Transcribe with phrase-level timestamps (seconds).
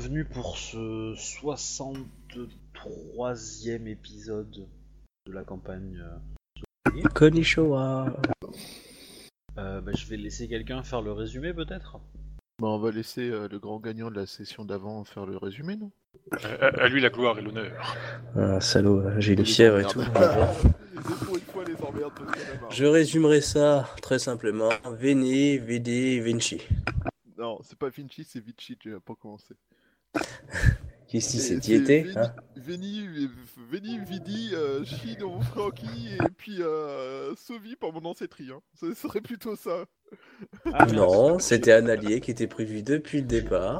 [0.00, 4.66] bienvenue pour ce 63e épisode
[5.26, 6.02] de la campagne.
[6.88, 8.16] euh, Konnichiwa.
[9.58, 11.98] Euh, bah, je vais laisser quelqu'un faire le résumé peut-être?
[12.62, 15.76] Bah, on va laisser euh, le grand gagnant de la session d'avant faire le résumé,
[15.76, 15.90] non?
[16.32, 17.94] À, à lui la gloire et l'honneur.
[18.36, 20.00] Ah, salaud, j'ai une fièvre et tout.
[22.70, 24.70] Je résumerai ça très simplement.
[24.98, 26.62] Veni, Vidi, Vinci.
[27.36, 29.54] Non, c'est pas Vinci, c'est Vici, tu vas pas commencer.
[31.08, 33.28] Qu'est-ce que C'est- T'y étais Veni, hein Veni,
[33.70, 34.84] Veni, Vidi, euh,
[35.52, 38.36] Francky, et puis euh, Sovi pour mon ancêtre.
[38.40, 38.60] Hein.
[38.78, 39.84] Ce serait plutôt ça.
[40.72, 43.78] Ah, Non, c'était un allié qui était prévu depuis le départ.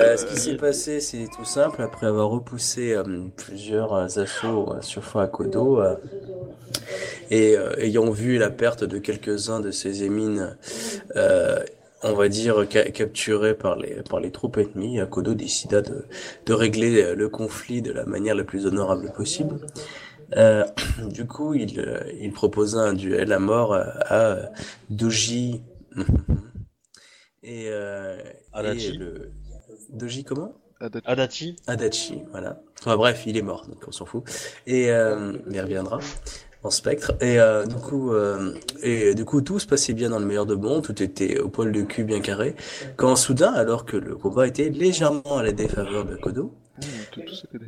[0.00, 1.80] Euh, ce qui s'est passé, c'est tout simple.
[1.80, 3.04] Après avoir repoussé euh,
[3.36, 5.96] plusieurs euh, assauts euh, sur Fort Akodo euh,
[7.30, 10.56] et euh, ayant vu la perte de quelques-uns de ses émines,
[11.16, 11.62] euh,
[12.04, 16.04] on va dire ca- capturés par les par les troupes ennemies, Akodo décida de
[16.46, 19.56] de régler euh, le conflit de la manière la plus honorable possible.
[20.36, 20.64] Euh,
[21.10, 24.36] du coup, il euh, il proposa un duel à mort à
[24.90, 25.62] Doji
[27.42, 28.16] et, euh,
[28.52, 28.88] Adachi.
[28.88, 29.30] et le
[29.90, 30.52] Doji comment?
[30.80, 31.04] Adachi.
[31.06, 32.60] Adachi Adachi, voilà.
[32.80, 34.24] Enfin bref, il est mort, donc on s'en fout.
[34.66, 35.98] Et euh, il reviendra
[36.64, 37.12] en spectre.
[37.20, 40.46] Et euh, du coup, euh, et du coup, tout se passait bien dans le meilleur
[40.46, 42.56] de bon, tout était au poil de cul bien carré.
[42.96, 46.54] Quand soudain, alors que le combat était légèrement à la défaveur de Kodo,
[47.12, 47.66] tout, tout s'est aidé.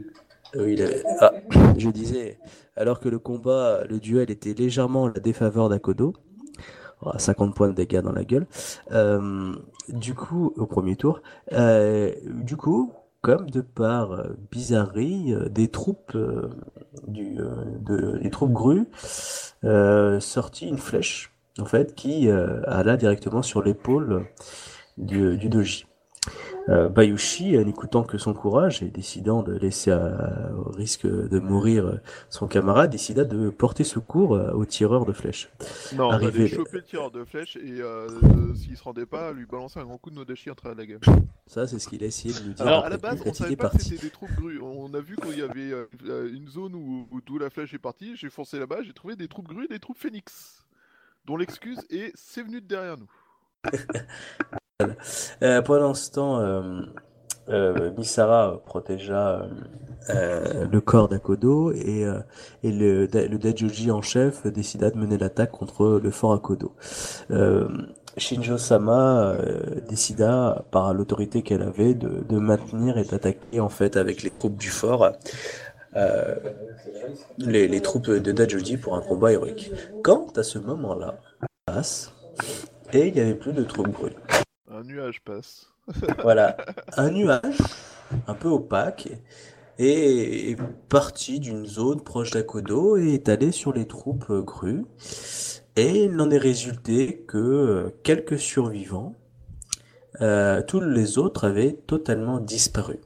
[0.56, 1.02] euh, il avait...
[1.20, 1.32] Ah,
[1.78, 2.38] je disais,
[2.74, 6.14] alors que le combat, le duel était légèrement à la défaveur d'Akodo,
[7.02, 8.46] oh, 50 points de dégâts dans la gueule,
[8.92, 9.54] euh,
[9.88, 11.20] du coup, au premier tour,
[11.52, 12.92] du coup,
[13.26, 16.48] comme de par euh, bizarrerie, euh, des troupes euh,
[17.08, 18.86] des troupes grues
[20.20, 24.26] sortit une flèche, en fait, qui alla directement sur l'épaule
[24.96, 25.86] du doji.
[26.68, 31.38] Euh, Bayushi, euh, n'écoutant que son courage et décidant de laisser à- au risque de
[31.38, 35.48] mourir euh, son camarade, décida de porter secours euh, au tireur de flèches.
[35.94, 39.06] Non, on Arrivé- aller choper le tireur de flèche et euh, euh, s'il se rendait
[39.06, 41.00] pas, lui balancer un grand coup de Nodashi en travers de la gueule.
[41.46, 43.54] Ça, c'est ce qu'il a essayé de nous dire Alors, à la base, on savait
[43.54, 44.60] pas que c'était des troupes grues.
[44.60, 47.74] On a vu qu'il y avait euh, euh, une zone où, où d'où la flèche
[47.74, 48.16] est partie.
[48.16, 50.64] J'ai foncé là-bas, j'ai trouvé des troupes grues et des troupes phénix.
[51.26, 53.10] Dont l'excuse est c'est venu de derrière nous.
[55.42, 56.82] Euh, pendant ce temps, euh,
[57.48, 59.48] euh, Misara protégea euh,
[60.10, 62.18] euh, le corps d'Akodo et, euh,
[62.62, 66.72] le, le en chef décida de mener l'attaque contre le fort Akodo.
[67.30, 67.68] Euh,
[68.18, 74.30] Shinjo-sama euh, décida, par l'autorité qu'elle avait, de, maintenir et d'attaquer en fait avec les
[74.30, 75.10] troupes du fort
[75.96, 76.34] euh,
[77.38, 79.70] les, troupes de Dajoji pour un combat héroïque.
[80.02, 81.18] Quand à ce moment-là,
[81.64, 82.12] passe
[82.92, 84.12] et il n'y avait plus de troupes grues.
[84.68, 85.72] Un nuage passe.
[86.22, 86.56] Voilà,
[86.96, 87.58] un nuage
[88.26, 89.08] un peu opaque
[89.78, 90.56] est, est
[90.88, 94.84] parti d'une zone proche d'Akodo et est allé sur les troupes grues.
[95.76, 99.14] Et il n'en est résulté que quelques survivants.
[100.22, 102.98] Euh, tous les autres avaient totalement disparu.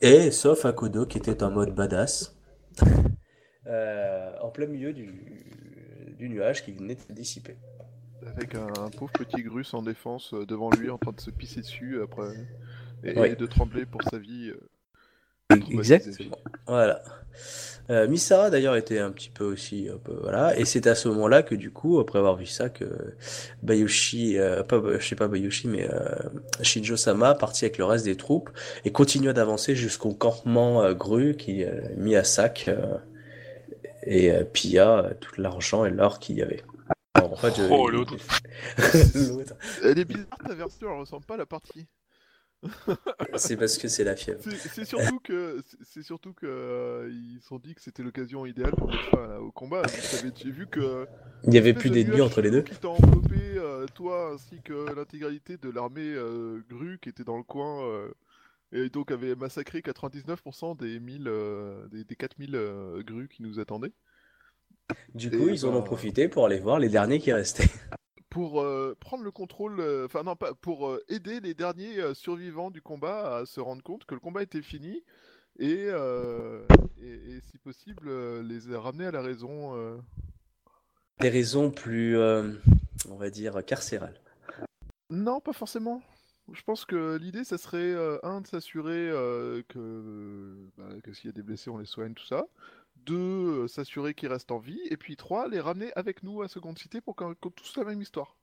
[0.00, 2.36] Et sauf Akodo qui était en mode badass,
[3.66, 7.56] euh, en plein milieu du, du nuage qui venait de se dissiper.
[8.26, 11.30] Avec un, un pauvre petit gru sans défense euh, devant lui en train de se
[11.30, 12.28] pisser dessus après.
[13.04, 13.32] Et, Ouais.
[13.32, 14.50] et de trembler pour sa vie.
[14.50, 16.36] euh, Exactement.
[16.66, 17.02] Voilà.
[17.90, 21.06] Euh, Misara d'ailleurs était un petit peu aussi, un peu, voilà, et c'est à ce
[21.08, 22.84] moment-là que du coup, après avoir vu ça, que
[23.62, 26.16] Bayushi, euh, pas, je sais pas Bayushi, mais euh,
[26.62, 28.50] Shinjo-sama partit avec le reste des troupes
[28.84, 31.64] et continua d'avancer jusqu'au campement Gru qui
[31.96, 32.68] mit à sac
[34.04, 36.62] et pilla tout l'argent et l'or qu'il y avait.
[37.16, 38.16] Alors, en fait, je- Oh, l'autre.
[39.36, 39.54] L'autre.
[39.82, 41.86] Elle est bizarre ta version, elle ressemble pas à la partie.
[43.36, 44.40] C'est parce que c'est la fièvre.
[44.42, 48.46] C'est- C'est surtout que c'est- surtout que euh, ils se sont dit que c'était l'occasion
[48.46, 49.82] idéale pour mettre fin au combat.
[50.36, 51.06] J'ai vu que
[51.44, 52.62] Il n'y avait plus de d'ennemis entre les deux.
[52.62, 57.36] Qui t'a enveloppé, euh, toi ainsi que l'intégralité de l'armée euh, grue qui était dans
[57.36, 58.10] le coin euh,
[58.72, 63.60] et donc avait massacré 99% des 1000 euh, des, des 4000 euh, grues qui nous
[63.60, 63.92] attendaient.
[65.14, 67.68] Du coup, ils en ont profité pour aller voir les derniers qui restaient.
[68.30, 72.12] Pour euh, prendre le contrôle, euh, enfin non pas pour euh, aider les derniers euh,
[72.12, 75.02] survivants du combat à se rendre compte que le combat était fini
[75.58, 76.62] et, euh,
[77.00, 79.74] et, et si possible euh, les ramener à la raison.
[79.76, 79.96] euh.
[81.20, 82.52] Des raisons plus, euh,
[83.08, 84.20] on va dire, carcérales.
[85.08, 86.02] Non, pas forcément.
[86.52, 91.26] Je pense que l'idée, ça serait, euh, un, de s'assurer euh, que, bah, que s'il
[91.26, 92.46] y a des blessés, on les soigne, tout ça.
[93.06, 94.80] Deux, euh, s'assurer qu'ils restent en vie.
[94.90, 97.84] Et puis trois, les ramener avec nous à Seconde Cité pour qu'on qu'on tous la
[97.84, 98.36] même histoire.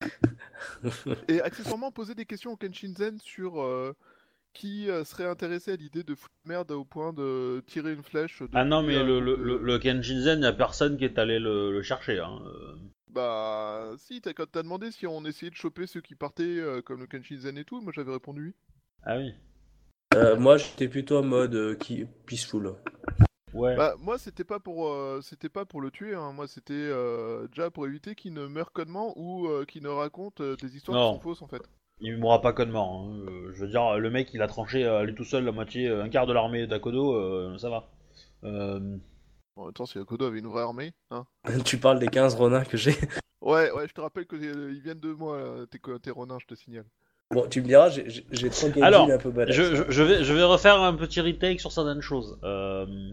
[1.28, 3.94] Et accessoirement, poser des questions au Kenshinzen sur euh,
[4.52, 8.42] qui euh, serait intéressé à l'idée de foutre merde au point de tirer une flèche.
[8.52, 11.38] Ah non, mais le, le, de- le, le Kenshinzen, y a personne qui est allé
[11.38, 12.18] le, le chercher.
[12.18, 12.40] Hein.
[13.10, 16.82] Bah, si, t'as- quand t'as demandé si on essayait de choper ceux qui partaient euh,
[16.82, 18.54] comme le Kenshinzen et tout, moi j'avais répondu oui.
[19.04, 19.34] Ah oui.
[20.14, 22.04] Euh, moi, j'étais plutôt en mode euh, qui...
[22.26, 22.74] peaceful.
[23.54, 23.76] Ouais.
[23.76, 26.32] Bah, moi c'était pas pour euh, c'était pas pour le tuer, hein.
[26.32, 30.40] moi c'était euh, déjà pour éviter qu'il ne meure connement ou euh, qu'il ne raconte
[30.40, 31.10] euh, des histoires Non.
[31.10, 31.62] qui sont fausses en fait.
[32.00, 33.08] Il mourra pas connement.
[33.10, 33.18] Hein.
[33.28, 36.08] euh, je veux dire, le mec, il a tranché lui tout seul la moitié, un
[36.08, 37.90] quart de l'armée d'Akodo, euh, ça va.
[38.44, 38.96] Euh,
[39.56, 41.24] En même temps, si Akodo avait une vraie armée, hein.
[41.64, 42.94] tu parles des 15 renards que j'ai.
[43.40, 45.38] Ouais, ouais, je te rappelle que euh, ils viennent de moi,
[46.02, 46.86] tes, renards, je te signale.
[47.30, 49.54] Bon, tu me diras, j'ai- Genji Alors, un peu badass.
[49.54, 52.38] je, je- je vais, je vais refaire un petit retake sur certaines choses.
[52.44, 53.10] Euh,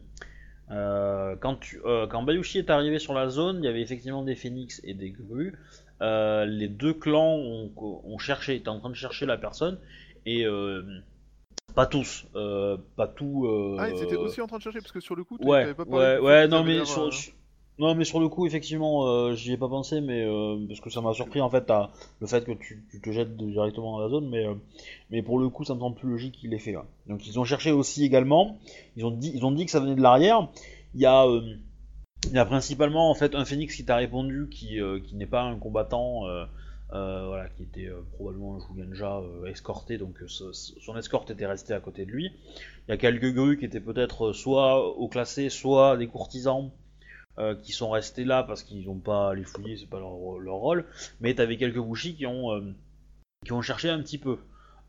[0.72, 4.24] euh, quand, tu, euh, quand Bayushi est arrivé sur la zone, il y avait effectivement
[4.24, 5.56] des phénix et des grues.
[6.02, 9.78] Euh, les deux clans ont, ont cherché, étaient en train de chercher la personne
[10.26, 10.84] et euh,
[11.76, 13.76] pas tous, pas tout.
[13.80, 15.84] Ah, ils étaient aussi en train de chercher parce que sur le coup, Ouais, pas
[15.86, 17.34] ouais, ouais, non mais sur, sur-
[17.80, 20.90] non mais sur le coup effectivement, euh, j'y ai pas pensé, mais euh, parce que
[20.90, 21.72] ça m'a surpris en fait
[22.20, 24.54] le fait que tu, te jettes directement dans la zone, mais euh,
[25.10, 26.86] mais pour le coup ça me semble plus logique qu'il l'ait fait là.
[27.08, 28.58] Donc ils ont cherché aussi également,
[28.98, 30.50] ils ont dit ils ont dit que ça venait de l'arrière.
[30.94, 31.26] Il y a
[32.34, 35.58] y a principalement en fait un phénix qui t'a répondu qui qui n'est pas un
[35.58, 36.26] combattant.
[36.92, 42.12] voilà, qui était probablement un euh, escorté, donc son escorte était restée à côté de
[42.12, 42.32] lui.
[42.88, 46.72] Il y a quelques grues qui étaient peut-être soit au classé, soit des courtisans
[47.40, 50.86] euh, qui sont restés là parce qu'ils n'ont pas les fouiller, c'est pas leur, rôle.
[51.22, 52.74] Mais t'avais quelques bouchis qui ont euh,
[53.46, 54.40] qui ont cherché un petit peu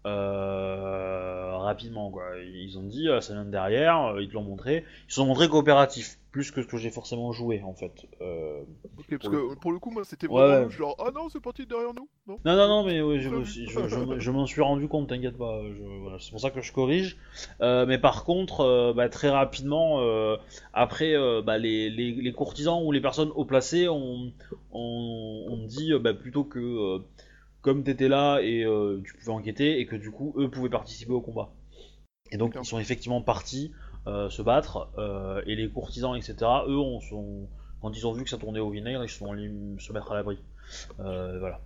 [0.06, 2.24] euh, rapidement quoi.
[2.42, 4.84] Ils ont dit euh, ça vient de derrière, euh, ils te l'ont montré.
[5.08, 8.06] Ils se sont montrés coopératifs plus que ce que j'ai forcément joué en fait.
[8.20, 8.60] Euh,
[8.98, 10.70] Ok, parce pour le que pour le coup, moi c'était vraiment ouais.
[10.70, 12.38] genre, ah non, c'est parti derrière nous, non?
[12.44, 15.60] Non, non, non, mais ouais, je, je, je- je m'en suis rendu compte, t'inquiète pas.
[16.02, 17.16] voilà, c'est pour ça que je corrige.
[17.60, 20.00] Euh, mais par contre, bah, très rapidement,
[20.72, 24.32] après, bah, les, les, les courtisans ou les personnes haut placées ont,
[24.72, 27.00] ont, ont dit bah, plutôt que
[27.62, 31.12] comme t'étais là et euh, tu pouvais enquêter et que du coup, eux pouvaient participer
[31.12, 31.52] au combat.
[32.30, 33.72] Et donc, ils sont effectivement partis
[34.06, 36.36] euh, se battre euh, et les courtisans, etc.,
[36.68, 37.48] eux, on sont,
[37.82, 40.12] quand ils ont vu que ça tournait au vinaigre, ils se sont allés se mettre
[40.12, 40.38] à l'abri.
[40.98, 41.60] Voilà.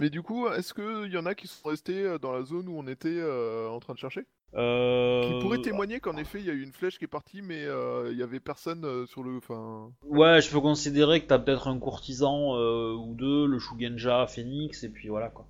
[0.00, 2.76] Mais du coup, est-ce qu'il y en a qui sont restés dans la zone où
[2.76, 4.26] on était en train de chercher?
[4.54, 7.64] Qui pourraient témoigner qu'en effet, il y a eu une flèche qui est partie, mais
[7.64, 9.36] euh, il y avait personne euh, sur le.
[9.36, 9.90] Enfin.
[10.04, 14.84] Ouais, je peux considérer que t'as peut-être un courtisan euh, ou deux, le Shugenja, Phoenix,
[14.84, 15.46] et puis voilà quoi.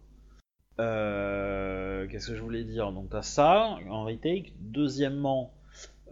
[0.80, 2.92] Euh, Qu'est-ce que je voulais dire?
[2.92, 4.54] Donc t'as ça en retake.
[4.58, 5.52] Deuxièmement,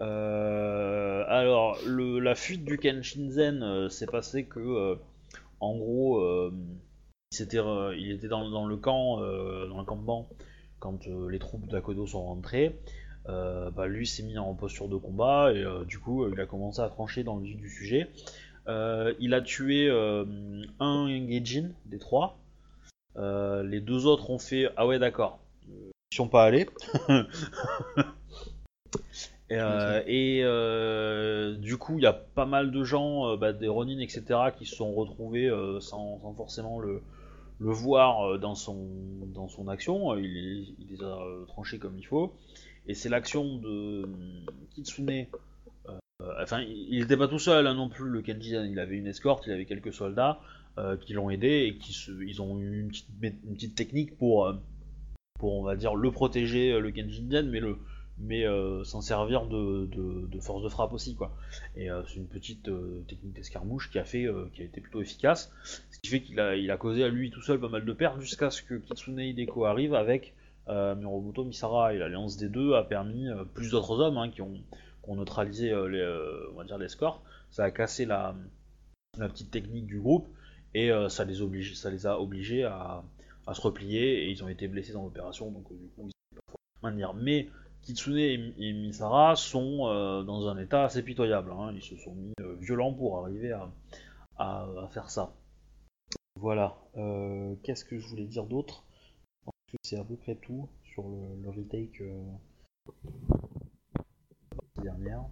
[0.01, 4.97] euh, alors le, la fuite du Kenshinzen euh, s'est passé que, euh,
[5.61, 6.53] en gros, euh,
[7.33, 10.29] il, euh, était dans, dans le camp, euh, dans le campement,
[10.83, 12.77] quand euh, les troupes d'Akodo sont rentrées.
[13.29, 16.47] Euh, bah, lui s'est mis en posture de combat et euh, du coup il a
[16.47, 18.11] commencé à trancher dans le vif du sujet.
[18.67, 19.89] Euh, il a tué
[20.81, 22.37] un Gaijin des trois.
[23.17, 25.39] Les deux autres ont fait ah ouais d'accord.
[25.69, 26.69] Ils sont pas allés.
[29.51, 30.43] et et,
[31.59, 34.25] du coup il y a pas mal de gens, bah, des Ronin etc.
[34.59, 35.49] qui se sont retrouvés
[35.81, 37.03] sans, sans forcément le,
[37.59, 38.89] le voir euh, dans son,
[39.35, 40.17] dans son action.
[40.17, 42.33] Il, les- a euh, tranchés comme il faut.
[42.87, 44.07] Et c'est l'action de euh,
[44.75, 45.27] Kitsune
[46.41, 48.51] enfin, il n'était pas tout seul hein, non plus, le Kenji.
[48.51, 50.41] Il avait une escorte, il avait quelques soldats
[51.03, 51.93] qui l'ont aidé et qui
[52.27, 54.51] ils ont eu une petite, technique pour,
[55.39, 57.77] pour, on va dire, le protéger, le Kenjinzen, mais le
[58.23, 59.89] mais euh, s'en servir de,
[60.41, 61.35] force de frappe aussi quoi.
[61.77, 64.81] Et euh, c'est une petite euh, technique d'escarmouche qui a fait, euh, qui a été
[64.81, 65.53] plutôt efficace,
[65.91, 67.93] ce qui fait qu'il a, il a causé à lui tout seul pas mal de
[67.93, 70.35] pertes jusqu'à ce que Kitsune Hideko arrive avec
[70.69, 74.55] Miromoto Misara et l'alliance des deux a permis plus d'autres hommes hein, qui ont
[75.09, 77.21] neutralisé on va dire les scores.
[77.51, 78.37] Ça a cassé la,
[79.19, 80.29] petite technique du groupe
[80.73, 83.03] et ça, les oblige, ça les a obligés à,
[83.53, 87.13] se replier et ils ont été blessés dans l'opération donc du coup ils pas maintenir.
[87.15, 87.49] Mais
[87.83, 91.51] Kitsune et, Misara sont euh, dans un état assez pitoyable.
[91.53, 91.73] hein.
[91.75, 93.69] Ils se sont mis euh, violents pour arriver à,
[94.91, 95.35] faire ça.
[96.37, 96.77] Voilà.
[96.97, 98.85] Euh, Qu'est-ce que je voulais dire d'autre?
[99.41, 102.03] Je pense que c'est à peu près tout sur le, le retake.
[104.83, 105.25] dernière.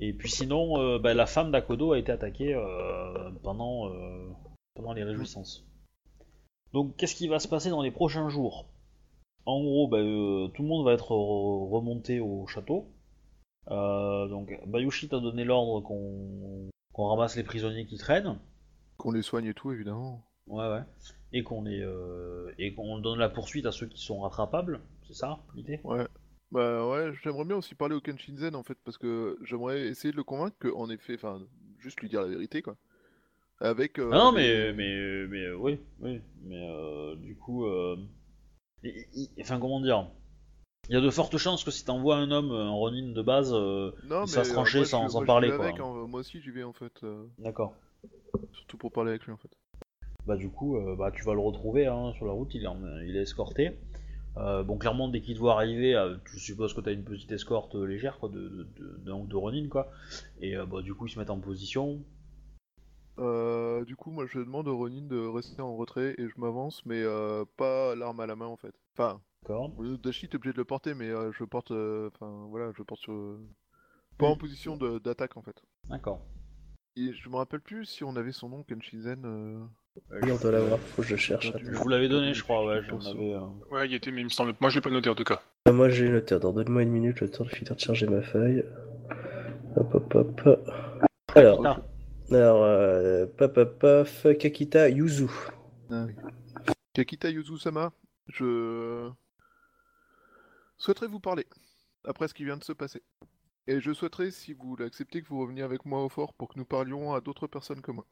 [0.00, 2.54] Et puis sinon, bah, la femme d'Akodo a été attaquée
[3.42, 3.88] pendant
[4.94, 5.64] les réjouissances.
[6.72, 8.66] Donc qu'est-ce qui va se passer dans les prochains jours?
[9.46, 12.86] En gros, bah, euh, tout le monde va être re- remonté au château.
[13.70, 18.38] Euh, donc Bayushi t'a donné l'ordre qu'on ramasse les prisonniers qui traînent.
[18.96, 20.26] Qu'on les soigne et tout, évidemment.
[20.46, 20.82] Ouais, ouais.
[21.32, 25.14] Et qu'on les euh, et qu'on donne la poursuite à ceux qui sont rattrapables, c'est
[25.14, 25.80] ça l'idée?
[25.82, 26.06] Ouais.
[26.50, 30.16] Bah ouais, j'aimerais bien aussi parler au Kenshinzen en fait, parce que j'aimerais essayer de
[30.16, 31.40] le convaincre que, en effet, enfin,
[31.78, 32.76] juste lui dire la vérité quoi.
[33.60, 33.98] Avec.
[33.98, 37.66] euh, Ah non, mais mais mais oui, oui, mais euh, du coup,
[38.84, 38.90] euh,
[39.40, 40.06] enfin comment dire
[40.88, 43.52] Il y a de fortes chances que si t'envoies un homme, un Ronin de base,
[43.54, 45.64] euh, Non, il se fasse euh, trancher moi, je- sans- moi, sans parler, quoi.
[45.66, 47.74] avec, hein, Moi aussi j'y vais en fait, euh, d'accord.
[48.52, 49.50] surtout pour parler avec lui en fait.
[50.26, 52.66] Bah du coup, euh, bah tu vas le retrouver hein, sur la route, il est,
[52.66, 53.72] en- il est escorté.
[54.36, 57.30] Euh, bon, clairement, dès qu'il te voit arriver, euh, tu supposes que t'as une petite
[57.30, 58.66] escorte euh, légère quoi, de, de,
[59.04, 59.92] de, de- Ronin, quoi.
[60.40, 62.00] Et euh, bah du coup, ils se mettent en position.
[63.18, 66.84] Euh, du coup, moi je demande au Ronin de rester en retrait et je m'avance,
[66.84, 68.74] mais euh, pas l'arme à la main en fait.
[68.96, 71.70] Enfin, D'accord le Dashi t'es obligé de le porter, mais euh, je porte.
[71.70, 73.14] euh, Enfin voilà, je porte sur.
[74.18, 75.60] Pas en position d'attaque en fait.
[75.88, 76.22] D'accord.
[76.96, 79.22] Et je me rappelle plus si on avait son nom, Kenshizen.
[79.24, 79.58] euh,
[80.22, 81.52] Oui, on doit l'avoir, faut que je cherche.
[81.60, 83.34] Je vous l'avais donné, je crois, ouais, Je j'en avais.
[83.34, 83.40] euh,
[83.72, 84.54] Ouais, il était, mais il me semble.
[84.60, 85.42] Moi, je l'ai pas noté en tout cas.
[85.66, 85.74] attends.
[85.76, 88.64] Moi j'ai noté, attends, donne-moi une minute, le temps de finir de charger ma feuille.
[89.76, 90.14] Hop hop
[90.46, 90.60] hop.
[91.34, 91.80] Alors, Ah.
[92.30, 95.28] Alors euh, paf paf paf, Kakita Yuzu.
[95.90, 96.14] Ah oui.
[96.94, 97.92] Kakita Yuzu-sama,
[98.28, 99.10] je
[100.78, 101.46] souhaiterais vous parler
[102.04, 103.02] après ce qui vient de se passer.
[103.66, 106.58] Et je souhaiterais, si vous l'acceptez, que vous reveniez avec moi au fort pour que
[106.58, 108.06] nous parlions à d'autres personnes que moi.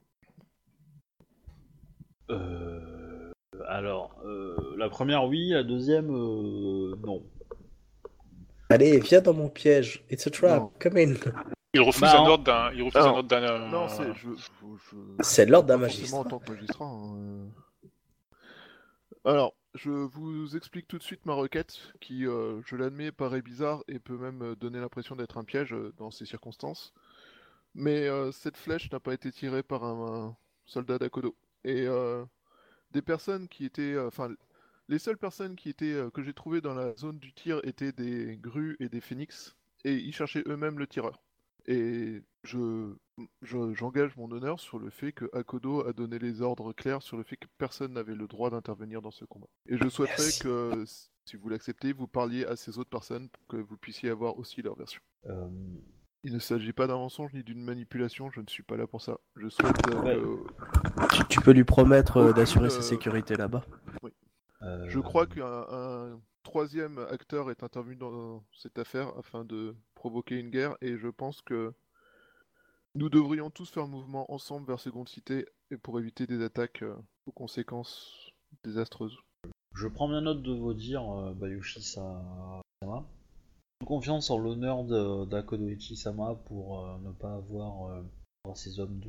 [2.30, 3.30] Euh,
[3.68, 7.22] alors, euh, la première, oui, la deuxième, euh, non.
[8.70, 10.04] Allez, viens dans mon piège.
[10.10, 10.72] It's a trap, Non.
[10.80, 11.14] come in.
[11.74, 12.72] Il refuse Bah, un en- ordre d'un.
[12.72, 13.42] Il refuse Alors, un ordre d'un.
[13.42, 14.12] euh, Non, c'est...
[14.14, 16.18] Je, je- je- C'est l'ordre d'un magistrat.
[16.20, 16.84] en tant que magistrat.
[16.84, 17.46] hein, euh.
[19.24, 23.82] Alors, je vous explique tout de suite ma requête, qui, euh, je l'admets, paraît bizarre
[23.88, 26.92] et peut même donner l'impression d'être un piège euh, dans ces circonstances.
[27.74, 30.36] Mais euh, cette flèche n'a pas été tirée par un, un
[30.66, 31.36] soldat d'Akodo.
[31.64, 32.24] Et euh,
[32.92, 33.94] des personnes qui étaient...
[33.94, 34.30] euh, Enfin,
[34.88, 37.92] les seules personnes qui étaient, euh, que j'ai trouvées dans la zone du tir étaient
[37.92, 41.21] des grues et des phénix, et ils cherchaient eux-mêmes le tireur.
[41.66, 42.92] Et je,
[43.42, 47.16] je- j'engage mon honneur sur le fait que Akodo a donné les ordres clairs sur
[47.16, 49.46] le fait que personne n'avait le droit d'intervenir dans ce combat.
[49.68, 50.84] Et je souhaiterais que,
[51.24, 54.60] si vous l'acceptez, vous parliez à ces autres personnes pour que vous puissiez avoir aussi
[54.62, 55.00] leur version.
[55.26, 55.48] Euh,
[56.24, 59.00] Il ne s'agit pas d'un mensonge ni d'une manipulation, je ne suis pas là pour
[59.02, 59.18] ça.
[59.36, 61.08] Je souhaite euh, Ouais.
[61.12, 63.64] Tu, tu peux lui promettre euh, d'assurer sa euh, sécurité là-bas.
[64.62, 70.34] euh, Je crois qu'un un troisième acteur est intervenu dans cette affaire afin de provoquer
[70.40, 71.72] une guerre et je pense que
[72.96, 76.96] nous devrions tous faire mouvement ensemble vers Seconde Cité et pour éviter des attaques euh,
[77.26, 78.32] aux conséquences
[78.64, 79.16] désastreuses.
[79.76, 83.04] Je prends bien note de vos dires, euh, Bayushi Sa- Sama.
[83.86, 84.82] Confiance en l'honneur
[85.26, 88.02] d'Akodoichi Sama pour euh, ne pas avoir euh,
[88.50, 89.00] à ces hommes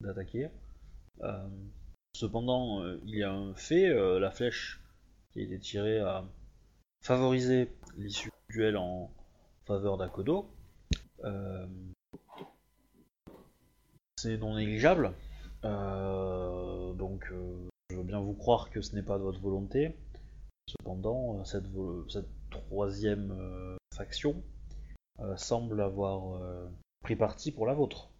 [0.00, 0.48] d'attaquer.
[2.16, 3.88] Cependant, il y a un fait,
[4.18, 4.80] la flèche
[5.32, 6.24] qui a été tirée a
[7.02, 9.10] favorisé l'issue du duel en
[9.66, 10.46] faveur d'Akodo.
[11.24, 11.66] Euh,
[14.16, 15.12] C'est non négligeable.
[15.64, 19.96] Euh, donc, euh, je veux bien vous croire que ce n'est pas de votre volonté.
[20.66, 21.66] Cependant, cette,
[22.50, 24.42] troisième faction
[25.36, 26.40] semble avoir
[27.02, 28.10] pris parti pour la vôtre.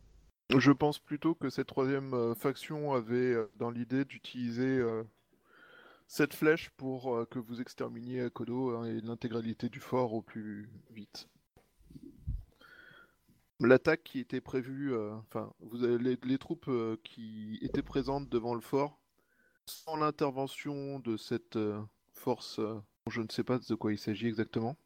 [0.55, 4.83] Je pense plutôt que cette troisième faction avait dans l'idée d'utiliser
[6.07, 11.29] cette flèche pour que vous exterminiez Akodo hein, et l'intégralité du fort au plus vite.
[13.65, 18.29] L'attaque qui était prévue, euh, enfin, vous avez les, les troupes euh, qui étaient présentes
[18.29, 19.01] devant le fort,
[19.67, 21.81] sans l'intervention de cette euh,
[22.13, 22.61] force,
[23.11, 24.77] je ne sais pas de quoi il s'agit exactement,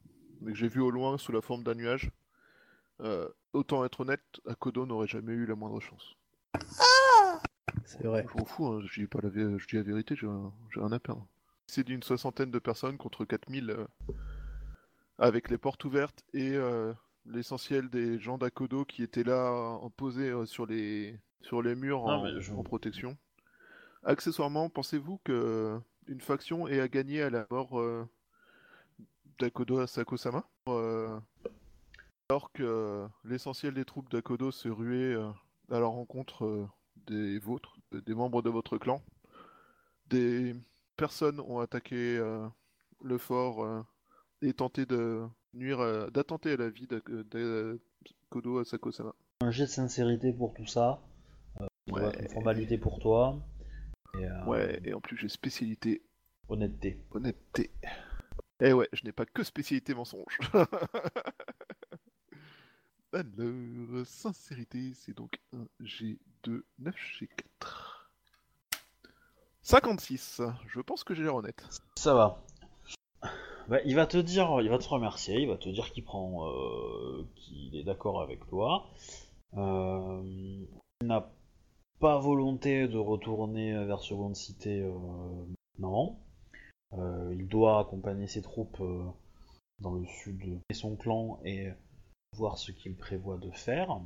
[0.41, 2.11] mais que j'ai vu au loin sous la forme d'un nuage,
[3.01, 6.17] euh, autant être honnête, Akodo n'aurait jamais eu la moindre chance.
[7.85, 8.25] C'est vrai.
[8.31, 10.99] Je m'en fous, hein, je dis pas la, je dis la vérité, j'ai rien à
[10.99, 11.25] perdre.
[11.67, 13.87] C'est d'une soixantaine de personnes contre 4000 euh,
[15.17, 16.93] avec les portes ouvertes et euh,
[17.29, 22.03] l'essentiel des gens d'Akodo qui étaient là en posés euh, sur les sur les murs
[22.03, 23.17] en, mais je- en protection.
[24.03, 28.05] Accessoirement, pensez-vous que une faction ait à gagner à la mort euh,
[29.39, 31.19] d'Akodo Asako-sama Euh,
[32.29, 35.29] alors que l'essentiel des troupes d'Akodo se ruaient euh,
[35.71, 36.67] à la rencontre euh,
[37.07, 39.01] des vôtres, euh, des membres de votre clan.
[40.07, 40.55] Des
[40.95, 42.47] personnes ont attaqué euh,
[43.03, 43.81] le fort euh,
[44.41, 49.13] et tenté de nuire, à- d'attenter à la vie d'Ak- d'Akodo Asako-sama.
[49.41, 51.01] Un jet de sincérité pour tout ça.
[51.61, 52.11] Euh, Ouais.
[52.21, 53.39] une formalité pour toi.
[54.19, 56.01] Et, euh, Ouais, et en plus j'ai spécialité
[56.47, 56.99] Honnêteté.
[57.11, 57.71] honnêteté.
[58.59, 60.37] Eh ouais, je n'ai pas que spécialité mensonge.
[63.13, 68.11] Alors, sincérité, c'est donc un G2, 9 G4.
[69.63, 70.41] 56.
[70.67, 71.63] Je pense que j'ai l'air honnête.
[71.95, 72.43] Ça va.
[73.69, 76.47] Bah, il va te dire, il va te remercier, il va te dire qu'il prend,
[76.47, 78.87] euh, qu'il est d'accord avec toi.
[79.55, 80.23] Euh,
[81.01, 81.31] il n'a
[81.99, 84.91] pas volonté de retourner vers Seconde Cité, euh,
[85.77, 86.17] non.
[87.31, 88.81] Il doit accompagner ses troupes
[89.79, 91.69] dans le sud et son clan et
[92.35, 94.01] voir ce qu'il prévoit de faire.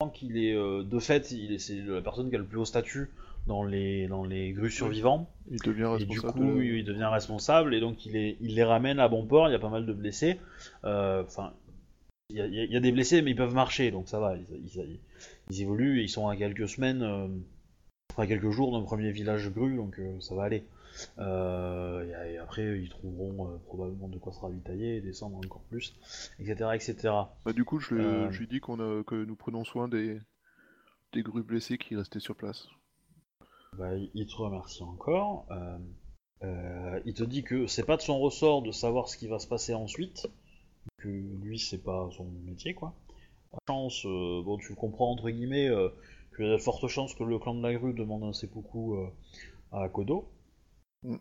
[0.00, 3.10] De fait, il est, c'est la personne qui a le plus haut statut
[3.46, 5.30] dans les, dans les grues survivants.
[5.50, 6.44] Il devient Et du responsable.
[6.52, 9.48] coup, de- il devient responsable et donc il les, il les ramène à bon port.
[9.48, 10.38] Il y a pas mal de blessés.
[10.84, 11.52] Euh, Enfin,
[12.30, 13.90] il y, a- il y a- il y a des blessés, mais ils peuvent marcher,
[13.90, 14.36] donc ça va.
[14.36, 14.46] Ils,
[14.76, 15.00] ils-
[15.50, 16.02] ils évoluent.
[16.02, 17.28] Ils sont à quelques semaines, euh,
[18.12, 20.64] enfin quelques jours d'un premier village grue, donc euh, ça va aller.
[21.18, 25.94] Euh, et, et après, ils trouveront probablement de quoi se ravitailler et descendre encore plus,
[26.38, 26.94] etc., etc.
[27.44, 30.18] Bah, du coup, je, lui- je lui dis qu'on que nous prenons soin des,
[31.12, 32.68] des grues blessées qui restaient sur place.
[33.78, 35.46] Bah, il te remercie encore.
[35.50, 35.78] Euh,
[36.44, 39.38] euh, il te dit que c'est pas de son ressort de savoir ce qui va
[39.38, 40.26] se passer ensuite,
[40.98, 42.94] que lui c'est pas son métier quoi.
[43.68, 45.88] Chance, euh, bon tu comprends entre guillemets euh,
[46.34, 48.96] qu'il y a de fortes chances que le clan de la grue demande un seppuku
[49.72, 50.28] à Kodo.
[51.02, 51.16] Mm.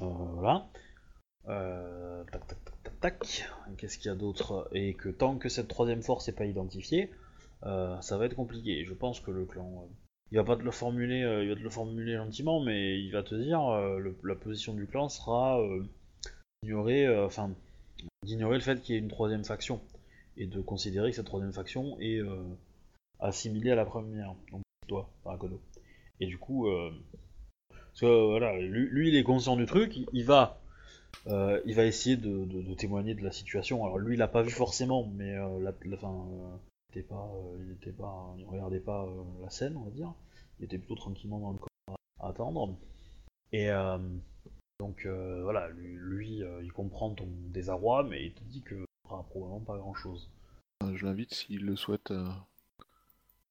[0.00, 0.66] Voilà.
[1.44, 3.44] Tac tac tac tac tac.
[3.76, 4.68] Qu'est-ce qu'il y a d'autre?
[4.72, 7.10] Et que tant que cette troisième force n'est pas identifiée,
[7.62, 8.84] ça va être compliqué.
[8.84, 9.88] Je pense que le clan
[10.32, 13.12] il va pas te le formuler, euh, il va te le formuler gentiment, mais il
[13.12, 15.84] va te dire euh, la position du clan sera euh,
[16.62, 17.50] d'ignorer, euh, enfin,
[18.24, 19.82] d'ignorer le fait qu'il y ait une troisième faction
[20.38, 22.20] et de considérer que cette troisième faction est
[23.20, 25.60] assimilée à la première, donc toi, Parakodo.
[26.20, 26.66] Et du coup,
[27.68, 30.58] parce que voilà, lui, il est conscient du truc, il, va,
[31.26, 33.84] il va essayer de, témoigner de la situation.
[33.84, 36.24] Alors lui, il l'a pas vu forcément, mais la, la- enfin,
[37.00, 40.12] pas, euh, il était pas, il regardait pas euh, la scène, on va dire.
[40.58, 42.76] Il était plutôt tranquillement dans le corps à attendre.
[43.52, 43.98] Et euh,
[44.78, 49.78] donc voilà, lui, il comprend ton désarroi, mais il te dit que fera probablement pas
[49.78, 50.30] grand chose.
[50.94, 52.12] Je l'invite, s'il le souhaite,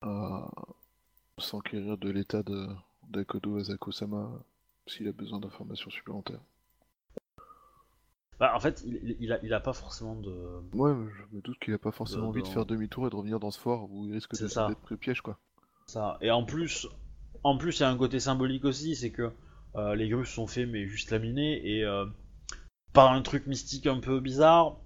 [0.02, 0.52] à,
[1.38, 2.68] s'enquérir de l'état de
[3.10, 4.44] d'Akodo Azako-sama
[4.88, 6.42] s'il a besoin d'informations supplémentaires.
[8.42, 10.36] Bah, en fait, il, il- a, il a pas forcément de.
[10.74, 13.40] Moi, je me doute qu'il a pas forcément envie de faire demi-tour et de revenir
[13.40, 15.38] dans ce fort où il risque d'être pris piège, quoi.
[15.86, 16.18] Ça.
[16.22, 16.88] Et en plus,
[17.44, 19.32] en plus, il y a un côté symbolique aussi, c'est que
[19.76, 22.08] euh, les grues sont faits mais juste laminés et euh,
[22.94, 24.78] par un truc mystique un peu bizarre,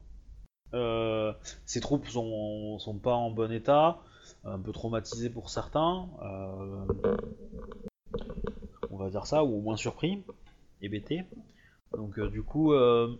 [0.73, 1.31] euh,
[1.65, 3.99] ces troupes sont, sont pas en bon état,
[4.43, 6.09] un peu traumatisées pour certains,
[8.91, 10.23] on va dire ça, ou au moins surpris,
[10.81, 11.23] hébétés.
[11.95, 13.15] Donc euh, du coup, euh,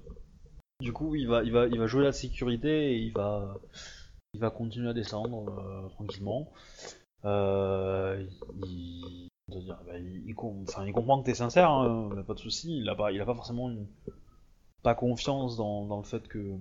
[0.82, 1.44] du coup, il va,
[1.88, 3.60] jouer la sécurité et il va,
[4.52, 6.52] continuer à descendre euh, tranquillement.
[7.24, 8.26] Euh,
[8.66, 12.78] il, bah, il, comprend que t'es sincère, hein, mais pas de souci.
[12.78, 13.72] Il a pas, il a pas forcément
[14.84, 16.58] pas confiance dans, le fait que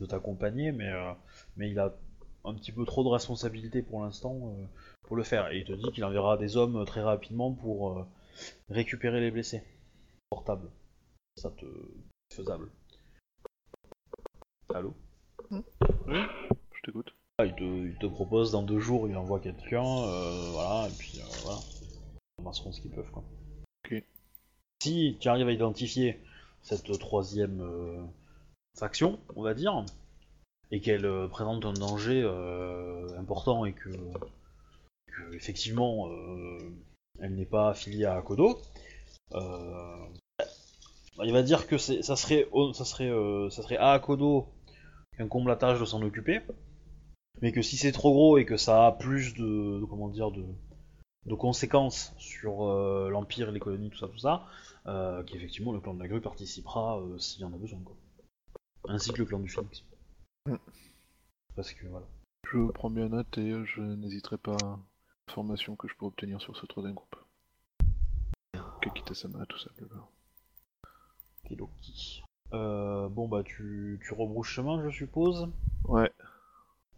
[0.00, 1.12] de t'accompagner, mais, euh,
[1.56, 1.94] mais il a
[2.44, 4.56] un petit peu trop de responsabilité pour l'instant
[5.02, 5.50] pour le faire.
[5.52, 8.06] Et il te dit qu'il enverra des hommes très rapidement pour
[8.68, 9.62] récupérer les blessés.
[10.30, 10.70] Portable.
[11.36, 11.66] Ça te
[12.32, 12.70] faisable.
[14.72, 14.94] Allô
[15.50, 17.14] Je t'écoute.
[17.38, 20.92] ah, il, te, il te propose dans deux jours, il envoie quelqu'un, euh, voilà, et
[20.92, 21.58] puis euh, voilà.
[21.82, 23.24] Ils ramasseront ce qu'ils peuvent, quoi.
[23.84, 24.02] Ok.
[24.82, 26.20] Si tu arrives à identifier
[26.62, 28.02] cette troisième euh,
[28.78, 29.84] faction, on va dire,
[30.70, 33.90] et qu'elle euh, présente un danger euh, important et que,
[35.06, 36.58] que, effectivement euh,
[37.20, 38.60] elle n'est pas affiliée à Akodo,
[39.34, 40.06] euh,
[41.22, 44.48] il va dire que ça serait, au- ça serait, euh, ça serait à Akodo
[45.16, 46.40] qu'un comble la tâche de s'en occuper,
[47.40, 50.30] mais que si c'est trop gros et que ça a plus de, de- comment dire
[50.32, 50.44] de,
[51.26, 54.46] de conséquences sur euh, l'empire, les colonies, tout ça, tout ça,
[54.86, 57.96] euh, qu'effectivement le clan de la grue participera euh, s'il y en a besoin, quoi.
[58.88, 59.82] Ainsi que le clan du phoenix.
[60.46, 60.56] Mm.
[61.54, 62.06] Parce que voilà.
[62.52, 64.78] Je prends bien note et je n'hésiterai pas à
[65.28, 67.16] l'information que je peux obtenir sur ce troisième groupe.
[68.82, 70.06] Kakita-sama, tout ça, blablabla.
[72.52, 75.48] Euh, bon bah tu, tu rebrousses chemin, je suppose.
[75.88, 76.10] Ouais,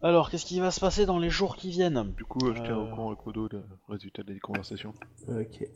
[0.01, 2.13] Alors, qu'est-ce qui va se passer dans les jours qui viennent?
[2.15, 2.83] Du coup, euh, je tiens Euh.
[2.83, 4.93] au courant à Kodo le résultat des conversations.
[5.27, 5.67] Ok.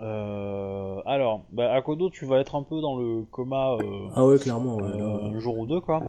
[0.00, 3.74] euh, Alors, bah, à Kodo, tu vas être un peu dans le coma.
[3.74, 4.88] euh, Ah ouais, clairement, ouais.
[4.90, 6.02] Euh, un jour ou deux quoi.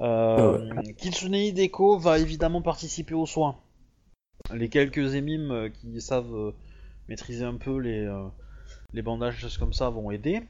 [0.00, 3.56] Euh, Kitsune Hideko va évidemment participer aux soins.
[4.52, 6.52] Les quelques émimes euh, qui savent euh,
[7.08, 8.26] maîtriser un peu les, euh,
[8.94, 10.40] les bandages, choses comme ça, vont aider.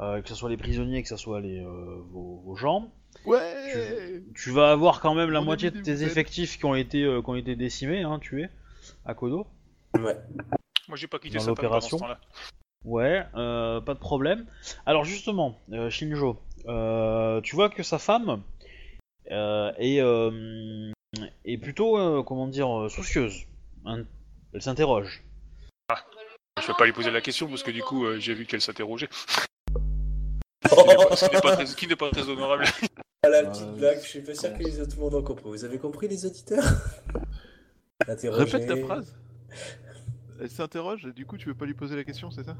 [0.00, 2.92] Euh, que ce soit les prisonniers, que ce soit les, euh, vos, vos gens.
[3.24, 7.02] Ouais Tu vas avoir quand même la On moitié de tes effectifs qui ont été,
[7.02, 8.48] euh, qui ont été décimés, hein, tués,
[9.06, 9.46] à Kodo.
[9.94, 10.16] Ouais.
[10.88, 11.98] Moi, j'ai pas quitté Dans l'opération.
[12.84, 14.46] Ouais, euh, pas de problème.
[14.84, 18.42] Alors justement, euh, Shinjo, euh, tu vois que sa femme
[19.32, 20.92] euh, est, euh,
[21.44, 23.46] est plutôt, euh, comment dire, soucieuse.
[23.86, 24.04] Hein,
[24.52, 25.24] Elle s'interroge.
[26.60, 28.60] Je vais pas lui poser la question parce que du coup, euh, j'ai vu qu'elle
[28.60, 29.08] s'interrogeait.
[30.68, 32.64] Ce qui n'est pas- ce qui n'est pas très- honorable.
[33.22, 35.44] Ah, la Euh, petite blague, je suis pas sûr que les autres monde ont compris.
[35.48, 36.64] Vous avez compris, les auditeurs.
[38.08, 39.14] Répète ta phrase.
[40.40, 42.54] Elle s'interroge et du coup tu veux pas lui poser la question, c'est ça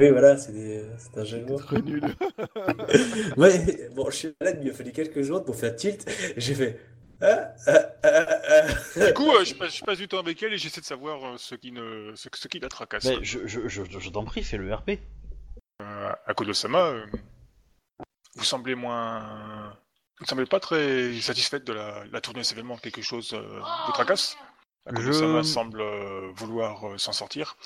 [0.00, 0.82] Oui, voilà, c'est des...
[0.98, 1.56] c'est un jeu de mots.
[1.58, 2.02] Très nul.
[3.36, 6.04] Ouais, bon, je suis malade, il m'a fallu quelques jours pour faire tilt.
[6.36, 6.80] J'ai fait.
[7.20, 9.06] Ah, ah.
[9.06, 11.24] Du coup, euh, je, passe, je passe du temps avec elle et j'essaie de savoir
[11.24, 13.04] euh, ce qui ne, ce, ce qui la tracasse.
[13.04, 14.98] Mais je, je, je, je t'en prie, fais le RP.
[16.26, 17.06] À Kodo-sama, euh,
[18.36, 19.70] vous semblez moins,
[20.18, 22.76] vous ne semblez pas très satisfaite de la, la tournée des événements.
[22.76, 24.36] Quelque chose euh, vous tracasse.
[24.86, 27.56] Kodo-sama Je- semble euh, vouloir euh, s'en sortir.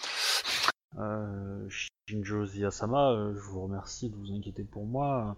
[0.98, 1.68] Euh,
[2.08, 5.37] Shinjo Ziyasama, euh, je vous remercie de vous inquiéter pour moi.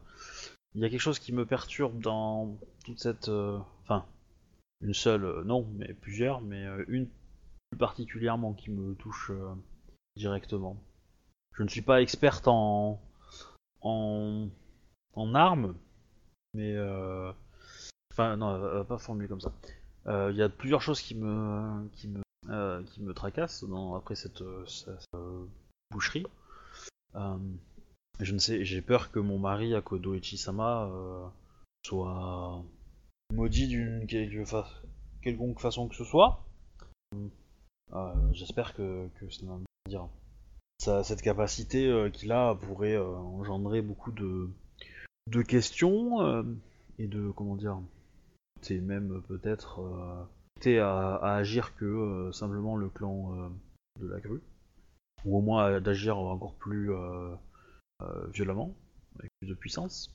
[0.75, 3.29] Il y a quelque chose qui me perturbe dans toute cette...
[3.29, 4.07] euh, Enfin,
[4.83, 7.09] une seule, euh, non, mais plusieurs, mais euh, une
[7.71, 9.53] plus particulièrement qui me touche euh,
[10.17, 10.77] directement.
[11.61, 12.99] Je ne suis pas experte en...
[13.83, 14.49] en...
[15.35, 15.75] armes,
[16.55, 16.73] mais...
[16.75, 17.31] euh,
[18.13, 19.53] Enfin, non, va pas formuler comme ça.
[20.07, 21.87] Euh, Il y a plusieurs choses qui me...
[21.91, 24.65] qui me euh, qui me tracasse dans, après cette, euh,
[25.15, 25.45] euh,
[25.91, 26.27] boucherie.
[27.15, 27.37] Euh,
[28.21, 31.27] je ne sais, j'ai peur que mon mari Akodo Ichisama euh,
[31.85, 32.65] soit
[33.35, 36.43] maudit d'une quelconque façon que ce soit.
[37.93, 40.09] Euh, J'espère que, que ça, comment dire,
[40.81, 44.49] cette capacité euh, qu'il a pourrait euh, engendrer beaucoup de,
[45.27, 46.43] de questions euh,
[46.99, 47.79] et de comment dire,
[48.63, 49.81] c'est même peut-être
[50.67, 53.51] à, à agir que simplement le clan
[53.99, 54.43] de la grue,
[55.25, 56.91] ou au moins d'agir encore plus
[58.35, 58.75] violemment,
[59.19, 60.15] avec plus de puissance.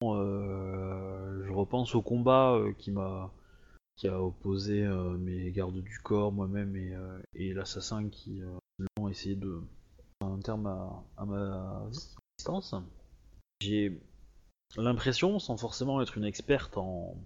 [0.00, 3.32] Je repense au combat qui m'a
[3.96, 4.86] qui a opposé
[5.18, 6.94] mes gardes du corps, moi-même et,
[7.34, 8.40] et l'assassin qui
[9.10, 9.62] essayé de
[10.20, 10.66] un terme
[11.16, 11.98] à, ma vie,
[12.38, 12.74] existence.
[13.60, 14.00] J'ai
[14.76, 17.16] l'impression, sans forcément être une experte en,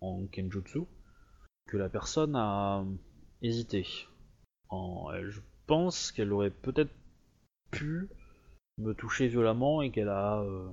[0.00, 0.80] en Kenjutsu,
[1.66, 2.84] que la personne a
[3.42, 3.86] hésité.
[4.70, 6.92] Je pense qu'elle aurait peut-être
[7.70, 8.08] pu
[8.78, 10.40] me toucher violemment et qu'elle a.
[10.40, 10.68] euh,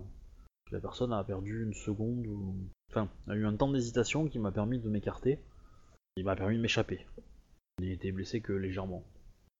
[0.72, 2.56] la personne a perdu une seconde ou.
[2.90, 5.40] Enfin, a eu un temps d'hésitation qui m'a permis de m'écarter.
[6.16, 7.06] Il m'a permis de m'échapper.
[7.78, 9.04] Je n'ai été blessé que légèrement.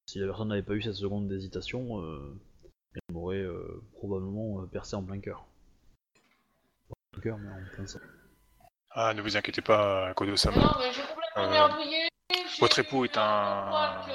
[0.06, 2.40] Si la personne n'avait pas eu cette seconde d'hésitation, euh,
[2.94, 5.46] elle m'aurait euh, probablement euh, percé en plein cœur.
[6.90, 8.00] Pas en plein cœur, mais en plein sang.
[8.92, 10.58] Ah, ne vous inquiétez pas, Kodo-sama.
[10.62, 12.08] Non, mais j'ai complètement Euh, merdouillé.
[12.60, 14.06] votre époux est un-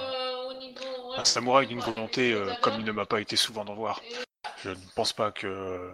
[1.17, 4.01] Un samouraï d'une volonté euh, comme il ne m'a pas été souvent d'en voir.
[4.63, 5.91] Je ne pense pas que.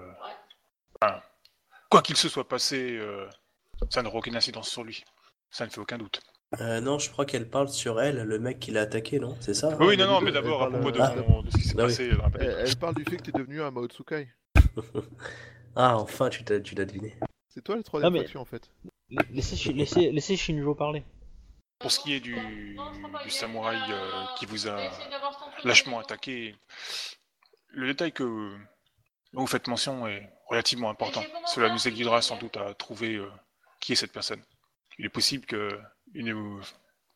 [1.01, 1.21] Enfin,
[1.91, 3.27] quoi qu'il se soit passé, euh,
[3.91, 5.05] ça n'aura aucune incidence sur lui.
[5.51, 6.21] Ça ne fait aucun doute.
[6.61, 9.37] Euh, non, je crois qu'elle parle sur elle, le mec qui l'a attaqué, non?
[9.41, 9.77] C'est ça?
[9.81, 11.89] Oui, non, non, mais d'abord, à propos de, mon- de ce qui s'est Ah oui.
[11.89, 14.29] passé dans la Elle, elle parle du fait que t'es devenu un Maotsukai.
[15.79, 17.15] Ah, enfin, tu t'as- tu l'as deviné.
[17.49, 18.71] C'est toi la troisième Ah, mais- en fait.
[19.31, 21.05] Laissez, laissez, laissez Shinjo parler.
[21.79, 22.35] Pour ce qui est du,
[23.23, 24.79] du samouraï euh, qui vous a
[25.65, 26.57] lâchement attaqué,
[27.69, 28.25] le détail que
[29.35, 31.23] dont vous faites mention est relativement important.
[31.47, 33.29] Cela nous aiguillera sans doute à trouver euh,
[33.81, 34.41] qui est cette personne.
[34.99, 35.79] Il est possible que
[36.15, 36.29] il,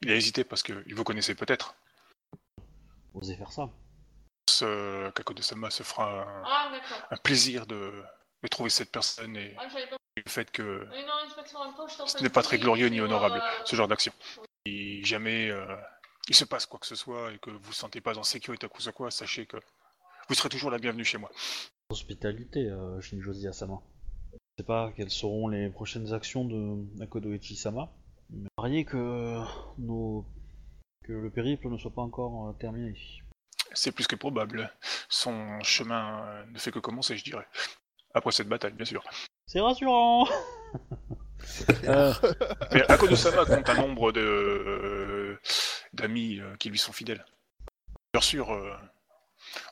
[0.08, 1.74] a hésité parce qu'il vous connaissait peut-être.
[3.14, 3.70] Osez faire ça.
[4.48, 6.72] Ce Kakodo-sama se fera un, Ah,
[7.10, 8.02] un plaisir de,
[8.42, 9.66] de trouver cette personne et Ah,
[10.16, 14.12] le fait que non, ce n'est pas très glorieux ni honorable, euh, ce genre d'action.
[14.66, 15.76] Si jamais euh,
[16.28, 18.22] il se passe quoi que ce soit et que vous ne vous sentez pas en
[18.22, 19.56] sécurité à cause de quoi, sachez que
[20.28, 21.30] vous serez toujours la bienvenue chez moi.
[21.88, 23.80] Hospitalité, euh, Ziyasama.
[24.61, 27.90] Je sais pas quelles seront les prochaines actions de Nakodo Ichi-sama.
[28.29, 29.38] Mais pariez que
[29.79, 30.27] nos...
[31.03, 32.92] que le périple ne soit pas encore euh, terminé.
[33.73, 34.70] C'est plus que probable.
[35.09, 37.46] Son chemin euh, ne fait que commencer, je dirais.
[38.12, 39.03] Après cette bataille, bien sûr.
[39.46, 40.29] C'est rassurant
[41.85, 42.12] Euh,
[42.75, 45.40] Mais Akodo-sama compte un nombre de euh,
[45.94, 47.25] d'amis qui lui sont fidèles.
[48.12, 48.75] Bien sûr, euh,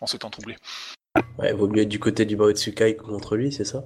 [0.01, 0.57] en ce temps troublé.
[1.38, 3.85] Ouais, vaut mieux être du côté du Maotsukai que contre lui, c'est ça?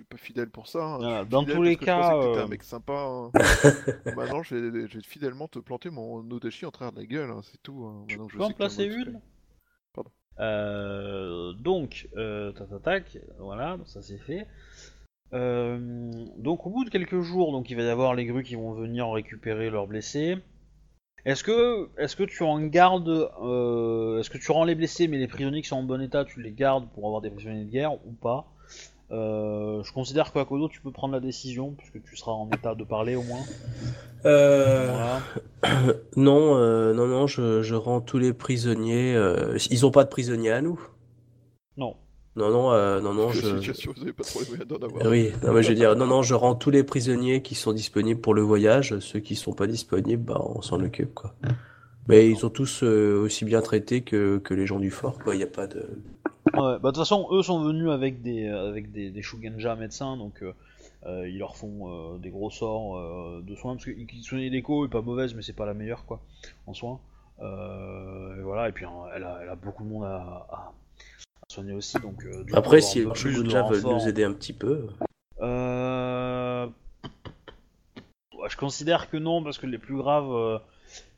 [0.00, 0.82] Suis pas fidèle pour ça.
[0.84, 1.20] hein.
[1.22, 2.92] Suis dans tous les je cas, que euh, un mec sympa.
[2.94, 3.30] hein.
[4.16, 7.30] Maintenant, je vais, je vais fidèlement te planter mon Odashi en travers de la gueule,
[7.30, 7.84] hein, c'est tout.
[7.86, 8.04] hein.
[8.10, 9.20] Maintenant, Tu je peux en placer une
[9.94, 10.10] Pardon.
[10.38, 14.46] Euh, donc, euh, tac, tac, tac, voilà, ça c'est fait.
[15.32, 18.56] Euh, donc au bout de quelques jours, donc il va y avoir les grues qui
[18.56, 20.38] vont venir récupérer leurs blessés.
[21.26, 25.18] Est-ce que, est-ce que tu en gardes, euh, est-ce que tu rends les blessés, mais
[25.18, 27.70] les prisonniers qui sont en bon état, tu les gardes pour avoir des prisonniers de
[27.70, 28.46] guerre ou pas?
[29.12, 32.74] Euh, Je considère qu'à Kodo, tu peux prendre la décision puisque tu seras en état
[32.74, 33.40] de parler au moins.
[34.24, 35.20] Euh, Voilà.
[36.16, 39.14] non, euh, non, non, je, je rends tous les prisonniers.
[39.16, 40.80] euh, ils ont pas de prisonniers à nous.
[41.76, 41.96] Non.
[42.36, 43.40] Non, non, euh, non, non, je.
[43.58, 45.04] situation, vous avez pas trop les moyens d'en avoir.
[45.06, 47.72] Oui, non, mais je veux dire, non, non, je rends tous les prisonniers qui sont
[47.72, 48.98] disponibles pour le voyage.
[49.00, 51.34] Ceux qui sont pas disponibles, bah, on s'en occupe, quoi.
[52.08, 55.34] Mais ils sont tous euh, aussi bien traités que, que les gens du fort, quoi.
[55.34, 55.84] Il n'y a pas de.
[56.54, 60.16] Ouais, bah de toute façon, eux sont venus avec des avec des, des Shugenja médecins,
[60.16, 60.52] donc euh,
[61.06, 64.86] euh, ils leur font euh, des gros sorts euh, de soins parce que Kitsune Hideko
[64.86, 66.20] est pas mauvaise, mais c'est pas la meilleure quoi
[66.66, 66.98] en soins.
[67.40, 70.16] Euh, et voilà, et puis hein, elle a, elle a beaucoup de monde à,
[70.50, 70.72] à- à
[71.48, 74.88] soigner aussi, donc euh, du Après, si les Shogunja veulent nous aider un petit peu.
[75.40, 76.66] Euh...
[78.48, 80.30] Je considère que non, parce que les plus graves.
[80.32, 80.58] Euh...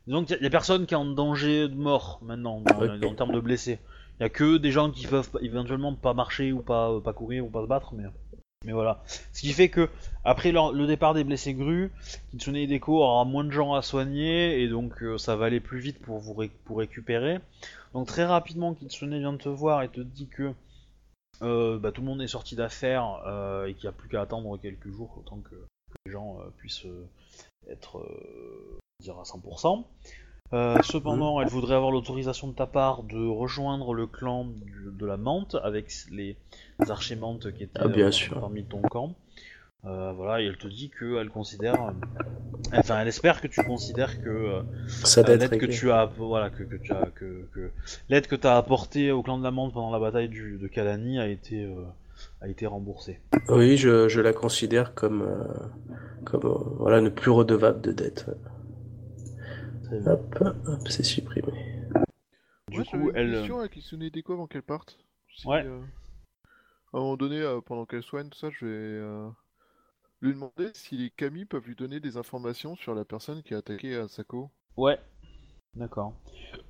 [0.07, 2.61] Disons qu'il y, a- il y a personne qui est en danger de mort maintenant,
[2.61, 2.77] dans-
[3.09, 3.79] en termes de blessés.
[4.23, 7.45] Il y a que des gens qui peuvent éventuellement pas marcher ou pas, pas courir
[7.45, 9.03] ou pas se battre, mais, voilà.
[9.33, 9.89] Ce qui fait que,
[10.25, 11.91] après le départ des blessés grues,
[12.31, 15.81] Kitsune Hideko aura moins de gens à soigner et donc euh, ça va aller plus
[15.81, 16.37] vite pour vous
[16.73, 17.41] récupérer.
[17.95, 20.53] Donc très rapidement, Kitsune vient te voir et te dit que
[21.43, 24.21] euh, bah, tout le monde est sorti d'affaires euh, et qu'il n'y a plus qu'à
[24.21, 25.57] attendre quelques jours autant que,
[26.07, 27.09] les gens euh, puissent euh,
[27.69, 29.85] être euh, à 100%.
[30.55, 35.07] Euh, cependant, elle voudrait avoir l'autorisation de ta part de rejoindre le clan du- de
[35.07, 36.37] la menthe avec les
[36.89, 38.39] archémantes qui étaient Ah, bien euh, sûr.
[38.39, 39.15] parmi ton camp.
[39.85, 41.91] Euh, voilà, et elle te dit qu'elle considère, euh,
[42.73, 45.77] enfin, elle espère que tu considères que euh, Ça doit euh, être l'aide que réglé.
[45.77, 47.71] tu as, voilà, que, que tu as, que, que
[48.09, 50.69] l'aide que tu as apportée au clan de la menthe pendant la bataille du, de
[50.69, 51.83] Kalani a été, euh,
[52.43, 53.19] a été remboursée.
[53.49, 55.45] Oui, je, je la considère comme, euh,
[56.25, 58.27] comme euh, voilà, ne plus redevable de dette.
[59.93, 60.13] Bien.
[60.13, 60.35] Hop,
[60.67, 61.53] hop, c'est supprimé.
[62.73, 64.99] Du Ouais, coup, elle, une question avec Kitsune Hideko avant qu'elle parte.
[65.29, 65.65] Si, Ouais.
[65.65, 65.81] euh,
[66.95, 69.29] à un moment donné, euh, pendant qu'elle soigne, tout ça, je vais euh,
[70.23, 73.59] lui demander si les Kami peuvent lui donner des informations sur la personne qui a
[73.59, 74.51] attaqué Asako.
[74.77, 74.99] ouais,
[75.75, 76.15] d'accord.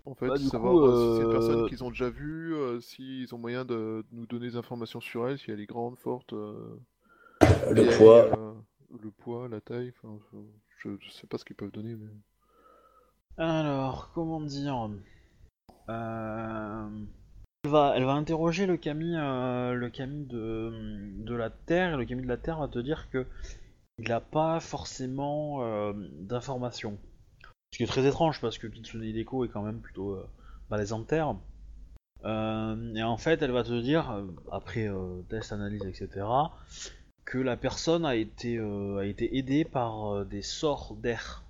[0.05, 2.55] En fait, Bah, savoir coup, euh, si c'est une euh, personne qu'ils ont déjà vue,
[2.55, 5.67] euh, s'ils ont moyen de, de nous donner des informations sur elle, si elle est
[5.67, 6.77] grande, forte, euh,
[7.71, 8.29] Le poids.
[8.29, 8.55] euh,
[9.03, 9.93] le poids, la taille,
[10.79, 12.09] je- je sais pas ce qu'ils peuvent donner, mais...
[13.39, 14.91] Alors, comment dire
[15.89, 16.89] Euh,
[17.65, 22.59] elle, va, interroger le Kami, euh, de, la Terre, et le Kami de la Terre
[22.59, 23.27] va te dire que
[23.99, 26.99] il n'a pas forcément euh, d'informations.
[27.73, 30.19] Ce qui est très étrange parce que Kitsune Hideko est quand même plutôt
[30.71, 31.35] malaisant de terre.
[32.25, 34.91] Et en fait, elle va te dire, après
[35.31, 36.27] test, analyse, etc.,
[37.25, 38.57] que la personne a été,
[39.33, 41.45] aidée par des sorts d'air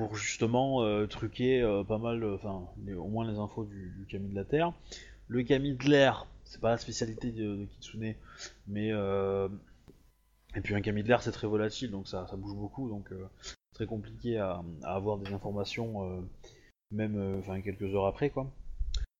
[0.00, 4.18] pour justement euh, truquer euh, pas mal, euh, enfin au moins les infos du, du
[4.18, 4.72] de la Terre.
[5.28, 8.14] Le Kami de l'air, c'est pas la spécialité de, Kitsune,
[8.66, 8.88] mais
[10.56, 13.10] et puis un Kami de l'air c'est très volatile, donc ça, bouge beaucoup, donc
[13.74, 16.26] très compliqué à, avoir des informations,
[16.90, 18.50] même enfin quelques heures après quoi.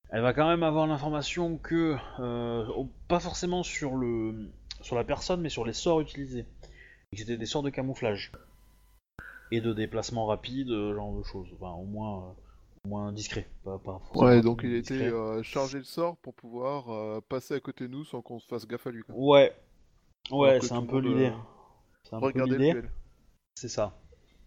[0.08, 1.96] Elle va quand même avoir l'information que,
[3.06, 4.48] pas forcément sur le
[4.80, 6.46] sur la personne, mais sur les sorts utilisés,
[7.12, 8.32] que c'était des sorts de camouflage
[9.50, 11.48] et de déplacement rapide, ce genre de choses.
[11.54, 12.32] Enfin, au moins, euh,
[12.84, 13.48] au moins discret.
[13.64, 13.80] Pas,
[14.14, 14.96] Ouais, donc il discret.
[14.96, 18.38] été euh, chargé de sort pour pouvoir euh, passer à côté de nous sans qu'on
[18.38, 19.02] se fasse gaffe à lui.
[19.02, 19.14] quoi.
[19.16, 19.52] Ouais,
[20.30, 21.26] ouais, c'est un peu l'idée.
[21.26, 21.36] euh,
[22.04, 22.82] C'est un peu l'idée.
[23.56, 23.98] C'est ça.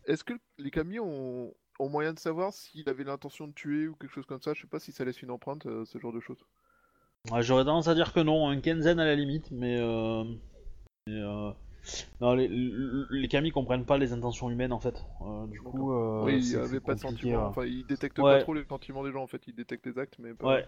[0.05, 1.53] Est-ce que les Kami ont...
[1.79, 4.53] ont moyen de savoir s'il avait l'intention de tuer ou quelque chose comme ça?
[4.53, 6.43] Je sais pas si ça laisse une empreinte, euh, ce genre de choses.
[7.31, 9.77] Ouais, J'aurais tendance à dire que non, un Kenzen à la limite, mais.
[9.79, 10.23] Euh...
[11.07, 11.51] mais, euh,
[12.21, 15.03] Non, les, les Kami comprennent pas les intentions humaines en fait.
[15.21, 17.45] Euh, du coup, euh, oui, il c'est- avait c'est pas de compliqué, sentiment.
[17.45, 17.49] euh.
[17.49, 18.37] Enfin, il détecte Ouais.
[18.37, 19.41] pas trop les sentiments des gens en fait.
[19.47, 20.47] Il détecte les actes, mais pas.
[20.47, 20.67] Ouais.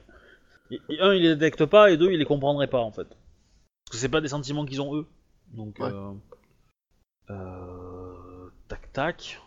[0.71, 3.08] Et, et un, il les détecte pas, et deux, il les comprendrait pas en fait.
[3.08, 5.06] Parce que c'est pas des sentiments qu'ils ont eux.
[5.54, 5.89] Donc, Ouais.
[5.91, 6.12] euh...
[7.30, 9.39] euh, tac tac.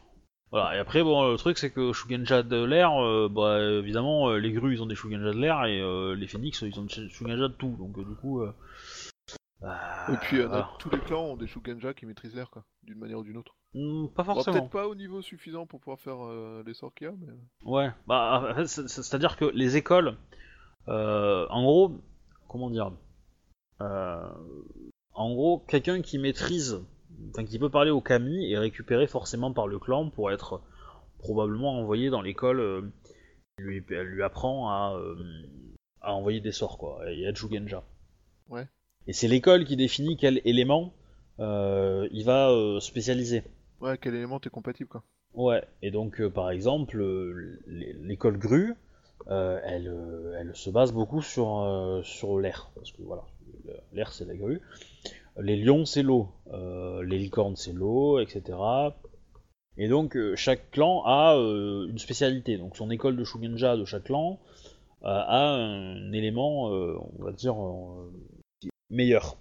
[0.51, 4.39] Voilà, et après, bon, le truc c'est que Shugenja de l'air, euh, bah évidemment, euh,
[4.39, 7.09] les grues ils ont des Shugenja de l'air, et euh, les phoenix ils ont des
[7.11, 7.77] Shugenja de tout.
[7.79, 8.43] Donc, euh, du coup.
[9.63, 12.65] Euh, bah, Et puis, euh, tous les clans ont des Shugenja qui maîtrisent l'air, quoi,
[12.83, 13.55] d'une manière ou d'une autre.
[13.75, 14.57] Hmm, pas Bon, forcément.
[14.61, 17.33] Peut-être pas au niveau suffisant pour pouvoir faire euh, les sorts qu'il y a, mais.
[17.65, 20.17] Ouais, bah c'est- c'est-à-dire que les écoles,
[20.89, 21.93] euh, en gros,
[22.49, 22.93] comment dire,
[23.81, 24.29] euh,
[25.13, 26.81] en gros, quelqu'un qui maîtrise,
[27.31, 30.63] enfin qui peut parler au kami est récupéré forcément par le clan pour être
[31.19, 32.61] probablement envoyé dans l'école.
[32.61, 32.83] euh,
[33.59, 35.17] lui, apprend à, euh,
[36.01, 37.83] à envoyer des sorts quoi, et à Jugenja.
[38.49, 38.69] Ouais.
[39.09, 40.93] Et c'est l'école qui définit quel élément
[41.41, 43.43] euh, il va euh, spécialiser.
[43.81, 45.03] Ouais, quel élément t'es compatible, quoi.
[45.35, 46.99] Ouais, et donc euh, par exemple,
[47.67, 48.75] l'é- l'école grue,
[49.29, 49.93] elle,
[50.39, 53.25] elle se base beaucoup sur, sur l'air, parce que voilà,
[53.93, 54.61] l'air c'est la grue.
[55.39, 56.29] Les lions c'est l'eau,
[57.05, 58.59] les licornes c'est l'eau, etc.
[59.77, 64.39] Et donc chaque clan a une spécialité, donc son école de Shugenja de chaque clan
[65.03, 67.55] a un élément, on va dire,
[68.91, 69.37] euh, qui est meilleur.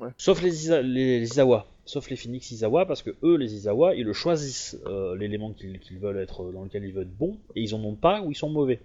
[0.00, 0.10] Ouais.
[0.16, 3.94] Sauf les, Isa- les, les Izawa, sauf les Phoenix Izawa, parce que eux, les Izawa,
[3.94, 7.62] ils le choisissent, euh, l'élément qu'ils veulent être, dans lequel ils veulent être bons, et
[7.62, 8.80] ils en ont pas ou ils sont mauvais.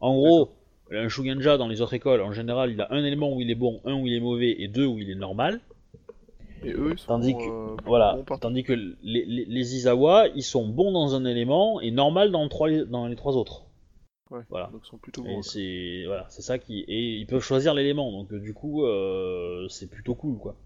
[0.00, 0.50] En gros,
[0.90, 3.54] un Shugenja dans les autres écoles, en général, il a un élément où il est
[3.54, 5.60] bon, un où il est mauvais, et deux où il est normal.
[6.64, 8.18] Et eux, ils sont Tandis que- euh, Voilà.
[8.26, 8.38] bons.
[8.38, 12.42] Tandis que les, les, les Izawa, ils sont bons dans un élément et normal dans,
[12.42, 13.64] le trois, dans les trois autres.
[14.32, 14.70] Ouais, Voilà.
[14.72, 15.42] donc sont plutôt Et bons.
[15.42, 19.68] c'est voilà, c'est ça qui et ils peuvent choisir l'élément, donc euh, du coup euh,
[19.68, 20.56] c'est plutôt cool quoi.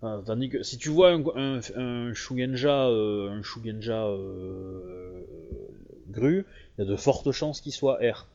[0.00, 5.24] Enfin, tandis que si tu vois un, un, un Shugenja, euh, un Shugenja euh,
[6.08, 6.44] gru,
[6.78, 8.26] il y a de fortes chances qu'il soit R.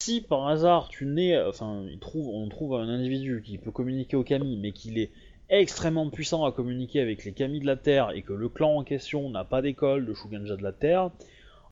[0.00, 4.16] Si par hasard tu nais, enfin il trouve, on trouve un individu qui peut communiquer
[4.16, 5.10] au kami, mais qu'il est
[5.50, 8.84] extrêmement puissant à communiquer avec les kami de la Terre et que le clan en
[8.84, 11.10] question n'a pas d'école de Shugenja de la Terre,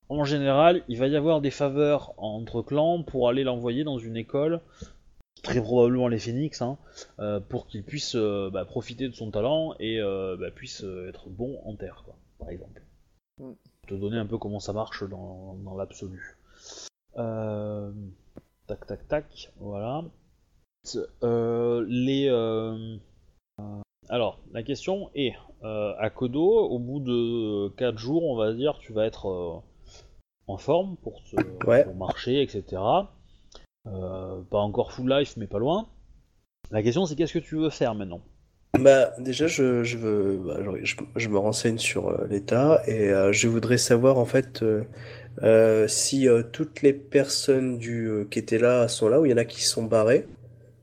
[0.08, 4.16] en général, il va y avoir des faveurs entre clans pour aller l'envoyer dans une
[4.16, 4.60] école,
[5.42, 6.78] très probablement les Phoenix, hein,
[7.18, 11.28] euh, pour qu'il puisse euh, bah, profiter de son talent et euh, bah, puisse être
[11.28, 12.82] bon en terre, quoi, par exemple.
[13.38, 13.52] Mm.
[13.88, 16.38] Te donner un peu comment ça marche dans, dans l'absolu.
[17.14, 20.04] Tac, tac, tac, voilà.
[21.88, 22.28] Les.
[24.08, 28.78] alors, la question est, euh, à Kodo, au bout de 4 jours, on va dire,
[28.78, 29.58] tu vas être euh,
[30.48, 31.84] en forme pour, te- Ouais.
[31.84, 33.12] pour marcher, etc.
[33.86, 35.86] Euh, pas encore full life, mais pas loin.
[36.70, 38.20] La question, c'est qu'est-ce que tu veux faire maintenant?
[38.78, 43.10] Bah, déjà, je, je veux, bah, je, je- je me renseigne sur euh, l'état et
[43.10, 44.82] euh, je voudrais savoir en fait euh,
[45.42, 49.30] euh, si euh, toutes les personnes du, euh, qui étaient là sont là ou il
[49.30, 50.26] y en a qui sont barrés.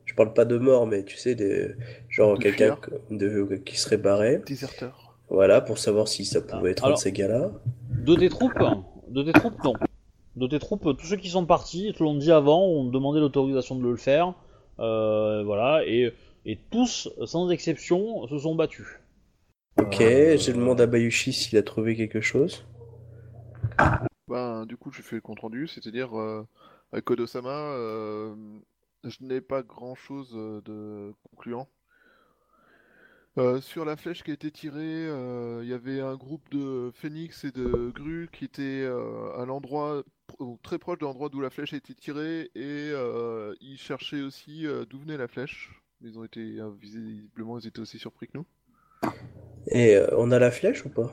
[0.06, 1.76] Je parle pas de mort, mais tu sais, des,
[2.10, 2.78] genre De quelqu'un
[3.12, 4.42] de, qui serait barré.
[4.46, 5.18] Déserteurs.
[5.30, 7.52] Voilà, pour savoir si ça pouvait être un de ces gars-là.
[7.92, 8.54] De tes troupes
[9.14, 9.74] De tes troupes, non.
[10.36, 13.76] De tes troupes, tous ceux qui sont partis, te l'ont dit avant, ont demandé l'autorisation
[13.76, 14.34] de le faire.
[14.80, 16.12] Euh, voilà, et,
[16.46, 18.88] et tous, sans exception, se sont battus.
[19.80, 22.66] Ok, Euh, je demande à Bayushi s'il a trouvé quelque chose.
[24.28, 26.48] Ben, du coup, je fais le compte rendu, c'est-à-dire euh,
[26.92, 28.36] à Kodo-sama, euh,
[29.04, 31.68] je n'ai pas grand-chose euh, de concluant.
[33.40, 36.92] Euh, sur la flèche qui a été tirée, euh, il y avait un groupe de
[36.94, 40.04] phénix et de grues qui étaient euh, à l'endroit
[40.62, 44.68] très proche de l'endroit d'où la flèche a été tirée et euh, ils cherchaient aussi
[44.68, 45.72] euh, d'où venait la flèche.
[46.02, 48.46] Ils ont été euh, visiblement ils étaient aussi surpris que nous.
[49.68, 51.12] Et euh, on a la flèche ou pas?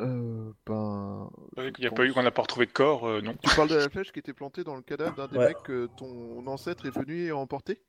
[0.00, 3.34] Euh, ben, Il n'y a pas eu, on n'a pas retrouvé de corps, euh, non.
[3.42, 5.48] tu parles de la flèche qui était plantée dans le cadavre d'un des Ouais.
[5.48, 7.82] mecs que ton ancêtre est venu emporter?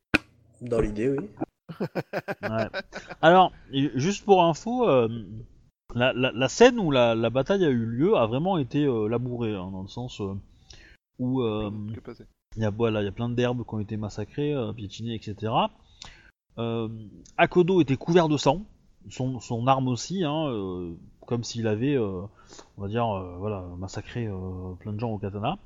[0.61, 1.29] Dans l'idée, oui.
[2.41, 2.67] Ouais.
[3.21, 5.07] Alors, juste pour info, euh,
[5.95, 9.07] la, la- la scène où la, la bataille a eu lieu a vraiment été euh,
[9.07, 10.33] labourée, hein, dans le sens euh,
[11.19, 11.41] où
[12.55, 15.51] il y a voilà, y a plein d'herbes qui ont été massacrées, piétinées, etc.
[17.37, 18.63] Akodo était couvert de sang,
[19.09, 20.51] son, son arme aussi, hein,
[21.25, 22.29] comme s'il avait, on
[22.77, 23.05] va dire,
[23.39, 24.27] voilà, massacré
[24.79, 25.57] plein de gens au katana.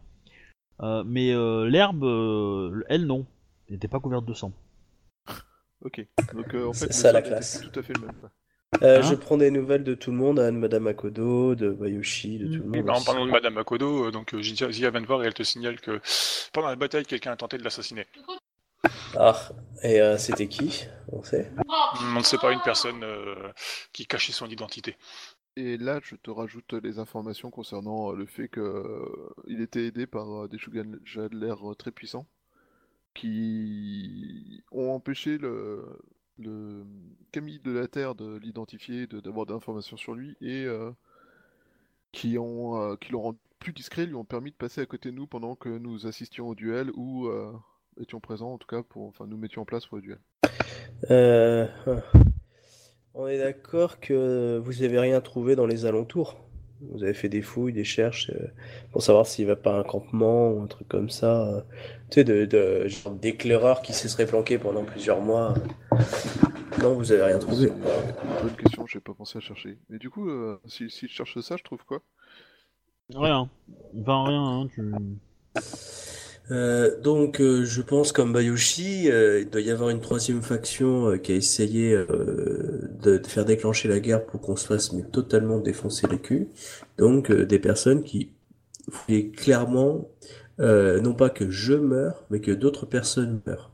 [1.05, 1.33] Mais
[1.69, 2.03] l'herbe,
[2.89, 3.25] elle non,
[3.69, 4.51] n'était pas couverte de sang.
[5.81, 6.05] Ok.
[6.31, 7.61] Donc euh, en C'est fait, ça, la classe.
[7.61, 8.29] tout à fait le même.
[8.83, 11.69] Euh, Hein je prends des nouvelles de tout le monde, hein, de Madame Akodo, de
[11.71, 12.85] Bayushi, de tout le Et monde.
[12.85, 15.33] ben, en parlant de Madame Akodo, euh, donc euh, Zia vient de voir et elle
[15.33, 16.01] te signale que
[16.53, 18.05] pendant la bataille, quelqu'un a tenté de l'assassiner.
[19.17, 19.37] Ah,
[19.83, 20.85] et euh, c'était qui?
[21.11, 21.49] On sait?
[22.01, 23.51] On ne sait pas une personne euh,
[23.93, 24.97] qui cachait son identité.
[25.55, 30.07] Et là, je te rajoute les informations concernant le fait que euh, il était aidé
[30.07, 32.25] par euh, des Shugenja de l'air euh, très puissants
[33.13, 35.83] qui ont empêché le,
[36.39, 36.85] le
[37.31, 40.91] Camille de la Terre de l'identifier, de- d'avoir d'informations sur lui et euh,
[42.11, 45.11] qui ont euh, qui l'ont rendu plus discret, lui ont permis de passer à côté
[45.11, 47.51] de nous pendant que nous assistions au duel ou euh,
[47.99, 50.19] étions présents en tout cas pour enfin nous mettions en place pour le duel.
[51.09, 51.67] Euh,
[53.13, 56.37] on est d'accord que vous avez rien trouvé dans les alentours.
[56.89, 58.47] Vous avez fait des fouilles, des cherches euh,
[58.91, 61.47] pour savoir s'il va pas à un campement ou un truc comme ça.
[61.47, 61.61] euh,
[62.09, 65.53] tu sais, de, de genre d'éclaireurs qui se seraient planqués pendant plusieurs mois.
[66.81, 67.71] Non, vous avez rien trouvé.
[68.41, 69.77] Bonne question, j'ai pas pensé à chercher.
[69.89, 72.01] Mais du coup, euh, si, si je cherche ça, je trouve quoi?
[73.13, 73.49] Rien.
[73.99, 74.81] Enfin, rien, hein, tu...
[76.49, 81.17] Euh, donc, euh, je pense comme Bayushi, euh, il doit y avoir une troisième faction
[81.17, 85.59] qui a essayé de, de faire déclencher la guerre pour qu'on se fasse mais totalement
[85.59, 86.47] défoncer les culs.
[86.97, 88.31] Donc, des personnes qui
[88.87, 90.09] voulaient clairement,
[90.59, 93.71] non pas que je meure, mais que d'autres personnes meurent.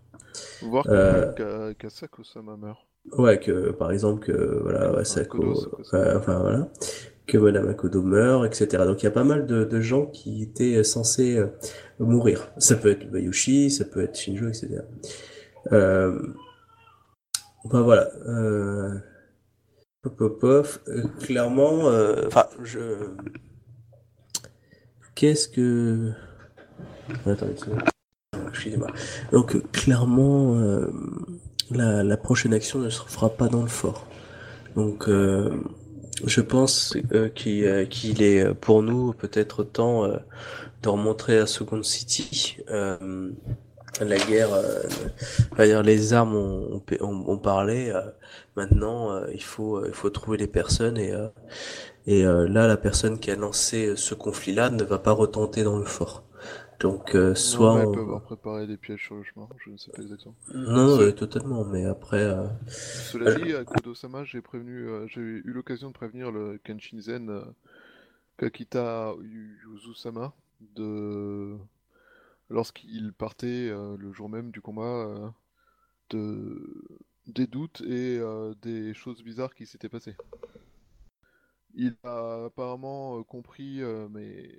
[0.62, 2.88] Voir que Euh, Ka- Kasako-sama meurt.
[3.18, 5.94] Ouais, que par exemple, que voilà, ouais, Sako, Kodo, Sako-sama.
[5.94, 6.70] euh, enfin voilà,
[7.28, 8.84] que Madame Akodo meurt, etc.
[8.86, 11.48] Donc il y a pas mal de, de gens qui étaient censés euh,
[12.00, 12.52] mourir.
[12.58, 14.80] Ça peut être Bayushi, ça peut être Shinjo, etc.
[15.72, 16.20] Euh,
[17.66, 18.10] enfin voilà.
[18.28, 18.94] Euh,
[20.02, 20.68] pop, pop.
[20.88, 22.80] Euh, clairement, euh, enfin je.
[25.16, 26.12] Qu'est-ce que.
[27.26, 27.82] Attendez, seconde.
[28.50, 28.88] Excusez-moi.
[29.32, 30.56] Donc euh, clairement.
[30.58, 30.88] euh,
[31.70, 34.08] la, la prochaine action ne se fera pas dans le fort.
[34.76, 35.50] Donc, euh,
[36.26, 40.08] je pense euh, qu'il euh, qu'il est euh, pour nous peut-être temps
[40.84, 42.58] de remontrer à Second City.
[44.00, 44.50] La guerre,
[45.52, 47.92] on dire les armes ont, ont- ont parlé.
[48.56, 50.98] maintenant, il faut il faut trouver les personnes
[52.08, 55.86] et là, la personne qui a lancé ce conflit-là ne va pas retenter dans le
[55.86, 56.27] fort.
[56.80, 59.78] Donc, euh, soit Non, on- peut avoir préparé des pièges sur le chemin, je ne
[59.78, 60.36] sais pas exactement.
[60.54, 61.64] non, euh, totalement.
[61.66, 62.18] Mais après.
[62.22, 62.48] euh,
[63.00, 67.44] Cela dit, à Kodo-sama, j'ai prévenu, euh, j'ai eu l'occasion de prévenir le Kenshinzen euh,
[68.38, 71.58] Kakita Yuzu-sama de
[72.50, 75.30] lorsqu'il partait euh, le jour même du combat euh,
[76.12, 76.86] de
[77.28, 80.18] des doutes et euh, des choses bizarres qui s'étaient passées.
[81.76, 84.50] Il a apparemment euh, compris, euh, mais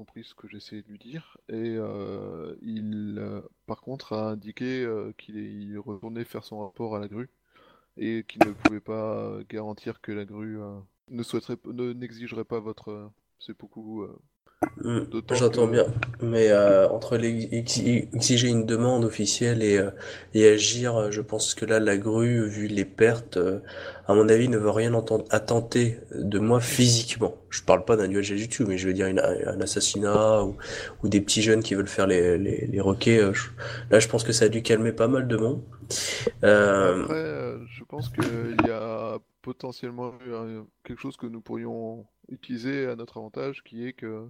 [0.00, 4.82] compris ce que j'essayais de lui dire, et euh, il, euh, par contre, a indiqué
[4.82, 7.28] euh, qu'il retournait faire son rapport à la grue
[7.98, 10.58] et qu'il ne pouvait pas garantir que la grue
[11.10, 14.06] ne souhaiterait, ne n'exigerait pas votre seppuku.
[14.82, 15.86] D'autant J'entends que- bien,
[16.20, 19.90] mais euh, entre les, exi- exiger une demande officielle et, euh,
[20.34, 23.60] et agir, euh, je pense que là, la grue, vu les pertes, euh,
[24.06, 27.36] à mon avis, ne veut rien entendre, attenter de moi physiquement.
[27.48, 30.56] Je parle pas d'un duel Jujutsu, mais je veux dire une- un assassinat ou,
[31.02, 33.18] ou des petits jeunes qui veulent faire les, les, les roquets.
[33.18, 33.48] euh, je-
[33.90, 35.62] là, je pense que ça a dû calmer pas mal de monde.
[36.44, 40.12] Euh, Après, je pense qu'il y a potentiellement
[40.84, 44.26] quelque chose que nous pourrions utiliser à notre avantage, qui est que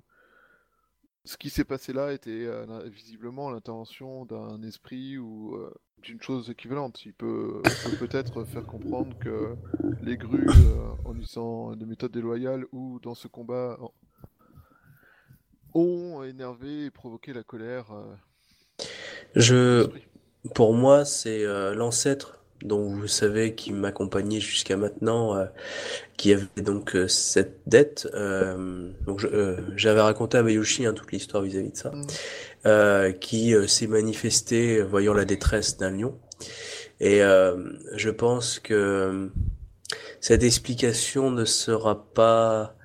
[1.25, 6.49] ce qui s'est passé là était euh, visiblement l'intervention d'un esprit ou euh, d'une chose
[6.51, 7.05] équivalente.
[7.05, 9.55] Il peut peut peut-être faire comprendre que
[10.03, 13.79] les grues, euh, en utilisant des méthodes déloyales ou dans ce combat,
[15.75, 17.93] ont énervé et provoqué la colère.
[19.35, 19.89] je.
[20.55, 21.45] Pour moi, c'est
[21.75, 25.47] l'ancêtre dont vous savez qui m'accompagnait jusqu'à maintenant, euh,
[26.17, 28.09] qui avait donc euh, cette dette.
[28.15, 32.07] euh, donc euh, j'avais raconté à Bayushi hein, toute l'histoire vis-à-vis de ça, Mm.
[32.67, 36.19] euh, qui euh, s'est manifesté euh, voyant la détresse d'un lion.
[37.01, 37.57] Et euh,
[37.97, 39.31] je pense que
[40.21, 42.77] cette explication ne sera pas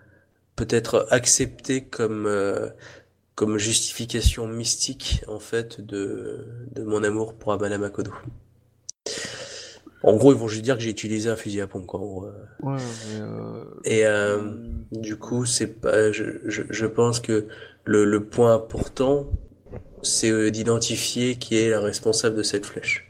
[0.55, 2.69] peut-être acceptée comme euh,
[3.35, 8.11] comme justification mystique en fait de, de mon amour pour Abana Makoto.
[10.05, 11.99] En gros, ils vont juste dire que j'ai utilisé un fusil à pompe, quoi.
[11.99, 12.27] en gros.
[12.61, 14.53] Ouais, mais euh, Et euh,
[14.91, 16.11] du coup, c'est pas.
[16.11, 17.47] Je, je, je pense que
[17.85, 19.27] le, le point important,
[20.03, 23.07] c'est euh, d'identifier qui est la responsable de cette flèche.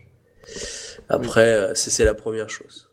[1.09, 2.89] Après, euh, c'est c'est la première chose.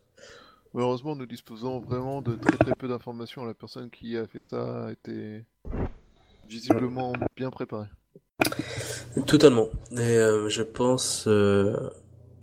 [0.73, 3.45] Malheureusement, nous disposons vraiment de très très peu d'informations.
[3.45, 5.45] La personne qui a fait ça était
[6.49, 7.87] visiblement bien préparée.
[9.27, 9.69] Totalement.
[9.91, 11.27] Et euh, je pense.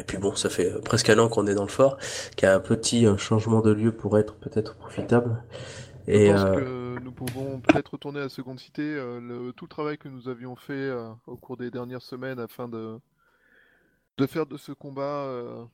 [0.01, 1.99] Et puis bon, ça fait euh, presque un an qu'on est dans le fort,
[2.37, 5.43] qu'un petit euh, changement de lieu pourrait être peut-être profitable.
[6.13, 8.83] Je Et pense euh, que nous pouvons peut-être retourner à Seconde Cité.
[8.83, 10.91] euh, le, tout le travail que nous avions fait
[11.27, 12.99] au cours des dernières semaines afin de,
[14.19, 15.65] de faire de ce combat euh,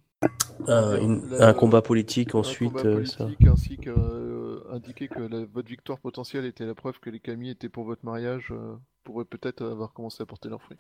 [0.68, 3.26] un, une- la- un combat politique un ensuite, combat ça.
[3.26, 7.20] politique ainsi que euh, indiquer que la- votre victoire potentielle était la preuve que les
[7.20, 8.76] Kami étaient pour votre mariage euh,
[9.06, 10.78] pourrait peut-être avoir commencé à porter leurs fruits.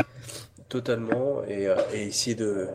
[0.68, 2.66] Totalement, et, euh, et essayer de,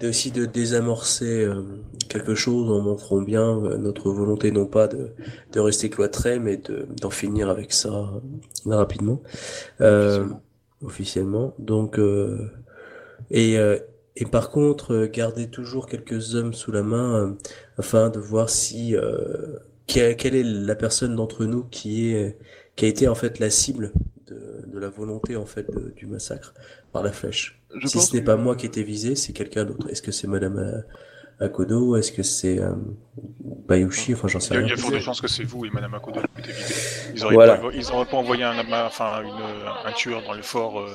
[0.00, 1.62] de aussi de désamorcer euh,
[2.08, 5.10] quelque chose en montrant bien euh, notre volonté non pas de,
[5.52, 7.90] de rester cloîtré, mais de d'en finir avec ça
[8.66, 9.20] euh, rapidement,
[9.82, 10.42] euh, Officiellement.
[10.82, 11.54] officiellement.
[11.58, 12.50] Donc, euh,
[13.30, 13.78] et euh,
[14.16, 17.32] et par contre, euh, garder toujours quelques hommes sous la main euh,
[17.78, 22.38] afin de voir si euh, quelle, quelle est la personne d'entre nous qui est
[22.76, 23.92] qui a été en fait la cible
[24.34, 26.54] de, de la volonté en fait de- du massacre
[26.92, 27.60] par la flèche.
[27.76, 29.88] Je si ce n'est que- pas moi qui étais visé, c'est quelqu'un d'autre.
[29.90, 30.80] Est-ce que c'est Madame euh,
[31.44, 32.74] Akodo Est-ce que c'est euh,
[33.68, 34.14] Bayushi?
[34.14, 34.74] Enfin, j'en Il sais y a, il rien.
[34.76, 36.74] y a fort de chances que c'est vous et Madame Akodo qui étaient vidés.
[37.14, 37.56] Ils auraient Voilà.
[37.56, 40.94] pas, envoyé un, enfin, une, un tueur dans le fort euh,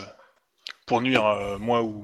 [0.85, 2.01] pour nuire à moi ou,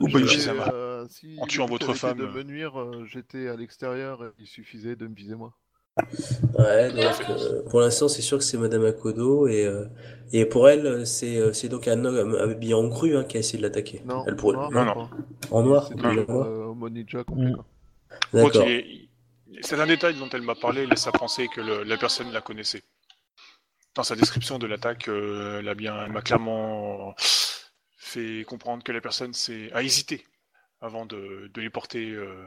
[0.00, 0.68] ou Sama.
[0.72, 2.32] euh, si En tuant votre femme, De euh.
[2.32, 5.52] me nuire, euh, j'étais à l'extérieur, et il suffisait de me viser moi.
[6.58, 9.86] Ouais, donc euh, pour l'instant, c'est sûr que c'est Madame Akodo et euh,
[10.32, 13.40] et pour elle, c'est euh, c'est donc un homme habillé en grue hein, qui a
[13.40, 14.02] essayé de l'attaquer.
[14.04, 15.08] Non, Elle pourrait noir, non, non.
[15.50, 17.52] en noir, euh, mode ninja complet.
[17.52, 17.56] Mm.
[18.32, 18.66] D'accord.
[19.62, 22.40] c'est un détail dont elle m'a parlé, laisse à penser que le- la personne la
[22.40, 22.82] connaissait.
[23.94, 27.14] Dans sa description de l'attaque, euh, elle a bien, elle m'a clairement
[27.96, 30.24] fait comprendre que la personne s'est, a hésité
[30.80, 32.10] avant de, de les porter.
[32.12, 32.44] euh,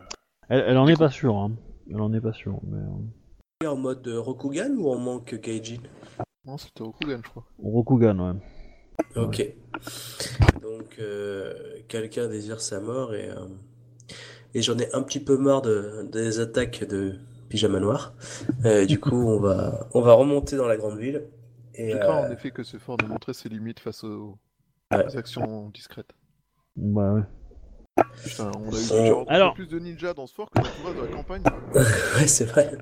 [0.50, 1.36] Elle, elle en est pas sûre.
[1.36, 1.52] Hein.
[1.89, 2.60] Elle en est pas sûre.
[2.64, 2.78] Mais,
[3.68, 5.82] En mode euh, Rokugan ou en manque Gaijin?
[6.45, 7.43] Non, c'était au Kugan, je crois.
[7.62, 8.39] Rokugan, ouais.
[9.22, 9.53] Ok.
[10.62, 11.53] Donc, euh,
[11.89, 13.36] quelqu'un désire sa mort et, euh,
[14.53, 17.16] et j'en ai un petit peu marre de, des attaques de
[17.49, 18.14] Pyjama Noir.
[18.64, 21.26] Euh, du coup, on va, on va remonter dans la grande ville.
[21.74, 24.38] Et, Je crains en effet que ce fort de montrer ses limites face aux,
[24.93, 25.05] Ouais.
[25.05, 26.14] aux actions discrètes.
[26.78, 28.03] Bah ouais.
[28.24, 30.70] Putain, on a eu On- Alors- plus de ninjas dans ce fort que dans tout
[30.86, 31.43] le reste de la campagne.
[31.76, 32.78] ouais, c'est vrai.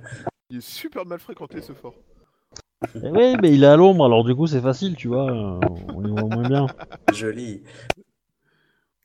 [0.50, 1.94] Il est super mal fréquenté ce fort.
[2.96, 5.30] Eh ouais, mais il est à l'ombre, alors du coup c'est facile, tu vois.
[5.32, 5.60] euh,
[5.96, 6.68] On y voit moins bien.
[7.12, 7.64] Joli.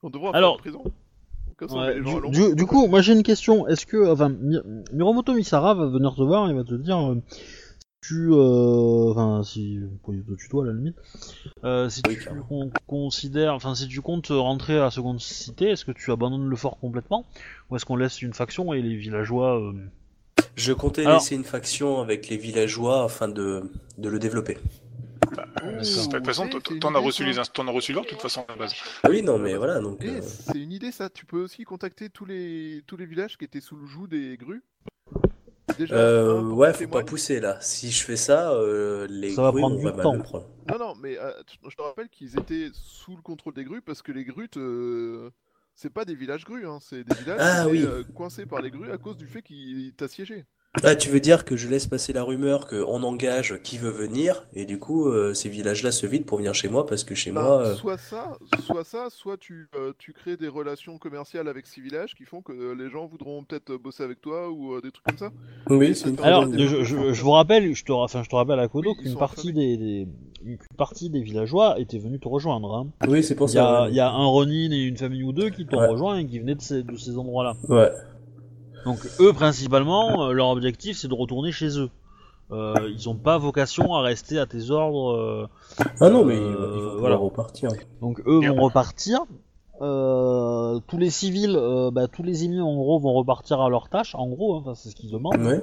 [0.03, 0.93] On devrait en Alors- faire une prison.
[1.57, 2.49] Comme ça, on Ouais, met les gens à du, l'ombre.
[2.51, 3.67] du- du coup, moi j'ai une question.
[3.69, 4.59] Est-ce que, enfin, Mi-
[4.93, 7.23] Miromoto Misara va venir te voir et va te dire, euh,
[8.03, 10.97] tu, euh, enfin, si, pour te tutoie à la limite,
[11.65, 12.43] euh, si Oui, tu clairement.
[12.45, 16.49] con- considères, enfin, si tu comptes rentrer à la seconde cité, est-ce que tu abandonnes
[16.49, 17.25] le fort complètement,
[17.71, 19.73] ou est-ce qu'on laisse une faction et les villageois euh,
[20.57, 23.63] Je comptais Alors- laisser une faction avec les villageois afin de,
[23.99, 24.59] de le développer.
[25.63, 26.49] Ouh, de toute façon,
[26.81, 27.29] t'en as reçu ça.
[27.29, 28.75] les, inst- t'en as reçu l'ordre, de toute façon, à la base.
[29.09, 29.99] Oui, non, mais voilà, donc...
[30.03, 33.39] Eh, euh, c'est une idée ça, tu peux aussi contacter tous les tous les villages
[33.39, 34.63] qui étaient sous le joug des grues.
[35.79, 37.57] Déjà, euh, ouais, faut pas pousser là.
[37.63, 40.17] Si je fais ça, euh, les Ça va grues, prendre du mal temps.
[40.17, 41.31] Non, non, mais euh,
[41.67, 45.31] je te rappelle qu'ils étaient sous le contrôle des grues parce que les grues, te-
[45.75, 47.83] c'est pas des villages grues, hein, c'est des villages Ah, qui oui.
[47.83, 50.47] euh, coincés par les grues à cause du fait qu'ils t'assiégeaient.
[50.83, 54.47] Ah, tu veux dire que je laisse passer la rumeur qu'on engage qui veut venir,
[54.55, 57.31] et du coup, euh, ces villages-là se vident pour venir chez moi, parce que chez
[57.31, 57.61] Bah, moi...
[57.61, 61.83] euh, Soit ça, soit ça, soit tu, euh, tu crées des relations commerciales avec ces
[61.83, 64.91] villages qui font que euh, les gens voudront peut-être bosser avec toi ou euh, des
[64.91, 65.31] trucs comme ça.
[65.69, 68.35] Oui, c'est une très Alors, je, je- je vous rappelle, je te, enfin, je te
[68.35, 70.09] rappelle à Kodo Oui, qu'une partie des, des-
[70.43, 72.75] une partie des villageois était venue te rejoindre.
[72.75, 72.87] Hein.
[73.09, 73.89] Oui, c'est pour Il y, a, ça.
[73.91, 75.89] il y a un Ronin et une famille ou deux qui t'ont Ouais.
[75.89, 77.57] rejoint et qui venaient de ces, de ces endroits-là.
[77.69, 77.91] Ouais.
[78.85, 81.91] Donc eux, principalement, euh, leur objectif, c'est de retourner chez eux.
[82.51, 85.13] Euh, ils ont pas vocation à rester à tes ordres.
[85.13, 85.47] euh,
[86.01, 87.17] Ah non, mais ils vont voilà.
[87.17, 87.71] repartir.
[88.01, 89.21] Donc eux vont repartir.
[89.81, 91.59] Tous les civils,
[91.93, 94.15] bah, tous les ennemis en gros vont repartir à leur tâche.
[94.15, 95.41] En gros, hein, c'est ce qu'ils demandent.
[95.41, 95.63] Ouais.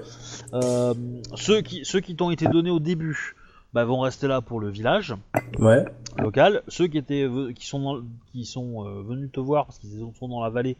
[1.35, 3.35] Ceux qui ceux qui t'ont été donnés au début,
[3.73, 5.15] bah, vont rester là pour le village
[5.59, 5.85] Ouais.
[6.17, 6.63] local.
[6.67, 8.01] Ceux qui étaient qui sont dans-
[8.31, 10.75] qui sont euh, venus te voir parce qu'ils sont dans la vallée,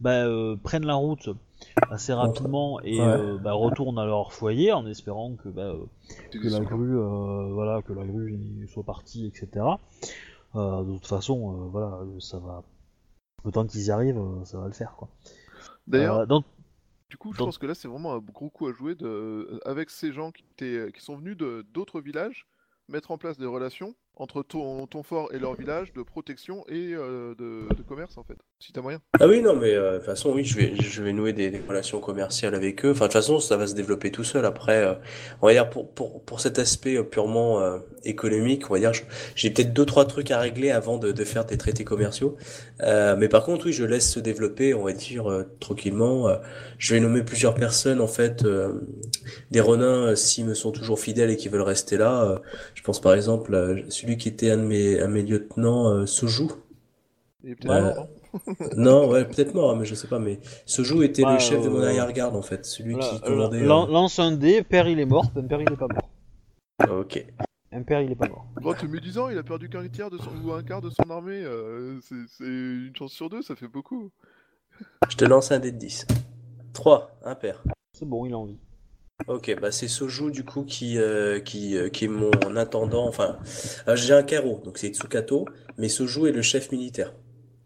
[0.00, 1.30] bah, euh, prennent la route
[1.90, 3.06] assez rapidement et Ouais.
[3.06, 5.84] euh, bah, retournent à leur foyer en espérant que bah, euh,
[6.32, 9.66] que la grue euh, voilà que la grue soit partie etc.
[10.56, 12.62] Euh, de toute façon euh, voilà ça va
[13.44, 15.08] le temps qu'ils y arrivent euh, ça va le faire quoi.
[15.86, 16.40] D'ailleurs, Euh,
[17.10, 19.60] Du coup, je pense que là, c'est vraiment un gros coup à jouer de...
[19.66, 22.46] avec ces gens qui, étaient- qui sont venus de- d'autres villages,
[22.88, 26.94] mettre en place des relations entre ton, ton fort et leur village de protection et
[26.94, 29.00] euh, de, de commerce, en fait, si t'as moyen.
[29.20, 31.50] Ah oui, non, mais euh, de toute façon, oui, je vais, je vais nouer des,
[31.50, 32.92] des relations commerciales avec eux.
[32.92, 34.44] Enfin, de toute façon, ça va se développer tout seul.
[34.44, 34.94] Après, euh,
[35.42, 38.92] on va dire, pour, pour, pour cet aspect euh, purement euh, économique, on va dire,
[38.94, 39.02] je-
[39.34, 42.36] j'ai peut-être deux, trois trucs à régler avant de, de faire des traités commerciaux.
[42.80, 46.28] Mais par contre, oui, je laisse se développer, on va dire, tranquillement.
[46.78, 48.44] Je vais nommer plusieurs personnes, en fait,
[49.50, 52.42] des renins, s'ils me sont toujours fidèles et qui veulent rester là.
[52.74, 55.88] Je pense par exemple à celui qui était un de mes, un de mes lieutenants,
[55.88, 56.44] euh, Soju.
[57.46, 57.80] Et peut-être Ouais.
[57.82, 58.08] mort,
[58.58, 60.18] non Non, ouais, peut-être mort, hein, mais je sais pas.
[60.18, 63.20] Mais Soju était Ouais, le chef de mon euh, arrière-garde en fait, celui voilà, qui
[63.22, 63.64] commandait.
[63.64, 66.98] lan- euh, lance un dé, père il est mort, un père il est pas mort.
[67.00, 67.24] Ok.
[67.72, 68.46] Un père il est pas mort.
[68.60, 70.30] Bon, te médisant, il a perdu qu'un tiers de son...
[70.44, 71.42] ou un quart de son armée.
[71.44, 74.10] euh, c'est une chance sur deux, ça fait beaucoup.
[75.08, 76.06] Je te lance un dé de 10.
[76.72, 77.62] 3, impair.
[77.92, 78.58] C'est bon, il a envie.
[79.28, 83.06] Ok, bah c'est Soju du coup qui euh, qui euh, qui est mon intendant.
[83.06, 83.38] Enfin,
[83.88, 85.46] euh, j'ai un carreau, donc c'est Tsukato,
[85.78, 87.14] mais Soju est le chef militaire.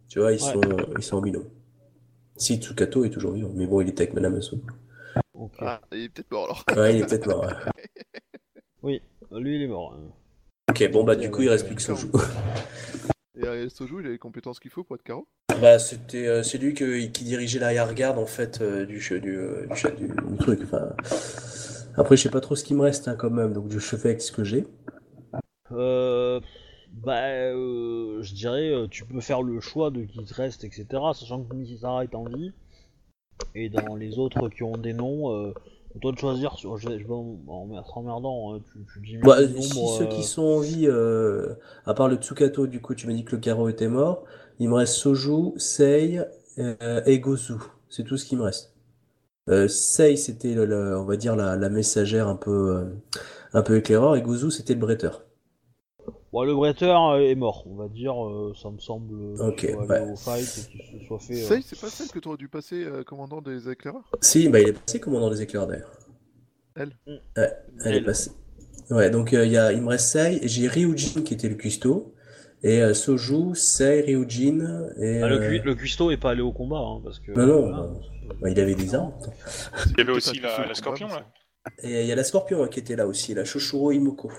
[0.08, 0.52] Tu vois, ils Ouais.
[0.52, 0.60] sont
[0.96, 1.48] ils sont en binôme.
[2.36, 4.38] Si Tsukato est toujours vivant, mais bon, il était avec Madame.
[5.34, 5.52] Ok.
[5.60, 6.64] Ah, il est peut-être mort alors.
[6.78, 7.44] Ouais, il est peut-être mort.
[7.46, 7.52] ouais.
[8.82, 9.94] Oui, lui il est mort.
[9.94, 10.12] hein.
[10.70, 12.08] Ok, bon bah du coup il reste plus que Soju.
[13.40, 15.26] Et euh, Soju, il a les compétences qu'il faut pour être carreau.
[15.60, 19.66] Bah, c'était euh, c'est lui que- qui dirigeait l'arrière-garde en fait euh, du, du, euh,
[19.96, 20.60] du, du, du truc.
[20.64, 20.90] Enfin,
[21.96, 24.08] après, je sais pas trop ce qui me reste hein, quand même, donc je fais
[24.08, 24.66] avec ce que j'ai.
[25.72, 26.40] Euh,
[26.92, 30.86] bah, euh, je dirais, tu peux faire le choix de qui te reste, etc.
[31.14, 32.52] Sachant que Misara est en vie.
[33.54, 35.52] Et dans les autres qui ont des noms, euh,
[35.98, 36.56] à toi de choisir.
[36.58, 37.38] Sur, je, vais- en,
[37.94, 38.54] emmerdant.
[38.54, 41.54] hein, tu, tu dis Bah, si ceux euh, qui sont en vie, euh,
[41.86, 44.24] à part le Tsukato, du coup, tu m'as dit que le Karo était mort.
[44.60, 46.20] Il me reste Soju, Sei
[46.58, 47.54] euh, et Gozu.
[47.88, 48.74] C'est tout ce qui me reste.
[49.50, 52.86] Euh, Sei, c'était, on va dire, la, la messagère un peu, euh,
[53.54, 55.24] un peu éclaireur, et Gozu, c'était le bretteur.
[56.32, 58.14] Bon, le bretteur euh, est mort, on va dire.
[58.24, 59.14] euh, ça me semble.
[59.14, 60.00] euh, Ok, ouais.
[60.00, 61.34] au fight et fait.
[61.34, 64.10] euh, Sei, c'est pas celle que tu aurais dû passer euh, commandant des éclaireurs?
[64.20, 65.92] Si, bah, il est passé commandant des éclaireurs, d'ailleurs.
[66.76, 66.92] Elle
[67.36, 67.52] Ouais,
[67.84, 68.30] elle est passée.
[68.90, 71.48] Ouais, donc, euh, il y a, il me reste Sei, et j'ai Ryujin qui était
[71.48, 72.14] le cuistot,
[72.62, 75.22] et euh, Soju, Sei, Ryujin, et...
[75.22, 77.32] ah, le, euh, cui- le cuistot est pas allé au combat, hein, parce que.
[77.32, 77.82] Non, non, voilà,
[78.28, 79.12] bah, bah, il avait des armes.
[79.90, 81.26] Il y avait aussi la, la scorpion, là.
[81.82, 84.30] Et il y a la Scorpion hein, qui était là aussi, la Shoshuro Imoko.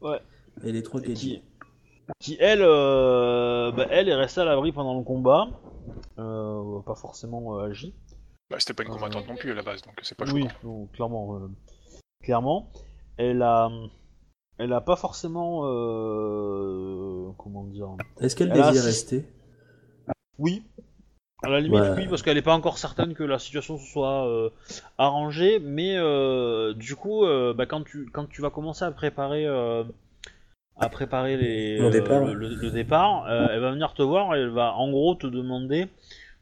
[0.00, 0.18] Ouais.
[0.62, 1.42] Et les trois qui,
[2.20, 5.48] qui elle, euh, bah, elle est restée à l'abri pendant le combat,
[6.18, 7.94] euh, pas forcément euh, agi.
[8.50, 10.54] Bah, c'était pas une combattante non plus à la base, donc c'est pas Oui, choquant.
[10.62, 11.48] donc, clairement, euh,
[12.22, 12.70] clairement,
[13.16, 13.70] elle a,
[14.58, 17.88] elle a pas forcément, euh, comment dire,
[18.20, 19.26] Est-ce qu'elle a désire rester?
[20.38, 20.62] Oui.
[21.42, 21.94] À la limite, Ouais.
[21.96, 24.48] oui, parce qu'elle est pas encore certaine que la situation se soit euh,
[24.96, 29.44] arrangée, mais euh, du coup, euh, bah, quand tu quand tu vas commencer à préparer
[29.46, 29.84] euh,
[30.76, 32.34] à préparer les Mon départ, le, ouais.
[32.34, 35.26] le- le départ, euh, elle va venir te voir et elle va en gros te
[35.26, 35.88] demander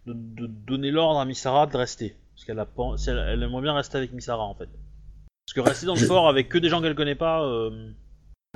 [0.06, 2.66] de, de donner l'ordre à Misara de rester, parce qu'elle a
[3.06, 4.68] elle, elle aimerait bien rester avec Misara en fait.
[5.46, 7.90] Parce que rester dans le Je- fort avec que des gens qu'elle connaît pas, euh,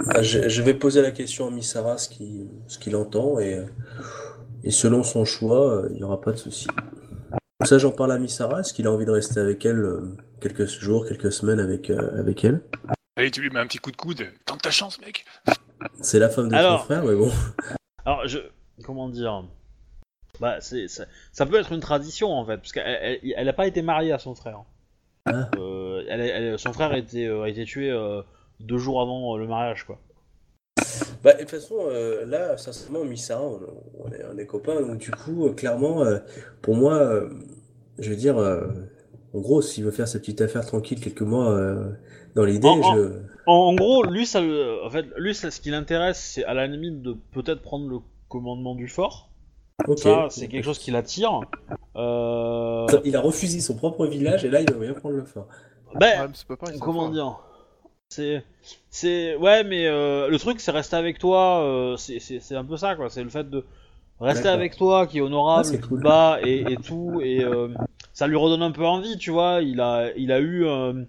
[0.09, 3.55] Ah, je, je vais poser la question à Misara, ce qu'il ce qu'il entend, et,
[3.55, 3.67] euh,
[4.65, 6.67] et selon son choix, euh, il n'y aura pas de souci.
[7.65, 8.61] Ça, j'en parle à Misara.
[8.61, 12.19] Est-ce qu'il a envie de rester avec elle euh, quelques jours, quelques semaines avec, euh,
[12.19, 12.61] avec elle?
[13.17, 14.27] Allez, tu lui mets un petit coup de coude.
[14.45, 15.25] Tente ta chance, mec.
[16.01, 17.31] C'est la femme de Alors- ton frère, mais bon.
[18.05, 18.39] Alors, je.
[18.85, 19.45] Comment dire?
[20.39, 23.53] Bah, c'est, ça, ça peut être une tradition en fait, parce qu'elle elle, elle a
[23.55, 24.61] pas été mariée à son frère.
[25.25, 25.49] Ah.
[25.59, 28.21] Euh, elle, son frère a été, euh, a été tué euh,
[28.61, 29.99] deux jours avant le mariage, quoi.
[31.25, 33.61] Bah, de toute façon, euh, là, sincèrement, Misara, on,
[33.99, 36.05] on est, on est copains, donc du coup, clairement,
[36.61, 37.23] pour moi,
[37.99, 41.59] je veux dire, en gros, s'il veut faire sa petite affaire tranquille quelques mois,
[42.35, 43.21] dans l'idée, je...
[43.47, 46.55] En, en gros, lui, ça, le- en fait, lui, ça, ce qui l'intéresse, c'est à
[46.55, 49.31] la limite de peut-être prendre le commandement du fort.
[49.87, 49.99] Ok.
[49.99, 51.41] Ça, c'est quelque chose qui l'attire.
[51.97, 52.87] Euh...
[53.05, 55.47] Il a refusé son propre village et là, il va bien prendre le fort.
[55.95, 57.39] Ben, c'est Comment dire?
[58.09, 58.45] C'est,
[58.89, 61.63] c'est, ouais, mais euh, le truc, c'est rester avec toi.
[61.65, 63.11] euh, c'est, c'est, c'est un peu ça, quoi.
[63.11, 63.65] C'est le fait de
[64.21, 64.59] rester D'accord.
[64.59, 66.01] avec toi, qui est honorable, Ah, qui cool.
[66.03, 67.69] bat et, et tout, et euh,
[68.13, 69.61] ça lui redonne un peu envie, tu vois.
[69.63, 71.05] Il a, il a eu, euh,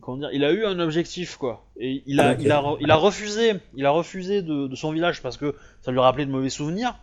[0.00, 1.64] comment dire, il a eu un objectif, quoi.
[1.76, 2.38] Et il a, Ok.
[2.40, 5.54] il a, re- il a refusé, il a refusé de, de son village parce que
[5.82, 6.94] ça lui rappelait de mauvais souvenirs.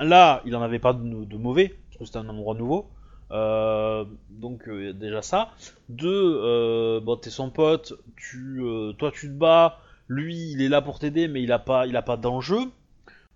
[0.00, 2.90] Là, il en avait pas de, de mauvais, parce que c'était un endroit nouveau.
[3.30, 5.50] Euh, donc euh, déjà ça.
[5.88, 10.68] Deux, euh, bon, t'es son pote, tu, euh, toi tu te bats, lui il est
[10.68, 12.60] là pour t'aider, mais il a pas, il a pas d'enjeu.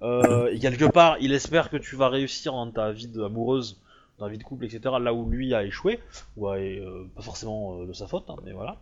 [0.03, 3.81] Et quelque part, il espère que tu vas réussir dans ta vie amoureuse,
[4.19, 4.81] dans ta vie de couple, etc.
[5.01, 5.99] Là où lui a échoué,
[6.37, 8.77] ou a, euh, pas forcément euh, de sa faute, hein, mais voilà.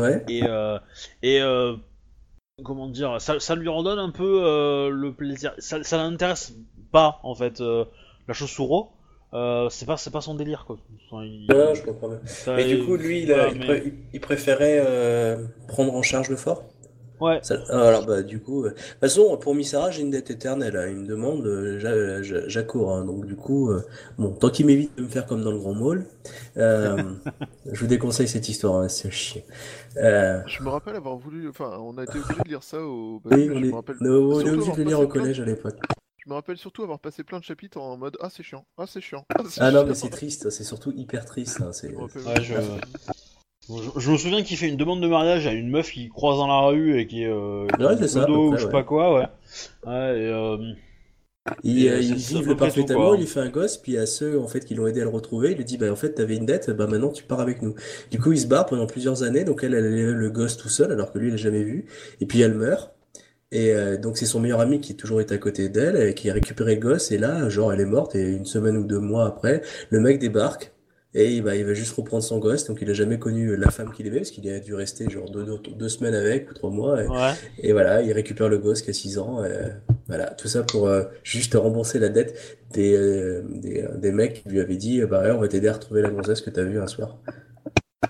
[0.00, 0.24] Ouais.
[0.28, 0.78] Et, euh,
[1.22, 1.40] et
[2.64, 5.52] comment dire, ça, ça lui redonne un peu le plaisir.
[5.58, 6.54] Ça, ça l'intéresse
[6.92, 7.60] pas en fait.
[7.60, 8.90] la Chosuro,
[9.34, 10.76] euh, c'est pas, c'est pas son délire quoi.
[11.10, 12.20] Enfin, il- Non, je comprends bien.
[12.26, 15.46] ça- Mais du coup, lui, il, a- voilà, il, mais- pré- il- il préférait euh,
[15.68, 16.64] prendre en charge le fort?
[17.20, 17.38] Ouais.
[17.42, 20.30] Ça- ah, alors, bah, du coup, euh, de toute façon, pour Misara, j'ai une dette
[20.30, 20.76] éternelle.
[20.76, 20.86] hein.
[20.88, 22.92] Il me demande, euh, j'a- j'a- j'accours.
[22.94, 23.04] hein.
[23.04, 23.82] Donc, du coup, euh,
[24.18, 26.04] bon, tant qu'il m'évite de me faire comme dans le grand mall,
[26.56, 26.96] euh,
[27.72, 29.44] je vous déconseille cette histoire, hein, c'est chier.
[29.96, 31.48] Euh, Je me rappelle avoir voulu.
[31.48, 33.20] Enfin, on a été obligé de lire ça au.
[33.24, 33.96] oui, je on me est, rappelle.
[34.00, 35.76] on est- on est obligé de le lire au plein- collège à l'époque.
[36.18, 38.84] Je me rappelle surtout avoir passé plein de chapitres en mode Ah, c'est chiant, ah,
[38.88, 39.24] c'est chiant.
[39.48, 39.86] c'est Ah non, chiant.
[39.88, 41.60] mais c'est triste, c'est surtout hyper triste.
[41.62, 42.08] hein, c'est- Ouais,
[42.42, 42.54] je...
[43.68, 46.38] Je, je me souviens qu'il fait une demande de mariage à une meuf qui croise
[46.38, 48.70] dans la rue et qui est euh, Ouais, est c'est ça, ou je sais ouais.
[48.70, 49.26] pas quoi, ouais.
[49.86, 50.72] Ouais, et, euh,
[51.62, 53.16] Ils, Et euh, vivent peu le parfait amour, quoi.
[53.16, 55.10] il lui fait un gosse, puis à ceux en fait qui l'ont aidé à le
[55.10, 57.62] retrouver, il lui dit bah en fait t'avais une dette, bah maintenant tu pars avec
[57.62, 57.74] nous.
[58.10, 60.68] Du coup il se barre pendant plusieurs années, donc elle elle élève le gosse tout
[60.68, 61.86] seul alors que lui il l'a jamais vu,
[62.20, 62.94] et puis elle meurt.
[63.52, 66.30] Et euh, donc c'est son meilleur ami qui toujours est à côté d'elle et qui
[66.30, 68.98] a récupéré le gosse et là genre elle est morte et une semaine ou deux
[69.00, 70.72] mois après le mec débarque
[71.18, 73.70] et il va il va juste reprendre son gosse donc il a jamais connu la
[73.70, 76.54] femme qu'il aimait parce qu'il a dû rester genre deux, deux, deux semaines avec ou
[76.54, 77.32] trois mois et, ouais.
[77.58, 79.42] et voilà, il récupère le gosse qui a 6 ans.
[80.06, 84.42] voilà, tout ça pour euh, juste rembourser la dette des, euh, des, euh, des mecs
[84.42, 86.62] qui lui avaient dit bah ouais, on va t'aider à retrouver la gonzesse que t'as
[86.62, 87.16] vue un soir.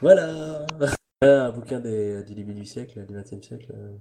[0.02, 0.66] Voilà
[1.22, 3.66] Un bouquin des, du début du siècle, du XXe siècle.
[3.72, 3.96] euh.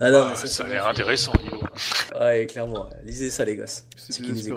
[0.00, 1.62] Ah non, Ah, mais ça, ça, a l'air intéressant, donc.
[2.18, 2.88] Ouais, clairement.
[3.04, 3.84] Lisez ça, les gosses.
[3.96, 4.56] C'est Ceux qui nous.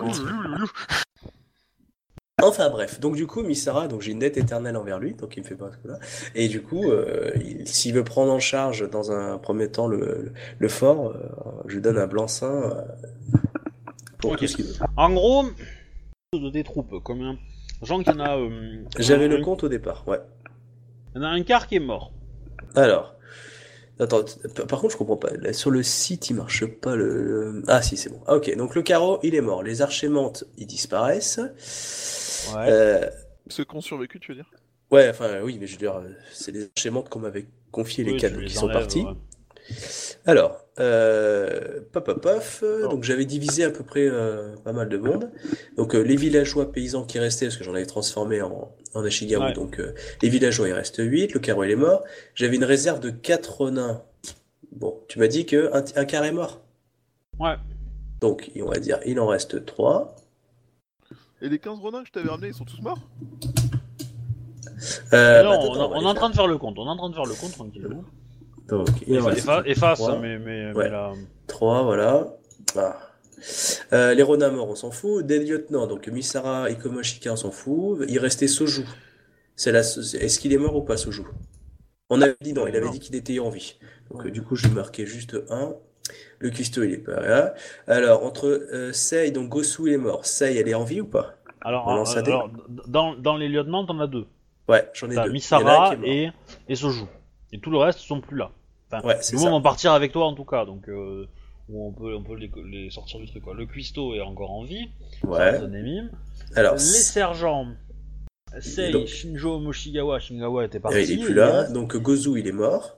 [2.42, 5.42] Enfin bref, donc du coup, Misara, donc j'ai une dette éternelle envers lui, donc il
[5.42, 5.98] me fait pas ce coup-là.
[6.34, 9.96] Et du coup, euh, il- s'il veut prendre en charge dans un premier temps le,
[9.96, 11.18] le, le fort, euh,
[11.66, 12.82] je lui donne un blanc-seing euh,
[14.18, 14.40] pour Ok.
[14.40, 14.74] tout ce qu'il veut.
[14.98, 15.44] En gros,
[16.34, 17.38] de tes troupes, combien
[17.80, 18.36] Sachant qu'il y en a.
[18.36, 20.20] euh, J'avais un- le compte au départ, ouais.
[21.14, 22.12] Il y en a un quart qui est mort.
[22.74, 23.14] Alors,
[24.00, 24.24] attends,
[24.68, 25.30] par contre, je comprends pas.
[25.40, 27.22] Là, sur le site, il marche pas le.
[27.22, 28.20] le- Ah si, c'est bon.
[28.26, 29.62] Ah, ok, donc le carreau, il est mort.
[29.62, 31.38] Les archémentes, ils disparaissent.
[32.54, 32.66] Ouais.
[32.68, 33.06] Euh,
[33.48, 34.50] Ceux qui ont survécu, tu veux dire?
[34.90, 38.12] Ouais, enfin oui, mais je veux dire, euh, c'est les archémentes qu'on m'avait confié les
[38.12, 39.00] Oui, les qui sont partis.
[39.02, 39.12] ouais.
[40.26, 44.88] Alors, euh, paf, paf, paf, euh, donc j'avais divisé à peu près euh, pas mal
[44.88, 45.30] de monde.
[45.76, 49.46] Donc euh, les villageois paysans qui restaient, parce que j'en avais transformé en, en Ashigaru,
[49.46, 49.52] Ouais.
[49.52, 52.02] donc euh, les villageois il reste 8, le carreau il est mort.
[52.34, 54.02] J'avais une réserve de 4 nains.
[54.72, 55.84] Bon, tu m'as dit que un,
[56.24, 56.60] est mort.
[57.38, 57.54] Ouais.
[58.20, 60.16] Donc on va dire il en reste 3.
[61.42, 62.98] Et les 15 renards que je t'avais ramenés, ils sont tous morts?
[65.12, 66.78] Euh, non, bah, attends, on, on est en train de faire le compte.
[66.78, 68.04] On est en train de faire le compte tranquillement.
[68.68, 70.18] Donc, il en reste effa- efface, trois.
[70.18, 70.84] mais, mais, Ouais.
[70.84, 71.12] mais là.
[71.46, 72.34] 3, voilà.
[72.76, 72.96] Ah.
[73.92, 75.24] Euh, les renards morts, on s'en fout.
[75.24, 78.04] Des lieutenants, donc Misara, Ikomoshika, on s'en fout.
[78.08, 78.82] Il restait Soju.
[79.54, 79.80] C'est la...
[79.80, 81.22] Est-ce qu'il est mort ou pas, Soju?
[82.10, 82.90] On avait dit non, il avait Non.
[82.92, 83.78] dit qu'il était en vie.
[84.10, 85.74] Donc euh, du coup, j'ai marqué juste 1.
[86.38, 87.54] Le cuistot, il est pas là.
[87.86, 90.24] Alors, entre euh, Sei, donc Gosu, il est mort.
[90.26, 91.34] Sei, elle est en vie ou pas?
[91.60, 92.50] Alors, On lance euh, un dé alors,
[92.86, 94.26] dans, dans les lieutenants, t'en as deux.
[94.68, 95.30] Ouais, j'en ai deux.
[95.30, 96.32] Misara est et,
[96.68, 97.04] et Soju.
[97.52, 98.50] Et tout le reste sont plus là.
[98.92, 101.26] Enfin, Ouais, c'est nous, on va partir avec toi en tout cas, donc euh,
[101.72, 103.42] on peut, on peut les, les sortir du truc.
[103.42, 103.54] Quoi.
[103.54, 104.88] Le cuistot est encore en vie.
[105.24, 105.58] Ouais.
[106.54, 107.66] Alors, Les sergents.
[108.60, 110.18] Sei, donc- Shinjo, Moshigawa.
[110.20, 110.96] Shingawa était parti.
[110.98, 111.68] euh, il est plus là.
[111.68, 112.96] Donc Gozu, il est mort.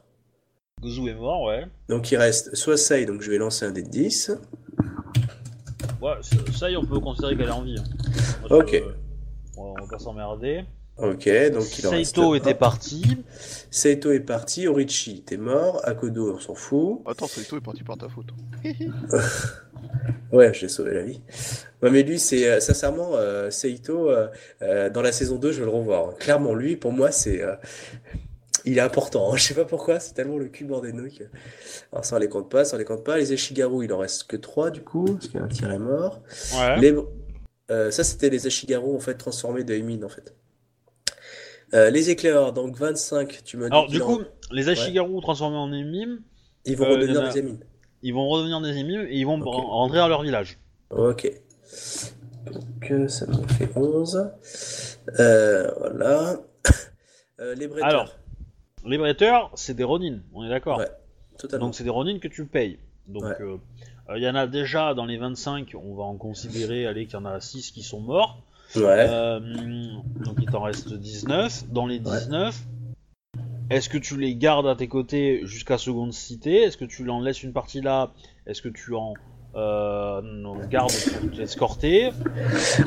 [0.82, 1.66] Gozu est mort, ouais.
[1.88, 4.32] Donc il reste soit Sei, donc je vais lancer un dé de 10.
[6.00, 6.12] Ouais,
[6.52, 7.76] ça, on peut considérer qu'elle est en vie.
[7.78, 8.46] hein.
[8.50, 8.80] Ok.
[9.56, 10.64] on va pas s'emmerder.
[10.98, 12.34] Ok, donc il en reste Saito un.
[12.36, 13.04] était parti.
[13.70, 17.02] Seito est parti, Orichi était mort, Akodo on s'en fout.
[17.06, 18.26] Attends, Saito est parti par ta faute.
[20.32, 21.20] Ouais, j'ai sauvé la vie.
[21.82, 24.28] Ouais, mais lui, c'est euh, sincèrement, euh, Seito, euh,
[24.60, 26.16] euh, dans la saison 2, je vais le revoir.
[26.16, 27.40] Clairement, lui, pour moi, c'est.
[27.42, 27.54] euh,
[28.66, 29.32] il est important.
[29.32, 29.36] hein.
[29.38, 31.16] Je sais pas pourquoi, c'est tellement le cul bord des nouilles.
[31.16, 31.24] que-
[31.92, 33.16] Alors, ça, on les compte pas, ça, on les compte pas.
[33.16, 36.20] Les Ashigaru, il en reste que 3 du coup, parce qu'un tir est mort.
[36.58, 36.78] Ouais.
[36.78, 36.94] Les...
[37.70, 40.34] euh, ça, c'était les Ashigaru, en fait, transformés de Emin, en fait.
[41.74, 45.56] Euh, les éclaireurs, donc 25, tu m'as dit Alors, du en- coup, les Ashigaru transformés
[45.58, 46.20] en émimes,
[46.64, 47.56] ils vont euh, redevenir a- des Emin.
[48.02, 50.58] ils vont redevenir des émimes et ils vont rentrer à leur village.
[50.90, 51.30] Ok.
[52.50, 54.30] Donc euh, ça me fait 11.
[55.20, 56.36] Euh, voilà.
[57.56, 57.88] Les bretteurs.
[57.88, 58.16] Alors,
[58.86, 60.78] Les bretteurs, c'est des Ronin, on est d'accord.
[60.78, 60.88] Ouais,
[61.38, 61.66] totalement.
[61.66, 62.78] Donc c'est des Ronin que tu payes.
[63.06, 63.36] Donc Ouais.
[64.16, 67.16] il y en a déjà dans les 25, on va en considérer allez, qu'il y
[67.16, 68.42] en a 6 qui sont morts.
[68.76, 69.06] Ouais.
[69.08, 69.40] Euh,
[70.24, 71.64] donc il t'en reste 19.
[71.70, 72.54] Dans les 19,
[73.70, 76.62] est-ce que tu les gardes à tes côtés jusqu'à seconde cité?
[76.62, 78.12] Est-ce que tu en laisses une partie là?
[78.46, 79.14] Est-ce que tu en
[79.56, 80.90] euh, non, gardes
[81.20, 82.10] pour t'escorter?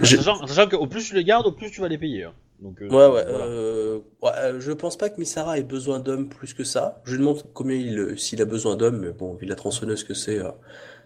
[0.04, 2.26] Je- Sachant, sachant qu'au plus tu les gardes, au plus tu vas les payer.
[2.26, 2.34] hein.
[2.62, 3.46] Donc, euh, Ouais, ouais, voilà.
[3.46, 7.02] euh, ouais, euh, je pense pas que Misara ait besoin d'hommes plus que ça.
[7.06, 10.14] Je lui demande combien il, s'il a besoin d'hommes, mais bon, vu la tronçonneuse que
[10.14, 10.40] c'est,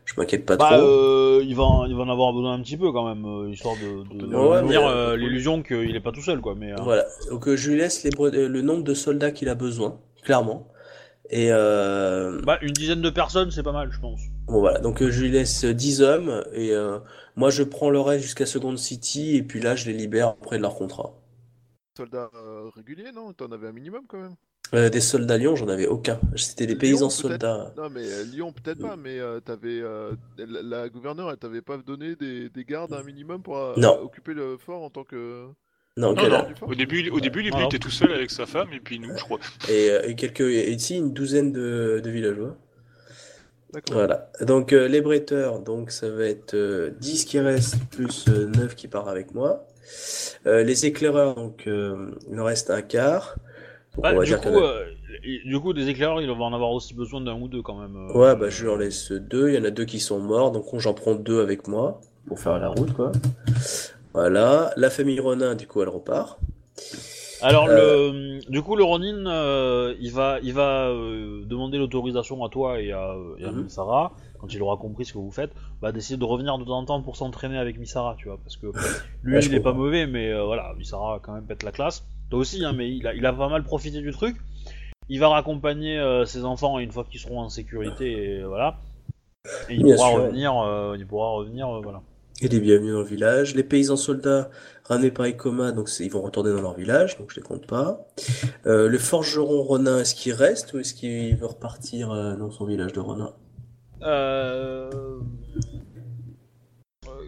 [0.05, 0.87] je m'inquiète pas Bah, trop.
[0.87, 3.49] euh, il, va en, il va en avoir besoin un petit peu quand même, euh,
[3.51, 6.55] histoire de, de, Ouais, euh, l'illusion qu'il est pas tout seul, quoi.
[6.55, 7.05] Mais, euh, Voilà.
[7.29, 10.67] Donc je lui laisse les le nombre de soldats qu'il a besoin, clairement.
[11.31, 14.21] Et euh, bah, une dizaine de personnes, c'est pas mal, je pense.
[14.47, 14.79] bon voilà.
[14.79, 16.99] Donc euh, je lui laisse 10 hommes et euh,
[17.35, 20.57] moi je prends le reste jusqu'à Second City et puis là je les libère après
[20.57, 21.13] de leur contrat.
[21.97, 23.33] Soldats euh, réguliers, non?
[23.33, 24.35] T'en avais un minimum quand même
[24.73, 26.19] Euh, des soldats Lyon, j'en avais aucun.
[26.35, 27.71] C'était des paysans soldats.
[27.77, 29.79] Non, mais euh, Lyon, peut-être pas, mais euh, t'avais.
[29.79, 33.73] euh, la, la gouverneure, elle t'avait pas donné des, des gardes un minimum pour euh,
[33.77, 33.99] Non.
[34.01, 35.45] occuper le fort en tant que.
[35.97, 36.13] Non,
[36.63, 39.23] Au début, au début, il était tout seul avec sa femme et puis nous, je
[39.23, 39.39] crois.
[39.69, 42.57] Et, et quelques et ici une douzaine de, de villageois.
[43.71, 43.95] D'accord.
[43.95, 44.29] Voilà.
[44.41, 48.75] Donc euh, les bretteurs, donc ça va être euh, 10 qui restent plus euh, 9
[48.75, 49.65] qui part avec moi.
[50.47, 53.35] Euh, les éclaireurs, donc euh, il en reste un quart.
[53.97, 54.85] Bah, on va du, dire coup, euh,
[55.45, 57.95] du coup, des éclaireurs, il va en avoir aussi besoin d'un ou deux quand même.
[57.95, 59.49] euh, Ouais, bah je leur laisse deux.
[59.49, 62.39] Il y en a deux qui sont morts, donc j'en prends deux avec moi pour
[62.39, 63.11] faire la route, quoi.
[64.13, 64.71] Voilà.
[64.77, 66.39] La famille Ronin, du coup, elle repart.
[67.41, 68.11] Alors, Euh.
[68.13, 72.79] le, du coup, le Ronin, euh, il va, il va euh, demander l'autorisation à toi
[72.81, 73.63] et à, et à Mhm.
[73.63, 76.77] Misara, quand il aura compris ce que vous faites, bah, d'essayer de revenir de temps
[76.77, 78.67] en temps pour s'entraîner avec Misara, tu vois, parce que
[79.23, 82.05] lui, Ouais, il est pas mauvais, mais voilà, Misara quand même pète la classe.
[82.29, 84.35] Toi aussi, hein, mais il a, il a pas mal profité du truc.
[85.09, 88.77] il va raccompagner euh, ses enfants une fois qu'ils seront en sécurité, et voilà.
[89.69, 90.23] Et il Bien pourra sûr.
[90.23, 92.01] revenir, euh, il pourra revenir, euh, voilà.
[92.41, 93.55] Il est bienvenu dans le village.
[93.55, 94.49] Les paysans soldats
[94.83, 98.07] ramenés par Ikoma, donc ils vont retourner dans leur village, donc je les compte pas.
[98.65, 102.65] Euh, le forgeron Ronin, est-ce qu'il reste ou est-ce qu'il veut repartir euh, dans son
[102.65, 103.31] village de Ronin?
[104.01, 104.89] Euh...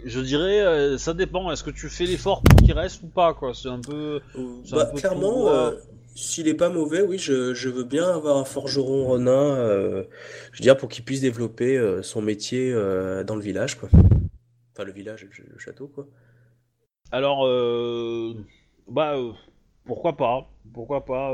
[0.07, 1.51] Je dirais, euh, ça dépend.
[1.51, 3.53] Est-ce que tu fais l'effort pour qu'il reste ou pas, quoi?
[3.53, 4.21] C'est un peu.
[4.35, 5.79] Un Bah, peu clairement, euh, euh.
[6.15, 10.03] s'il est pas mauvais, oui, je, je veux bien avoir un forgeron Ronin, euh,
[10.53, 13.89] je veux dire, pour qu'il puisse développer son métier dans le village, quoi.
[14.73, 16.07] Enfin, le village, le, le château, quoi.
[17.11, 17.45] Alors,
[18.87, 19.15] bah,
[19.85, 21.33] pourquoi pas Pourquoi pas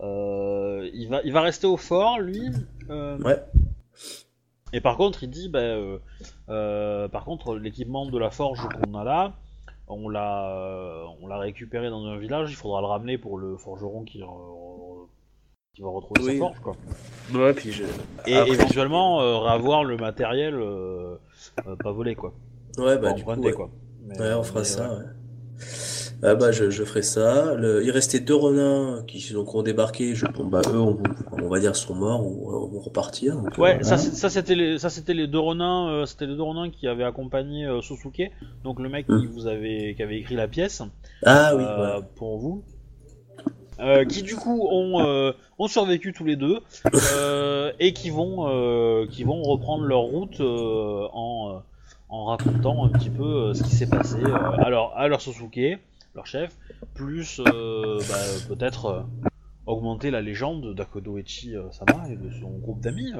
[0.00, 2.48] il, va, il va rester au fort, lui.
[2.88, 3.42] Ouais.
[4.72, 5.98] Et par contre, il dit, bah, euh,
[6.48, 9.34] euh, par contre, l'équipement de la forge qu'on a là,
[9.88, 12.50] on l'a, euh, on l'a récupéré dans un village.
[12.50, 14.26] Il faudra le ramener pour le forgeron qui, va
[15.88, 16.32] retrouver Oui.
[16.32, 16.76] sa forge, quoi.
[17.32, 17.84] Ouais, puis je...
[18.26, 21.16] Et Après- éventuellement euh, avoir le matériel euh,
[21.66, 22.34] euh, pas volé, quoi.
[22.78, 23.54] Ouais, bah, du coup, emprunté, ouais.
[23.54, 23.70] quoi.
[24.02, 25.04] Mais- Ouais, on fera mais, ça, ouais.
[26.22, 27.54] Ah bah je, je ferai ça.
[27.54, 30.14] Le- il restait deux renins qui donc ont débarqué.
[30.14, 30.98] Je, bon bah eux on,
[31.32, 33.36] on va dire sont morts ou euh, vont repartir.
[33.36, 36.42] donc, euh, Ouais, ça, c'était les, ça c'était les deux renins, euh, c'était les deux
[36.42, 38.30] renins qui avaient accompagné euh, Sosuke,
[38.64, 39.26] donc le mec qui Mm.
[39.26, 40.82] vous avait, qui avait écrit la pièce
[41.24, 42.00] Ah oui, ouais.
[42.16, 42.64] pour vous,
[44.08, 46.60] qui du coup ont, ont survécu tous les deux
[47.78, 51.62] et qui vont, qui vont reprendre leur route en,
[52.08, 54.16] en racontant un petit peu ce qui s'est passé
[54.58, 55.78] à leur, à leur Sosuke,
[56.16, 56.50] leur chef,
[56.94, 58.16] plus euh, bah,
[58.48, 59.00] peut-être euh,
[59.66, 63.12] augmenter la légende d'Akodo Echi euh, Sama et de son groupe d'amis.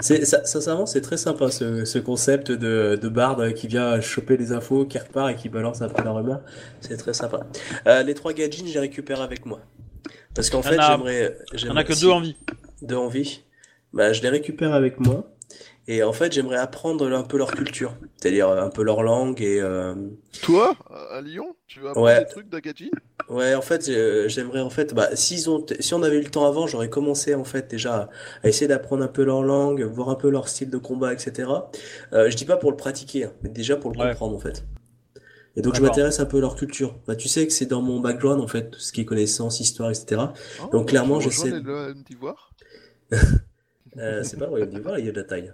[0.00, 4.36] C'est ça, sincèrement c'est très sympa ce, ce concept de, de barde qui vient choper
[4.36, 6.40] les infos, qui repart et qui balance après la rumeur.
[6.80, 7.46] C'est très sympa.
[7.86, 9.60] Euh, les trois je les récupère avec moi.
[10.34, 12.36] Parce qu'en fait j'aimerais, j'aimerais a que si- deux en vie.
[12.82, 13.42] de envie.
[13.92, 15.30] Bah, je les récupère avec moi.
[15.86, 19.60] Et en fait, j'aimerais apprendre un peu leur culture, c'est-à-dire un peu leur langue et
[19.60, 19.94] euh,
[20.40, 20.74] Toi,
[21.10, 22.20] à Lyon, tu veux apprendre Ouais.
[22.20, 22.90] des trucs d'Agaji
[23.28, 26.30] ouais, en fait, euh, j'aimerais en fait, bah, s'ils ont, si on avait eu le
[26.30, 28.08] temps avant, j'aurais commencé en fait déjà
[28.42, 31.50] à essayer d'apprendre un peu leur langue, voir un peu leur style de combat, etc.
[32.14, 34.08] Euh, je dis pas pour le pratiquer, hein, mais déjà pour le Ouais.
[34.08, 34.64] comprendre en fait.
[35.56, 36.98] Et donc je m'intéresse un peu à leur culture.
[37.06, 39.60] Bah, tu sais que c'est dans mon background en fait, tout ce qui est connaissance,
[39.60, 40.20] histoire, etc.
[40.62, 41.52] Oh, Donc, clairement, j'essaie-
[42.08, 42.52] d'Ivoire?
[43.96, 45.52] Euh, c'est pas le royaume d'Ivoire, il y a de la taille.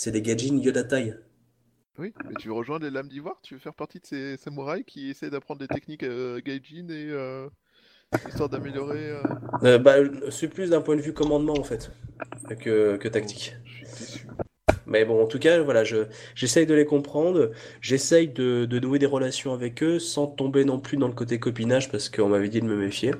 [0.00, 1.14] C'est des gadgets Yoda taille.
[1.98, 3.38] Oui, mais tu veux rejoindre les lames d'Ivoire?
[3.42, 7.10] Tu veux faire partie de ces samouraïs qui essaient d'apprendre des techniques euh, gaijin et
[7.10, 7.50] euh,
[8.26, 9.10] histoire d'améliorer.
[9.10, 9.22] euh,
[9.62, 9.96] Euh, bah,
[10.30, 11.90] c'est plus d'un point de vue commandement en fait
[12.60, 13.54] que, que tactique.
[13.66, 14.26] Je suis déçu.
[14.86, 17.50] Mais bon, en tout cas, voilà, je j'essaye de les comprendre,
[17.82, 21.38] j'essaye de, de nouer des relations avec eux sans tomber non plus dans le côté
[21.38, 23.12] copinage parce qu'on m'avait dit de me méfier.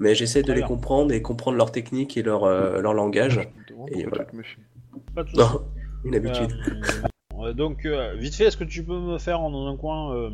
[0.00, 3.48] Mais j'essaie de les comprendre et comprendre leur technique et leur, euh, leur langage.
[3.68, 4.26] Je Et voilà.
[5.14, 5.36] Pas de.
[5.36, 5.62] Non,
[6.06, 6.50] une habitude.
[7.38, 10.30] Euh, donc, euh, vite fait, est-ce que tu peux me faire dans un coin euh,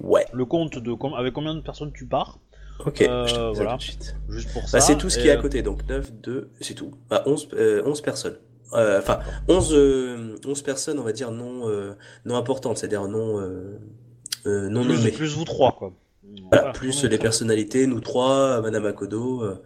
[0.00, 2.38] Ouais, le compte de com- avec combien de personnes tu pars?
[2.86, 3.70] Ok, Euh, je te dis ça voilà.
[3.72, 4.16] tout de suite.
[4.28, 4.78] Juste pour ça.
[4.78, 6.92] Bah, c'est tout ce qui est à côté, donc 9, 2, c'est tout.
[7.10, 8.38] Bah, 11, euh, 11 personnes.
[8.72, 11.92] Euh, Enfin, 11, euh, 11 personnes, on va dire, non, euh,
[12.24, 13.38] non importantes, c'est-à-dire non,
[14.46, 15.10] non plus, nommées.
[15.12, 15.92] plus vous trois, quoi.
[16.24, 19.62] Voilà, Voilà, plus les personnalités, nous trois, Madame Akodo, euh,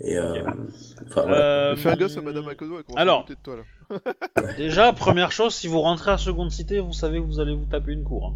[0.00, 0.46] et euh, Ok.
[1.08, 1.36] enfin voilà.
[1.38, 3.26] Euh, Fais un gosse à Madame Akodo, elle commence alors.
[3.28, 3.62] à de toi là.
[4.56, 7.66] Déjà, première chose, si vous rentrez à seconde cité, vous savez que vous allez vous
[7.66, 8.26] taper une cour.
[8.32, 8.34] hein.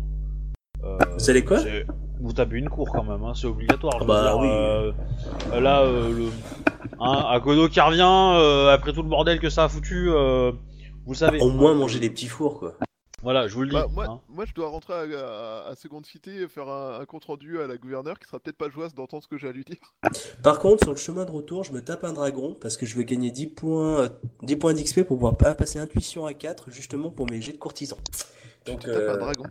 [0.84, 1.84] Euh, Vous allez quoi c'est-
[2.20, 3.94] Vous tapez une cour quand même, hein, c'est obligatoire.
[3.94, 4.48] je Ah veux bah dire, oui.
[4.50, 6.24] euh, là, euh, le,
[7.00, 8.00] hein, Akodo qui revient
[8.38, 10.52] euh, après tout le bordel que ça a foutu, euh,
[11.04, 11.40] vous le savez.
[11.40, 12.74] Au moins manger des petits fours, quoi.
[13.22, 13.74] Voilà, je vous le dis.
[13.74, 14.20] Bah, moi, hein.
[14.30, 17.60] moi, je dois rentrer à, à- à Seconde Cité et faire un, un compte rendu
[17.60, 19.76] à la gouverneure qui sera peut-être pas joyeuse d'entendre ce que j'ai à lui dire.
[20.42, 22.96] Par contre, sur le chemin de retour, je me tape un dragon parce que je
[22.96, 24.08] veux gagner 10 points, euh,
[24.42, 27.58] 10 points d'XP pour pouvoir pas passer intuition à 4 justement pour mes jets de
[27.58, 27.98] courtisan.
[28.66, 29.44] Donc, Tu tapes euh, un dragon.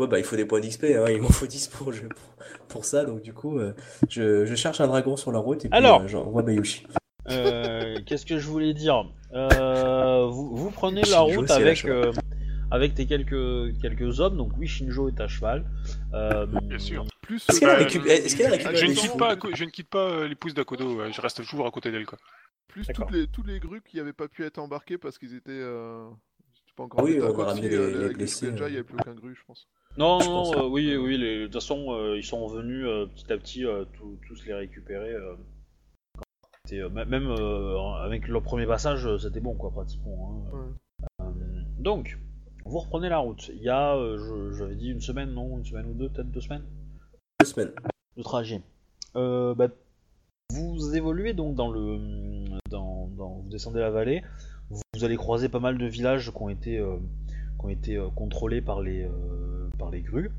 [0.00, 2.34] ouais, bah il faut des points d'XP, hein, il m'en faut 10 pour, je- pour,
[2.68, 3.74] pour ça, donc du coup, euh,
[4.08, 6.02] je, je cherche un dragon sur la route et puis Alors.
[6.02, 6.86] euh, j'envoie Bayushi.
[7.30, 9.04] Euh, Qu'est-ce que je voulais dire?
[9.34, 12.12] Euh, vous, vous prenez la route avec, euh,
[12.74, 15.64] avec tes quelques, quelques hommes, donc oui, Shinjo est à cheval.
[16.12, 17.04] Euh, Bien sûr.
[17.22, 19.64] Plus Est-ce qu'elle a euh, récup- est-ce qu'elle a récupéré Je ne quitte pas, je
[19.64, 22.04] ne quitte pas euh, l'épouse d'Akodo, je reste toujours à côté d'elle.
[22.06, 22.18] Quoi.
[22.68, 23.06] plus D'accord.
[23.06, 25.50] toutes les, tous les grues qui n'avaient pas pu être embarqués parce qu'ils étaient.
[25.52, 26.08] Euh...
[26.76, 27.26] pas encore Ah oui, en état.
[27.26, 28.50] on a Quoi que ramené si, les- euh, les avec blessés, euh.
[28.50, 29.68] il n'y avait plus aucun grue, je pense.
[29.96, 30.68] Non, Je non, pense, euh, hein.
[30.70, 33.84] oui, oui, les- de toute façon, euh, ils sont venus euh, petit à petit euh,
[33.96, 35.12] tous- tous les récupérer.
[35.14, 35.34] euh,
[36.18, 36.24] quand
[36.66, 40.44] c'était, euh, m- même euh, avec leur premier passage, euh, c'était bon, quoi, pratiquement.
[40.52, 40.56] hein.
[40.58, 41.24] Ouais.
[41.26, 42.18] Euh, donc,
[42.64, 43.50] vous reprenez la route.
[43.54, 46.40] Il y a, euh, j'avais dit une semaine, non Une semaine ou deux, peut-être deux
[46.40, 46.64] semaines
[47.40, 47.72] Deux semaines.
[48.16, 48.62] de trajet.
[49.16, 49.68] Euh, bah,
[50.52, 51.98] vous évoluez donc dans le,
[52.70, 54.22] dans, dans- vous descendez la vallée,
[54.70, 56.96] vous, vous allez croiser pas mal de villages qui ont été, euh,
[57.58, 59.08] qui ont été contrôlés par les,
[59.78, 60.30] par les grues.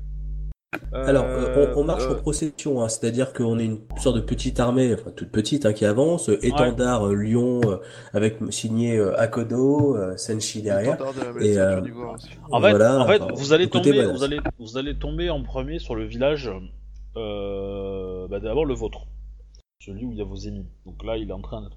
[0.92, 4.20] Alors, euh, on, on marche euh, en procession, hein, c'est-à-dire qu'on est une sorte de
[4.20, 7.76] petite armée, enfin toute petite, hein, qui avance, euh, étendard euh, lion euh,
[8.12, 10.98] avec signé euh, Akodo, euh, Senshi derrière.
[10.98, 11.80] De Et, euh.
[12.50, 14.16] En fait, Voilà, en fait enfin, vous allez tomber, badass.
[14.16, 16.50] vous allez, vous allez tomber en premier sur le village,
[17.16, 19.06] euh, bah, d'abord le vôtre,
[19.80, 20.66] celui où il y a vos ennemis.
[20.84, 21.76] Donc là, il est en train d'être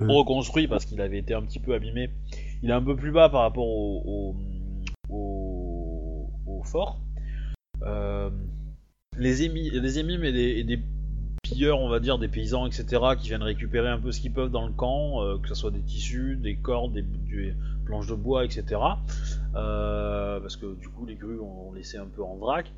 [0.00, 0.10] Mm.
[0.12, 2.08] reconstruit parce qu'il avait été un petit peu abîmé.
[2.62, 4.34] Il est un peu plus bas par rapport au,
[5.10, 6.98] au, au- au fort.
[7.82, 8.30] Euh,
[9.16, 10.80] les les émimes et des, et des
[11.42, 14.50] pilleurs, on va dire, des paysans, etc., qui viennent récupérer un peu ce qu'ils peuvent
[14.50, 17.54] dans le camp, euh, que ce soit des tissus, des cordes, des, des
[17.84, 18.80] planches de bois, etc.
[19.54, 22.72] Euh, parce que du coup, les grues ont laissé un peu en vrac.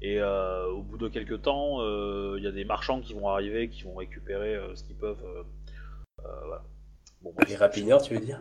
[0.00, 3.28] Et euh, au bout de quelques temps, euh, il y a des marchands qui vont
[3.28, 5.24] arriver, qui vont récupérer euh, ce qu'ils peuvent.
[6.18, 6.62] voilà.
[7.22, 7.34] Bon.
[7.48, 8.40] Les rapignards, tu veux dire?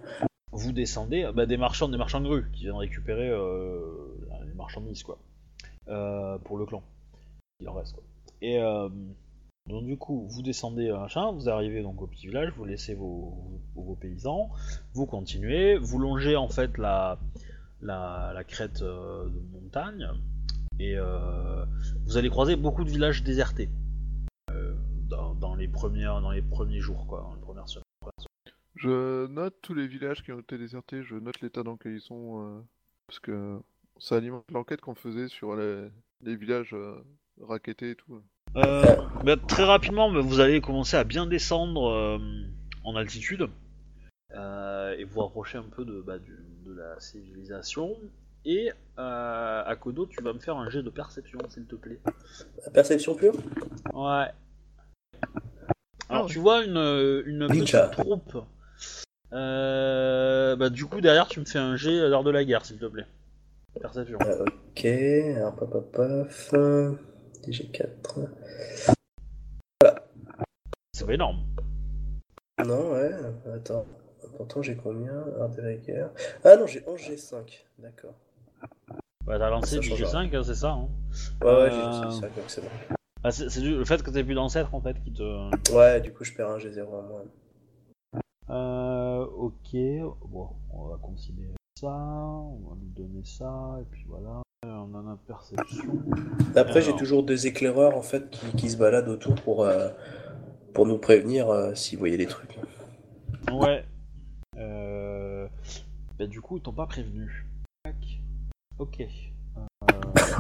[0.52, 5.20] Vous descendez, bah, des marchands, des marchands de grues qui viennent récupérer les marchandises quoi,
[5.88, 6.84] pour le clan.
[7.60, 8.04] Il en reste quoi.
[8.42, 8.90] Et euh,
[9.68, 12.94] donc du coup, vous descendez euh, machin, vous arrivez donc au petit village, vous laissez
[12.94, 13.38] vos,
[13.76, 14.50] vos, paysans,
[14.94, 17.20] vous continuez, vous longez en fait la
[17.82, 20.08] la, la crête euh, de montagne
[20.80, 21.66] et euh,
[22.06, 23.70] vous allez croiser beaucoup de villages désertés
[24.52, 24.74] euh,
[25.10, 27.84] dans, les premières dans les premiers jours quoi, dans les premières semaines.
[28.76, 32.02] Je note tous les villages qui ont été désertés, je note l'état dans lequel ils
[32.02, 32.62] sont, euh,
[33.08, 33.60] parce que
[34.00, 35.88] ça alimente l'enquête qu'on faisait sur les,
[36.24, 36.96] les villages euh,
[37.42, 38.22] rackettés et tout.
[38.56, 38.84] Euh,
[39.24, 42.18] bah, très rapidement, bah, vous allez commencer à bien descendre euh,
[42.84, 43.48] en altitude
[44.36, 47.96] euh, et vous rapprocher un peu de, bah, du- de la civilisation.
[48.46, 52.00] Et euh, à Kodo, tu vas me faire un jet de perception, s'il te plaît.
[52.74, 53.34] Perception pure?
[53.94, 54.28] Ouais.
[56.10, 56.26] Alors, Ah.
[56.30, 58.38] tu vois une, petite troupe.
[59.34, 62.66] Euh, bah, du coup, derrière, tu me fais un jet à l'heure de la guerre,
[62.66, 63.06] s'il te plaît.
[63.82, 64.18] Perception.
[64.26, 66.54] Euh, Ok, alors paf paf paf.
[66.54, 66.92] euh,
[67.46, 68.28] DG4.
[70.94, 71.40] C'est pas énorme.
[72.66, 73.12] Non, ouais,
[73.54, 73.86] attends.
[74.38, 75.24] Pourtant, j'ai combien?
[75.40, 76.10] Art de la guerre.
[76.44, 77.66] Ah non, j'ai 11 G5.
[77.80, 78.14] D'accord.
[79.26, 80.72] Bah, t'as lancé du change G5, hein, c'est ça.
[80.72, 80.88] Hein.
[81.44, 82.68] Ouais, ouais, j'ai Euh, G5, donc c'est bon.
[83.24, 85.74] Ah, c'est c'est du- le fait que t'aies plus d'ancêtre en fait qui te.
[85.76, 87.24] Ouais, du coup, je perds un G0 en moins.
[88.50, 89.76] Euh, ok,
[90.30, 94.42] bon, on va considérer ça, on va lui donner ça, et puis voilà.
[94.66, 95.94] On en a perception.
[96.56, 99.90] Après, j'ai toujours deux éclaireurs en fait qui, qui se baladent autour pour, euh,
[100.74, 102.58] pour nous prévenir euh, si vous voyez des trucs.
[103.52, 103.86] Ouais.
[104.58, 105.48] Euh...
[106.18, 107.46] Bah, du coup, ils t'ont pas prévenu.
[108.80, 109.08] Ok.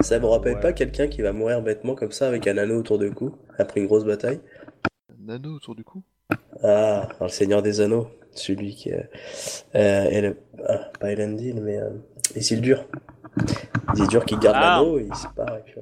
[0.01, 0.61] Ça vous rappelle Ouais.
[0.61, 3.79] pas quelqu'un qui va mourir bêtement comme ça avec un anneau autour du cou après
[3.79, 4.41] une grosse bataille?
[5.11, 6.01] Un anneau autour du cou?
[6.63, 8.07] Ah, dans le Seigneur des Anneaux,
[8.39, 9.01] celui qui euh,
[9.75, 11.89] euh, est le, ah, pas Elendil, mais euh,
[12.35, 12.85] Isildur.
[13.93, 14.77] Isildur qui garde Ah.
[14.79, 15.75] l'anneau et il se part et puis.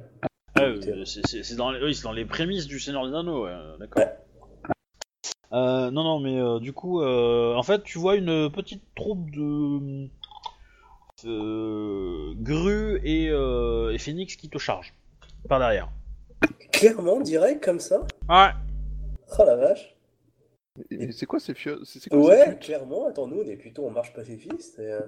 [0.54, 1.82] Ah, euh, c'est- dans, les...
[1.82, 3.46] oui, c'est dans les prémices du Seigneur des Anneaux,
[3.78, 4.02] d'accord.
[4.02, 4.12] Ouais.
[5.52, 10.08] Euh, non, non, mais du coup, euh, en fait, tu vois une petite troupe de
[12.34, 14.94] grues et, et phoenix qui te chargent
[15.48, 15.88] par derrière.
[16.72, 18.50] Clairement, direct comme ça Ouais.
[19.38, 19.95] Oh la vache
[21.10, 22.60] c'est quoi ces ces Ouais, putes?
[22.60, 24.78] clairement, attends, nous on est plutôt en marche pacifiste.
[24.78, 25.00] Et, euh,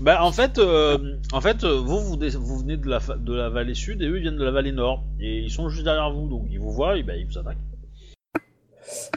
[0.00, 3.74] Bah en fait, euh, en fait, euh, vous vous, venez de la, de la vallée
[3.74, 6.28] sud et eux ils viennent de la vallée nord et ils sont juste derrière vous
[6.28, 7.56] donc ils vous voient et bah, ils vous attaquent.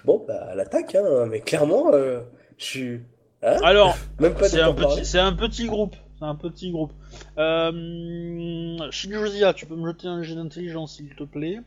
[0.04, 2.22] Bon, bah, à l'attaque, hein, mais clairement, euh,
[2.58, 3.00] je suis.
[3.44, 3.58] Hein?
[3.64, 6.92] Alors Même pas de c'est un petit, c'est un petit groupe, c'est un petit groupe.
[7.38, 11.60] Euh, Shinjozia, tu peux me jeter un jet d'intelligence s'il te plaît?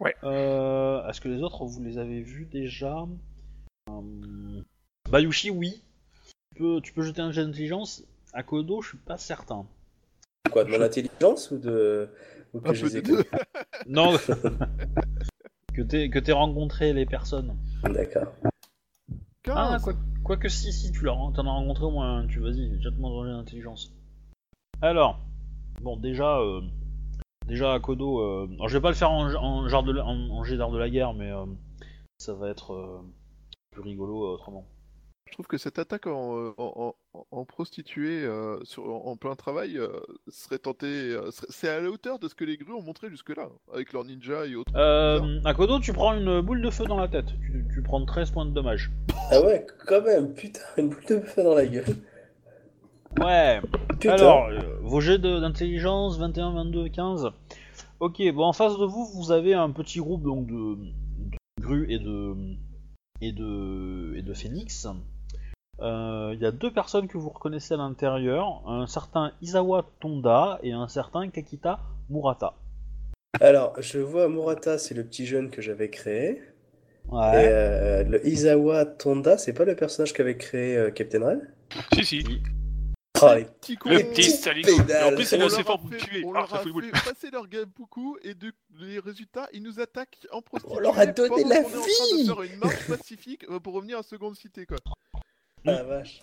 [0.00, 0.14] Ouais.
[0.24, 3.04] Euh, Est-ce que les autres vous les avez vus déjà?
[5.10, 5.82] Bayushi, oui.
[6.54, 8.04] Tu peux, tu peux jeter un jet d'intelligence.
[8.32, 9.66] Akodo, je suis pas certain.
[10.50, 12.08] Quoi, de mon intelligence ou de.
[12.52, 13.02] Ou que Un je les.
[13.86, 14.16] Non.
[15.74, 17.56] que t'aies que rencontré les personnes.
[17.82, 18.32] D'accord.
[19.48, 19.82] Ah, 15.
[19.82, 22.26] quoi, quoique si, si, tu l'as, t'en as rencontré au moins un.
[22.26, 23.92] Tu vas-y, jette-moi dans l'intelligence.
[24.80, 25.20] Alors,
[25.82, 26.60] bon, déjà, euh,
[27.46, 28.20] déjà Akodo.
[28.20, 30.56] Euh, alors, je vais pas le faire en, en, genre de, la- en, en jet
[30.56, 31.44] d'art de la guerre, mais euh,
[32.18, 33.00] ça va être euh,
[33.74, 34.64] plus rigolo euh, autrement.
[35.26, 39.16] Je trouve que cette attaque en, euh, en, en- en prostituée euh, sur, en, en
[39.16, 39.88] plein travail euh,
[40.28, 40.86] serait tentée.
[40.86, 44.04] euh, c'est à la hauteur de ce que les grues ont montré jusque-là, avec leurs
[44.04, 44.70] ninjas et autres.
[44.76, 47.26] Euh, Akodo, tu prends une boule de feu dans la tête.
[47.40, 48.92] Tu, tu prends 13 points de dommage.
[49.30, 51.96] Ah ouais, quand même, putain, une boule de feu dans la gueule.
[53.20, 53.60] Ouais.
[54.00, 54.12] Putain.
[54.14, 57.30] Alors, euh, vos jets de- d'intelligence 21, 22, 15.
[58.00, 61.86] Ok, bon, en face de vous, vous avez un petit groupe donc de, de grues
[61.92, 62.34] et de
[63.26, 64.86] et de, et de Phoenix.
[65.80, 70.58] Euh, Il y a deux personnes que vous reconnaissez à l'intérieur, un certain Isawa Tonda
[70.62, 72.54] et un certain Kakita Murata.
[73.40, 76.42] Alors, je vois Murata, c'est le petit jeune que j'avais créé.
[77.06, 81.40] Et euh, le Isawa Tonda, c'est pas le personnage qu'avait créé euh, Captain Red?
[81.92, 82.24] Si, si.
[83.26, 84.22] Ah, les- Petit Le Les petit.
[84.22, 86.22] Et en plus, il est on assez fort pour tuer.
[86.24, 86.70] On leur a fait
[87.04, 90.76] passer leur Gampuku et de, les résultats, ils nous attaquent en prostituée.
[90.76, 91.80] On leur a donné la qu'on est en train
[92.16, 92.26] vie.
[92.28, 94.78] de faire une marche pacifique euh, pour revenir à Seconde Cité, quoi.
[95.66, 96.22] Ah, vache.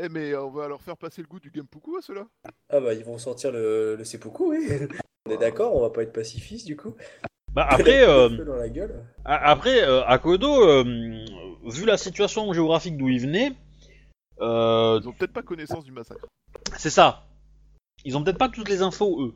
[0.00, 2.26] Eh, mais euh, on va leur faire passer le goût du Gampuku à ceux-là.
[2.70, 4.68] Ah bah ils vont sortir le, le seppuku, oui.
[5.26, 6.94] On est d'accord, on va pas être pacifiste du coup.
[7.52, 9.04] Bah après, euh, Feu dans la gueule.
[9.24, 10.84] a- après euh, Akodo, euh,
[11.64, 13.52] vu la situation géographique d'où il venait,
[14.40, 16.26] euh, Ils ont peut-être pas connaissance du massacre.
[16.76, 17.26] c'est ça.
[18.04, 19.34] Ils ont peut-être pas toutes les infos eux.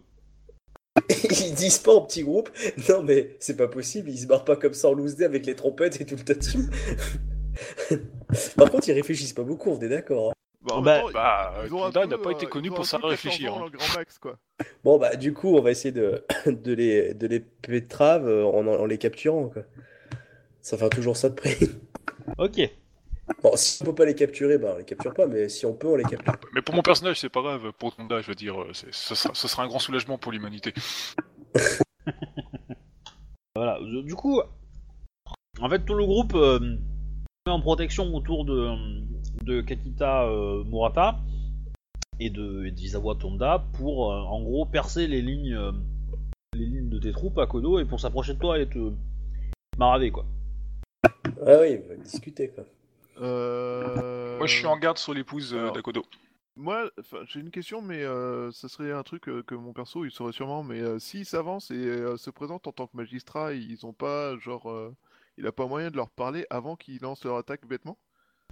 [1.09, 2.51] Ils disent pas en petit groupe.
[2.89, 5.47] Non mais c'est pas possible, ils se barrent pas comme ça en loose day avec
[5.47, 6.69] les trompettes et tout le tatim.
[8.57, 10.31] Par contre, ils réfléchissent pas beaucoup, on est d'accord.
[10.31, 10.35] hein.
[10.63, 12.47] Bah, en Bah, même temps, Bah, ils ont un Tonda peu, n'a pas euh, été
[12.47, 13.55] connu ils ont pour un savoir peu 14 réfléchir.
[13.55, 13.61] ans, hein.
[13.61, 14.39] leur grand max, quoi.
[14.85, 18.67] Bon bah du coup, on va essayer de, de les de les pétrave euh, en,
[18.67, 19.63] en les capturant quoi.
[20.61, 21.59] Ça fait toujours ça de près.
[22.39, 22.61] Ok.
[23.43, 25.75] Bon, si on peut pas les capturer, bah on les capture pas, mais si on
[25.75, 26.35] peut, on les capture.
[26.55, 27.73] Mais pour mon personnage, c'est pas grave.
[27.79, 30.75] Pour Tonda, je veux dire, euh, ce sera, ce sera un grand soulagement pour l'humanité.
[33.55, 33.79] Voilà.
[33.83, 34.41] Du coup,
[35.61, 36.59] en fait, tout le groupe euh,
[37.47, 38.71] met en protection autour de,
[39.45, 41.19] de Kakita euh, Murata
[42.19, 42.71] et de
[43.15, 45.73] Tonda pour, euh, en gros, percer les lignes, euh,
[46.55, 48.93] les lignes de tes troupes à Kodo et pour s'approcher de toi et te
[49.77, 50.25] maraver, quoi.
[51.47, 52.65] Ah oui, discuter quoi.
[53.21, 54.39] Euh...
[54.39, 55.73] Moi, je suis en garde sur l'épouse euh, alors.
[55.73, 56.05] d'Akodo.
[56.57, 60.05] Moi, enfin, j'ai une question, mais euh, ça serait un truc euh, que mon perso,
[60.05, 60.63] il saurait sûrement.
[60.63, 64.37] Mais euh, s'ils s'avancent et euh, se présentent en tant que magistrat, ils ont pas,
[64.39, 64.95] genre, euh,
[65.39, 67.97] il a pas moyen de leur parler avant qu'ils lancent leur attaque bêtement?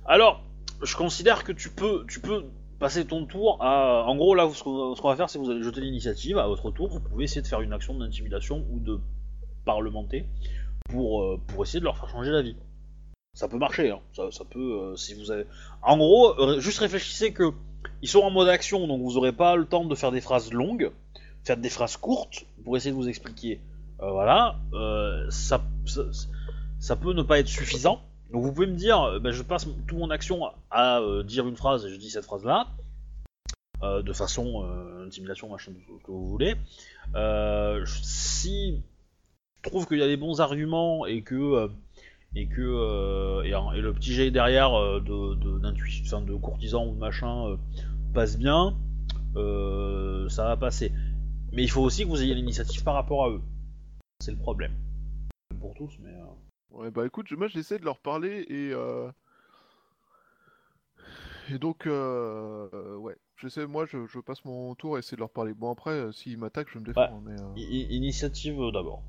[0.07, 0.43] Alors,
[0.83, 2.47] je considère que tu peux, tu peux
[2.79, 4.05] passer ton tour à.
[4.07, 6.39] En gros, là, ce qu'on ce qu'on va faire, c'est que vous allez jeter l'initiative.
[6.39, 8.99] À votre tour, vous pouvez essayer de faire une action d'intimidation ou de
[9.67, 10.25] parlementer
[10.89, 12.57] pour, euh, pour essayer de leur faire changer d'avis.
[13.35, 14.01] Ça peut marcher, hein.
[14.13, 14.59] ça, peut.
[14.59, 15.47] euh, si vous avez.
[15.83, 17.53] En gros, euh, juste réfléchissez que
[18.03, 20.53] ils sont en mode action, donc vous aurez pas le temps de faire des phrases
[20.53, 20.91] longues,
[21.45, 23.61] faire des phrases courtes pour essayer de vous expliquer.
[24.01, 24.59] Euh, voilà,
[25.31, 25.63] ça,
[26.79, 28.03] ça, peut ne pas être suffisant.
[28.33, 31.87] Donc vous pouvez me dire, ben, je passe toute mon action à, dire une phrase
[31.87, 32.67] et je dis cette phrase-là,
[33.83, 34.69] euh, de façon
[35.05, 36.57] intimidation, machin, tout ce que vous voulez.
[37.87, 38.83] Si
[39.63, 41.71] je trouve qu'il y a des bons arguments et que
[42.37, 46.95] et que euh, et, et le petit jet derrière euh, de d'intuition, de courtisan ou
[46.95, 47.57] de machin euh,
[48.15, 48.77] passe bien,
[49.35, 50.93] ça va passer.
[51.53, 53.41] Mais il faut aussi que vous ayez l'initiative par rapport à eux.
[54.21, 54.73] C'est le problème.
[55.61, 56.11] Pour tous, mais.
[56.15, 56.25] euh,
[56.73, 59.11] Ouais, bah écoute, moi j'essaie de leur parler et euh...
[61.53, 65.53] et donc ouais, j'essaie, moi je, je passe mon tour à essayer de leur parler.
[65.53, 67.21] Bon après, s'ils m'attaquent, je me défendre.
[67.25, 69.03] Mais, initiative d'abord.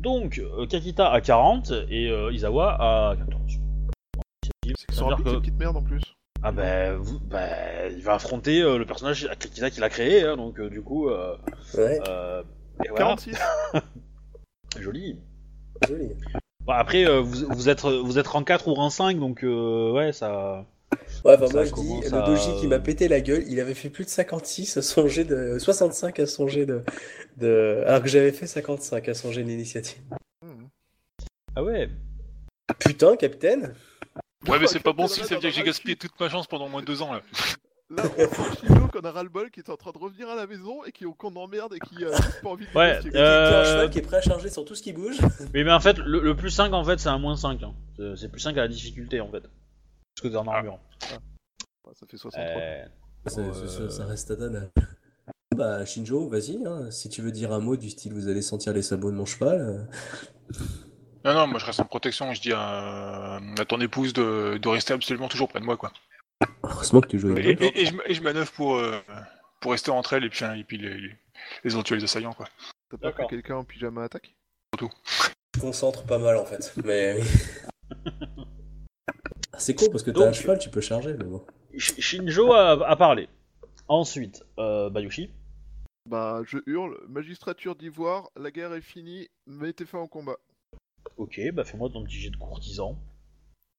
[0.00, 3.40] Donc, euh, Kakita à 40 et euh, Izawa à 14.
[3.42, 6.02] Initiative, c'est ça sont veut dire rapides, que- ces petites merdes en plus.
[6.42, 10.22] Ah ben, vous- ben, il va affronter euh, le personnage à Kakita qu'il a créé,
[10.22, 11.36] hein, donc euh, du coup, euh,
[11.76, 12.42] Ouais, euh,
[12.84, 13.36] et voilà, 46
[14.78, 15.18] joli.
[15.88, 16.10] joli.
[16.64, 19.90] Bon, après, euh, vous, vous êtes vous êtes rang 4 ou rang 5, donc euh,
[19.92, 20.64] ouais, ça.
[21.24, 23.90] Ouais, enfin, moi je dis, le doji qui m'a pété la gueule, il avait fait
[23.90, 25.58] plus de 56 à son jet de.
[25.58, 26.82] 65 à son jet de.
[27.36, 27.82] de...
[27.86, 29.98] Alors que j'avais fait 55 à son jet d'initiative.
[30.44, 30.68] Mhm.
[31.56, 31.88] Ah ouais.
[32.78, 33.74] Putain, capitaine
[34.46, 36.28] Ouais, mais c'est pas bon si ça veut dire que j'ai a gaspillé toute ma
[36.28, 37.22] chance pendant au moins deux ans là.
[37.90, 38.02] Là,
[38.68, 41.06] on qu'on a ras-le-bol, qui est en train de revenir à la maison et qui
[41.16, 43.98] qu'on emmerde et qui euh, a pas envie de Ouais, a un Euh, cheval qui
[43.98, 45.16] est prêt à charger sur tout ce qui bouge.
[45.54, 47.62] Oui, mais en fait, le, le plus 5, en fait, c'est un moins 5.
[47.62, 47.72] hein.
[47.96, 49.42] C'est- C'est plus 5 à la difficulté, en fait.
[50.18, 50.78] Parce que t'es en armure.
[51.86, 52.60] Ouais, ça fait 63.
[52.60, 52.84] Euh,
[53.26, 54.70] Ça, Euh, ça- ça- ça reste à dalle.
[55.56, 58.72] Bah, Shinjo, vas-y, hein, si tu veux dire un mot du style vous allez sentir
[58.72, 59.88] les sabots de mon cheval.
[61.24, 62.32] Non, non, moi je reste en protection.
[62.32, 65.92] Je dis à, à ton épouse de, de rester absolument toujours près de moi quoi.
[66.62, 68.98] Heureusement que tu joues Et, avec et- et je, et je manœuvre pour, euh,
[69.60, 71.16] pour rester entre elles et puis, et puis les, les,
[71.64, 72.46] les éventuels assaillants quoi.
[72.88, 73.30] T'as peur que D'accord.
[73.30, 74.34] quelqu'un en pyjama attaque?
[74.80, 76.72] Je concentre pas mal en fait.
[76.84, 77.18] Mais.
[79.58, 81.42] Ah, C'est con parce que t'as un cheval, tu peux charger, mais bon.
[81.74, 83.28] Sh- Shinjo a, a parlé.
[83.88, 85.30] Ensuite, euh, Bayushi.
[86.08, 90.36] Bah, je hurle, magistrature d'ivoire, la guerre est finie, mettez fin au combat.
[91.16, 92.96] Ok, bah fais-moi ton petit jet de courtisan.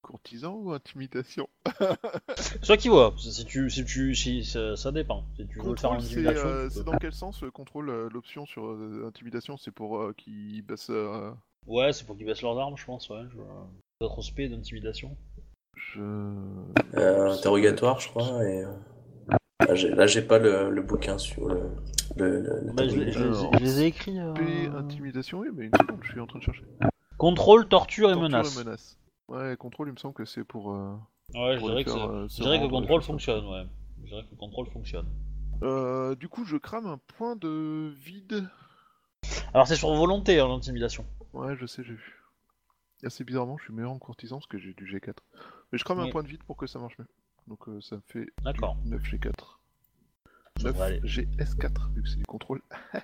[0.02, 1.48] Courtisan ou intimidation
[2.62, 5.24] Soit qui voit, si tu, si tu, si ça, ça dépend.
[5.38, 6.48] Si tu veux le faire en Contrôle, c'est intimidation.
[6.50, 9.56] euh, dans quel sens euh, contrôle euh, l'option sur euh, intimidation?
[9.56, 10.90] C'est pour euh, qu'il baisse.
[10.90, 11.32] euh,
[11.68, 13.10] Ouais, c'est pour qu'ils baissent leurs armes, je pense.
[13.10, 13.24] Ouais.
[13.32, 13.40] je-
[14.48, 15.18] d'intimidation
[15.80, 16.02] Je...
[16.96, 18.44] Euh, interrogatoire, je crois.
[18.46, 18.64] Et...
[18.64, 21.62] euh, j'ai- là, j'ai pas le, le bouquin sur le.
[22.18, 24.20] le, le- le Bah, je, les- je les- Alors, je les ai écrits.
[24.20, 26.66] euh, P, intimidation, oui, mais une seconde, je suis en train de chercher.
[27.18, 28.98] Contrôle, torture et Torture menace.
[29.28, 30.74] Ouais, contrôle, il me semble que c'est pour.
[30.74, 30.96] euh,
[31.34, 33.66] Ouais, je dirais que, faire, c'est- euh, je dirais que contrôle fonctionne, ouais.
[34.04, 35.06] Je dirais que le contrôle fonctionne.
[35.62, 38.48] Euh, du coup, je crame un point de vide.
[39.54, 41.06] Alors c'est sur volonté, hein, l'intimidation.
[41.34, 42.16] Ouais, je sais, j'ai vu.
[43.04, 45.14] Assez bizarrement, je suis meilleur en courtisan parce que j'ai du G4.
[45.72, 46.12] Mais je crame un Oui.
[46.12, 47.08] point de vide pour que ça marche mieux.
[47.48, 48.78] Donc euh, ça me fait du D'accord.
[48.86, 49.32] 9 G4.
[50.58, 51.00] Ça 9 devrait aller.
[51.02, 52.62] GS4, vu que c'est du contrôle.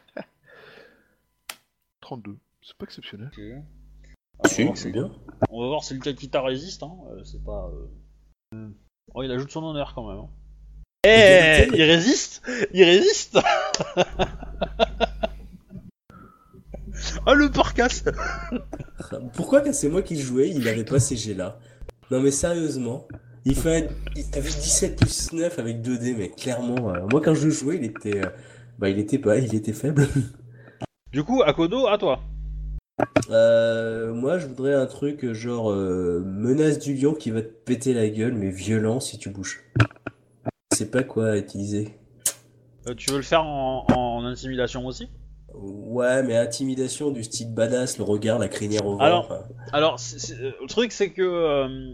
[2.02, 2.38] 32.
[2.62, 3.32] C'est pas exceptionnel.
[4.40, 5.12] On va Si, voir c'est si- bien.
[5.50, 6.96] On va voir si le Kakita résiste, hein.
[7.12, 7.70] euh, c'est pas...
[8.54, 8.68] euh,
[9.14, 10.20] Oh, il ajoute son honneur quand même.
[10.20, 10.30] hein.
[11.08, 12.42] Eh, il résiste
[12.74, 13.38] Il résiste
[17.28, 18.04] Ah, le porcasse
[19.34, 21.60] Pourquoi quand c'est moi qui jouais, il avait pas ces jets-là
[22.12, 23.08] Non mais sérieusement,
[23.46, 27.50] il fait il avait 17 plus 9 avec 2D, mais clairement, euh, moi quand je
[27.50, 28.30] jouais, il était, euh,
[28.78, 30.08] bah il était pas, il était faible.
[31.12, 32.20] Du coup, Akodo, à toi.
[33.30, 37.94] Euh, moi je voudrais un truc genre euh, menace du lion qui va te péter
[37.94, 39.64] la gueule, mais violent si tu bouges.
[40.72, 41.98] Je sais pas quoi utiliser.
[42.88, 45.08] Euh, tu veux le faire en, en intimidation aussi?
[45.62, 49.04] Ouais, mais intimidation du style badass, le regard, la crinière au vent.
[49.04, 49.40] Alors, enfin.
[49.72, 50.00] Alors,
[50.40, 51.22] euh, le truc, c'est que...
[51.22, 51.94] euh,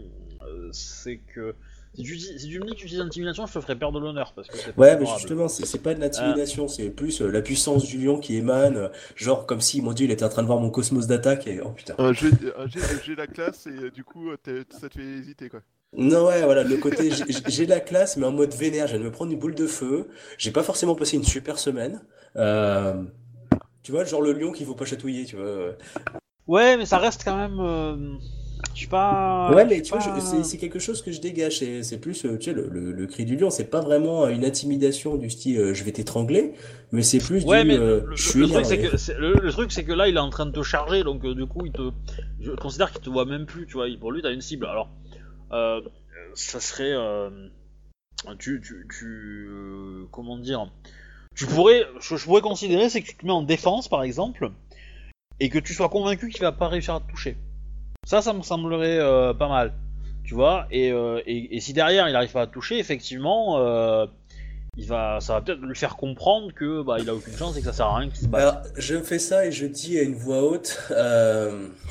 [0.72, 1.54] c'est que...
[1.94, 4.00] Si tu, dis- si tu me dis que tu utilises l'intimidation, je te ferai perdre
[4.00, 7.42] de l'honneur, parce que Ouais, mais justement, c'est pas de l'intimidation, c'est plus euh, la
[7.42, 10.40] puissance du lion qui émane, euh, genre comme si, mon dieu, il était en train
[10.40, 11.94] de voir mon cosmos d'attaque et oh putain.
[12.00, 14.30] Euh, j'ai euh, la classe et euh, du coup,
[14.70, 15.60] ça te fait hésiter quoi.
[15.94, 19.00] Non, ouais, voilà, le côté, j'ai- j'ai la classe, mais en mode vénère, je viens
[19.00, 20.08] de me prendre une boule de feu,
[20.38, 22.00] j'ai pas forcément passé une super semaine.
[22.36, 22.94] Euh,
[23.82, 25.76] tu vois, genre le lion qu'il faut pas chatouiller, tu vois.
[26.46, 27.60] Ouais, mais ça reste quand même...
[27.60, 28.18] euh,
[28.74, 29.48] Je suis pas...
[29.48, 32.44] Ouais, mais tu vois, pas- c'est quelque chose que je dégage, c'est plus, euh, tu
[32.50, 35.74] sais, le, le, le cri du lion, c'est pas vraiment une intimidation du style euh,
[35.74, 36.52] je vais t'étrangler,
[36.92, 39.40] mais c'est plus Ouais, du mais euh, le, je suis truc, c'est que, c'est- le,
[39.40, 41.46] le truc, c'est que là, il est en train de te charger, donc euh, du
[41.46, 41.90] coup, il te,
[42.40, 43.86] je considère qu'il te voit même plus, tu vois.
[43.98, 44.66] Pour lui, t'as une cible.
[44.66, 44.88] Alors,
[46.34, 46.94] ça serait,
[48.38, 49.48] tu, tu, tu,
[50.10, 50.70] comment dire,
[51.34, 54.50] tu pourrais, je, pourrais considérer, c'est que tu te mets en défense, par exemple,
[55.40, 57.36] et que tu sois convaincu qu'il va pas réussir à te toucher.
[58.06, 59.72] Ça, ça me semblerait euh, pas mal,
[60.24, 60.66] tu vois.
[60.70, 63.58] Et, euh, et, si derrière, il arrive pas à te toucher, effectivement.
[63.58, 64.06] Euh,
[64.78, 67.60] il va, ça va peut-être lui faire comprendre que bah il a aucune chance et
[67.60, 68.42] que ça sert à rien qu'il se batte.
[68.42, 70.78] Alors, je fais ça et je dis à une voix haute.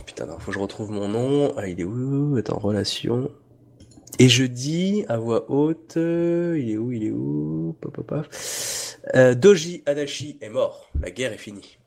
[0.07, 1.53] Putain, non, faut que je retrouve mon nom.
[1.57, 2.35] Ah, il est où?
[2.37, 3.29] Attends, relation.
[4.17, 5.93] Et je dis à voix haute.
[5.95, 6.91] Il est où?
[6.91, 7.77] Il est où?
[7.79, 8.27] Pop, pop, pop.
[9.15, 10.89] Euh, Doji Adachi est mort.
[10.99, 11.77] La guerre est finie.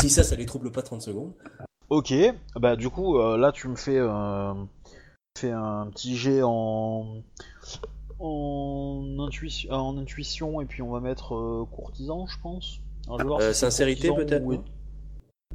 [0.00, 1.32] Si ça, ça les trouble pas 30 secondes.
[1.88, 2.12] Ok,
[2.56, 4.52] bah du coup euh, là tu me fais, euh,
[5.38, 7.22] fais un petit jet en
[8.18, 12.80] en intuition, en intuition et puis on va mettre courtisan je pense.
[13.06, 14.64] Alors, je vais voir si c'est sincérité, peut-être, ou-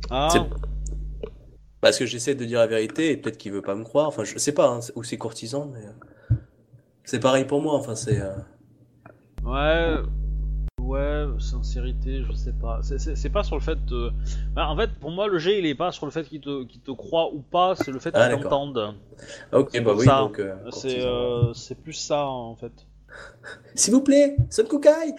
[0.10, 0.30] Ah
[1.82, 4.08] Parce que j'essaie de dire la vérité et peut-être qu'il veut pas me croire.
[4.08, 6.38] Enfin, je sais pas, hein, ou c'est courtisan, mais.
[7.04, 8.22] C'est pareil pour moi, enfin, c'est.
[9.46, 9.96] Ouais
[10.80, 12.82] ouais sincérité je sais pas.
[12.84, 14.12] C'est- pas sur le fait de...
[14.54, 16.64] Bah, en fait pour moi le jet il est pas sur le fait qu'il te,
[16.64, 18.96] te croit ou pas c'est le fait Ah, qu'il t'entende.
[19.54, 20.20] Ok, C'est bah oui, ça.
[20.20, 20.40] donc.
[20.40, 22.74] euh, C'est euh, c'est plus ça en fait.
[23.76, 25.16] S'il vous plaît, Son Kukai!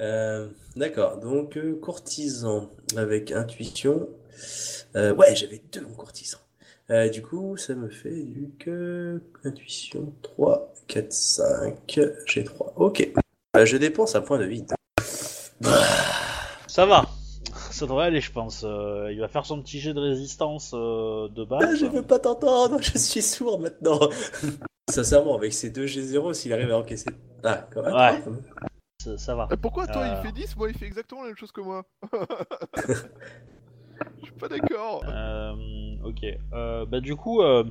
[0.00, 4.08] Euh, d'accord, donc courtisan avec intuition.
[4.94, 6.38] Ouais, j'avais deux en courtisan.
[6.90, 12.74] Euh, du coup, ça me fait du que intuition 3, 4, 5, j'ai 3.
[12.76, 13.10] Ok.
[13.56, 14.72] Euh, je dépense un point de vide.
[16.66, 17.04] Ça va.
[17.70, 18.62] Ça devrait aller, je pense.
[18.64, 21.78] Euh, il va faire son petit jet de résistance euh, de Ah, base.
[21.80, 23.98] je veux pas t'entendre, je suis sourd maintenant.
[24.90, 27.10] Sincèrement, avec ces deux G0, s'il arrive à encaisser.
[27.42, 27.94] Ah, quand même.
[27.94, 28.22] Ouais.
[29.02, 29.48] Ça, ça va.
[29.50, 30.14] Euh, pourquoi toi Euh.
[30.22, 31.82] il fait 10, moi il fait exactement la même chose que moi
[32.88, 35.04] Je suis pas d'accord.
[35.08, 35.52] Euh,
[36.04, 36.24] ok.
[36.52, 37.64] Euh, bah du coup, euh,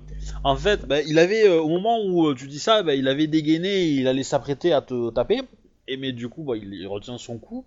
[0.43, 3.27] en fait, bah, il avait euh, au moment où tu dis ça, bah, il avait
[3.27, 5.41] dégainé, et il allait s'apprêter à te taper.
[5.87, 7.65] Et mais du coup, bah, il, il retient son coup.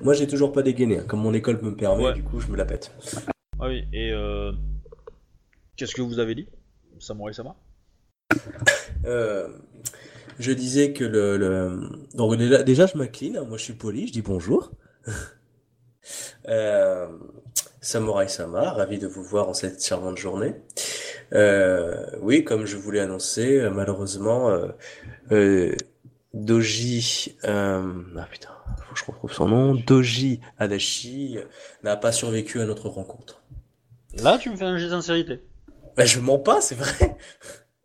[0.00, 0.98] Moi, j'ai toujours pas dégainé.
[0.98, 1.04] hein.
[1.08, 2.14] Comme mon école me permet, Ouais.
[2.14, 2.92] du coup, je me la pète.
[3.60, 3.84] Ah oui.
[3.92, 4.52] Et euh,
[5.76, 6.48] qu'est-ce que vous avez dit,
[6.98, 7.56] Samurai Sama?
[9.06, 9.48] Euh,
[10.38, 11.88] je disais que le, le...
[12.14, 13.44] Donc déjà, déjà je m'incline, hein.
[13.46, 14.70] moi je suis poli, je dis bonjour.
[16.48, 17.08] Euh,
[17.80, 20.54] Samurai Sama, ravi de vous voir en cette charmante journée.
[21.32, 24.68] Euh, oui, comme je vous l'ai annoncé, euh, malheureusement, euh,
[25.32, 25.74] euh,
[26.44, 28.50] Doji, euh, ah putain,
[28.86, 31.38] faut que je retrouve son nom, Doji Adachi
[31.82, 33.42] n'a pas survécu à notre rencontre.
[34.22, 35.40] Là, tu me fais un jet de sincérité.
[35.96, 37.16] Bah, je mens pas, c'est vrai.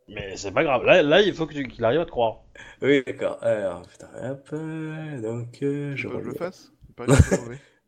[0.08, 0.84] Mais c'est pas grave.
[0.84, 2.42] Là, là il faut que tu- qu'il arrive à te croire.
[2.82, 3.38] Oui, d'accord.
[3.42, 7.06] Alors, putain, hop, euh, donc, euh, Je je veux que je le fasse pas.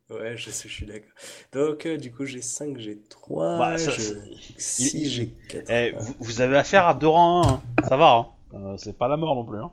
[0.09, 1.09] Ouais, je sais, je suis d'accord.
[1.53, 4.01] Donc, euh, du coup, j'ai 5, j'ai 3, Bah, ça, je...
[4.01, 5.69] c'est- 6, j'ai 4.
[5.69, 7.61] Eh, vous, vous avez affaire à deux rangs 1, hein.
[7.87, 8.11] ça va.
[8.11, 8.27] Hein.
[8.53, 9.57] Euh, c'est pas la mort non plus.
[9.59, 9.71] Hein.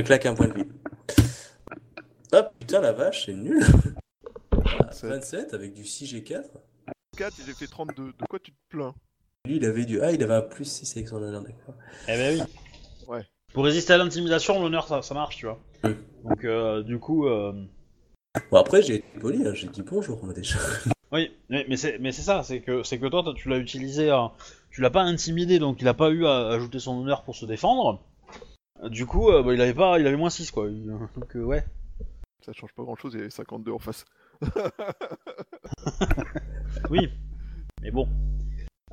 [0.00, 0.68] Je claque un point de vie.
[2.32, 3.62] Ah putain, la vache, c'est nul.
[4.50, 6.48] Ah, 27 avec du 6, j'ai 4.
[7.18, 8.14] 4 et j'ai fait 32.
[8.18, 8.94] De quoi tu te plains?
[9.44, 10.00] Lui, il avait du.
[10.00, 11.74] Ah, il avait un plus 6 avec son honneur, d'accord.
[12.08, 12.42] Eh ben oui.
[13.08, 13.26] Ouais.
[13.52, 15.60] Pour résister à l'intimidation, l'honneur ça, ça marche, tu vois.
[15.84, 15.90] Mm.
[16.24, 17.52] Donc euh, du coup, euh,
[18.50, 20.58] Bon, après, j'ai été poli, hein, j'ai dit bonjour, moi déjà.
[21.12, 23.58] oui, mais, mais c'est mais c'est ça, c'est que c'est que toi toi, tu l'as
[23.58, 24.32] utilisé, à-
[24.70, 27.44] tu l'as pas intimidé, donc il a pas eu à ajouter son honneur pour se
[27.44, 28.02] défendre.
[28.82, 30.68] Euh, Du coup, euh, bah, il avait pas, il avait moins 6 quoi.
[30.68, 30.86] Il-
[31.16, 31.64] donc euh, ouais.
[32.44, 34.04] Ça change pas grand chose, il y avait 52 en face.
[36.90, 37.08] Oui.
[37.82, 38.08] Mais bon.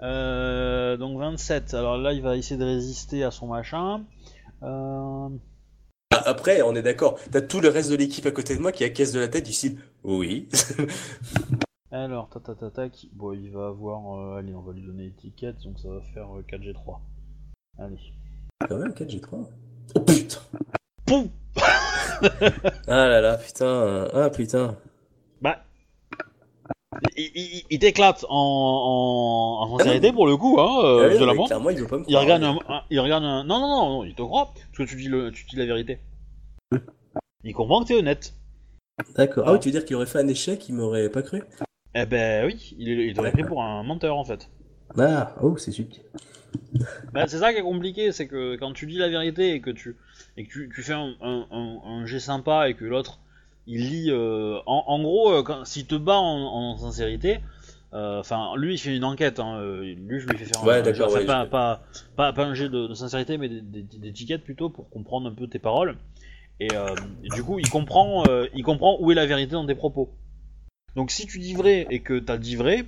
[0.02, 1.74] Euh, donc 27.
[1.74, 4.04] Alors là, il va essayer de résister à son machin.
[4.64, 5.30] Euh,
[6.12, 8.72] Ah, Après, on est d'accord, t'as tout le reste de l'équipe à côté de moi
[8.72, 10.48] qui acquiesce de la tête du style oui.
[11.92, 14.18] Alors, ta ta ta ta, qui- bon, il va avoir.
[14.20, 17.00] euh, allez, on va lui donner étiquette, donc ça va faire euh, 4G3.
[17.80, 17.98] Allez.
[18.68, 19.48] Quand même, 4 G3.
[19.96, 20.40] Oh putain.
[21.06, 21.30] Poum
[22.88, 23.66] Ah là là, putain.
[23.66, 24.76] euh, Ah putain.
[25.42, 25.64] Bah.
[27.16, 31.44] Il, il- il t'éclate en, en, en sincérité pour le coup, hein, euh, Ah violemment.
[31.44, 32.24] mais clairement, il veut pas me Il croire.
[32.24, 33.44] regarde un, un- il regarde un.
[33.44, 35.66] Non, non, non, non, il te croit, parce que tu dis, le, tu dis la
[35.66, 36.00] vérité.
[37.44, 38.34] Il comprend que t'es honnête.
[39.16, 39.44] D'accord.
[39.46, 39.54] Ah Ah.
[39.54, 41.44] oui, tu veux dire qu'il aurait fait un échec, il m'aurait pas cru?
[41.94, 44.50] Eh ben oui, il, il t'aurait pris pour un menteur en fait.
[44.98, 46.04] Ah, oh, c'est subtil.
[47.14, 49.70] Bah, c'est ça qui est compliqué, c'est que quand tu dis la vérité et que
[49.70, 49.96] tu,
[50.36, 53.20] et que tu, tu fais un, un, un, un jet sympa et que l'autre
[53.66, 54.12] il lit.
[54.12, 57.40] euh, en, en gros, euh, quand, s'il te bat en, en sincérité,
[57.94, 60.84] euh, enfin lui il fait une enquête, hein, lui je lui fais faire Ouais, un,
[60.84, 61.82] ouais, pas, je- pas,
[62.18, 63.50] pas, pas un jet de, de sincérité mais
[64.04, 65.96] étiquettes plutôt pour comprendre un peu tes paroles.
[66.60, 69.76] Et, euh, et du coup il comprend, il comprend où est la vérité dans tes
[69.76, 70.10] propos.
[70.96, 72.86] Donc si tu dis vrai et que t'as dit vrai,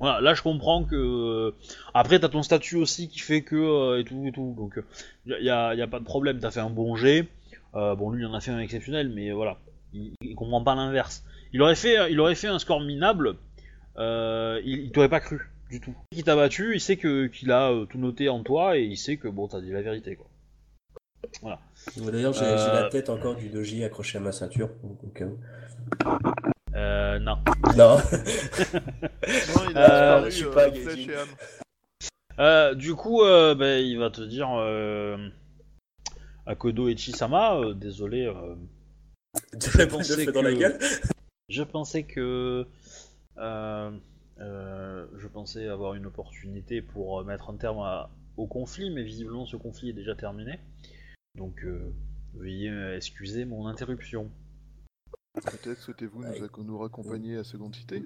[0.00, 1.54] voilà, là je comprends que euh,
[1.94, 4.80] après t'as ton statut aussi qui fait que euh, et tout et tout, donc
[5.26, 7.26] il y, a, y a pas de problème, t'as fait un bon jet.
[7.74, 9.58] Euh, bon lui il en a fait un exceptionnel, mais voilà,
[9.92, 11.24] il, il comprend pas l'inverse.
[11.52, 13.36] Il aurait fait, il aurait fait un score minable,
[13.98, 15.94] euh, il, il t'aurait pas cru du tout.
[16.12, 18.96] Il t'a battu, il sait que qu'il a euh, tout noté en toi et il
[18.96, 20.26] sait que bon t'as dit la vérité quoi.
[21.42, 21.50] Bon,
[22.10, 22.82] D'ailleurs, j'ai Euh.
[22.82, 24.70] la tête encore du doji accroché à ma ceinture.
[24.84, 25.38] Au cas où.
[26.76, 27.36] Euh, non.
[27.76, 27.96] Non.
[27.96, 28.02] Non,
[29.70, 31.08] il Euh, a disparu, je suis euh, pas et.
[32.38, 35.16] Euh, du coup, euh, ben, il va te dire euh,
[36.44, 38.26] Akodo Echisama, euh, désolé.
[38.26, 38.54] euh,
[39.54, 40.78] Je pensais dans la que- gueule.
[41.48, 42.66] Je pensais que.
[43.38, 43.90] euh,
[44.40, 49.02] euh, je pensais avoir une opportunité pour euh, mettre un terme à- au conflit, mais
[49.02, 50.60] visiblement ce conflit est déjà terminé.
[51.36, 51.90] Donc, euh,
[52.34, 54.30] veuillez euh, excuser mon interruption.
[55.44, 56.40] Peut-être souhaitez-vous nous, Ouais.
[56.64, 58.04] nous raccompagner à Seconde Cité?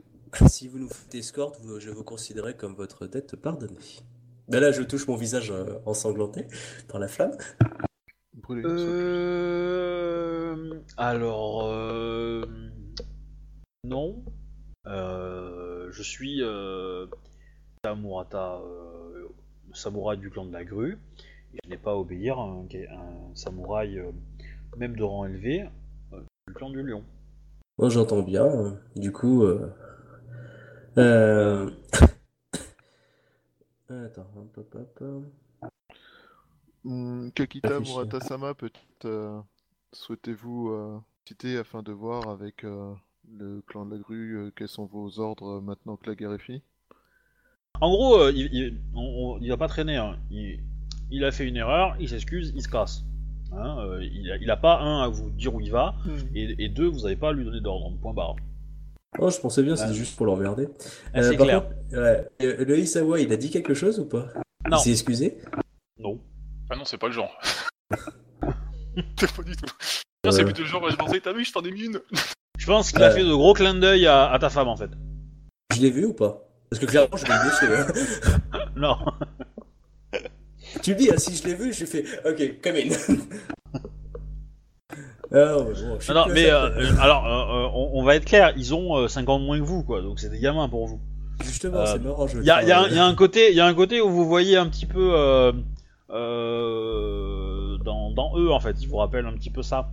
[0.48, 3.78] Si vous nous faites escorte, vous- je vous considérerai comme votre dette pardonnée.
[4.48, 6.46] Ben là, je touche mon visage euh, ensanglanté
[6.88, 7.36] par la flamme.
[8.34, 8.62] Brûlez.
[8.64, 10.80] Euh...
[10.96, 12.44] Alors, euh...
[13.84, 14.24] non.
[14.86, 17.06] Euh, je suis euh,
[17.84, 19.28] Samurata, euh,
[19.72, 20.98] samouraï du clan de la grue.
[21.54, 24.10] Et je n'ai pas à obéir à un, un samouraï, euh,
[24.76, 25.68] même de rang élevé,
[26.12, 27.04] euh, du clan du lion.
[27.80, 28.44] Moi, j'entends bien.
[28.44, 29.72] euh, Du coup, euh...
[30.98, 31.70] euh,
[33.88, 35.24] Attends, hop, hop, hop.
[36.84, 37.94] Hmm, Kakita Réfléchir.
[37.94, 39.40] Murata-sama, peut-être euh,
[39.94, 42.92] souhaitez-vous euh, citer afin de voir avec euh,
[43.38, 46.34] le clan de la grue euh, quels sont vos ordres euh, maintenant que la guerre
[46.34, 46.62] est finie?
[47.80, 49.96] En gros, euh, il, il, on- on- il va pas traîner.
[49.96, 50.18] hein.
[50.30, 50.60] Il,
[51.10, 53.04] il a fait une erreur, il s'excuse, il se casse.
[53.52, 55.94] Hein, euh, il, a, il a pas un à vous dire où il va,
[56.34, 57.92] et, et deux, vous avez pas à lui donner d'ordre.
[58.00, 58.36] Point barre.
[59.18, 59.94] Oh, je pensais bien, c'était Ouais.
[59.96, 60.28] juste pour.
[61.12, 61.64] Ah, c'est clair.
[61.64, 64.26] contre, ouais, euh, le Isawa, il a dit quelque chose ou pas?
[64.68, 64.76] Non.
[64.76, 65.38] Il s'est excusé?
[65.98, 66.20] Non.
[66.70, 67.36] Ah non, c'est pas le genre.
[69.18, 69.66] c'est pas du tout.
[70.30, 72.00] C'est plutôt le genre, je pensais, t'as vu, je t'en ai mis une.
[72.58, 74.90] Je pense qu'il a fait de gros clins d'œil à, à ta femme en fait.
[75.74, 76.46] Je l'ai vu ou pas?
[76.70, 77.86] Parce que clairement, je l'ai hein.
[78.76, 78.96] Non.
[80.82, 82.90] tu me dis, hein, si je l'ai vu, j'ai fait OK, come in.
[85.32, 88.52] Ah, bon, je non, mais ça, euh, alors, euh, euh, on, on va être clair,
[88.56, 91.00] ils ont euh, 50 moins que vous, quoi, donc c'est des gamins pour vous.
[91.44, 92.26] Justement, c'est marrant.
[92.26, 93.74] Je Il y a, vais y a- faire, y a un côté, y a un
[93.74, 95.12] côté où vous voyez un petit peu
[97.84, 99.90] dans, dans eux en fait, ils vous rappellent un petit peu ça.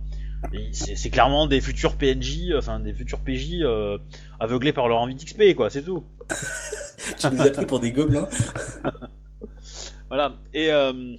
[0.72, 3.98] C'est c'est clairement des futurs PNJ, enfin des futurs PJ euh,
[4.40, 6.04] aveuglés par leur envie d'XP, quoi, c'est tout.
[7.18, 8.28] tu nous as pris pour des gobelins.
[10.08, 10.34] Voilà.
[10.54, 11.14] Et euh,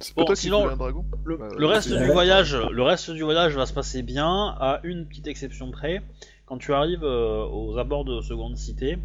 [0.00, 3.22] C'est Bon, sinon, voulait un dragon le, Bah, le reste du voyage, le reste du
[3.22, 6.02] voyage va se passer bien, à une petite exception près.
[6.46, 8.98] Quand tu arrives euh, aux abords de Seconde Cité,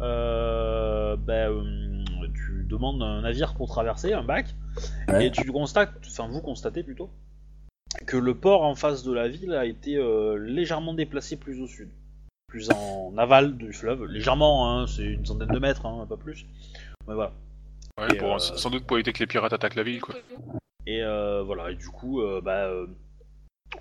[0.00, 2.04] euh, ben, euh,
[2.34, 4.54] tu demandes un navire pour traverser, un bac,
[5.08, 5.26] Ouais.
[5.26, 7.08] et tu constates, enfin vous constatez plutôt,
[8.06, 11.66] que le port en face de la ville a été euh, légèrement déplacé plus au
[11.68, 11.90] sud,
[12.48, 16.44] plus en aval du fleuve, légèrement, hein, c'est une centaine de mètres, hein, pas plus.
[17.06, 17.32] Mais voilà.
[18.00, 20.14] Ouais, Et, pour- euh, Sans doute pour éviter que les pirates attaquent la ville, quoi.
[20.86, 22.86] Et euh, voilà, et du coup, euh, bah, euh,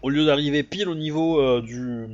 [0.02, 2.08] au lieu d'arriver pile au niveau euh, du,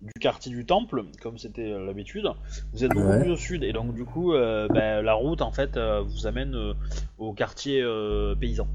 [0.00, 2.28] du quartier du temple, comme c'était euh, l'habitude,
[2.72, 3.20] vous êtes beaucoup Ouais.
[3.22, 6.26] plus au sud, et donc du coup, euh, bah, la route en fait euh, vous
[6.26, 6.74] amène euh,
[7.18, 8.68] au quartier euh, paysan.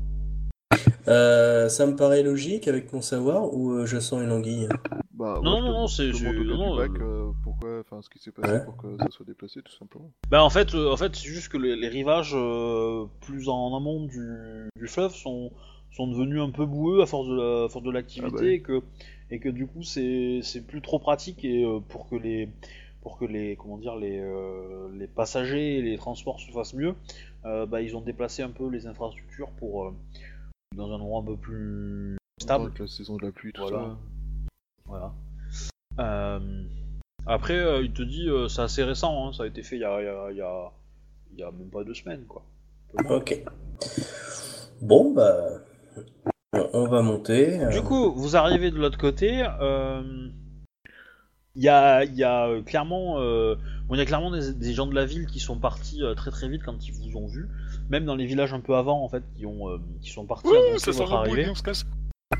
[1.07, 4.68] Euh, ça me paraît logique avec mon savoir ou euh, je sens une anguille?
[5.14, 8.10] Bah, Non, moi, je non, non, c'est- c'est- non, bac, euh, euh, pourquoi, enfin, ce
[8.10, 8.65] qui s'est passé Ouais.
[8.65, 10.10] pour que ça soit déplacé, tout simplement.
[10.30, 13.76] Bah en fait, euh, en fait, c'est juste que les, les rivages euh, plus en
[13.76, 15.52] amont du, du fleuve sont,
[15.91, 18.44] sont devenus un peu boueux à force de la- à force de l'activité Ah bah
[18.45, 18.53] oui.
[18.53, 18.82] et que
[19.34, 22.49] et que du coup c'est c'est plus trop pratique et euh, pour que les
[23.02, 26.95] pour que les comment dire les euh, les passagers et les transports se fassent mieux,
[27.45, 29.91] euh, bah ils ont déplacé un peu les infrastructures pour euh,
[30.76, 32.65] dans un endroit un peu plus stable.
[32.65, 33.77] Avec la saison de la pluie, tout Voilà.
[33.77, 33.98] ça.
[34.85, 35.14] Voilà.
[35.99, 36.64] Euh,
[37.26, 39.81] après, euh, il te dit, euh, c'est assez récent, hein, ça a été fait il
[39.81, 40.72] y a, il y, a, il y, a,
[41.34, 42.43] il y a même pas deux semaines, quoi.
[43.10, 43.43] Ok.
[44.81, 45.35] Bon, bah.
[46.53, 47.61] on- On va monter.
[47.64, 49.43] euh, Du coup, vous arrivez de l'autre côté.
[49.61, 50.30] euh,
[51.56, 53.56] Il y a, il y a euh, clairement, euh,
[53.88, 56.15] bon, il y a clairement des, des gens de la ville qui sont partis euh,
[56.15, 57.49] très très vite quand ils vous ont vu.
[57.91, 60.47] Même dans les villages un peu avant, en fait, qui ont, euh, qui sont partis
[60.47, 61.47] annoncer ça bout, arrivée.
[61.49, 61.85] on se casse.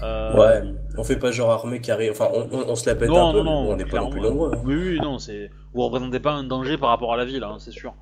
[0.02, 0.64] Euh, Ouais,
[0.98, 2.10] on fait pas genre armée carré.
[2.10, 4.00] Enfin, on, on- on se la pète un Non, peu, non, non, on n'est pas
[4.00, 4.54] non plus nombreux.
[4.56, 4.62] hein.
[4.64, 5.50] Oui, oui, non, c'est.
[5.74, 7.94] Vous représentez pas un danger par rapport à la ville, hein, c'est sûr.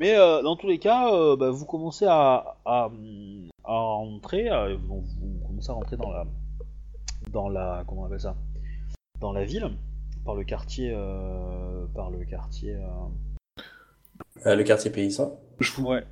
[0.00, 5.46] Mais euh, dans tous les cas, euh, bah, vous commencez à, à, euh, vous, vous
[5.46, 6.24] commencez à rentrer dans la,
[7.30, 8.34] dans la, comment on appelle ça,
[9.20, 9.70] dans la ville,
[10.24, 12.76] par le quartier, euh, par le quartier.
[14.46, 15.38] Euh, le quartier paysan.
[15.78, 16.04] Ouais.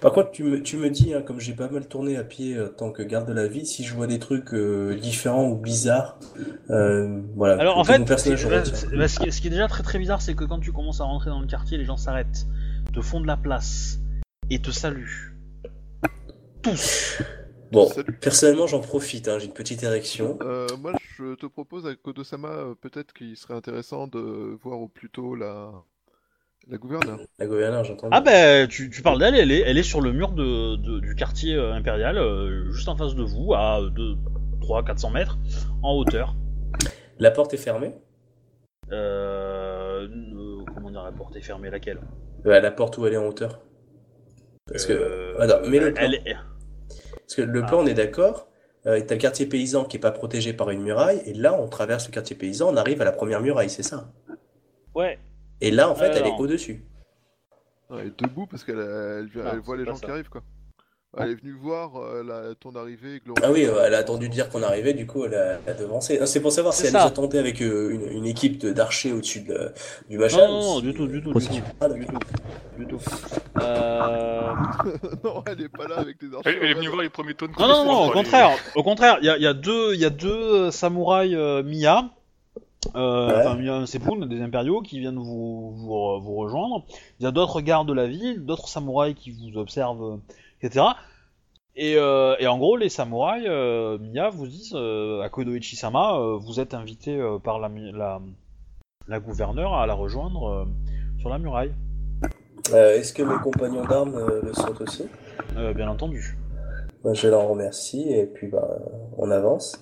[0.00, 2.56] Par contre, tu me, tu me dis, hein, comme j'ai pas mal tourné à pied
[2.56, 5.56] euh, tant que garde de la ville, si je vois des trucs euh, différents ou
[5.56, 6.18] bizarres,
[6.70, 7.60] euh, voilà.
[7.60, 8.62] Alors en fait, je bah,
[8.96, 10.72] bah, ce, qui est, ce qui est déjà très très bizarre, c'est que quand tu
[10.72, 12.46] commences à rentrer dans le quartier, les gens s'arrêtent,
[12.94, 13.98] te font de la place
[14.48, 15.36] et te saluent.
[16.62, 17.22] Tous.
[17.70, 18.18] Bon, Salut.
[18.18, 20.38] personnellement, j'en profite, hein, j'ai une petite érection.
[20.40, 25.10] Euh, moi, je te propose avec Kodosama, peut-être qu'il serait intéressant de voir au plus
[25.10, 25.70] tôt la,
[26.68, 27.18] la gouverneure.
[27.38, 28.08] La gouverneure, j'entends.
[28.10, 31.00] Ah ben, tu, tu parles d'elle, elle est, elle est sur le mur de, de-
[31.00, 34.16] du quartier euh, impérial, euh, juste en face de vous, à 2,
[34.60, 35.38] 3, 400 mètres,
[35.82, 36.34] en hauteur.
[37.18, 37.94] La porte est fermée?
[38.92, 42.00] Euh, euh, comment dire, la porte est fermée, laquelle?
[42.44, 43.60] La porte où elle est en hauteur.
[44.66, 46.04] Parce que, Euh, attends, mets le plan.
[46.04, 46.36] elle est-
[47.12, 47.66] Parce que le Ah.
[47.66, 48.48] plan, on est d'accord,
[48.86, 51.68] euh, t'as le quartier paysan qui est pas protégé par une muraille, et là, on
[51.68, 54.10] traverse le quartier paysan, on arrive à la première muraille, c'est ça?
[54.94, 55.18] Ouais,
[55.60, 56.84] Et là, en fait, elle est au-dessus.
[57.90, 60.04] Elle est debout parce qu'elle elle, elle Ah, voit les gens ça.
[60.06, 60.42] qui arrivent, quoi.
[61.16, 63.22] Elle est venue voir euh, la- ton arrivée.
[63.42, 65.72] Ah oui, euh, elle a attendu de dire qu'on arrivait, du coup, elle a, elle
[65.72, 66.20] a devancé.
[66.26, 69.72] C'est pour savoir si elle nous attendait avec euh, une, une équipe d'archers au-dessus de-
[70.10, 70.46] du machin.
[70.46, 71.62] Non, non, du tout, du tout, du tout.
[71.80, 72.18] Ah, du tout,
[72.78, 72.98] du tout.
[75.24, 76.50] Non, elle est pas là avec des archers.
[76.50, 77.52] Elle, elle est en venue voir les premiers tonnes.
[77.58, 80.00] Non, non, non, au contraire, au contraire, il y a, il y a deux, il
[80.00, 82.10] y a deux samouraïs euh, Mia,
[82.94, 83.34] euh, Ouais.
[83.46, 86.84] enfin Mia Sepun, des impériaux, qui viennent vous, vous, vous rejoindre.
[87.20, 90.16] Il y a d'autres gardes de la ville, d'autres samouraïs qui vous observent, euh,
[90.62, 90.86] etc.
[91.76, 96.36] Et, euh, et en gros, les samouraïs euh, Mia vous disent euh, à Kodoichi-sama, euh,
[96.36, 98.20] vous êtes invité euh, par la, la,
[99.06, 100.64] la gouverneure à la rejoindre euh,
[101.20, 101.72] sur la muraille,
[102.72, 105.04] Euh, Est-ce que mes compagnons d'armes euh, le sont aussi?
[105.56, 106.36] Euh, bien entendu.
[107.04, 108.76] Bah, Je leur remercie et puis bah,
[109.16, 109.80] on avance.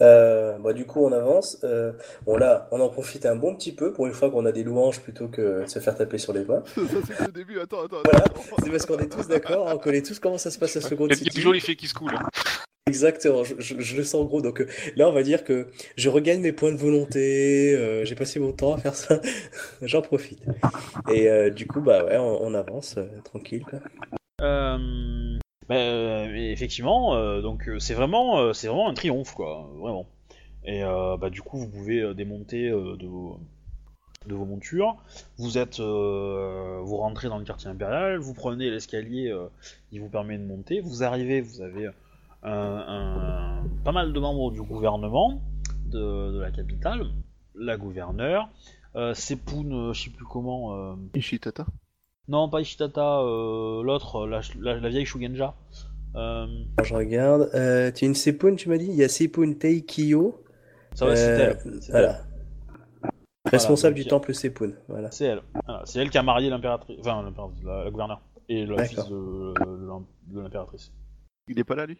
[0.00, 1.58] Euh, bah, du coup, on avance.
[1.62, 1.92] Euh,
[2.26, 4.64] bon, là, on en profite un bon petit peu pour une fois qu'on a des
[4.64, 6.64] louanges plutôt que de se faire taper sur les doigts.
[6.74, 7.60] Ça, c'est le début.
[7.60, 7.98] Attends, attends.
[8.04, 8.24] Voilà.
[8.24, 8.40] attends.
[8.64, 10.86] C'est parce qu'on est tous d'accord, on connaît tous comment ça se passe à Il
[10.86, 12.18] Second y a- il y a toujours les filles qui se coulent.
[12.86, 14.40] Exactement, je, je- je le sens gros.
[14.42, 14.66] Donc euh,
[14.96, 17.74] là, on va dire que je regagne mes points de volonté.
[17.76, 19.20] euh, j'ai passé mon temps à faire ça.
[19.82, 20.40] J'en profite.
[21.12, 23.62] Et euh, du coup, bah ouais, on, on avance euh, tranquille.
[23.68, 23.78] Quoi.
[24.42, 24.76] Euh,
[25.70, 30.04] bah, euh, effectivement, euh, donc euh, c'est vraiment, c'est vraiment un triomphe, quoi, vraiment.
[30.64, 33.38] Et bah, du coup, vous pouvez démonter de, vos,
[34.26, 34.96] de vos montures.
[35.38, 39.46] Vous êtes, vous rentrez dans le quartier impérial, vous prenez l'escalier euh,
[39.90, 40.80] qui vous permet de monter.
[40.80, 41.88] Vous arrivez, vous avez
[42.42, 45.40] un, pas mal de membres du gouvernement
[45.86, 47.06] de, la capitale,
[47.54, 48.48] la gouverneure,
[48.96, 50.96] euh, Sepun, euh, je sais plus comment.
[51.14, 51.64] Ishitata.
[52.30, 55.54] Non, pas Ishitata, euh, l'autre, la, la- la vieille Shugenja.
[56.16, 56.46] Euh,
[56.82, 57.50] je regarde.
[57.54, 58.86] Euh, tu as une Sepun, tu m'as dit?
[58.86, 60.42] Il y a Sepun Teikiyo.
[60.94, 61.80] ça va, c'est Euh, elle.
[61.90, 62.20] Voilà.
[63.46, 64.72] Responsable du temple Sepun.
[64.88, 65.10] Voilà.
[65.10, 65.42] C'est elle.
[65.66, 67.22] Voilà, c'est elle qui a marié l'impératrice, enfin
[67.64, 70.92] la, la gouverneure et le fils de, de l'im- de l'impératrice.
[71.48, 71.98] Il est pas là, lui?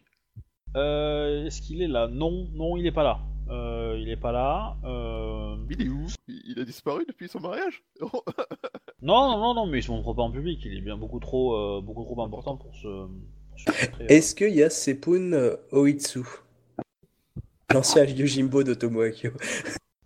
[0.77, 2.07] Euh, Est-ce qu'il est là?
[2.07, 3.19] Non, non, il est pas là.
[3.49, 4.77] Euh, il est pas là.
[4.85, 5.57] Euh...
[5.69, 6.05] Il est où?
[6.29, 7.83] Il, il a disparu depuis son mariage?
[8.01, 8.23] Oh,
[9.01, 10.59] Non, non, non, non, mais il se montre pas en public.
[10.65, 12.87] Il est bien beaucoup trop, euh, beaucoup trop important pour se.
[12.87, 13.07] euh.
[14.07, 16.21] Est-ce qu'il y a Sepun euh, Oitsu
[17.73, 19.31] L'ancien Yojimbo de Tomoakyo.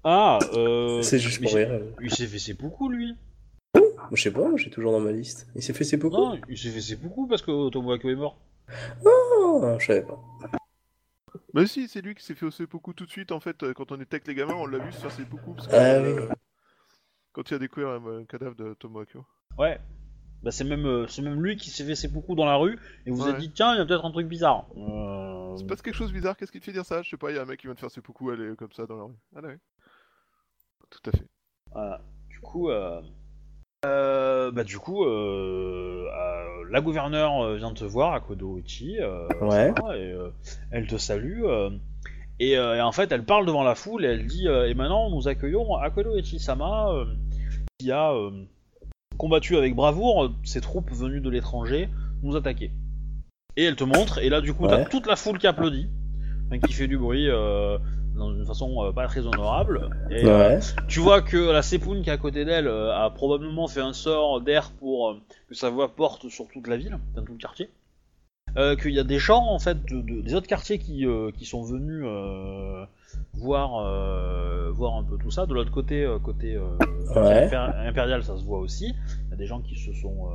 [0.04, 1.02] Ah, euh...
[1.04, 1.82] C'est juste pour rire.
[2.02, 3.16] Il s'est fait seppuku lui.
[4.12, 5.48] Je sais pas, j'ai toujours dans ma liste.
[5.56, 6.16] Il s'est fait Seppuku?
[6.16, 8.38] Non, il s'est fait seppuku parce que Tomoaki est mort.
[9.04, 10.20] Oh, je savais pas.
[11.54, 13.92] Mais si, c'est lui qui s'est fait au seppuku tout de suite, en fait, quand
[13.92, 16.28] on était avec les gamins, on l'a vu se faire seppuku, parce que, Ah euh,
[17.36, 19.26] quand il a découvert un, un cadavre de Tomoakyo.
[19.58, 19.80] Ouais.
[20.42, 23.12] Bah c'est même, euh, c'est même lui qui s'est fait seppuku dans la rue et
[23.12, 23.32] vous Ouais.
[23.32, 24.66] a dit tiens il y a peut-être un truc bizarre.
[24.78, 25.56] Euh...
[25.58, 27.02] C'est pas quelque chose de bizarre, qu'est-ce qui te fait dire ça?
[27.02, 28.56] Je sais pas, il y a un mec qui vient de faire seppuku, elle est
[28.56, 29.16] comme ça dans la rue.
[29.36, 29.56] Ah là oui.
[30.90, 31.26] Tout à fait.
[31.72, 32.02] Voilà.
[32.30, 33.02] Du coup, euh...
[33.86, 39.28] euh, bah du coup, euh, euh, la gouverneure vient te voir à Kodo Uchi, euh,
[39.42, 39.74] Ouais.
[39.76, 40.30] ça et euh,
[40.72, 41.44] elle te salue.
[41.44, 41.72] euh,
[42.40, 44.74] et, euh, et en fait, elle parle devant la foule et elle dit euh, Et
[44.74, 47.06] maintenant, nous accueillons Akodo Ichi-sama, euh,
[47.78, 48.32] qui a euh,
[49.18, 51.90] combattu avec bravoure ses troupes venues de l'étranger
[52.24, 52.72] nous attaquer.
[53.58, 54.84] Et elle te montre, et là, du coup, Ouais.
[54.84, 55.90] t'as toute la foule qui applaudit,
[56.66, 57.78] qui fait du bruit euh,
[58.16, 59.90] dans une façon euh, pas très honorable.
[60.10, 63.82] Et, euh, tu vois que la Sepoun qui est à côté d'elle a probablement fait
[63.82, 67.38] un sort d'air pour que sa voix porte sur toute la ville, dans tout le
[67.38, 67.70] quartier.
[68.58, 71.30] Euh, qu'il y a des gens en fait de, de- des autres quartiers qui, euh,
[71.32, 72.86] qui sont venus euh,
[73.34, 73.72] voir
[74.74, 75.46] voir un peu tout ça.
[75.46, 76.58] De l'autre côté, côté
[77.16, 77.54] Ouais.
[77.54, 78.94] impérial, ça se voit aussi.
[79.26, 80.30] Il y a des gens qui se sont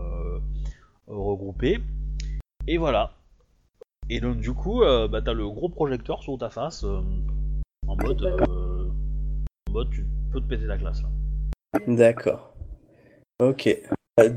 [1.06, 1.80] regroupés.
[2.66, 3.12] Et voilà.
[4.08, 8.22] Et donc du coup, bah, t'as le gros projecteur sur ta face en mode
[9.68, 11.08] en mode tu peux te péter la classe là.
[11.86, 12.54] D'accord.
[13.40, 13.68] Ok.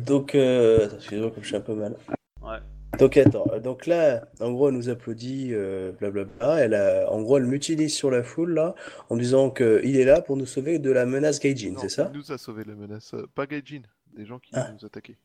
[0.05, 0.85] Donc, euh...
[0.85, 1.95] attends, excuse-moi comme je suis un peu mal.
[2.41, 2.57] Ouais.
[2.99, 6.59] Donc attends, euh, donc là, en gros, elle nous applaudit, euh, blablabla.
[6.59, 8.75] Elle a, en gros, elle m'utilise sur la foule là,
[9.09, 12.09] en disant que il est là pour nous sauver de la menace Gaijin, c'est ça?
[12.13, 13.13] Il nous a sauvé de la menace.
[13.13, 13.81] euh, Pas Gaijin,
[14.15, 14.69] des gens qui Ah.
[14.79, 15.17] nous attaquaient.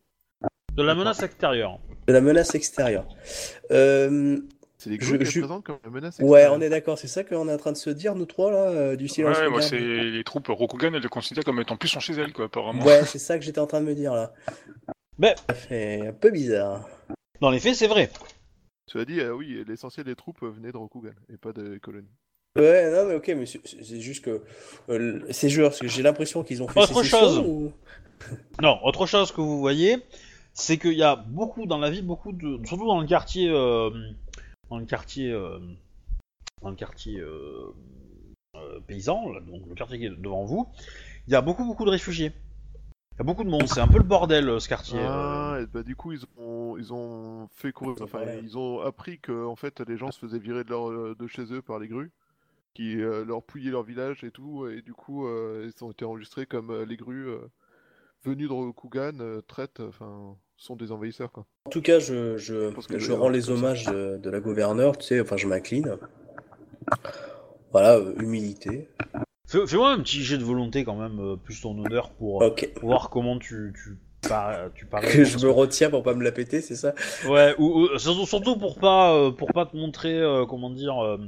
[0.75, 1.79] De la menace extérieure.
[2.07, 3.07] De la menace extérieure.
[3.71, 4.39] Euh,
[4.81, 6.53] C'est les Je- je- comme la menace ouais, extérieure.
[6.57, 8.59] on est d'accord, c'est ça qu'on est en train de se dire, nous trois là,
[8.71, 9.37] euh, du silence.
[9.37, 9.71] Ouais, moi, regarde.
[9.71, 12.85] c'est les troupes Rokugan, elles le considèrent comme étant plus chez elles, quoi, apparemment.
[12.85, 14.33] Ouais, c'est ça que j'étais en train de me dire là.
[15.19, 16.89] Mais- Ça fait un peu bizarre.
[17.41, 18.11] Dans les faits, c'est vrai.
[18.91, 22.09] Tu as dit, euh, oui, l'essentiel des troupes venaient de Rokugan et pas des colonies.
[22.57, 24.43] Ouais, non, mais ok, mais c'est juste que
[24.89, 27.39] euh, ces joueurs, parce que j'ai l'impression qu'ils ont fait Autre chose.
[27.39, 27.73] ou-
[28.63, 29.99] Non, autre chose que vous voyez,
[30.53, 33.91] c'est qu'il y a beaucoup dans la ville, beaucoup de, surtout dans le quartier, euh,
[34.71, 35.61] dans le quartier, euh,
[36.63, 37.73] dans le quartier euh,
[38.57, 40.67] euh, paysan, là, donc le quartier qui est devant vous,
[41.29, 42.33] il y a beaucoup beaucoup de réfugiés.
[43.19, 45.01] Il y a beaucoup de monde, c'est un peu le bordel euh, ce quartier.
[45.03, 45.63] Ah, euh.
[45.63, 48.41] et bah du coup ils ont ils ont fait courir, enfin Ouais.
[48.45, 51.53] ils ont appris que en fait les gens se faisaient virer de leur de chez
[51.53, 52.13] eux par les grues,
[52.75, 56.05] qui euh, leur pouillaient leur village et tout, et du coup euh, ils ont été
[56.05, 57.39] enregistrés comme euh, les grues euh,
[58.25, 61.45] venus de Rokugan euh, traitent, enfin sont des envahisseurs quoi.
[61.67, 65.47] En tout cas, je, rends les hommages de, de la gouverneure, tu sais, enfin, je
[65.47, 65.97] m'incline.
[67.73, 68.89] Voilà, euh, humilité.
[69.49, 72.51] Fais- Fais-moi un petit jet de volonté quand même, euh, plus ton honneur pour, euh,
[72.77, 73.97] pour voir comment tu tu
[74.29, 76.93] parais Que je me retiens pour pas me la péter, c'est ça?
[77.27, 81.19] Ouais, ou, ou- surtout, pour pas euh, pour pas te montrer euh, comment dire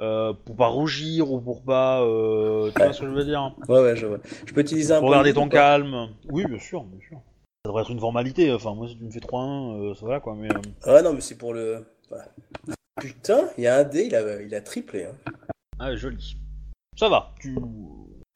[0.00, 2.70] euh, pour pas rougir ou pour pas tu Ouais.
[2.84, 3.54] vois ce que je veux dire?
[3.68, 4.18] Ouais, ouais, je vois.
[4.46, 6.08] Je peux utiliser un pour garder ton calme.
[6.28, 7.18] Oui, bien sûr, bien sûr.
[7.64, 8.52] Ça devrait être une formalité.
[8.52, 10.34] Enfin, moi si tu me fais 3-1, euh, ça va quoi.
[10.34, 10.48] Mais
[10.84, 11.86] Ah non, mais c'est pour le.
[12.08, 12.26] voilà.
[13.00, 15.04] Putain, il y a un dé, il a, il a triplé.
[15.04, 15.14] Hein.
[15.78, 16.36] ah, joli.
[16.96, 17.32] Ça va.
[17.40, 17.56] Tu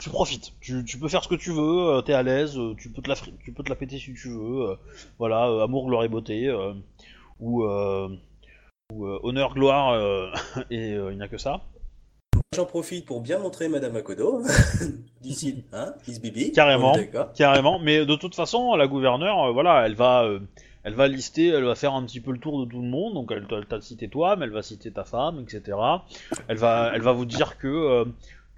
[0.03, 0.53] tu profites.
[0.59, 1.95] Tu, tu peux faire ce que tu veux.
[1.97, 2.57] euh, T'es à l'aise.
[2.57, 4.69] euh, Tu peux te la fri- tu peux te la péter si tu veux.
[4.71, 4.75] euh,
[5.19, 6.51] voilà, amour, gloire et beauté.
[7.39, 7.65] ou
[8.93, 9.95] ou honneur, gloire
[10.71, 11.61] et il n'y a que ça.
[12.55, 14.41] J'en profite pour bien montrer Madame Akodo.
[15.21, 16.51] D'ici, hein, Miss Bibi.
[16.51, 16.95] Carrément.
[17.35, 20.39] Carrément, mais de toute façon, la gouverneure, euh, voilà, elle va, euh,
[20.83, 23.15] elle va lister, elle va faire un petit peu le tour de tout le monde.
[23.15, 25.77] Donc, elle, t'a- cité toi, mais elle va citer ta femme, etc.
[26.47, 28.05] Elle va, elle va vous dire que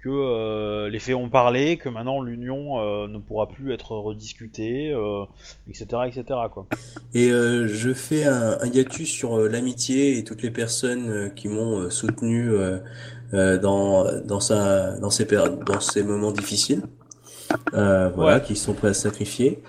[0.02, 4.92] que euh, les faits ont parlé, que maintenant l'union euh, ne pourra plus être rediscutée,
[4.92, 5.24] euh,
[5.68, 6.24] etc., etc.
[6.52, 6.66] Quoi.
[7.14, 11.28] Et euh, je fais un, un hiatus sur euh, l'amitié et toutes les personnes euh,
[11.30, 12.78] qui m'ont euh, soutenu euh,
[13.34, 16.82] euh, dans, dans, sa, dans, ces, dans ces moments difficiles.
[17.74, 18.42] Euh, voilà, Ouais.
[18.42, 19.62] qui sont prêts à se sacrifier.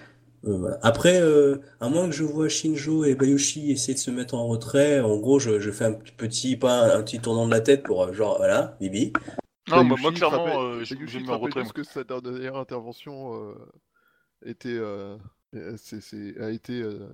[0.48, 0.78] Euh, voilà.
[0.84, 4.48] Après, euh, à moins que je vois Shinjo et Bayushi essayer de se mettre en
[4.48, 7.84] retrait, en gros, je, je fais un petit pas, un petit tournant de la tête
[7.84, 9.12] pour euh, genre, voilà, Bibi.
[9.70, 11.62] Non, moi, Bayushi moi, te clairement, rappelle- euh, j'ai te mis en rappelle retrait.
[11.62, 13.54] juste que sa dernière intervention euh,
[14.46, 15.18] était, euh,
[15.56, 17.08] euh, c'est- c'est- a été euh,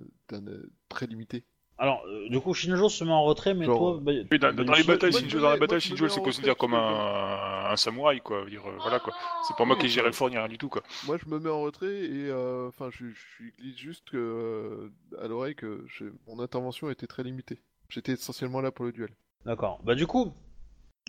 [0.90, 1.46] très limitée.
[1.78, 4.56] Alors, euh, du coup, Shinjo se met en retrait, mais Genre, toi, bah, Oui, dans,
[4.56, 6.04] dans les batailles, moi, je Shinjo, me dans les mets- moi, batailles, je me Shinjo
[6.06, 8.46] mets se considère comme parce un, un samouraï, quoi.
[8.46, 9.14] Dire, euh, voilà, quoi.
[9.46, 10.84] C'est pas moi qui gérais le fort ni rien du tout, quoi.
[11.06, 14.90] Moi, je me mets en retrait et euh, enfin, je, je glisse juste que, euh,
[15.22, 17.60] à l'oreille que je- mon intervention était très limitée.
[17.90, 19.10] J'étais essentiellement là pour le duel.
[19.46, 19.82] D'accord.
[19.84, 20.34] Bah du coup,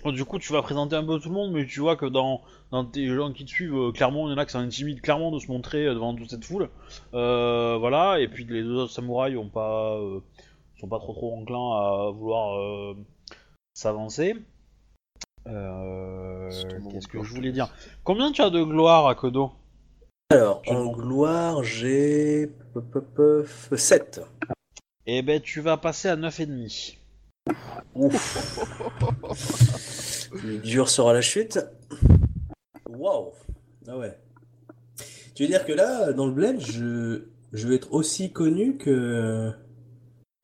[0.04, 2.42] du coup, tu vas présenter un peu tout le monde, mais tu vois que dans,
[2.70, 5.00] dans tes gens qui te suivent, euh, clairement, il y en a qui sont intimides
[5.00, 6.68] clairement de se montrer euh, devant toute cette foule.
[7.14, 8.20] Euh, voilà.
[8.20, 10.20] Et puis les deux autres samouraïs ont pas, euh,
[10.80, 12.94] sont pas trop trop enclins à vouloir euh,
[13.74, 14.36] s'avancer.
[15.48, 16.50] Euh,
[16.90, 17.68] Qu'est-ce que je voulais dire.
[18.04, 19.52] Combien tu as de gloire à Kodo?
[20.30, 22.50] Alors, en gloire, j'ai
[23.76, 24.20] 7.
[25.06, 26.98] Eh ben, tu vas passer à 9,5.
[27.94, 28.68] Ouf.
[30.64, 31.58] Dur sera la chute.
[32.88, 33.32] Waouh.
[33.88, 34.18] Ah ouais.
[35.34, 39.52] Tu veux dire que là, dans le bled, je, je vais être aussi connu que.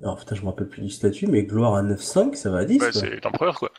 [0.02, 2.64] Alors putain, je me rappelle plus du statut, mais gloire à 9,5, ça va à
[2.64, 2.72] 10.
[2.74, 3.00] Ouais, quoi.
[3.00, 3.70] c'est l'empereur, quoi.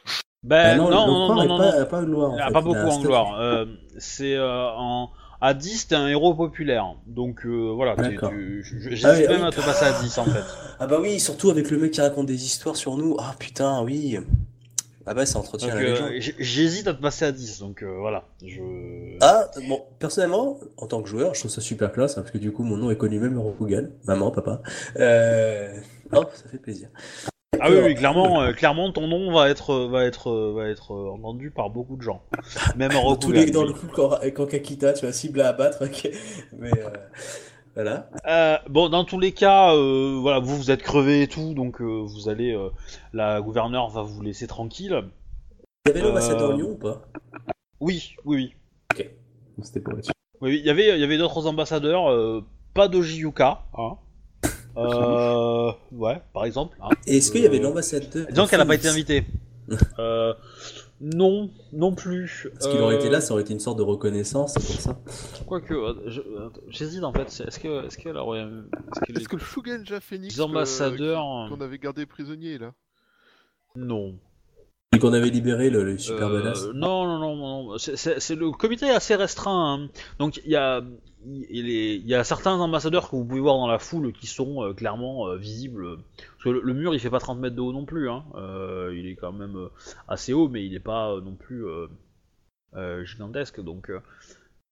[0.44, 2.32] Ben non, non, non, non, non, non, pas, a pas gloire.
[2.32, 2.54] En Ah, fait.
[2.54, 3.08] pas beaucoup en statut.
[3.08, 3.40] gloire.
[3.40, 3.66] Euh,
[3.98, 5.10] c'est euh, en...
[5.44, 6.96] à 10, t'es un héros populaire.
[7.06, 9.48] Donc euh, voilà, tu- j'hésite Ah oui, même oui.
[9.48, 10.44] à te passer à 10 en fait.
[10.80, 13.18] Ah bah oui, surtout avec le mec qui raconte des histoires sur nous.
[13.20, 14.18] Ah putain, oui.
[15.06, 17.60] Ah bah ça entretient Donc la euh, j'hésite à te passer à 10.
[17.60, 18.24] Donc euh, voilà.
[18.46, 18.62] Je...
[19.20, 22.38] Ah, bon, personnellement, en tant que joueur, je trouve ça super classe, hein, parce que
[22.38, 23.88] du coup, mon nom est connu même Rokugan.
[24.06, 24.62] Maman, papa.
[24.98, 25.74] Euh...
[26.14, 26.88] Oh, ça fait plaisir.
[27.60, 30.70] Ah oui, oui, clairement, euh, clairement, ton nom va être, euh, va être, euh, va
[30.70, 32.22] être entendu par beaucoup de gens.
[32.76, 35.42] Même en Dans tous Rokugan, les, dans le coup, quand, quand Kakita, tu as cible
[35.42, 36.10] à abattre, ok.
[36.58, 36.90] Mais euh,
[37.76, 38.10] voilà.
[38.28, 41.82] Euh, bon, dans tous les cas, euh, voilà, vous vous êtes crevé et tout, donc
[41.82, 42.70] euh, vous allez, euh,
[43.14, 45.04] la gouverneure va vous laisser tranquille.
[45.86, 47.02] Il y avait l'ambassadeur Euh, Lyon ou pas?
[47.80, 48.56] Oui, oui, oui.
[48.94, 49.10] Ok.
[49.62, 50.14] C'était pour être sûr.
[50.42, 52.44] Oui, il y avait, il y avait d'autres ambassadeurs, euh,
[52.74, 53.98] pas de Yuka, hein.
[54.78, 56.78] Euh, ouais, par exemple.
[56.82, 56.90] Hein.
[57.08, 59.26] Et est-ce qu'il y avait Euh, l'ambassadeur Disons qu'elle n'a pas été invitée.
[60.00, 60.34] euh,
[61.00, 62.48] non, non plus.
[62.54, 64.82] Parce qu'il aurait été Euh, là, ça aurait été une sorte de reconnaissance, c'est pour
[64.82, 65.00] ça.
[65.46, 67.30] Quoique, euh, je- euh, j'hésite en fait.
[67.30, 70.42] c'est- Est-ce que, est-ce qu'elle aurait, est-ce que les Est-ce que le Shugenja Phoenix les
[70.42, 72.72] ambassadeurs, euh, qu'on avait gardé prisonnier là?
[73.76, 74.16] Non.
[74.94, 76.66] Et qu'on avait libéré le, le super Euh, badass.
[76.74, 77.36] non, non, non,
[77.70, 77.78] non.
[77.78, 79.76] C'est- le comité est assez restreint.
[79.84, 79.90] hein.
[80.20, 80.82] Donc il y a,
[81.50, 84.28] il est- il y a certains ambassadeurs que vous pouvez voir dans la foule qui
[84.28, 85.98] sont euh, clairement euh, visibles.
[86.18, 88.10] Parce que le, le mur il fait pas 30 mètres de haut non plus.
[88.10, 88.24] Hein.
[88.36, 89.58] Euh, il est quand même
[90.08, 91.66] assez haut, mais il est pas non plus
[93.04, 93.62] gigantesque.
[93.62, 93.98] Donc du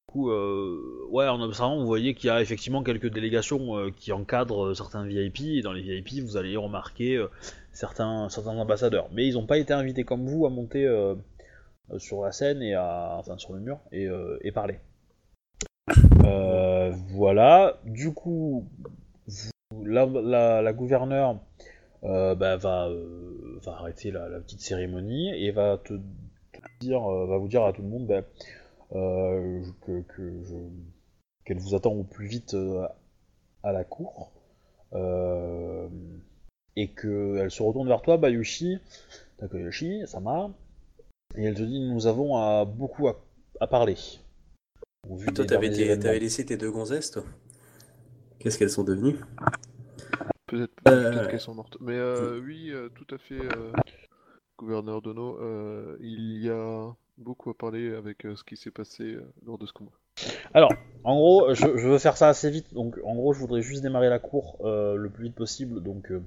[0.07, 5.06] coup, ouais, en observant, vous voyez qu'il y a effectivement quelques délégations qui encadrent certains
[5.06, 5.41] VIP.
[5.57, 7.23] Et dans les VIP, vous allez remarquer
[7.82, 9.10] certains, certains ambassadeurs.
[9.12, 11.16] Mais ils n'ont pas été invités comme vous à monter euh,
[11.98, 14.80] sur la scène et à, enfin sur le mur et, euh, parler.
[16.24, 17.80] Euh, voilà.
[17.84, 18.68] Du coup,
[19.84, 20.06] la,
[20.62, 21.40] la, gouverneure
[22.03, 22.90] bah, va,
[23.66, 25.95] arrêter la, petite cérémonie et va te,
[26.80, 28.22] dire, va vous dire à tout le monde bah,
[31.45, 32.56] qu'elle vous attend au plus vite
[33.64, 34.32] à la cour.
[36.76, 38.80] Et qu'elle se retourne vers toi, Bayushi,
[39.38, 40.49] Takayoshi, Sama,
[41.35, 43.19] et elle te dit nous avons à- beaucoup à,
[43.60, 43.98] à parler.
[45.10, 45.69] Vu Toi, t'avais,
[46.19, 47.23] laissé tes deux gonzesses, toi?
[48.39, 49.18] Qu'est-ce qu'elles sont devenues?
[50.48, 51.77] Peut-être Euh, peut-être qu'elles sont mortes.
[51.80, 53.72] Mais euh, oui, euh, tout à fait, euh,
[54.57, 59.03] gouverneur Dono, euh, il y a beaucoup à parler avec euh, ce qui s'est passé
[59.03, 59.91] euh, lors de ce combat.
[60.53, 60.72] Alors,
[61.03, 63.81] en gros, je, je veux faire ça assez vite, donc en gros, je voudrais juste
[63.81, 66.22] démarrer la cour euh, le plus vite possible, donc euh,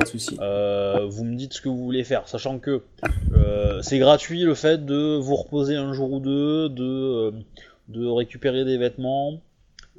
[0.00, 2.82] Pas de euh, vous me dites ce que vous voulez faire, sachant que
[3.32, 7.32] euh, c'est gratuit le fait de vous reposer un jour ou deux, de,
[7.96, 9.42] euh, récupérer des vêtements,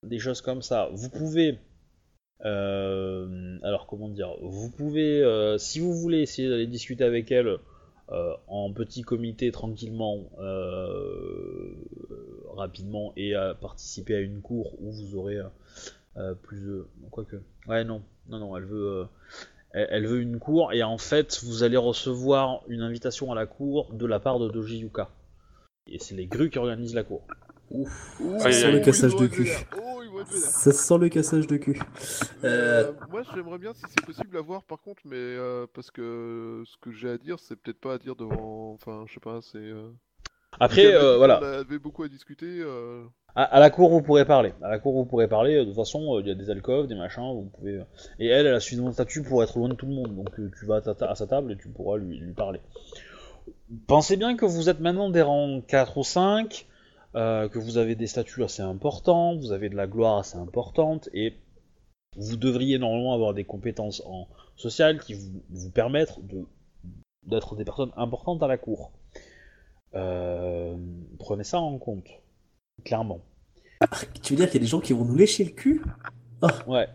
[0.03, 0.89] des choses comme ça.
[0.93, 1.59] Vous pouvez,
[2.39, 5.21] alors comment dire, vous pouvez,
[5.57, 7.57] si vous voulez essayer d'aller discuter avec elle
[8.07, 10.29] en petit comité tranquillement,
[12.55, 15.39] rapidement et participer à une cour où vous aurez
[16.43, 17.35] plus de, quoique,
[17.67, 19.05] ouais non, non non, elle veut.
[19.71, 23.45] Elle, elle veut une cour et en fait vous allez recevoir une invitation à la
[23.45, 25.09] cour de la part de Doji Yuka.
[25.87, 27.25] Et c'est les grues qui organisent la cour.
[27.71, 28.19] Ouf.
[28.23, 29.49] Oh, Ça sent le cassage de cul.
[30.31, 31.79] Ça sent le cassage de cul.
[32.43, 35.91] Euh, euh, moi, j'aimerais bien si c'est possible à voir par contre, mais euh, parce
[35.91, 38.73] que ce que j'ai à dire, c'est peut-être pas à dire devant.
[38.73, 39.57] Enfin, je sais pas, c'est.
[39.57, 39.91] euh,
[40.59, 41.35] Après, dit euh, voilà.
[41.59, 42.63] avait beaucoup à discuter.
[43.35, 44.53] À, la cour, vous pourrez parler.
[44.61, 45.57] À la cour, vous pourrez parler.
[45.57, 47.31] De toute façon, euh, il y a des alcôves, des machins.
[47.33, 47.77] Vous pouvez.
[47.77, 47.83] euh,
[48.19, 50.15] Et elle, elle a suffisamment de statut pour être loin de tout le monde.
[50.15, 52.59] Donc, euh, tu vas à, sa table et tu pourras lui, parler.
[53.87, 56.67] Pensez bien que vous êtes maintenant des rangs 4 ou 5,
[57.15, 61.07] euh, que vous avez des statuts assez importants, vous avez de la gloire assez importante,
[61.13, 61.35] et
[62.17, 66.45] vous devriez normalement avoir des compétences en social qui vous, permettent de
[67.23, 68.91] d'être des personnes importantes à la cour.
[69.91, 72.07] Prenez ça en compte,
[72.83, 73.21] clairement.
[74.23, 75.81] Tu veux dire qu'il y a des gens qui vont nous lécher le cul?
[76.67, 76.87] Ouais.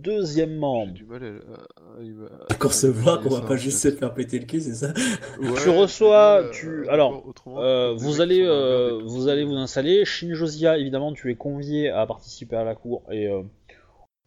[0.00, 3.78] Deuxièmement, J'ai du mal à, à- à- à- À concevoir à qu'on va pas juste
[3.80, 4.92] se faire péter le cul, c'est ça?
[5.40, 10.04] Ouais, Tu reçois- tu- à- alors, euh, vous allez, euh, vous allez vous installer.
[10.04, 13.42] Shin Josia, évidemment, tu es convié à participer à la cour et euh,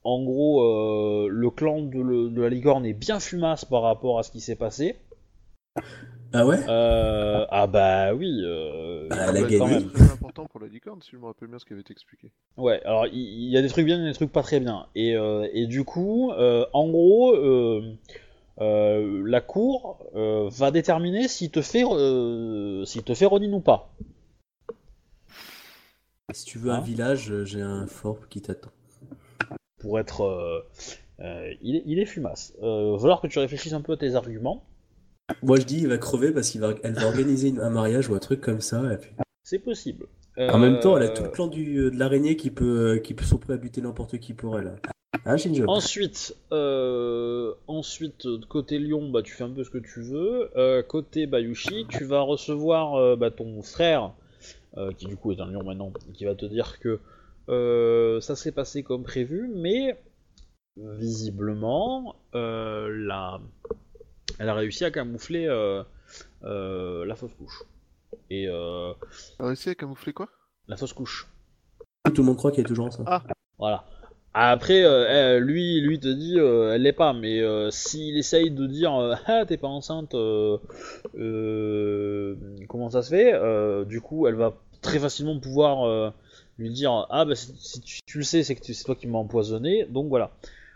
[0.04, 4.20] en gros, euh, le clan de, le- de la licorne est bien fumasse par rapport
[4.20, 4.98] à ce qui s'est passé.
[6.34, 8.42] Ah ouais Euh, ah bah oui.
[8.44, 9.86] euh, Ah, elle a gagné.
[9.90, 12.32] très important pour la licorne, si je me rappelle bien ce qui avait été expliqué.
[12.58, 14.88] Ouais, alors il y, a des trucs bien et des trucs pas très bien.
[14.96, 17.82] Et, euh, et du coup, euh, en gros, euh,
[18.62, 23.60] euh, la cour euh, va déterminer s'il te fait, euh, s'il te fait Ronin ou
[23.60, 23.92] pas.
[26.34, 28.72] Si tu veux un Hein village, j'ai un fort qui t'attend.
[29.80, 30.62] Pour être, euh,
[31.20, 32.54] euh, il, est, il est fumasse.
[32.64, 34.64] Euh, va falloir que tu réfléchisses un peu à tes arguments.
[35.44, 38.10] Moi je dis il va crever parce qu'elle va, elle va organiser une- un mariage
[38.10, 38.82] ou un truc comme ça.
[39.00, 39.12] Puis...
[39.44, 40.06] C'est possible.
[40.38, 43.14] En même temps, elle a Euh, tout le clan du, de l'araignée qui peut, qui
[43.14, 44.76] peut sont prêts à buter n'importe qui pour elle.
[45.26, 45.36] Hein,
[45.68, 50.50] Ensuite, euh, ensuite, euh, côté Lyon, bah, tu fais un peu ce que tu veux.
[50.58, 54.14] Euh, côté Bayushi, tu vas recevoir euh, bah, ton frère,
[54.78, 57.00] euh, qui du coup est un lion maintenant, et qui va te dire que
[57.50, 60.00] euh, ça s'est passé comme prévu, mais
[60.78, 63.42] visiblement, euh, la...
[64.40, 65.84] elle a réussi à camoufler euh,
[66.44, 67.64] euh, la fausse couche.
[68.30, 68.94] Et euh,
[69.38, 70.28] T'as réussi à camoufler quoi?
[70.68, 71.28] la fausse couche.
[72.06, 73.08] Tout le monde croit qu'elle est toujours enceinte.
[73.10, 73.24] Ah.
[73.60, 73.86] Voilà.
[74.34, 78.66] Après, euh, lui, lui te dit, euh, elle l'est pas, mais euh, s'il essaye de
[78.66, 80.58] dire, euh, ah, t'es pas enceinte, euh,
[81.18, 82.36] euh,
[82.70, 86.10] comment ça se fait euh, Du coup, elle va très facilement pouvoir euh,
[86.58, 88.96] lui dire, ah, bah si, si tu, tu le sais, c'est que tu- c'est toi
[88.96, 90.32] qui m'as empoisonné, donc voilà.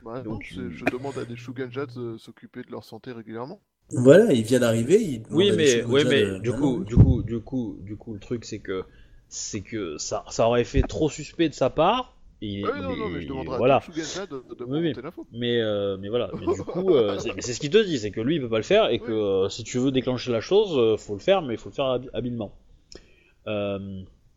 [0.06, 3.62] Bah Donc, je demande à des Shuganjats de s'occuper de leur santé régulièrement.
[3.92, 5.02] Voilà, il vient d'arriver.
[5.02, 8.20] Il Oui, mais, déjà mais de- du coup, du coup, du coup, du coup, le
[8.20, 8.84] truc, c'est que,
[9.30, 12.16] c'est que ça, ça aurait fait trop suspect de sa part.
[12.42, 13.78] Et, Ouais, non, non, mais je demanderai voilà.
[13.78, 14.96] à des Shuganjats de, de Oui, oui.
[14.96, 15.26] remonter l'info.
[15.32, 18.00] Mais, euh, mais voilà, mais du coup, euh, c'est mais c'est ce qu'il te dit,
[18.00, 20.32] c'est que lui il peut pas le faire et que euh, si tu veux déclencher
[20.32, 22.54] la chose, euh, faut le faire, mais il faut le faire habi- habilement.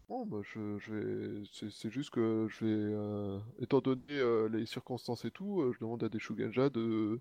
[0.08, 1.42] Bon, bah, je, je vais...
[1.70, 5.80] c'est, juste que je vais, euh, étant donné euh, les circonstances et tout, euh, je
[5.80, 7.20] demande à des Shuganjats de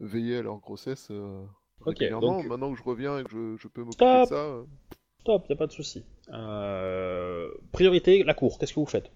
[0.00, 2.36] veiller à leur grossesse Ok, régulièrement.
[2.38, 4.22] donc- Maintenant que je reviens et que je, je peux m'occuper Stop.
[4.22, 4.64] de ça, euh,
[5.24, 6.04] top, y a pas de souci.
[6.30, 8.58] Euh, priorité, la cour.
[8.58, 9.10] Qu'est-ce que vous faites?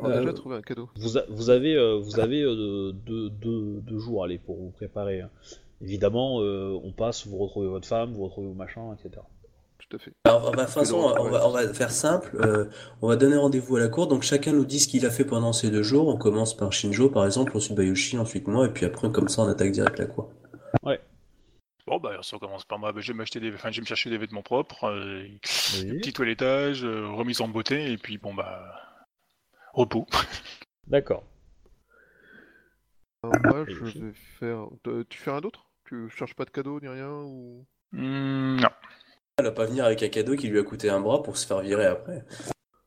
[0.00, 0.88] On a Euh, déjà trouvé un cadeau.
[0.96, 4.70] vous, a- vous avez, euh, vous avez euh, deux, deux- deux jours allez, pour vous
[4.70, 5.20] préparer.
[5.20, 5.30] hein.
[5.82, 9.22] Évidemment, euh, on passe, vous retrouvez votre femme, vous retrouvez vos machins, etc.
[9.78, 10.12] Tout à fait.
[10.24, 12.36] Alors, on va, de toute façon, on va, on va faire simple.
[12.40, 12.64] euh,
[13.02, 14.08] on va donner rendez-vous à la cour.
[14.08, 16.08] Donc, chacun nous dit ce qu'il a fait pendant ces deux jours.
[16.08, 19.42] On commence par Shinjo, par exemple, ensuite Bayushi, ensuite moi, et puis après, comme ça,
[19.42, 20.30] on attaque direct la cour.
[21.88, 22.90] Bon, bah, ça commence par moi.
[22.90, 25.98] Bah, je vais m'acheter des, enfin, je vais me chercher des vêtements propres, euh, Oui.
[26.00, 28.74] petit toilettage, euh, remise en beauté, et puis bon, bah,
[29.72, 30.04] repos.
[30.88, 31.22] D'accord.
[33.22, 34.66] Alors, moi, je vais faire.
[35.08, 37.64] Tu fais un autre Tu cherches pas de cadeau ni rien ou...
[37.92, 38.68] Hmm, non.
[39.38, 41.46] Elle va pas venir avec un cadeau qui lui a coûté un bras pour se
[41.46, 42.24] faire virer après.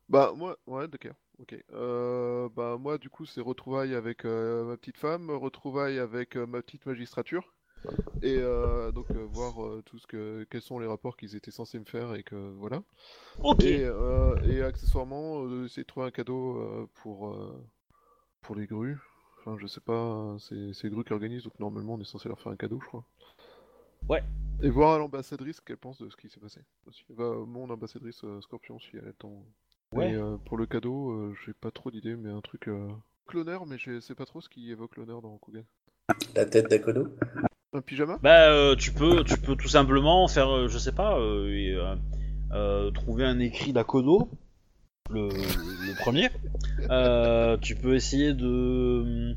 [0.09, 1.13] Bah moi, ouais, d'accord.
[1.37, 1.55] Ok.
[1.73, 6.47] Euh, bah moi, du coup, c'est retrouvailles avec euh, ma petite femme, retrouvailles avec euh,
[6.47, 7.53] ma petite magistrature,
[8.23, 11.51] et euh, donc euh, voir euh, tout ce que, quels sont les rapports qu'ils étaient
[11.51, 12.81] censés me faire et que voilà.
[13.43, 13.63] Ok.
[13.63, 17.63] Et, euh, et accessoirement, euh, essayer de trouver un cadeau euh, pour euh,
[18.41, 18.97] pour les grues.
[19.37, 22.39] Enfin, je sais pas, c'est les grues qui organisent, donc normalement, on est censé leur
[22.39, 23.05] faire un cadeau, je crois.
[24.07, 24.23] Ouais.
[24.61, 26.61] Et voir à l'ambassadrice ce qu'elle pense de ce qui s'est passé.
[26.87, 27.03] Aussi.
[27.09, 29.43] Bah, mon ambassadrice euh, Scorpion, si elle a le temps.
[29.93, 30.11] Ouais.
[30.11, 32.67] Et euh, pour le cadeau, euh, j'ai pas trop d'idées, mais un truc.
[32.67, 32.87] Euh...
[33.33, 35.63] L'honneur, mais je sais pas trop ce qui évoque l'honneur dans Kugan.
[36.35, 37.09] La tête d'Akodo.
[37.73, 38.17] Un pyjama?
[38.23, 41.75] Bah, euh, tu peux, tu peux tout simplement faire, euh, je sais pas, euh, et,
[41.75, 41.95] euh,
[42.51, 44.31] euh, trouver un écrit d'Akodo,
[45.11, 46.29] le, le premier.
[46.89, 49.35] Euh, tu peux essayer de,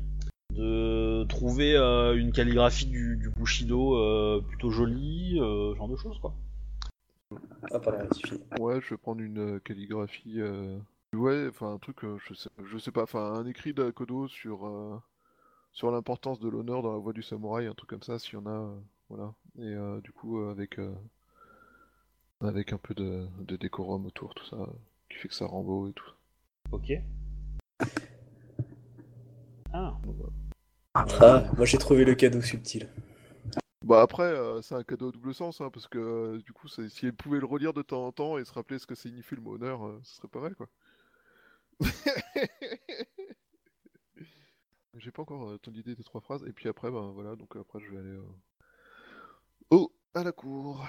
[0.55, 5.95] de trouver euh, une calligraphie du, du Bushido euh, plutôt jolie, euh, ce genre de
[5.95, 6.33] choses quoi.
[7.71, 7.79] Ah.
[8.59, 10.39] Ouais, je vais prendre une calligraphie.
[10.41, 10.77] euh,
[11.13, 14.65] Ouais, enfin un truc, euh, je sais, je sais pas, enfin un écrit d'Akodo sur
[14.67, 14.99] euh,
[15.71, 18.37] sur l'importance de l'honneur dans la voie du samouraï, un truc comme ça, s'il y
[18.37, 18.79] en a, euh,
[19.09, 19.33] voilà.
[19.59, 20.93] Et euh, du coup, euh, avec euh,
[22.41, 24.57] avec un peu de, de décorum autour, tout ça,
[25.09, 26.11] qui fait que ça rend beau et tout.
[26.71, 26.91] Ok.
[29.71, 29.97] Ah.
[30.03, 30.33] Donc, voilà.
[30.95, 32.87] Ah, moi j'ai trouvé le cadeau subtil.
[33.83, 36.67] Bah après, euh, c'est un cadeau à double sens, hein, parce que euh, du coup,
[36.67, 39.35] si elle pouvait le relire de temps en temps et se rappeler ce que signifie
[39.35, 40.67] le mot honneur, euh, ce serait pas mal, quoi.
[44.95, 47.55] J'ai pas encore euh, ton idée des trois phrases, et puis après, ben voilà, donc
[47.55, 48.21] après je vais aller euh,
[49.71, 50.85] au à la cour.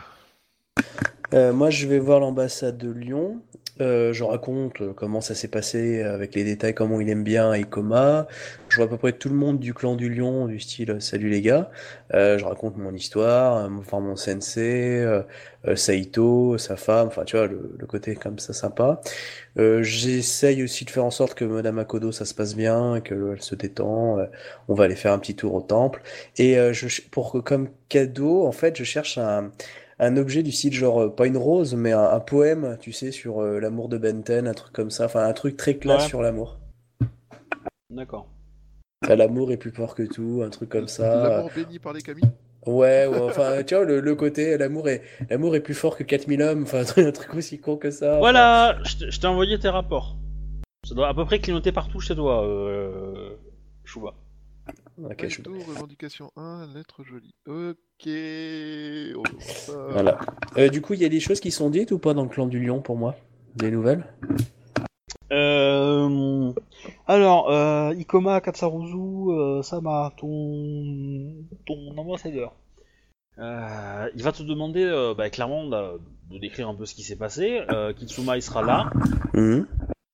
[1.35, 3.41] Euh, moi, je vais voir l'ambassade de Lyon.
[3.81, 7.53] Euh, je raconte euh, comment ça s'est passé avec les détails, comment il aime bien
[7.53, 8.29] Ikoma.
[8.69, 11.01] Je vois à peu près tout le monde du clan du Lion, du style euh,
[11.01, 11.73] Salut les gars.
[12.13, 15.05] Euh, je raconte mon histoire, euh, enfin mon sensei,
[15.75, 19.01] Saito, sa femme, enfin tu vois, le, le côté comme ça sympa.
[19.57, 23.57] J'essaye aussi de faire en sorte que Madame Akodo ça se passe bien, qu'elle se
[23.57, 24.19] détend.
[24.69, 26.03] On va aller faire un petit tour au temple.
[26.37, 29.51] Et je, pour que comme cadeau, en fait, je cherche un
[30.05, 33.11] un objet du style genre euh, pas une rose mais un, un poème tu sais
[33.13, 36.09] sur euh, l'amour de Benten un truc comme ça enfin un truc très classe Ouais.
[36.09, 36.59] sur l'amour
[37.91, 38.29] D'accord.
[39.09, 42.23] L'amour est plus fort que tout un truc comme ça L'amour béni par les camis.
[42.67, 46.03] ouais, ouais enfin tu vois le, le côté l'amour est l'amour est plus fort que
[46.05, 49.59] 4000 hommes enfin un truc, aussi con que ça Voilà, je t'ai- je t'ai envoyé
[49.59, 50.17] tes rapports.
[50.89, 53.37] Ça doit à peu près clignoter partout chez toi, euh...
[53.85, 54.15] Chouba.
[55.03, 55.41] Ok, je-
[55.71, 57.35] revendication 1, lettre jolie.
[57.47, 57.77] Ok.
[59.41, 59.73] Ça.
[59.91, 60.19] voilà
[60.57, 62.29] Euh, du coup il y a des choses qui sont dites ou pas dans le
[62.29, 63.15] clan du lion pour moi?
[63.57, 64.05] Des nouvelles?
[65.33, 66.53] Euh...
[67.07, 71.35] Alors, euh, Ikoma Katsaruzu, euh, Sama, ton...
[71.67, 72.53] ton ambassadeur.
[73.39, 76.01] Euh, il va te demander euh, bah, clairement de,
[76.31, 77.63] de décrire un peu ce qui s'est passé.
[77.71, 78.91] Euh, Kitsuma il sera là.
[79.35, 79.67] Mhm.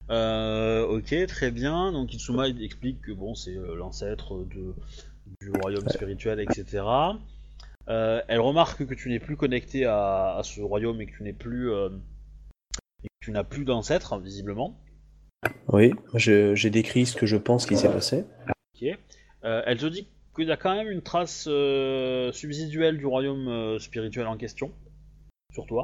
[0.09, 1.91] Euh, ok, très bien.
[1.91, 4.73] Donc Kitsuma il explique que bon, c'est euh, l'ancêtre de
[5.39, 6.83] du royaume spirituel, etc.
[7.87, 11.23] Euh, elle remarque que tu n'es plus connecté à, à ce royaume et que tu
[11.23, 11.89] n'es plus, euh,
[13.03, 14.79] et que tu n'as plus d'ancêtre visiblement.
[15.67, 18.25] oui j'ai décrit ce que je pense qui s'est passé
[18.75, 18.87] Ok.
[19.43, 21.49] Euh, elle te dit qu'il y a quand même une trace
[22.33, 24.71] subsiduelle du royaume spirituel en question
[25.53, 25.83] sur toi.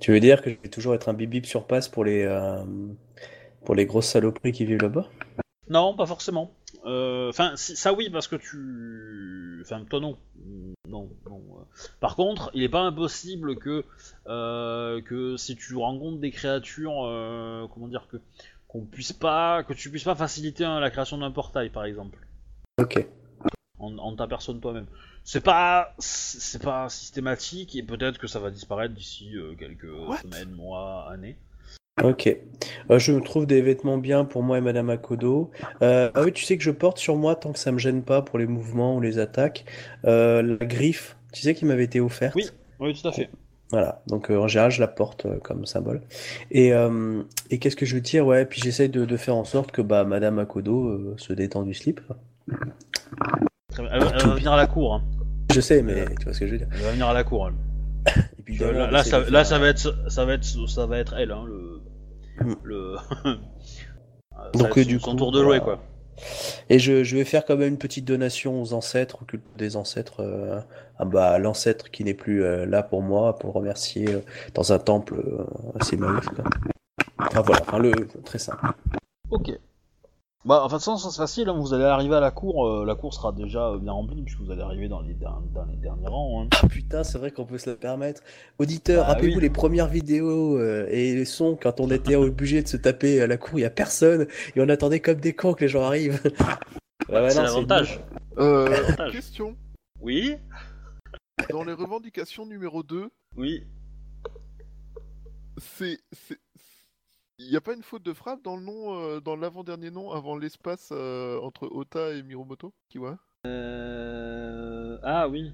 [0.00, 2.26] tu veux dire que je vais toujours être un bibip sur passe pour les
[3.64, 5.08] pour les grosses saloperies qui vivent là-bas?
[5.68, 6.52] Non, pas forcément.
[6.84, 9.60] Enfin, si- ça oui, parce que tu.
[9.62, 10.18] Enfin, toi non.
[10.90, 11.40] Non, non.
[11.58, 11.62] euh.
[12.00, 13.84] Par contre, il n'est pas impossible que,
[14.26, 18.16] euh, que si tu rencontres des créatures, euh, comment dire, que
[18.68, 22.18] qu'on puisse pas, que tu puisses pas faciliter hein, la création d'un portail, par exemple,
[22.78, 23.06] ok
[23.80, 24.86] en, en ta personne toi-même.
[25.24, 30.18] C'est pas, c'est pas systématique et peut-être que ça va disparaître d'ici euh, quelques What?
[30.18, 31.36] semaines, mois, années.
[32.02, 32.36] Ok.
[32.90, 35.50] Euh, je me trouve des vêtements bien pour moi et Madame Akodo.
[35.82, 38.02] Euh, ah oui, tu sais que je porte sur moi tant que ça me gêne
[38.02, 39.64] pas pour les mouvements ou les attaques.
[40.04, 42.34] euh, la griffe, tu sais qui m'avait été offerte?
[42.36, 42.48] Oui.
[42.80, 43.28] Oui, tout à fait.
[43.70, 44.02] Voilà.
[44.08, 46.00] Donc en général, je la porte comme symbole.
[46.50, 46.72] Et,
[47.50, 48.26] et qu'est-ce que je veux dire?
[48.26, 51.74] Ouais, puis j'essaye de, de faire en sorte que bah Madame Akodo se détend du
[51.74, 52.00] slip.
[53.78, 54.94] Elle, va- elle va venir à la cour.
[54.94, 55.02] hein.
[55.54, 56.68] Je sais, mais tu vois ce que je veux dire.
[56.72, 57.48] Elle va venir à la cour.
[57.48, 58.14] elle.
[58.38, 61.44] Et puis, là, ça, là, va être, ça va être, ça va être elle, hein,
[61.46, 61.79] le.
[62.62, 62.96] Le.
[64.32, 65.80] Ça Donc, euh, son, du son coup, tour de jouer, quoi.
[66.68, 69.76] Et je, je vais faire quand même une petite donation aux ancêtres, au culte des
[69.76, 70.60] ancêtres, euh,
[70.98, 74.20] ah bah, l'ancêtre qui n'est plus euh, là pour moi, pour remercier euh,
[74.54, 75.44] dans un temple euh,
[75.80, 76.20] assez quoi.
[77.18, 77.92] Enfin voilà, enfin, le,
[78.24, 78.66] très simple.
[79.30, 79.50] Ok.
[80.46, 81.48] Bah, enfin, de toute façon, c'est facile.
[81.50, 82.66] hein, vous allez arriver à la cour.
[82.66, 85.38] euh, la cour sera déjà euh, bien remplie puisque vous allez arriver dans les, der-
[85.52, 86.42] dans les derniers rangs.
[86.44, 86.48] hein.
[86.62, 88.22] Ah putain, c'est vrai qu'on peut se le permettre.
[88.58, 89.42] Auditeurs, Bah rappelez-vous oui.
[89.42, 93.26] les premières vidéos euh, et les sons quand on était obligé de se taper à
[93.26, 94.26] la cour, il y a personne
[94.56, 96.20] et on attendait comme des cons que les gens arrivent.
[97.08, 97.98] Ouais, ouais, c'est l'avantage.
[98.38, 99.12] Euh, Avantage.
[99.12, 99.56] question.
[100.00, 100.36] Oui.
[101.50, 103.64] Dans les revendications numéro 2, Oui.
[105.58, 105.98] c'est.
[107.42, 110.12] Il n'y a pas une faute de frappe dans le nom, euh, dans l'avant-dernier nom
[110.12, 113.16] avant l'espace euh, entre Ota et Miromoto Kiwa?
[113.46, 114.98] Euh...
[115.02, 115.50] Ah oui.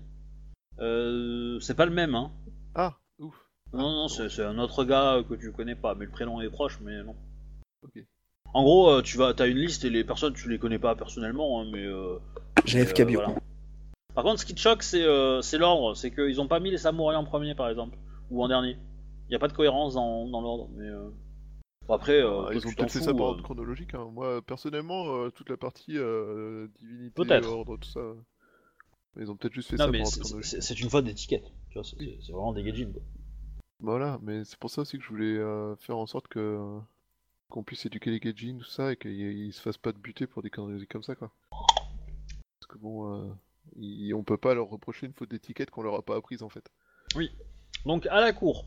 [0.80, 1.60] Euh...
[1.60, 2.32] C'est pas le même, hein.
[2.74, 3.36] Ah, ouf.
[3.72, 6.50] Non, non, c'est c'est un autre gars que tu connais pas, mais le prénom est
[6.50, 7.14] proche, mais non.
[7.84, 8.04] Ok.
[8.52, 10.96] En gros, euh, tu vas, t'as une liste et les personnes, tu les connais pas
[10.96, 11.84] personnellement, hein, mais.
[11.84, 12.18] Euh,
[12.64, 13.20] J'ai mais, FK euh, bio.
[13.20, 13.38] voilà.
[14.14, 16.72] Par contre, ce qui te choque, c'est euh, c'est l'ordre, c'est qu'ils ont pas mis
[16.72, 17.96] les samouraïs en premier, par exemple,
[18.30, 18.76] ou en dernier.
[19.28, 20.88] Il y a pas de cohérence dans, dans l'ordre, mais.
[21.88, 23.94] Bon, après, euh, Ah, toi, ils ont peut-être fait ça par euh, ordre chronologique.
[23.94, 24.08] hein.
[24.12, 28.00] Moi, personnellement, euh, toute la partie euh, divinité, ordre, tout ça.
[29.18, 30.50] Ils ont peut-être juste fait Non, ça mais par ordre c'est- chronologique.
[30.50, 31.46] c'est c'est une faute d'étiquette.
[31.70, 31.96] Tu vois, c'est
[32.32, 33.02] vraiment des gaijins, quoi.
[33.80, 36.78] Voilà, mais c'est pour ça aussi que je voulais euh, faire en sorte que
[37.48, 40.26] qu'on puisse éduquer les Gaijin, tout ça, et qu'ils ils se fassent pas de buter
[40.26, 41.30] pour des conneries comme ça, quoi.
[41.50, 43.32] Parce que bon, euh,
[43.76, 46.48] ils- on peut pas leur reprocher une faute d'étiquette qu'on leur a pas apprise, en
[46.48, 46.68] fait.
[47.84, 48.64] Donc à la cour.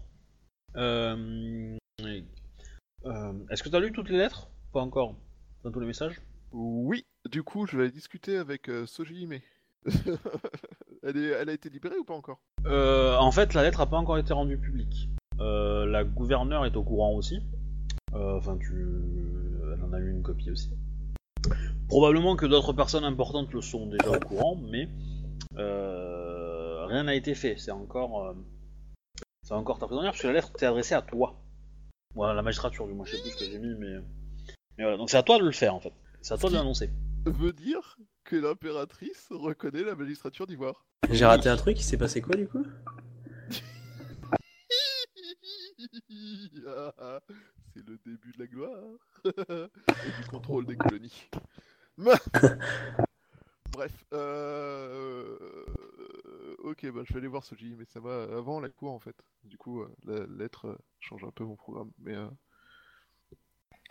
[0.77, 1.75] Euh,
[3.05, 5.15] Euh, Est-ce que t'as lu toutes les lettres Pas encore.
[5.63, 6.21] Dans tous les messages?
[6.51, 9.39] Oui, du coup, je vais discuter avec euh, Soji Hime.
[11.03, 11.29] elle, est...
[11.29, 12.39] elle a été libérée ou pas encore?
[12.65, 15.09] Euh, En fait, la lettre a pas encore été rendue publique.
[15.39, 17.39] La gouverneure est au courant aussi.
[18.11, 18.85] Enfin, tu...
[19.73, 20.71] elle en a eu une copie aussi.
[21.87, 24.89] Probablement que d'autres personnes importantes le sont déjà au courant, mais
[25.55, 27.55] rien n'a été fait.
[27.57, 28.35] C'est encore,
[29.43, 31.35] c'est encore ta prisonnière parce que la lettre t'est adressée à toi.
[32.15, 33.99] Voilà, la magistrature du moins, je sais plus ce que j'ai mis, mais,
[34.77, 34.97] mais voilà.
[34.97, 35.93] Donc c'est à toi de le faire en fait.
[36.21, 36.89] C'est à toi de l'annoncer.
[37.25, 40.85] Veut dire que l'impératrice reconnaît la magistrature d'Ivoire.
[41.11, 42.65] J'ai raté un truc, il s'est passé quoi du coup?
[46.67, 47.19] Ah,
[47.73, 48.83] C'est le début de la gloire
[49.25, 51.29] et du contrôle des colonies.
[53.71, 55.37] Bref, euh...
[56.69, 59.15] ok, bah, je vais aller voir Soji, mais ça va avant la cour en fait.
[59.43, 62.29] Du coup, euh, la lettre euh, change un peu mon programme, mais euh,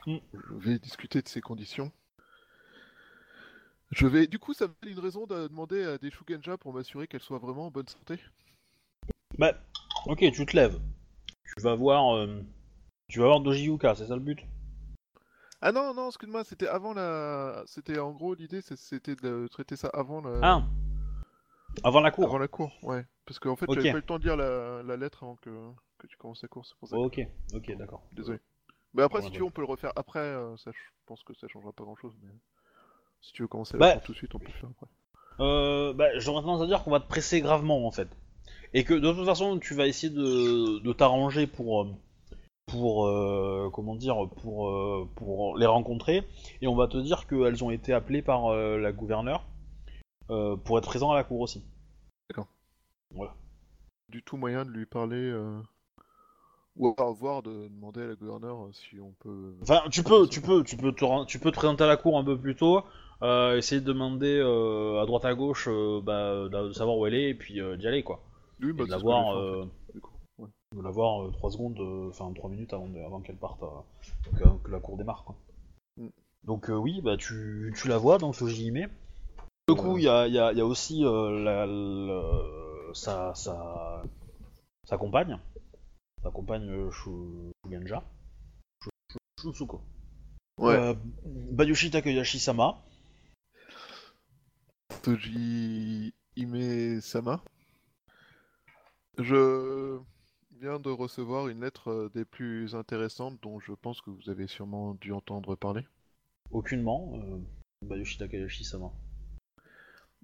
[0.07, 0.19] Mm.
[0.33, 1.93] je vais discuter de ces conditions.
[3.91, 6.73] Je vais, du coup, ça me donne une raison de demander à des Shugenja pour
[6.73, 8.19] m'assurer qu'elle soit vraiment en bonne santé.
[9.39, 9.53] Bah,
[10.07, 10.79] ok, tu te lèves.
[11.45, 12.41] Tu vas voir, euh,
[13.09, 14.41] tu vas voir Doji Yuka, c'est ça le but?
[15.61, 17.65] Ah non, non, excuse-moi, c'était avant la.
[17.67, 20.41] C'était en gros l'idée, c'était de traiter ça avant la.
[20.43, 20.63] Ah
[21.85, 23.05] Avant la cour Avant la cour, ouais.
[23.27, 23.75] Parce qu'en fait, Ok.
[23.77, 25.51] j'avais pas eu le temps de lire la, la lettre avant que,
[25.99, 26.97] que tu commences la cour, c'est pour ça.
[26.97, 27.21] que- Ok,
[27.55, 28.03] ok, d'accord.
[28.13, 28.39] Désolé.
[28.95, 29.39] Mais après, si tu ouais.
[29.41, 30.19] veux, on peut le refaire après.
[30.21, 32.15] euh, ça, je pense que ça changera pas grand-chose.
[32.23, 32.31] Mais
[33.21, 33.93] si tu veux commencer la Bah.
[33.95, 34.87] cour tout de suite, on peut le faire après.
[35.41, 38.09] Euh, bah, j'aurais tendance à dire qu'on va te presser gravement en fait.
[38.75, 41.89] Et que de toute façon, tu vas essayer de, de t'arranger pour, euh,
[42.67, 46.25] pour euh, comment dire, pour, pour les rencontrer.
[46.61, 49.45] Et on va te dire qu'elles ont été appelées par euh, la gouverneure
[50.31, 51.63] euh, pour être présents à la cour aussi.
[54.09, 55.17] Du tout moyen de lui parler.
[55.17, 55.61] euh,
[56.77, 59.55] Ou alors voir, de demander à la gouverneure euh, si on peut.
[59.63, 61.97] Enfin, tu peux, tu peux, tu peux te, ren- tu peux te présenter à la
[61.97, 62.83] cour un peu plus tôt.
[63.23, 67.15] euh, essayer de demander euh, à droite à gauche euh, bah, de savoir où elle
[67.15, 68.23] est et puis euh, d'y aller quoi.
[68.63, 70.13] Oui, Et bah, de la voir, faire, en fait, du coup.
[70.39, 70.49] Ouais.
[70.77, 73.67] de la voir 3 secondes, euh, enfin 3 minutes avant, de- avant qu'elle parte, euh,
[74.39, 75.25] que, que la cour démarre.
[75.25, 75.35] Quoi.
[75.97, 76.09] Mm.
[76.45, 78.89] Donc euh, oui, bah tu, tu la vois dans ce JIME.
[79.69, 83.35] Du coup, il y a, il y a- il y a aussi euh, la, sa,
[83.35, 84.03] sa,
[84.85, 85.39] sa compagne,
[86.23, 88.03] sa compagne euh, Shu- Shugenja,
[88.83, 89.83] Shu- Shu- Shusuko.
[90.59, 90.75] Ouais.
[90.75, 90.95] Euh,
[91.53, 92.83] Bayushi Takeyashi-sama.
[95.03, 97.43] Toji Ime Sama.
[99.19, 99.99] Je
[100.61, 104.47] viens de recevoir une lettre euh, des plus intéressantes dont je pense que vous avez
[104.47, 105.85] sûrement dû entendre parler.
[106.51, 107.13] Aucunement.
[107.15, 107.39] Euh,
[107.83, 108.91] Bayushi Takeyashi-sama.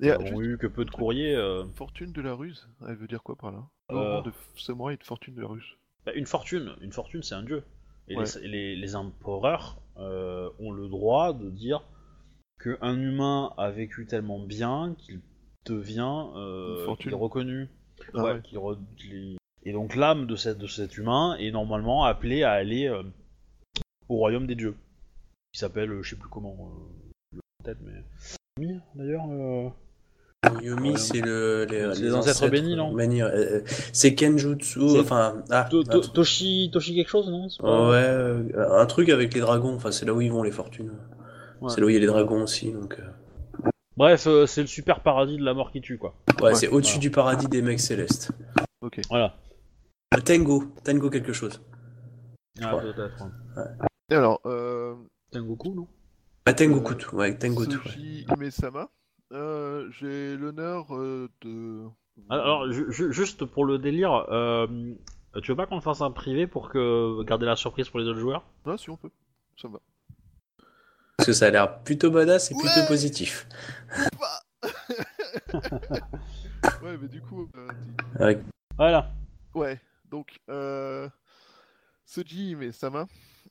[0.03, 1.35] Et Nous euh, avons juste, eu que peu de courriers.
[1.37, 3.65] euh, fortune de la ruse, elle veut dire quoi par là?
[3.93, 4.23] Euh.
[4.23, 4.35] De f-
[4.65, 5.65] samouraï de fortune de la ruse.
[6.05, 7.63] Bah, une fortune, une fortune c'est un dieu.
[8.09, 8.25] Et Ouais.
[8.43, 11.83] les, les, les empereurs euh, ont le droit de dire
[12.63, 15.21] qu'un humain a vécu tellement bien qu'il
[15.67, 17.03] devient euh, Une fortune.
[17.05, 17.69] qu'il est reconnu.
[18.15, 18.43] Ah Ouais, ouais.
[18.43, 22.43] qu'il re- qu'il est- Et donc l'âme de, cette, de cet humain est normalement appelée
[22.43, 23.03] à aller euh,
[24.09, 24.77] au royaume des dieux.
[25.53, 26.57] Qui s'appelle, euh, je sais plus comment,
[27.33, 28.03] euh, peut-être, mais.
[28.59, 29.25] Oui, d'ailleurs.
[29.31, 29.69] euh,
[30.63, 30.97] Yomi, Ouais.
[30.99, 33.09] c'est le, les, ancêtres bénis, non ouais.
[33.23, 33.61] Euh,
[33.93, 38.87] C'est Kenjutsu, enfin, ah, To- to- Toshi, Toshi quelque chose, non pas- ouais, euh, un
[38.87, 40.93] truc avec les dragons, enfin, c'est là où ils vont les fortunes.
[41.61, 41.71] Ouais.
[41.73, 42.99] C'est là où il y a les dragons aussi, donc.
[42.99, 46.15] euh, Bref, euh, c'est le super paradis de la mort qui tue, quoi.
[46.41, 47.01] Ouais, Ouais, c'est au-dessus voilà.
[47.01, 48.33] du paradis des mecs célestes.
[48.81, 49.01] Ok.
[49.09, 49.35] Voilà.
[50.17, 51.61] Le Tengo, Tengo quelque chose.
[52.61, 53.23] Ah, peut-être.
[53.57, 53.63] ouais.
[54.11, 54.95] Et alors, euh,
[55.31, 55.87] Tengoku, non
[56.47, 57.71] Ah, Tengoku, ouais, Tengoku.
[57.71, 57.77] ouais.
[57.93, 58.89] Soji Ime Sama,
[59.35, 61.85] euh, j'ai l'honneur euh, de.
[62.31, 64.67] Alors, ju- ju- juste pour le délire, euh,
[65.43, 68.07] tu veux pas qu'on le fasse en privé pour que garder la surprise pour les
[68.07, 68.45] autres joueurs?
[68.65, 69.11] Ah, si on peut.
[69.61, 69.81] Ça me va.
[71.17, 72.87] Parce que ça a l'air plutôt badass et plutôt Ouais.
[72.87, 73.47] positif.
[76.83, 77.49] ouais, mais du coup.
[77.57, 78.41] euh, dis- Avec-
[78.77, 79.11] Voilà.
[79.55, 79.81] Ouais,
[80.11, 81.09] donc, euh,
[82.05, 83.07] Soji Ime Sama,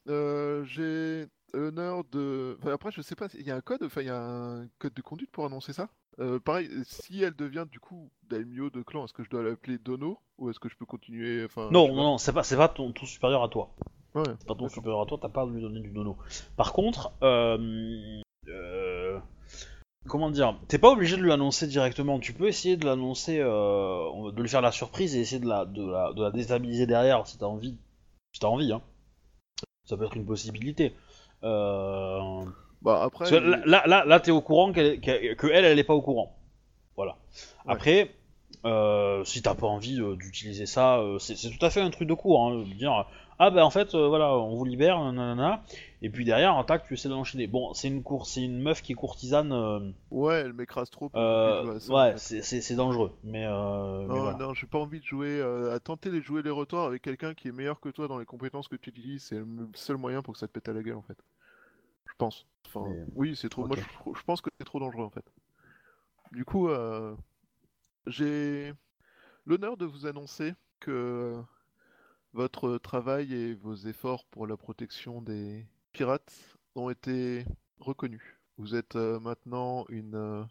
[0.10, 2.58] euh, j'ai l'honneur de.
[2.60, 4.68] Enfin, après, je sais pas, il y a un code, enfin, il y a un
[4.80, 5.90] code de conduite pour annoncer ça.
[6.20, 9.80] Euh, pareil, si elle devient du coup daimyo de clan, est-ce que je dois l'appeler
[9.80, 12.68] Dono ou est-ce que je peux continuer enfin, Non, non, non, c'est pas, c'est pas
[12.68, 13.74] ton, ton supérieur à toi.
[14.14, 16.18] Ouais, C'est pas ton supérieur à toi, t'as pas à lui donner du dono.
[16.56, 19.20] Par contre, euh, euh,
[20.08, 22.20] comment dire, t'es pas obligé de lui annoncer directement.
[22.20, 25.66] Tu peux essayer de l'annoncer, euh, de lui faire la surprise et essayer de la,
[25.66, 27.78] de la, de la déstabiliser derrière si t'as envie.
[28.34, 28.82] Si t'as envie, hein.
[29.86, 30.96] Ça peut être une possibilité.
[31.44, 32.44] Euh...
[32.82, 35.64] Bah après, Parce que là, là, là, là, t'es au courant qu'elle, qu'elle- que elle,
[35.66, 36.36] elle est pas au courant.
[36.98, 37.14] Voilà.
[37.66, 37.74] Ouais.
[37.74, 38.12] Après,
[38.66, 42.08] euh, si t'as pas envie euh, d'utiliser ça, c'est c'est tout à fait un truc
[42.10, 43.06] de cours, hein, de dire
[43.40, 45.64] ah bah en fait euh, voilà on vous libère, nanana,
[46.02, 47.48] et puis derrière en tac tu essaies d'enchaîner.
[47.48, 51.10] Bon c'est une course, c'est une meuf qui est courtisane, euh, Ouais, elle m'écrase trop.
[51.10, 52.18] pour euh, à ça, en ouais fait.
[52.20, 54.38] c'est- c'est c'est dangereux, mais, euh, mais Non, voilà.
[54.38, 57.34] non, j'ai pas envie de jouer, euh, à tenter de jouer les retours avec quelqu'un
[57.34, 60.22] qui est meilleur que toi dans les compétences que tu utilises, c'est le seul moyen
[60.22, 61.18] pour que ça te pète à la gueule en fait.
[62.08, 62.46] Je pense.
[62.66, 63.66] Enfin, Mais- oui, c'est trop.
[63.68, 63.84] Moi, ok.
[64.14, 65.26] je, je pense que c'est trop dangereux en fait.
[66.32, 67.16] Du coup, euh,
[68.08, 68.74] j'ai
[69.46, 71.36] l'honneur de vous annoncer que
[72.34, 76.34] votre travail et vos efforts pour la protection des pirates
[76.76, 77.46] ont été
[77.80, 78.24] reconnus.
[78.58, 80.44] Vous êtes euh, maintenant une euh,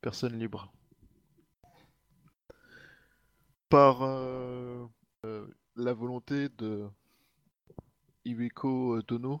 [0.00, 0.72] personne libre.
[3.68, 4.86] Par euh,
[5.76, 6.88] la volonté de
[8.24, 9.40] Iweko Dono,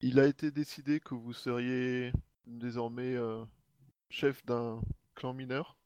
[0.00, 2.12] il a été décidé que vous seriez
[2.46, 3.16] désormais
[4.10, 4.80] chef d'un
[5.14, 5.77] clan mineur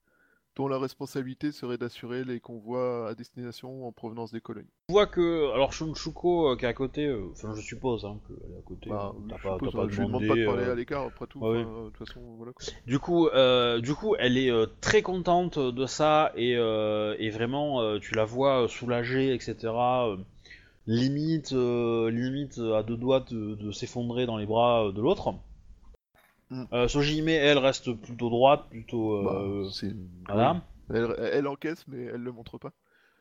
[0.57, 4.69] dont la responsabilité serait d'assurer les convois à destination en provenance des colonies.
[4.91, 8.19] On voit que, alors Shunchuko euh, qui est à côté, euh, enfin je suppose hein,
[8.27, 10.29] qu'elle est à côté, Bah, euh, t'as pas, suppose, t'as pas je lui demande demandé,
[10.29, 11.39] pas de parler à l'écart après tout.
[11.39, 12.53] ouais, enfin, De toute façon, voilà.
[12.53, 12.67] quoi.
[12.87, 13.29] Du coup,
[13.83, 19.33] du coup, elle est très contente de ça et, et vraiment, tu la vois soulagée,
[19.35, 19.73] etc.
[20.87, 25.35] limite, euh, limite à deux doigts de, de s'effondrer dans les bras de l'autre.
[26.53, 26.65] Mm.
[26.75, 29.95] Euh, Sojime, elle reste plutôt droite, plutôt Bah, euh, c'est-
[30.29, 30.53] voilà,
[30.91, 30.97] oui.
[30.97, 32.73] Elle, elle encaisse, mais elle le montre pas.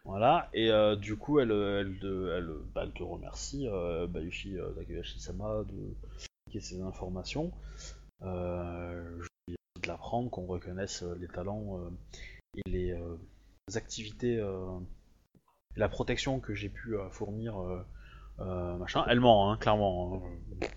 [0.03, 0.49] voilà.
[0.53, 2.45] Et euh, du coup, elle, elle,
[2.76, 5.64] bah, elle te remercie, euh, Bayushi Takahashi-sama,
[6.53, 7.52] de ces informations.
[8.22, 11.80] Je vais de l'apprendre qu'on reconnaisse les talents
[12.58, 12.94] et les
[13.76, 14.44] activités
[15.78, 17.56] la protection que j'ai pu fournir
[18.38, 19.06] machin.
[19.08, 20.22] Elle ment, hein, clairement.
[20.26, 20.68] hein,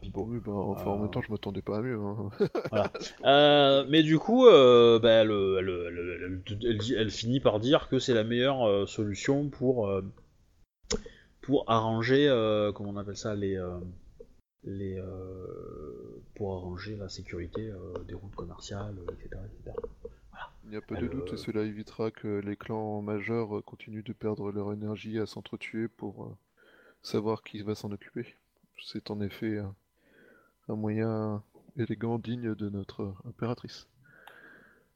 [0.00, 0.24] Pipo.
[0.28, 1.98] Oui, bah, enfin, en Euh, même temps, je m'attendais pas à mieux.
[2.00, 2.30] hein.
[3.24, 8.86] Euh, mais du coup, euh, bah, elle, finit par dire que c'est la meilleure euh,
[8.86, 10.02] solution pour, euh,
[11.42, 13.78] pour arranger, euh, comment on appelle ça, les, euh,
[14.64, 19.40] les, euh, pour arranger la sécurité euh, des routes commerciales, euh, etc.
[19.46, 19.76] etc.
[20.64, 23.58] Il n'y a pas Elle, de doute, euh, et cela évitera que les clans majeurs
[23.58, 26.36] euh, continuent de perdre leur énergie à s'entretuer pour euh,
[27.02, 28.36] savoir qui va s'en occuper.
[28.82, 29.58] C'est en effet
[30.68, 31.42] un, moyen
[31.76, 33.88] élégant, digne de notre impératrice.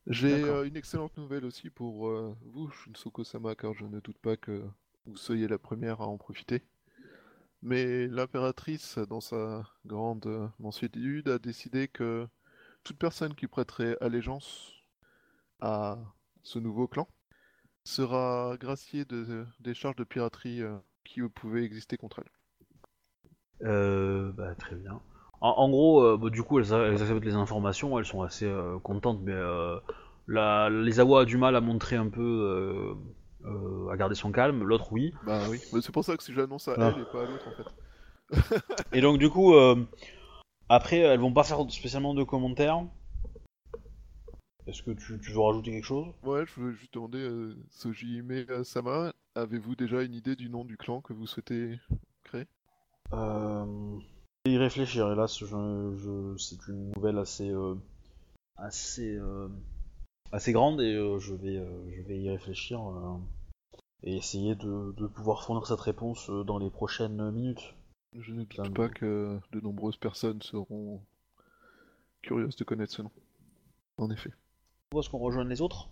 [0.06, 4.36] J'ai euh, une excellente nouvelle aussi pour euh, vous, Shunsuko-sama, car je ne doute pas
[4.36, 4.64] que
[5.06, 6.62] vous soyez la première à en profiter.
[7.62, 12.28] Mais l'impératrice, dans sa grande euh, mansuétude, a décidé que
[12.84, 14.72] toute personne qui prêterait allégeance
[15.60, 15.98] à
[16.42, 17.08] ce nouveau clan
[17.84, 22.30] sera graciée de, des charges de piraterie euh, qui pouvaient exister contre elle.
[23.62, 25.00] Euh, bah, très bien.
[25.40, 28.78] En, en gros, euh, bah, du coup, elles, acceptent les informations, elles sont assez euh,
[28.78, 29.34] contentes, mais
[30.26, 32.94] la, les Awa a du mal à montrer un peu,
[33.44, 35.14] euh, à garder son calme, l'autre oui.
[35.24, 36.92] Bah oui, Mais c'est pour ça que si j'annonce à Ah.
[36.94, 37.68] elle et pas à l'autre en fait.
[38.92, 39.86] Et donc, du coup, euh,
[40.68, 42.84] après, elles vont pas faire spécialement de commentaires.
[44.66, 46.08] Est-ce que tu, tu veux rajouter quelque chose?
[46.22, 50.76] Ouais, je veux juste demander, euh, Sojime Sama, avez-vous déjà une idée du nom du
[50.76, 51.78] clan que vous souhaitez
[52.24, 57.74] créer euh, je vais y réfléchir, hélas, je, je, c'est une nouvelle assez, euh,
[58.56, 59.48] assez, euh,
[60.32, 63.16] assez grande et euh, je, vais, euh, je vais y réfléchir euh,
[64.02, 67.74] et essayer de, de pouvoir fournir cette réponse euh, dans les prochaines minutes.
[68.14, 71.02] Je ne doute pas que de nombreuses personnes seront
[72.22, 73.10] curieuses de connaître ce nom.
[73.98, 74.30] En effet.
[74.94, 75.90] Où est-ce qu'on rejoint les autres?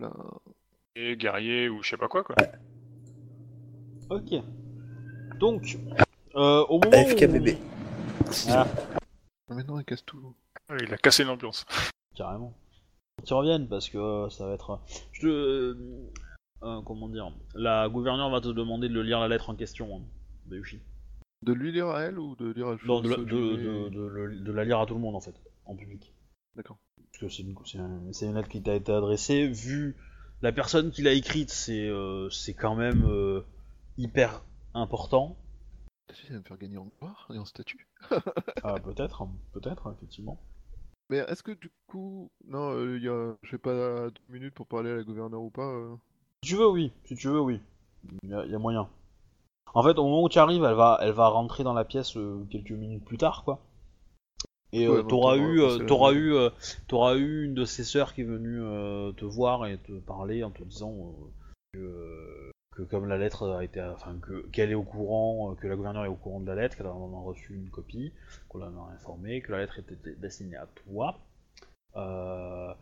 [0.00, 0.12] Là,
[0.96, 2.34] Et guerrier ou je sais pas quoi, quoi.
[4.10, 4.34] Ok.
[5.38, 5.78] Donc,
[6.36, 7.48] euh, au moment AFKBB.
[7.50, 8.24] où...
[8.50, 8.66] Ah,
[9.48, 10.34] maintenant, elle casse tout.
[10.68, 11.66] Ah, Il a cassé l'ambiance.
[12.14, 12.54] carrément.
[13.22, 14.80] Qu'ils reviennent parce que euh, ça va être...
[15.12, 15.26] Je te...
[15.26, 16.10] euh,
[16.62, 20.02] euh, comment dire La gouverneure va te demander de lire la lettre en question, hein,
[20.46, 20.80] Bayushi.
[21.44, 24.00] De lui lire à elle ou de lire à Non, de, la- de, de- de
[24.06, 25.34] le- de la lire à tout le monde en fait,
[25.66, 26.12] en public.
[26.56, 26.78] D'accord.
[27.12, 27.54] Parce que c'est une,
[28.22, 29.94] une lettre qui t'a été adressée, vu
[30.42, 33.42] la personne qui l'a écrite, c'est euh, c'est quand même euh,
[33.98, 34.42] hyper
[34.74, 35.36] important.
[36.10, 37.88] Ça va me faire gagner en gloire et en statut.
[38.62, 40.38] Ah, peut-être, hein, peut-être, effectivement.
[41.10, 44.90] Mais est-ce que du coup, non, euh, y a, j'ai pas deux minutes pour parler
[44.90, 45.66] à la gouverneure ou pas.
[45.66, 45.94] euh.
[46.42, 46.92] Si tu veux, oui.
[47.04, 47.60] Si tu veux, oui.
[48.22, 48.88] Il y, a- il y a moyen.
[49.74, 52.16] En fait, au moment où tu arrives, elle va, elle va rentrer dans la pièce
[52.16, 53.60] euh, quelques minutes plus tard, quoi.
[54.72, 56.34] Et Ouais, t'auras eu, t'auras eu,
[56.88, 58.58] t'auras eu une de ses sœurs qui est venue
[59.16, 61.14] te voir et te parler en te disant
[61.72, 65.66] que, que comme la lettre a été, enfin que qu'elle est au courant, euh, que
[65.66, 68.12] la gouverneure est au courant de la lettre, qu'elle en a reçu une copie,
[68.48, 71.18] qu'on en a informé, que la lettre était destinée à toi.
[71.96, 72.72] Euh,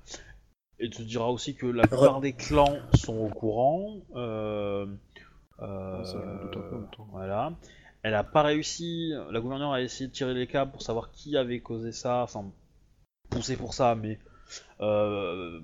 [0.78, 4.00] et te dira aussi que la plupart des clans sont au courant.
[4.16, 4.86] Euh,
[5.60, 6.18] euh, Ça,
[7.10, 7.52] voilà.
[8.02, 9.12] Elle a pas réussi.
[9.30, 12.22] La gouverneure a essayé de tirer les câbles pour savoir qui avait causé ça.
[12.22, 12.50] Enfin,
[13.32, 14.18] poussé pour ça, mais
[14.80, 15.60] euh,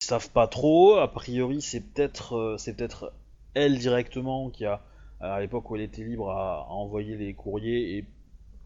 [0.00, 0.96] ils savent pas trop.
[0.96, 3.12] A priori, c'est peut-être, euh, c'est peut-être
[3.54, 4.82] elle directement qui a,
[5.20, 8.04] à l'époque où elle était libre, à, à envoyer les courriers et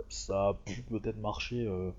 [0.09, 1.67] ça a pu peut-être marcher.
[1.67, 1.91] euh,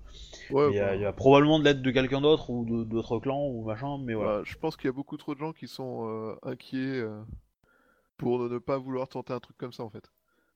[0.50, 3.18] Ouais, il y, a- il y a probablement de l'aide de quelqu'un d'autre ou d'autres
[3.18, 4.38] clans ou machin, mais voilà.
[4.38, 7.20] bah, je pense qu'il y a beaucoup trop de gens qui sont euh, inquiets euh,
[8.16, 10.10] pour ne pas vouloir tenter un truc comme ça en fait.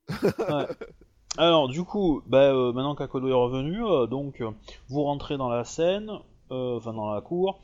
[1.37, 3.77] Alors, du coup, bah, maintenant qu'Akodo est revenu,
[4.09, 4.43] donc
[4.89, 6.11] vous rentrez dans la scène,
[6.49, 7.61] enfin dans la cour.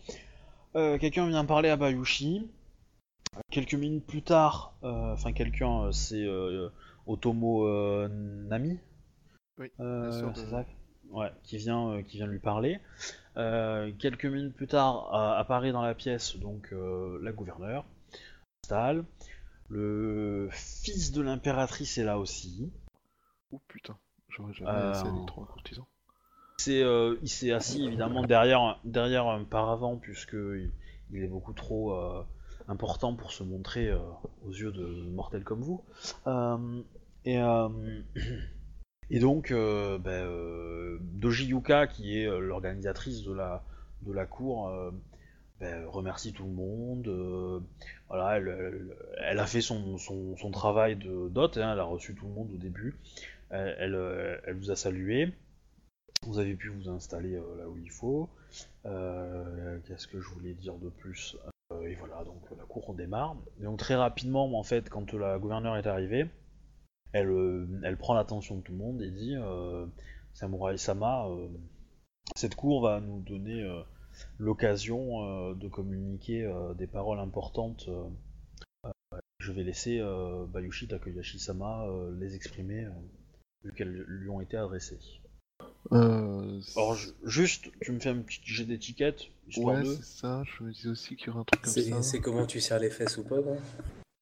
[0.73, 2.47] Quelqu'un vient parler à Bayushi.
[3.51, 6.69] Quelques minutes plus tard, euh, enfin quelqu'un, euh, c'est euh,
[7.07, 7.67] Otomo
[8.07, 8.79] Nami.
[9.57, 10.65] Oui, sûr, c'est ça
[11.09, 12.79] Ouais, qui vient, euh, qui vient lui parler.
[13.37, 17.85] Euh, quelques minutes plus tard, euh, apparaît dans la pièce donc la gouverneure,
[18.65, 19.03] Stal.
[19.69, 22.71] Le fils de l'impératrice est là aussi.
[23.51, 23.97] Oh putain,
[24.29, 25.87] j'aurais jamais assez électro-courtisan.
[26.57, 30.71] C'est, euh, il s'est assis évidemment derrière, derrière un paravent puisque il,
[31.11, 31.95] il est beaucoup trop
[32.69, 33.99] important pour se montrer euh,
[34.45, 35.83] aux yeux de mortels comme vous.
[36.27, 36.81] Euh,
[37.25, 37.69] et, euh,
[39.09, 43.63] et donc, ben, Doji Yuka, qui est l'organisatrice de la,
[44.03, 44.71] de la cour,
[45.59, 47.63] ben, remercie tout le monde.
[48.07, 52.33] voilà, elle, a fait son, son, travail de d'hôte, hein, elle a reçu tout le
[52.33, 52.95] monde au début.
[53.49, 53.95] Elle,
[54.45, 55.33] elle, vous a salué.
[56.23, 58.29] Vous avez pu vous installer là où il faut.
[58.83, 61.35] Qu'est-ce que je voulais dire de plus?
[61.85, 63.35] Et voilà, donc la cour démarre.
[63.59, 66.27] Et donc très rapidement, en fait, quand la gouverneure est arrivée,
[67.13, 69.85] elle, euh, prend l'attention de tout le monde et dit euh,
[70.33, 71.47] Samurai Sama, euh,
[72.35, 73.81] cette cour va nous donner euh,
[74.39, 77.85] l'occasion euh, de communiquer euh, des paroles importantes.
[77.87, 78.03] euh,
[78.85, 82.91] euh, je vais laisser euh, Bayushi Takoyashi Sama euh, les exprimer, euh,
[83.63, 84.99] vu qu'elles lui ont été adressées.
[85.91, 89.23] Euh, Alors, ju- juste, tu me fais un petit jet d'étiquette,
[89.57, 89.85] ouais, de.
[89.85, 92.01] c'est ça, je me disais aussi qu'il y aurait un truc comme ça.
[92.03, 93.55] c'est comment tu serres les fesses ou pas, quoi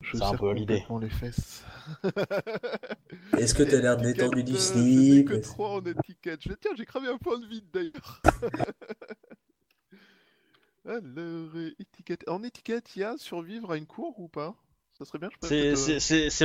[0.02, 0.76] Je C'est un serre peu l'idée.
[0.76, 1.64] complètement les fesses.
[3.38, 6.42] Est-ce que t'as l'air détendu du euh, Je slip que 3 en étiquette.
[6.42, 6.54] Je...
[6.54, 8.22] Tiens, j'ai cramé un point de vide d'ailleurs.
[10.86, 11.02] Alors,
[11.56, 12.24] euh, étiquette.
[12.30, 14.56] En étiquette, il y a survivre à une cour ou pas?
[14.98, 15.38] Ça serait bien, je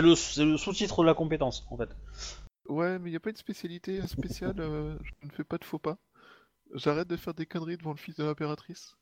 [0.00, 1.88] le, c'est le sous-titre de la compétence, en fait.
[2.68, 4.54] Ouais, mais il n'y a pas une spécialité spéciale.
[4.60, 5.98] euh, Je ne fais pas de faux pas.
[6.74, 8.96] J'arrête de faire des conneries devant le fils de l'impératrice.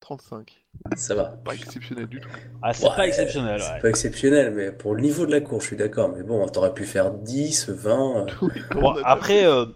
[0.00, 0.64] 35.
[0.96, 1.24] Ça va.
[1.44, 2.28] Pas exceptionnel du tout.
[2.62, 3.80] Ah, c'est Ouais, pas exceptionnel, C'est ouais.
[3.80, 6.08] pas exceptionnel, mais pour le niveau de la cour, je suis d'accord.
[6.16, 8.16] Mais bon, t'aurais pu faire 10, 20.
[8.16, 9.66] euh, Oui, Bon, on a après, euh,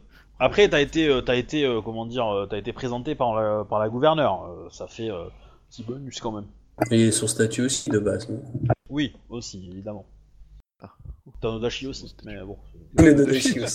[0.40, 3.64] après, t'as été, euh, t'as été, euh, comment dire, euh, t'as été présenté par la,
[3.64, 4.44] par la gouverneure.
[4.50, 5.26] Euh, ça fait euh,
[5.70, 6.46] petit bonus quand même.
[6.90, 8.42] Et son statut aussi de base, non?
[8.88, 10.06] Oui, aussi, évidemment.
[11.26, 11.30] Ah.
[11.40, 12.58] T'as Nodashi aussi, mais bon.
[12.98, 13.60] Aussi.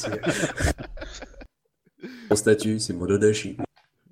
[2.30, 3.57] Son statut, c'est mon Dodashi.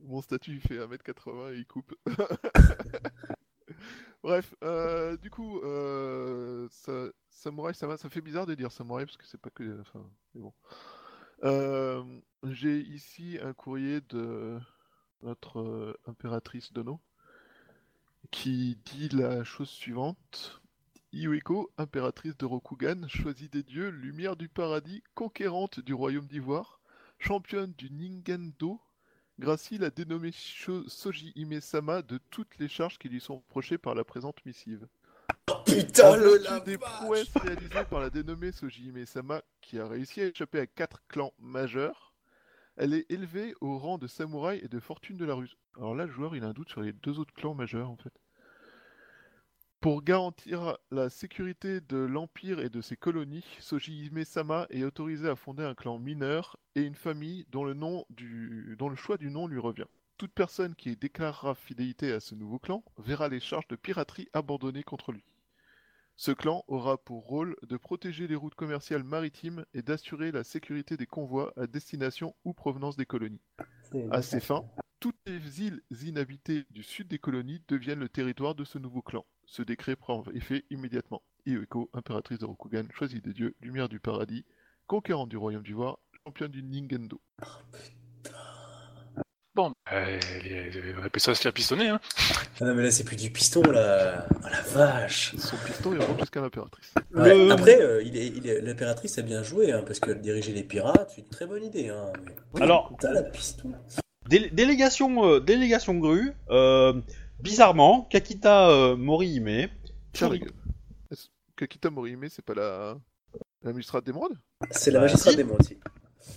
[0.04, 1.96] Mon statut il fait 1m80 et il coupe.
[4.24, 6.92] Bref, euh, du coup, euh, ça,
[7.30, 9.80] samouraï, ça, va, ça fait bizarre de dire samouraï parce que c'est pas que.
[9.80, 10.04] Enfin,
[10.36, 10.54] mais bon.
[11.44, 12.04] Euh,
[12.44, 14.60] J'ai ici un courrier de
[15.22, 17.00] notre euh, impératrice Dono
[18.32, 20.59] qui dit la chose suivante.
[21.12, 26.80] Iueko, impératrice de Rokugan, choisie des dieux, lumière du paradis, conquérante du royaume d'Ivoire,
[27.18, 28.80] championne du Ningendo,
[29.40, 33.96] Gracie l'a dénommé Sho- Soji Hime-sama de toutes les charges qui lui sont reprochées par
[33.96, 34.88] la présente missive.
[35.66, 40.22] Putain, En le vertu des prouesses réalisées par la dénommée Soji Hime-sama, qui a réussi
[40.22, 42.14] à échapper à quatre clans majeurs,
[42.76, 45.56] elle est élevée au rang de samouraï et de fortune de la ruse.
[45.78, 47.98] Alors là, le joueur, il a un doute sur les deux autres clans majeurs, en
[47.98, 48.14] fait.
[49.82, 55.38] Pour garantir la sécurité de l'Empire et de ses colonies, Soji Hime-sama est autorisé à
[55.38, 58.76] fonder un clan mineur et une famille dont le, nom du...
[58.78, 59.86] dont le choix du nom lui revient.
[60.18, 64.84] Toute personne qui déclarera fidélité à ce nouveau clan verra les charges de piraterie abandonnées
[64.84, 65.24] contre lui.
[66.18, 70.98] Ce clan aura pour rôle de protéger les routes commerciales maritimes et d'assurer la sécurité
[70.98, 73.40] des convois à destination ou provenance des colonies.
[74.12, 74.66] À ces fins,
[75.00, 79.26] toutes les îles inhabitées du sud des colonies deviennent le territoire de ce nouveau clan.
[79.52, 81.24] Ce décret prend effet immédiatement.
[81.48, 84.46] Ieko, impératrice de Rokugan, choisie des dieux, lumière du paradis,
[84.86, 87.20] conquérante du royaume d'Ivoire, championne du Ningendo.
[89.56, 90.20] Bon, euh,
[91.00, 92.00] on appelle ça se faire pistonner, hein.
[92.62, 94.28] Ah non, mais là, c'est plus du piston, là.
[94.32, 95.36] Oh la vache.
[95.38, 96.94] Son piston, il remonte jusqu'à l'impératrice.
[97.14, 100.54] Ouais, Après, euh, il est, il est- l'impératrice a bien joué, hein, parce que diriger
[100.54, 101.90] les pirates, c'est une très bonne idée.
[101.90, 102.14] Hein,
[102.54, 103.74] mais- Alors- T'as la piston.
[104.30, 106.34] Dé- délégation, euh, délégation grue.
[107.42, 109.70] Bizarrement, Kakita euh, Morihime.
[110.14, 110.32] Tiens.
[111.12, 112.98] Est-ce- Kakita Morihime, c'est pas la...
[113.62, 114.38] la magistrate d'émeraude
[114.72, 115.76] C'est la Bah, magistrate si.
[115.76, 115.80] des.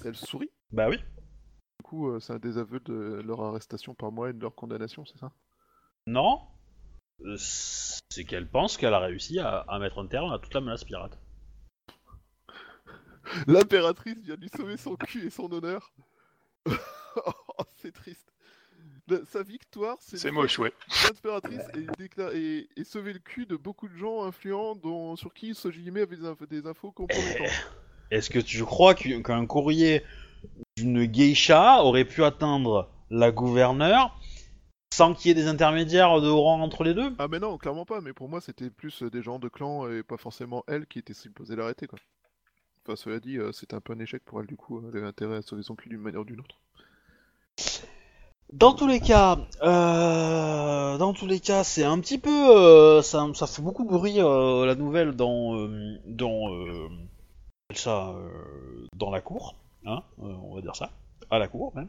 [0.05, 0.51] Elle sourit?
[0.73, 0.99] Bah oui.
[0.99, 5.05] Du coup, euh, c'est un désaveu de leur arrestation par moi et de leur condamnation,
[5.05, 5.33] c'est ça?
[6.07, 6.41] Non.
[7.25, 10.61] Euh, C'est qu'elle pense qu'elle a réussi à, à mettre un terme à toute la
[10.61, 11.19] menace pirate.
[13.47, 15.93] L'impératrice vient de lui sauver son cul et son honneur.
[17.15, 18.32] Oh, c'est triste.
[19.09, 20.73] La- sa victoire, c'est C'est moche, ouais.
[21.05, 25.35] L'impératrice et, décla- et, et sauver le cul de beaucoup de gens influents dont, sur
[25.35, 27.49] qui Sojime avait des, infos- des infos compromettantes.
[28.11, 30.05] Est-ce que tu crois qu'u- qu'un courrier
[30.77, 34.19] d'une geisha aurait pu atteindre la gouverneure
[34.95, 37.13] sans qu'il y ait des intermédiaires de haut rang entre les deux?
[37.19, 39.91] Ah mais non, clairement pas, mais pour moi c'était plus euh, des gens de clan
[39.91, 41.99] et pas forcément elle qui était supposée l'arrêter quoi.
[42.85, 45.07] Enfin cela dit, euh, c'était un peu un échec pour elle du coup, elle avait
[45.07, 46.61] intérêt à sauver son cul d'une manière ou d'une autre.
[48.53, 53.27] Dans tous les cas, euh, dans tous les cas, c'est un petit peu, euh, ça,
[53.33, 55.69] ça fait beaucoup bruit euh, la nouvelle dans,
[56.05, 56.51] dans,
[57.75, 58.15] ça,
[58.95, 59.57] dans la cour,
[59.87, 60.91] hein, on va dire ça,
[61.31, 61.89] à la cour même.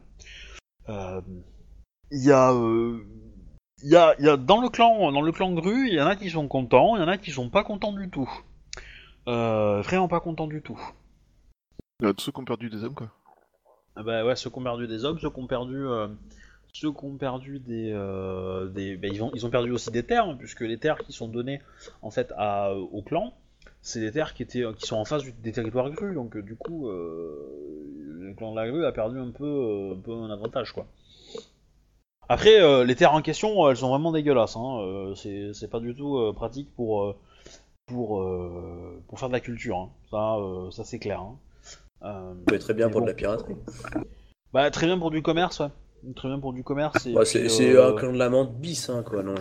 [2.10, 2.52] Il y a,
[3.82, 6.00] il y a, il y a dans le clan, dans le clan Gru, il y
[6.00, 8.30] en a qui sont contents, il y en a qui sont pas contents du tout.
[9.26, 10.80] Vraiment pas contents du tout.
[12.00, 13.08] Ceux qui ont perdu des hommes quoi.
[13.96, 15.86] Ah Bah ouais, ceux qui ont perdu des hommes, ceux qui ont perdu,
[16.74, 20.02] ceux qui ont perdu des, euh, des bah, ils, ont, ils ont perdu aussi des
[20.02, 21.60] terres, hein, puisque les terres qui sont données
[22.02, 23.32] en fait à, au clan,
[23.80, 26.42] c'est des terres qui étaient, qui sont en face du- des territoires grus, donc euh,
[26.42, 27.86] du coup, euh,
[28.18, 30.86] le clan de la grue a perdu un peu, euh, un peu un avantage quoi.
[32.28, 35.94] Après, euh, les terres en question, elles sont vraiment dégueulasses, hein, euh, c'est pas du
[35.94, 37.16] tout euh, pratique pour, euh,
[37.86, 39.90] pour, euh, pour faire de la culture, hein.
[40.10, 41.20] ça, euh, ça c'est clair.
[41.20, 41.36] hein.
[42.02, 43.06] Euh, Ça peut être très bien pour bon.
[43.06, 43.56] de la piraterie.
[44.52, 45.68] bah, très bien pour du commerce, ouais.
[46.16, 47.06] Très bien pour du commerce.
[47.06, 49.22] et Bah, c'est euh, un clan de la menthe bis, hein, quoi.
[49.22, 49.34] Non,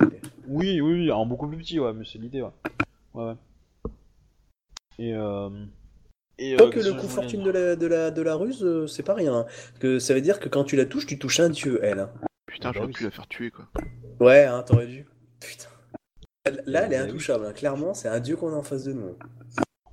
[0.48, 2.50] Oui, oui, oui, en beaucoup plus petit, ouais, mais c'est l'idée, ouais.
[3.14, 3.92] Ouais, ouais.
[5.00, 5.50] Et, euh...
[6.40, 8.64] Et, euh, Tant que qu'est-ce le coup fortune de la, de la, de la ruse,
[8.64, 9.36] euh, c'est pas rien.
[9.36, 9.44] hein.
[9.46, 12.00] Parce que ça veut dire que quand tu la touches, tu touches un dieu, elle.
[12.00, 12.10] hein.
[12.48, 12.94] Putain, bah j'aurais oui.
[12.94, 13.68] pu la faire tuer quoi.
[14.20, 15.06] Ouais, hein, t'aurais dû.
[15.40, 15.68] Putain.
[16.66, 17.46] Là, elle est Bah intouchable.
[17.46, 17.54] hein.
[17.54, 19.16] Clairement, c'est un dieu qu'on a en face de nous.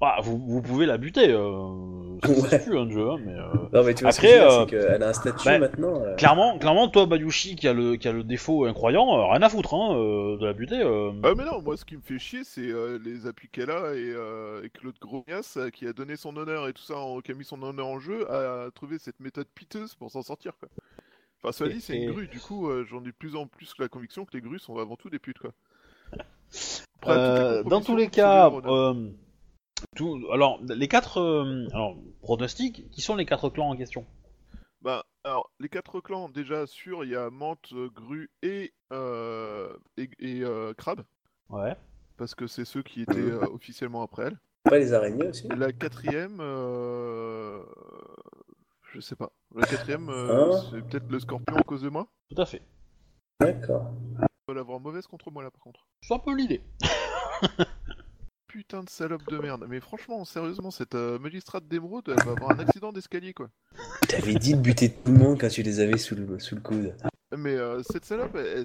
[0.02, 2.18] Ah, vous, vous pouvez la buter, euh...
[2.22, 2.48] ça Ouais.
[2.48, 3.34] se tue, un jeu, hein, mais...
[3.34, 5.08] euh, Non, mais tu vois, ce que Après, je veux dire, euh, c'est qu'elle a
[5.08, 6.02] un statut bah, maintenant.
[6.02, 9.42] euh, Clairement, clairement, toi, Bayushi, qui a le, qui a le défaut incroyant, euh, rien
[9.42, 10.80] à foutre, hein, euh, de la buter.
[10.82, 11.12] euh.
[11.22, 13.94] Ah mais non, moi ce qui me fait chier c'est euh, les appuis qu'elle a
[13.94, 17.20] et, euh, et Claude Grognas euh, qui a donné son honneur et tout ça, en-
[17.20, 20.52] qui a mis son honneur en jeu, a trouvé cette méthode piteuse pour s'en sortir
[20.58, 20.68] quoi.
[21.42, 23.72] Enfin cela dit c'est une grue, du coup euh, j'en ai de plus en plus
[23.78, 25.52] la conviction que les grues sont avant tout des putes quoi.
[27.02, 28.94] Après, Euh, dans tous les cas, c'est euh,
[29.96, 34.06] tout, alors les quatre, euh, alors pronostics, qui sont les quatre clans en question?
[34.82, 40.08] Bah, alors, les quatre clans, déjà sûr, il y a Mante, Grue et, euh, et,
[40.18, 41.04] et, euh, Crabe,
[41.50, 41.76] Ouais.
[42.16, 44.38] parce que c'est ceux qui étaient euh, officiellement après elle.
[44.64, 47.62] Pas les araignées aussi la quatrième, euh...
[48.92, 49.32] je sais pas.
[49.54, 50.62] La quatrième, euh, Hein?
[50.70, 52.06] c'est peut-être le scorpion à cause de moi.
[52.34, 52.62] Tout à fait.
[53.40, 53.90] D'accord.
[54.20, 55.86] Elle va l'avoir mauvaise contre moi là par contre.
[56.02, 56.62] C'est un peu l'idée.
[58.52, 59.64] Putain de salope de merde.
[59.68, 63.48] Mais franchement, sérieusement, cette euh, magistrate d'émeraude, elle va avoir un accident d'escalier quoi.
[64.08, 66.60] T'avais dit de buter tout le monde quand tu les avais sous le, sous le
[66.60, 66.96] coude.
[67.36, 68.64] Mais euh, cette salope, elle,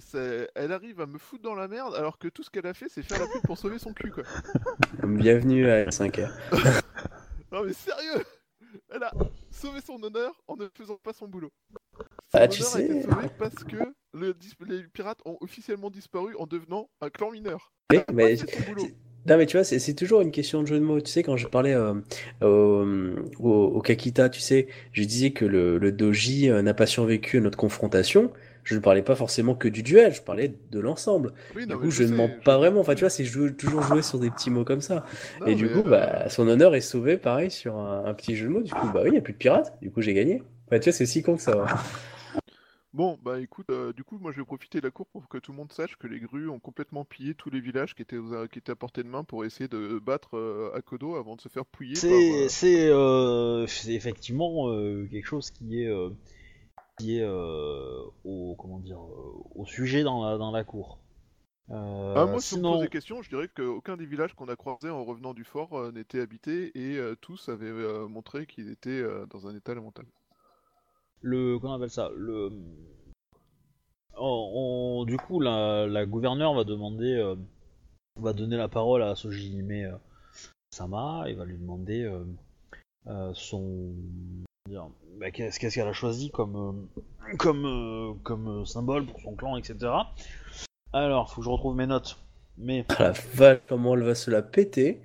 [0.56, 2.88] elle- arrive à me foutre dans la merde alors que tout ce qu'elle a fait,
[2.90, 4.24] c'est faire la pub pour sauver son cul quoi.
[5.04, 6.32] Bienvenue à 5h.
[7.52, 8.26] Non mais sérieux
[8.90, 9.12] Elle a
[9.52, 11.52] sauvé son honneur en ne faisant pas son boulot.
[12.32, 13.08] Son Ah, tu honneur a été sais.
[13.08, 13.78] sauvé parce que
[14.14, 14.36] le
[14.68, 17.72] les pirates ont officiellement disparu en devenant un clan mineur.
[18.12, 18.88] Mais- son boulot.
[19.28, 21.02] Non mais tu vois, c'est toujours une question de jeu de mots.
[21.02, 21.94] Tu sais, quand je parlais euh,
[22.42, 22.86] au,
[23.40, 27.38] au, au Kakita, tu sais, je disais que le, le doji euh, n'a pas survécu
[27.38, 28.32] à notre confrontation.
[28.64, 31.34] Je ne parlais pas forcément que du duel, je parlais de l'ensemble.
[31.56, 32.80] Oui, Du coup, je ne mens je- pas vraiment.
[32.82, 35.06] Enfin, tu vois, c'est jou- toujours jouer sur des petits mots comme ça.
[35.40, 38.36] Non, Et du coup, euh, bah, son honneur est sauvé, pareil, sur un, un petit
[38.36, 38.62] jeu de mots.
[38.64, 39.74] Du coup, bah oui, il n'y a plus de pirates.
[39.82, 40.42] Du coup, j'ai gagné.
[40.68, 41.66] Enfin, tu vois, c'est aussi con que ça.
[42.96, 45.38] Bon, bah écoute, euh, du coup, moi je vais profiter de la cour pour que
[45.38, 48.18] tout le monde sache que les grues ont complètement pillé tous les villages qui étaient,
[48.18, 51.42] aux- qui étaient à portée de main pour essayer de battre euh, Akodo avant de
[51.42, 52.32] se faire pouiller par...
[52.32, 56.10] C'est euh, c'est, euh, c'est effectivement euh, quelque chose qui est euh,
[57.00, 61.00] qui est euh, au comment dire euh, au sujet dans la dans la cour.
[61.72, 61.76] Euh,
[62.16, 64.48] Ah, moi, si on me sinon, pose des questions, je dirais qu'aucun des villages qu'on
[64.48, 68.48] a croisés en revenant du fort euh, n'était habité et euh, tous avaient euh, montré
[68.48, 70.10] qu'ils étaient euh, dans un état lamentable.
[71.26, 72.52] Le comment on appelle ça le
[74.18, 77.36] on- on- du coup la, la gouverneure va demander euh,
[78.20, 79.98] va donner la parole à Sojihime euh,
[80.72, 82.24] Sama et va lui demander euh,
[83.08, 83.94] euh, son
[85.20, 86.88] bah, qu'est-ce qu'elle a choisi comme
[87.38, 89.78] comme comme symbole pour son clan etc
[90.94, 92.18] Alors, faut que je retrouve mes notes.
[92.58, 95.02] Mais Ah la vache, comment elle va se la péter.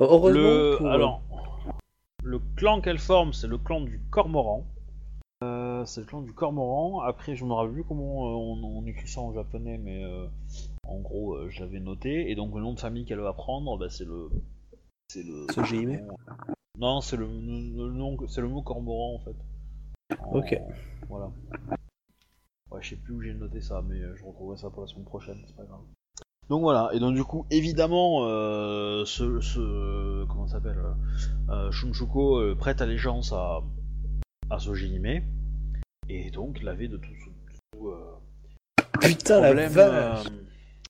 [0.00, 1.22] Heureusement le pour- alors
[2.24, 4.64] le clan qu'elle forme, c'est le clan du Cormoran.
[5.44, 7.00] Euh, c'est le clan du Cormoran.
[7.02, 10.26] Après, je me rappelle plus comment euh, on, on écrit ça en japonais, mais euh,
[10.86, 12.30] en gros, je l'avais noté.
[12.30, 14.28] Et donc le nom de famille qu'elle va prendre, bah, c'est le
[15.10, 16.12] c'est le Sojihime
[16.78, 19.36] Non, c'est le, le- le nom, c'est le mot Cormoran en fait.
[20.20, 20.60] En- Ok.
[21.08, 21.30] Voilà.
[22.70, 25.04] Ouais, je sais plus où j'ai noté ça, mais je retrouverai ça pour la semaine
[25.06, 25.80] prochaine, c'est pas grave.
[26.50, 28.20] Donc voilà, et donc du coup, évidemment,
[29.06, 30.82] ce, ce- comment ça s'appelle,
[31.70, 33.62] Shunchuko prête allégeance à
[34.50, 35.22] à Sojihime,
[36.08, 37.10] et donc l'avait de tout,
[37.72, 38.18] tout, euh,
[39.00, 40.26] Putain la problème, vache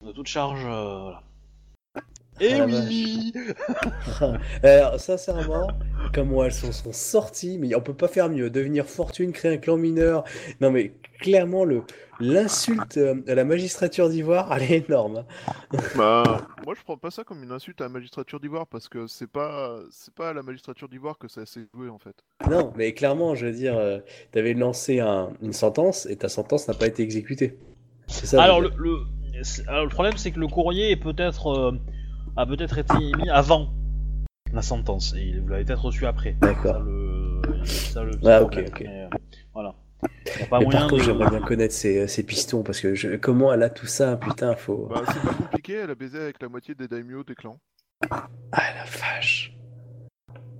[0.02, 1.22] euh, de toute charge, euh, voilà.
[2.40, 3.32] Et la oui.
[4.62, 5.68] Alors, sincèrement,
[6.14, 8.50] comment elles sont, sont sorties, mais on peut pas faire mieux.
[8.50, 10.24] Devenir fortune, créer un clan mineur.
[10.60, 11.82] Non, mais clairement, le
[12.20, 15.18] l'insulte euh, à la magistrature d'Ivoire, elle est énorme.
[15.72, 15.78] hein.
[15.96, 19.06] Bah, moi je prends pas ça comme une insulte à la magistrature d'Ivoire parce que
[19.06, 22.16] c'est pas c'est pas à la magistrature d'Ivoire que ça s'est joué en fait.
[22.50, 23.98] Non, mais clairement, je veux dire, euh,
[24.32, 27.56] t'avais lancé un- une sentence et ta sentence n'a pas été exécutée.
[28.08, 28.42] C'est ça.
[28.42, 28.98] Alors le, le,
[29.68, 31.72] alors, le problème c'est que le courrier est peut-être euh,
[32.38, 33.72] a peut-être été émis avant
[34.52, 36.36] la sentence et vous l'avez peut-être reçu après.
[36.40, 36.74] D'accord.
[36.76, 38.80] Ça, le, ça, le Ah, ok, ok.
[38.86, 39.08] Mais, euh,
[39.52, 39.74] voilà.
[40.38, 42.80] Y a pas Mais moyen par contre, de- j'aimerais bien connaître ces, ces pistons parce
[42.80, 44.86] que je- comment elle a tout ça, putain, faut.
[44.86, 47.58] Bah, c'est pas compliqué, elle a baisé avec la moitié des daimyo des clans.
[48.10, 49.52] Ah la vache.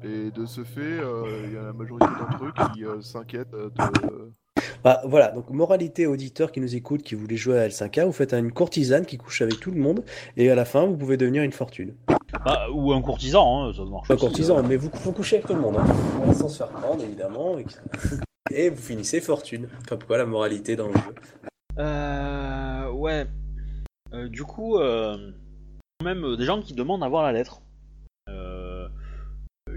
[0.02, 3.54] Et de ce fait, euh, il y a la majorité d'entre eux qui euh, s'inquiètent
[3.54, 4.32] euh, de.
[4.84, 8.32] Ah, voilà, donc moralité auditeur qui nous écoute, qui voulait jouer à L5A, vous faites
[8.32, 10.04] une courtisane qui couche avec tout le monde
[10.36, 11.94] et à la fin, vous pouvez devenir une fortune.
[12.44, 14.08] Ah, ou un courtisan, hein, ça marche.
[14.08, 14.62] Pas aussi, courtisan, euh.
[14.66, 17.64] mais vous, vous couchez avec tout le monde, hein, sans se faire prendre évidemment, et,
[18.50, 19.68] et vous finissez fortune.
[19.82, 21.14] Enfin, pourquoi la moralité dans le jeu
[21.78, 23.26] Euh, ouais.
[24.14, 25.32] Euh, du coup, euh,
[25.98, 27.62] quand même des gens qui demandent à voir la lettre.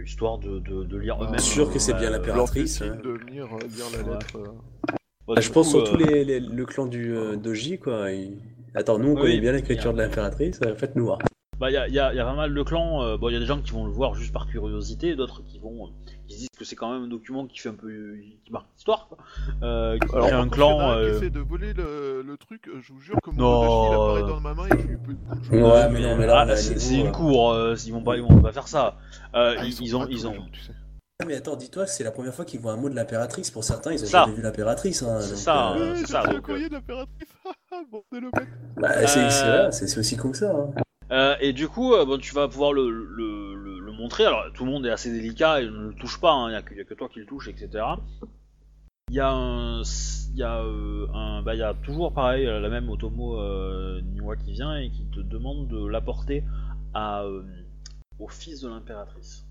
[0.06, 1.40] Histoire de, de, de lire eux-mêmes.
[1.40, 2.80] sûr que c'est bien euh, l'impératrice.
[2.80, 3.00] leur fait hein.
[3.04, 4.14] signe de venir euh, lire la Ouais.
[4.14, 4.38] lettre.
[4.38, 4.44] euh.
[4.88, 4.94] bah,
[5.28, 8.12] Bah, du je pense coup, surtout euh, les, les- le clan du euh, Doji, quoi.
[8.12, 8.38] il-
[8.74, 10.04] Attends, nous on Oui, connaît bien l'écriture bien.
[10.04, 11.20] de l'impératrice, euh, faites-nous voir.
[11.62, 13.04] Bah, il y a, y a- y a pas mal de clans.
[13.04, 15.44] euh, bon, il y a des gens qui vont le voir juste par curiosité, d'autres
[15.44, 15.90] qui vont, euh,
[16.28, 18.66] qui se disent que c'est quand même un document qui fait un peu, qui marque
[18.76, 19.20] l'histoire, quoi.
[19.62, 20.78] Euh, qui Alors, un contre, il y en a clan.
[20.80, 23.60] qui euh, essaie de voler le, le truc, euh, je vous jure que mon Non,
[23.60, 26.46] Odachi, il apparaît dans ma main et je lui peux Ouais, mais non, mais là,
[26.50, 27.52] ah, c'est une cour.
[27.52, 28.98] euh, ils vont pas, ils vont pas faire ça.
[29.36, 30.32] Euh, Ah, ils, ont, ils ont.
[30.32, 30.74] les gens, tu sais.
[31.28, 33.52] Mais attends, dis-toi que c'est la première fois qu'ils voient un mot de l'impératrice.
[33.52, 34.22] Pour certains, ils ont Ça.
[34.24, 35.04] jamais vu l'impératrice.
[35.04, 37.28] Hein, C'est ça, euh, c'est ça, reçu un donc, courrier de l'impératrice.
[37.92, 38.48] bon, c'est le mec.
[38.78, 40.50] bah, c'est Euh, aussi con que ça.
[40.52, 40.82] hein.
[41.12, 44.26] Euh, et du coup, euh, bon, tu vas pouvoir le, montrer.
[44.26, 46.34] Alors, tout le monde est assez délicat et ne le touche pas.
[46.48, 47.84] Il n'y a, que- toi qui le touche, etc.
[49.14, 49.84] Euh,
[51.42, 53.38] bah, il y a toujours pareil la même Otomo
[54.02, 56.44] Niwa qui vient et qui te demande de l'apporter
[56.96, 59.46] au fils de l'impératrice.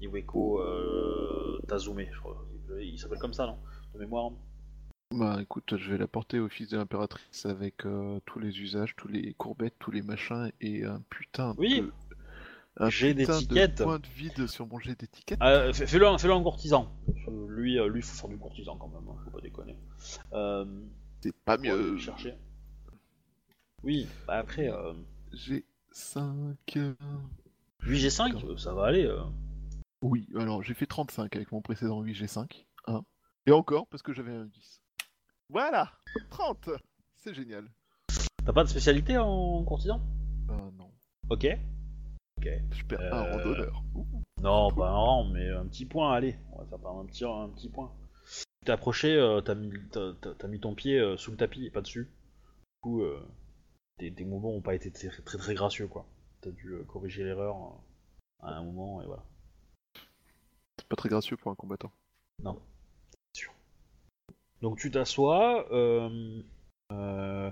[0.00, 0.62] Iweko
[1.66, 2.44] Tazume, je crois.
[2.80, 3.56] Il s'appelle comme ça, non?
[3.94, 4.30] De mémoire.
[5.14, 8.94] Bah écoute, je vais la porter au fils de l'impératrice avec euh, tous les usages,
[8.96, 11.80] tous les courbettes, tous les machins et un putain Oui.
[11.82, 11.92] de...
[12.78, 13.78] Un putain d'étiquette.
[13.78, 15.38] de point de vide sur mon jet d'étiquette.
[15.42, 16.90] Euh, fais- Fais-le un, fais-le un courtisan.
[17.28, 19.06] Euh, Lui, euh, lui, faut faire du courtisan quand même.
[19.10, 19.76] hein, faut pas déconner.
[20.32, 20.64] Euh,
[21.20, 21.98] C'est pas mieux.
[21.98, 22.34] chercher?
[23.82, 24.94] Oui, bah après, euh,
[25.32, 26.78] J'ai 5...
[27.82, 29.04] 8G5, euh, ça va aller.
[29.04, 29.20] euh.
[30.00, 32.64] Oui, alors j'ai fait 35 avec mon précédent 8G5.
[32.86, 33.02] Hein.
[33.46, 34.81] Et encore parce que j'avais un 10.
[35.52, 35.92] Voilà
[36.30, 36.70] 30
[37.16, 37.68] C'est génial.
[38.44, 40.00] T'as pas de spécialité en courtisan
[40.48, 40.90] Ah non.
[41.28, 41.46] Ok.
[42.42, 43.70] Je perds un Euh.
[43.94, 44.06] Ouh.
[44.40, 46.36] Non, pas un rang, mais un petit point, allez.
[46.52, 47.92] On va faire par un petit, un petit point.
[48.24, 51.36] Tu t'es approché, euh, t'as mis, t'as- t'as- t'as mis ton pied euh, sous le
[51.36, 52.04] tapis et pas dessus.
[52.06, 53.20] Du coup, euh,
[53.98, 56.06] tes, tes mouvements ont pas été très très, très gracieux, quoi.
[56.40, 57.56] T'as dû euh, corriger l'erreur
[58.42, 59.22] euh, à un moment, et voilà.
[60.78, 61.92] C'est pas très gracieux pour un combattant.
[62.42, 62.58] Non.
[64.62, 66.40] Donc tu t'assois, euh,
[66.92, 67.50] euh,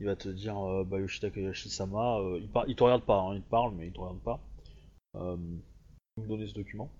[0.00, 3.20] il va te dire euh, bah, Yoshida Takayashi-sama, euh, il, par- il te regarde pas,
[3.20, 4.40] hein, il te parle, mais il te regarde pas.
[5.16, 6.90] Euh, me donner ce document.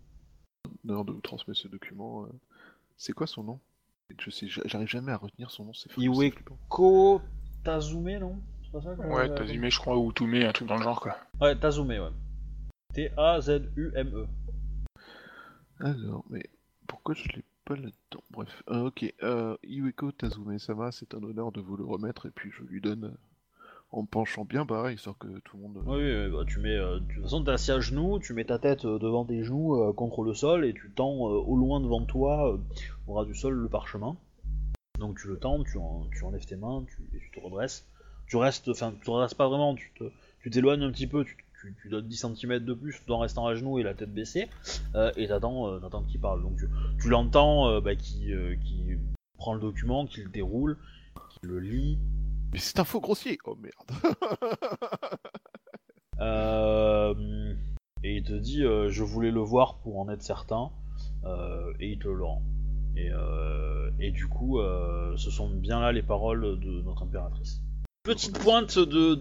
[0.85, 2.25] D'honneur de vous transmettre ce document.
[2.25, 2.29] euh,
[2.99, 3.61] C'est quoi son nom?
[4.19, 6.01] Je sais, j'a- j'arrive jamais à retenir son nom, c'est fou.
[6.01, 6.59] Iwe- c'est flippant.
[6.69, 7.21] Ko
[7.65, 8.41] Tazume, non?
[8.63, 11.17] C'est pas ça Ouais, Tazume, je crois, ou Tume, un truc dans le genre, quoi.
[11.41, 12.11] Ouais, Tazume, ouais.
[12.95, 14.27] T-A-Z-U-M-E.
[15.81, 16.49] Alors, mais
[16.87, 17.45] pourquoi je l'ai
[17.75, 19.13] là-dedans Bref, euh, ok.
[19.23, 23.05] Euh, Iweko Tazume-sama, c'est un honneur de vous le remettre, et puis je lui donne
[23.05, 23.17] euh,
[23.91, 25.83] en penchant bien bas, histoire que tout le monde.
[25.87, 28.45] Oui, oui, bah, tu mets, euh, de toute façon, t'es assis à genoux, tu mets
[28.45, 31.57] ta tête euh, devant tes joues euh, contre le sol et tu tends euh, au
[31.57, 32.59] loin devant toi, euh,
[33.07, 34.17] au ras du sol, le parchemin.
[34.99, 37.87] Donc tu le tends, tu, en- tu enlèves tes mains tu, et tu te redresses.
[38.27, 40.05] tu restes, enfin, tu restes pas vraiment, tu te,
[40.43, 41.37] tu t'éloignes un petit peu, tu,
[41.67, 44.13] tu, tu donnes 10 cm de plus tout en restant à genoux et la tête
[44.13, 44.49] baissée,
[44.95, 46.43] euh, et t'attends, euh, t'attends qu'il parle.
[46.43, 46.69] Donc tu,
[47.01, 48.97] tu l'entends, euh, bah, qui, euh, qui
[49.39, 50.79] prend le document, qui le déroule,
[51.31, 51.99] qui le lit,
[52.53, 53.75] Mais c'est un faux grossier Oh merde
[58.03, 60.71] et il te dit, je voulais le voir pour en être certain,
[61.81, 62.43] et il te le rend.
[62.97, 63.11] Et,
[64.01, 67.61] et du coup, ce sont bien là les paroles de notre impératrice.
[68.07, 69.15] Petite pointe de,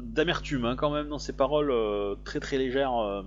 [0.00, 3.22] d'amertume hein, quand même dans ces paroles euh, très très légères, euh,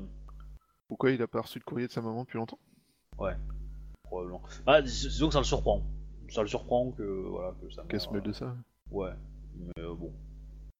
[0.89, 2.59] Pourquoi il a pas reçu de courrier de sa maman depuis longtemps?
[4.03, 4.41] Probablement.
[4.67, 5.84] Ah, dis- disons que ça le surprend.
[6.30, 7.84] Ça le surprend que voilà que ça.
[7.88, 8.53] Qu'elle se mêle de ça
[8.91, 9.11] Ouais.
[9.55, 10.11] Mais euh, bon.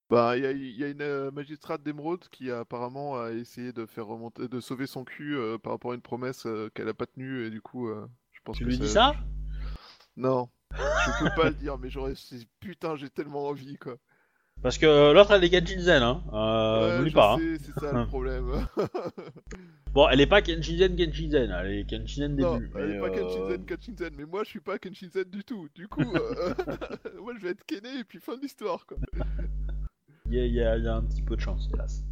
[0.09, 3.31] Bah, il y a, il y a une euh, magistrate d'émeraude qui a apparemment a
[3.31, 6.69] essayé de faire remonter, de sauver son cul euh, par rapport à une promesse euh,
[6.73, 9.13] qu'elle a pas tenue et du coup, euh, je pense Tu que lui dis ça
[10.17, 12.13] Non, je peux pas le dire, mais j'aurais,
[12.59, 13.95] putain, j'ai tellement envie quoi.
[14.61, 16.22] Parce que l'autre elle est Genshinzen, hein.
[16.34, 17.36] Euh, Ouais, n'oublie pas.
[17.36, 17.38] hein.
[17.61, 18.68] c'est ça le problème.
[19.94, 22.48] Bon, elle est pas Kenshinzen Genshinzen, elle est Kenshinzen début.
[22.48, 25.68] non, elle est pas euh, Kenshinzen, Kenshinzen, mais moi je suis pas Kenshinzen du tout.
[25.73, 26.53] Du coup, euh,
[27.23, 28.98] moi je vais être Kené et puis fin de l'histoire quoi.
[30.27, 32.03] Il y, a- il y a- il y a un petit peu de chance, hélas.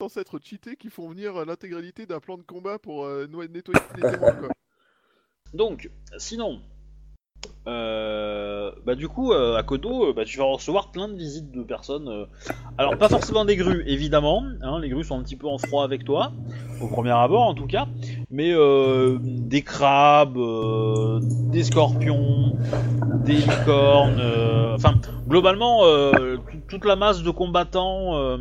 [0.00, 3.80] Censé être cheatés qui font venir euh, l'intégralité d'un plan de combat pour euh, nettoyer
[3.96, 4.48] les témoins quoi.
[5.54, 6.60] Donc, sinon,
[7.68, 11.50] euh, bah du coup, euh, à Kodo, euh, bah, tu vas recevoir plein de visites
[11.50, 12.26] de personnes.
[12.78, 14.44] alors, pas forcément des grues, évidemment.
[14.62, 16.32] hein, les grues sont un petit peu en froid avec toi,
[16.80, 17.86] au premier abord en tout cas.
[18.30, 18.54] Mais
[19.20, 20.38] des crabes,
[21.52, 22.56] des scorpions,
[23.24, 24.20] des licornes.
[24.74, 24.94] Enfin,
[25.26, 28.38] globalement, tout- toute la masse de combattants.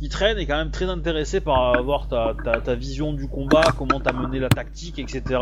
[0.00, 3.62] qui traîne est quand même très intéressé par avoir ta, ta, ta vision du combat,
[3.78, 5.40] comment t'as mené la tactique, etc.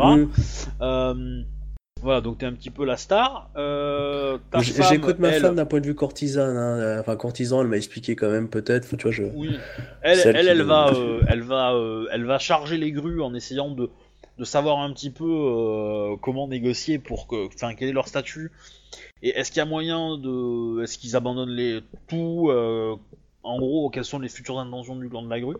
[2.03, 3.49] Euh, voilà, donc t'es un petit peu la star.
[3.55, 6.57] Euh, J'écoute ma elle- femme d'un point de vue courtisane.
[6.57, 8.95] hein, euh, Enfin, courtisan, elle m'a expliqué quand même, peut-être.
[8.97, 9.23] Tu vois, je.
[9.33, 9.57] Oui,
[10.01, 13.33] elle, Celle elle, va, le- euh, elle va, euh, elle va charger les grues en
[13.33, 13.89] essayant de,
[14.37, 18.51] de savoir un petit peu euh, comment négocier pour que, enfin, quel est leur statut
[19.23, 22.95] et est-ce qu'il y a moyen de, est-ce qu'ils abandonnent les tout, euh,
[23.41, 25.55] en gros, quelles sont les futures intentions du clan de la grue?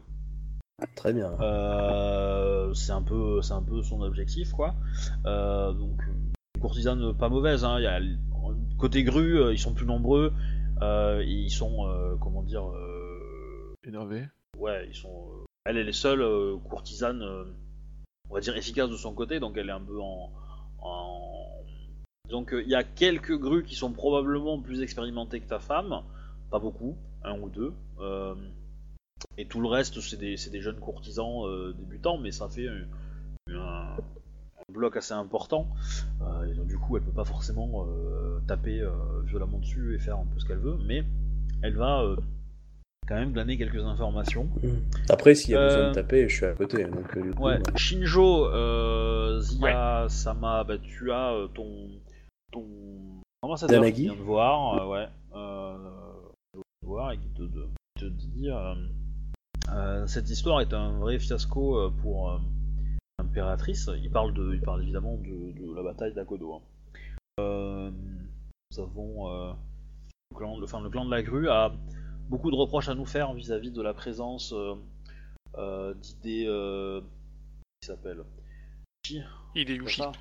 [0.96, 1.32] Très bien.
[1.40, 4.76] Euh, c'est un peu, c'est un peu son objectif, quoi.
[5.26, 6.02] Euh, donc,
[6.64, 7.66] une courtisane pas mauvaise.
[7.66, 7.80] Hein.
[7.80, 8.00] Il y a,
[8.78, 10.34] côté grue, euh, ils sont plus nombreux.
[10.82, 14.28] Euh, ils sont, euh, comment dire, euh, Énervé.
[14.58, 15.46] ouais, ils sont.
[15.66, 16.26] elle est les seules
[16.70, 17.22] courtisanes,
[18.30, 20.32] on va dire efficaces de son côté, donc elle est un peu en.
[20.80, 21.50] en...
[22.30, 26.02] Donc il y a quelques grues qui sont probablement plus expérimentées que ta femme,
[26.50, 27.74] pas beaucoup, un ou deux.
[28.00, 28.36] euh,
[29.38, 32.68] et tout le reste, c'est des, jeunes courtisans euh, débutants, mais ça fait
[33.50, 33.96] un
[34.72, 35.68] bloc assez important.
[36.22, 38.92] Euh, et donc, du coup, elle peut pas forcément euh, taper euh,
[39.26, 41.04] violemment dessus et faire un peu ce qu'elle veut, mais
[41.62, 42.16] elle va euh,
[43.08, 44.46] quand même glaner quelques informations.
[44.62, 44.70] Mm.
[45.10, 46.86] Après, s'il y a besoin de taper, je suis à côté.
[46.86, 51.90] Donc, euh, du coup, Ouais, Shinjo, euh, Zia, Sama, bah tu as euh, ton.
[52.52, 52.64] ton...
[53.42, 53.96] ambassadeur Zanagi.
[53.96, 55.08] qui vient de voir, euh, ouais.
[55.36, 55.78] Euh,
[56.56, 57.68] de voir et qui te, de-
[58.00, 58.74] te dit euh,
[59.72, 62.40] euh, cette histoire est un vrai fiasco euh, pour
[63.36, 66.54] Il parle de, il parle évidemment de, de la bataille d'Akodo.
[66.56, 66.62] hein.
[67.40, 67.92] Euh,
[68.72, 69.54] nous avons euh,
[70.32, 71.74] le, clan, le- enfin, le clan de la grue a
[72.30, 74.76] beaucoup de reproches à nous faire vis-à-vis de la présence euh,
[75.58, 76.46] euh, d'idées
[77.82, 78.24] qui s'appelle?
[79.06, 79.22] Chi,
[79.54, 80.02] c'est Hideyushi.
[80.02, 80.12] ça?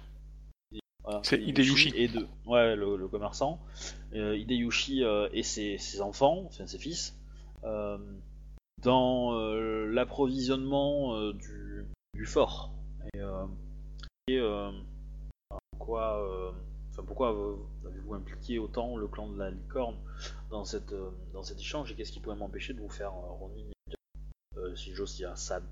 [1.05, 1.93] Voilà, C'est Hideyushi.
[1.95, 3.61] et de ouais le, le commerçant
[4.13, 5.03] Hideyushi
[5.33, 7.17] et ses, ses enfants enfin ses fils
[7.63, 11.85] dans euh, l'approvisionnement euh, du,
[12.15, 12.73] du fort
[13.15, 13.47] et, euh,
[14.29, 14.71] et, euh,
[15.73, 16.53] pourquoi euh,
[16.91, 17.29] enfin pourquoi
[17.87, 19.97] avez-vous impliqué autant le clan de la licorne
[20.51, 23.33] dans cette euh, dans cet échange et qu'est-ce qui pourrait m'empêcher de vous faire euh,
[23.41, 23.65] Ronin
[24.59, 25.65] euh, si j'ose dire Sad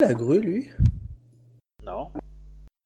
[0.00, 0.70] la grue, lui.
[1.84, 2.10] non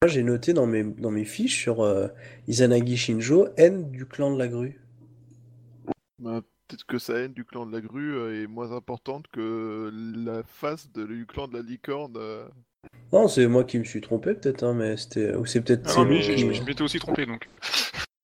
[0.02, 2.09] Moi, j'ai noté dans mes, dans mes fiches sur euh,
[2.48, 4.80] Izanagi Shinjo, haine du clan de la grue.
[6.18, 10.42] Bah, Peut-être que sa haine du clan de la grue est moins importante que la
[10.42, 12.14] face de- du clan de la licorne.
[12.16, 12.48] euh.
[13.12, 15.35] Non, c'est moi qui me suis trompé, peut-être, hein, mais c'était.
[15.35, 15.82] Ou c'est peut-être.
[15.86, 17.48] Ah c'est non, mais lui je, qui- je- je m'étais aussi trompé donc.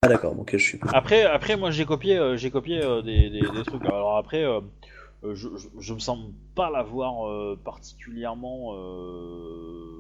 [0.03, 0.81] Ah, d'accord, ok, je suis.
[0.93, 3.85] Après, après, moi j'ai copié, euh, j'ai copié euh, des, des- des trucs.
[3.85, 4.61] Alors après, euh,
[5.23, 6.19] je, je, je me sens
[6.55, 8.74] pas l'avoir euh, particulièrement.
[8.74, 9.97] Euh...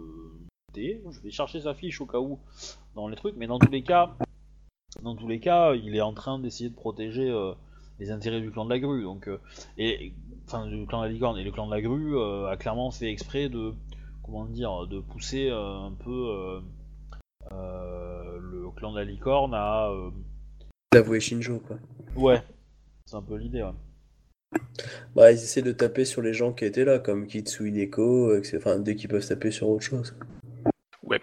[0.74, 2.38] Je vais chercher sa fiche au cas où
[2.94, 4.14] dans les trucs, mais dans tous les cas,
[5.02, 7.52] dans tous les cas, il est en train d'essayer de protéger euh,
[7.98, 9.02] les intérêts du clan de la grue.
[9.02, 9.38] Donc, euh,
[9.78, 10.12] et
[10.46, 12.90] enfin du clan de la licorne et le clan de la grue euh, a clairement
[12.92, 13.74] fait exprès de,
[14.30, 16.60] comment dire, de pousser euh, un peu euh,
[17.52, 20.10] euh, le clan de la licorne à euh,
[20.92, 21.76] D'avouer Shinjo, quoi.
[22.16, 22.42] Ouais,
[23.06, 24.58] c'est un peu l'idée, ouais.
[25.14, 28.56] Bah, ils essaient de taper sur les gens qui étaient là, comme Kitsui Neko, etc.
[28.58, 30.16] Enfin, dès qu'ils peuvent taper sur autre chose.
[31.04, 31.20] Ouais.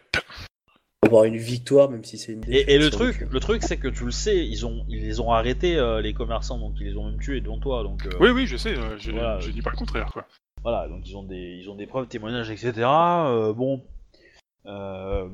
[1.02, 3.88] Avoir une victoire, même si c'est une Et, et le truc, le truc, c'est que
[3.90, 6.98] tu le sais, ils ont, ils les ont arrêtés euh, les commerçants, donc ils les
[6.98, 8.06] ont même tués dont toi, donc.
[8.06, 9.40] euh, Oui, oui, je sais, euh, je, Voilà.
[9.40, 10.26] je dis pas le contraire, quoi.
[10.64, 12.74] Voilà, donc ils ont des, ils ont des preuves, témoignages, etc.
[12.78, 13.84] Euh, bon,
[14.66, 15.30] euh,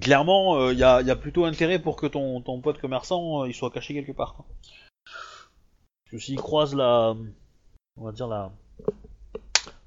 [0.00, 3.94] clairement, il y, a, plutôt intérêt pour que ton, pote commerçant, euh, il soit caché
[3.94, 4.44] quelque part.
[5.04, 7.14] Parce que s'il croise la,
[7.96, 8.52] on va dire la,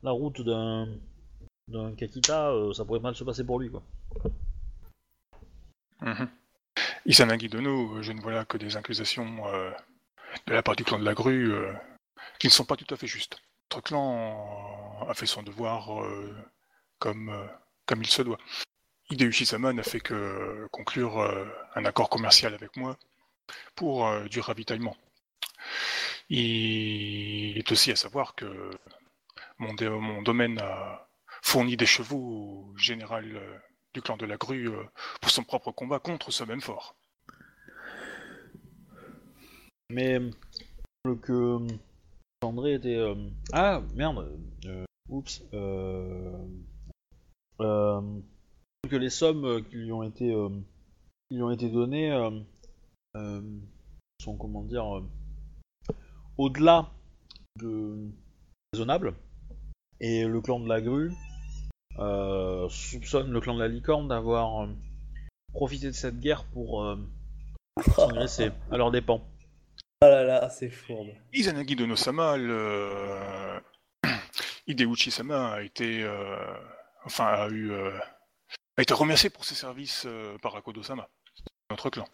[0.03, 0.87] la route d'un,
[1.67, 3.83] d'un Kakita, euh, ça pourrait mal se passer pour lui, quoi.
[6.01, 6.29] Mhm.
[7.05, 9.71] Izanagi Dono, euh, je ne vois là que des accusations euh,
[10.45, 11.73] de la part du clan de la grue euh,
[12.39, 13.41] qui ne sont pas tout à fait justes.
[13.69, 16.33] Notre clan a fait son devoir euh,
[16.99, 17.45] comme, euh,
[17.85, 18.37] comme il se doit.
[19.09, 21.45] Hideuchi Sama n'a fait que conclure euh,
[21.75, 22.97] un accord commercial avec moi
[23.75, 24.95] pour du ravitaillement.
[26.29, 28.71] Il est aussi à savoir que
[29.57, 31.09] mon, mon domaine a
[31.41, 33.61] fourni des chevaux au général
[33.93, 34.69] du clan de la grue
[35.19, 36.95] pour son propre combat contre ce même fort.
[39.89, 40.19] Mais
[41.15, 41.59] que
[42.41, 43.15] André était, euh,
[43.53, 46.47] ah merde, euh, oups, euh,
[47.59, 50.35] que les sommes qui lui ont été,
[51.29, 52.11] qui lui ont été données
[54.19, 55.03] sont comment dire,
[56.37, 56.91] au-delà
[57.57, 58.11] de
[58.73, 59.15] raisonnables.
[59.99, 61.11] Et le clan de la grue
[61.99, 64.67] euh, soupçonne le clan de la licorne d'avoir euh,
[65.53, 66.95] profité de cette guerre pour euh,
[67.95, 69.21] s'engraisser à leurs dépens.
[70.01, 71.09] Ah là là, c'est fourbe.
[71.33, 73.59] Izanagi de Nosama, le...
[74.67, 76.37] Hideuchi Sama a été, euh,
[77.05, 77.97] enfin, a eu, euh,
[78.77, 81.09] a été remercié pour ses services euh, par Akodo Sama,
[81.71, 82.05] notre clan.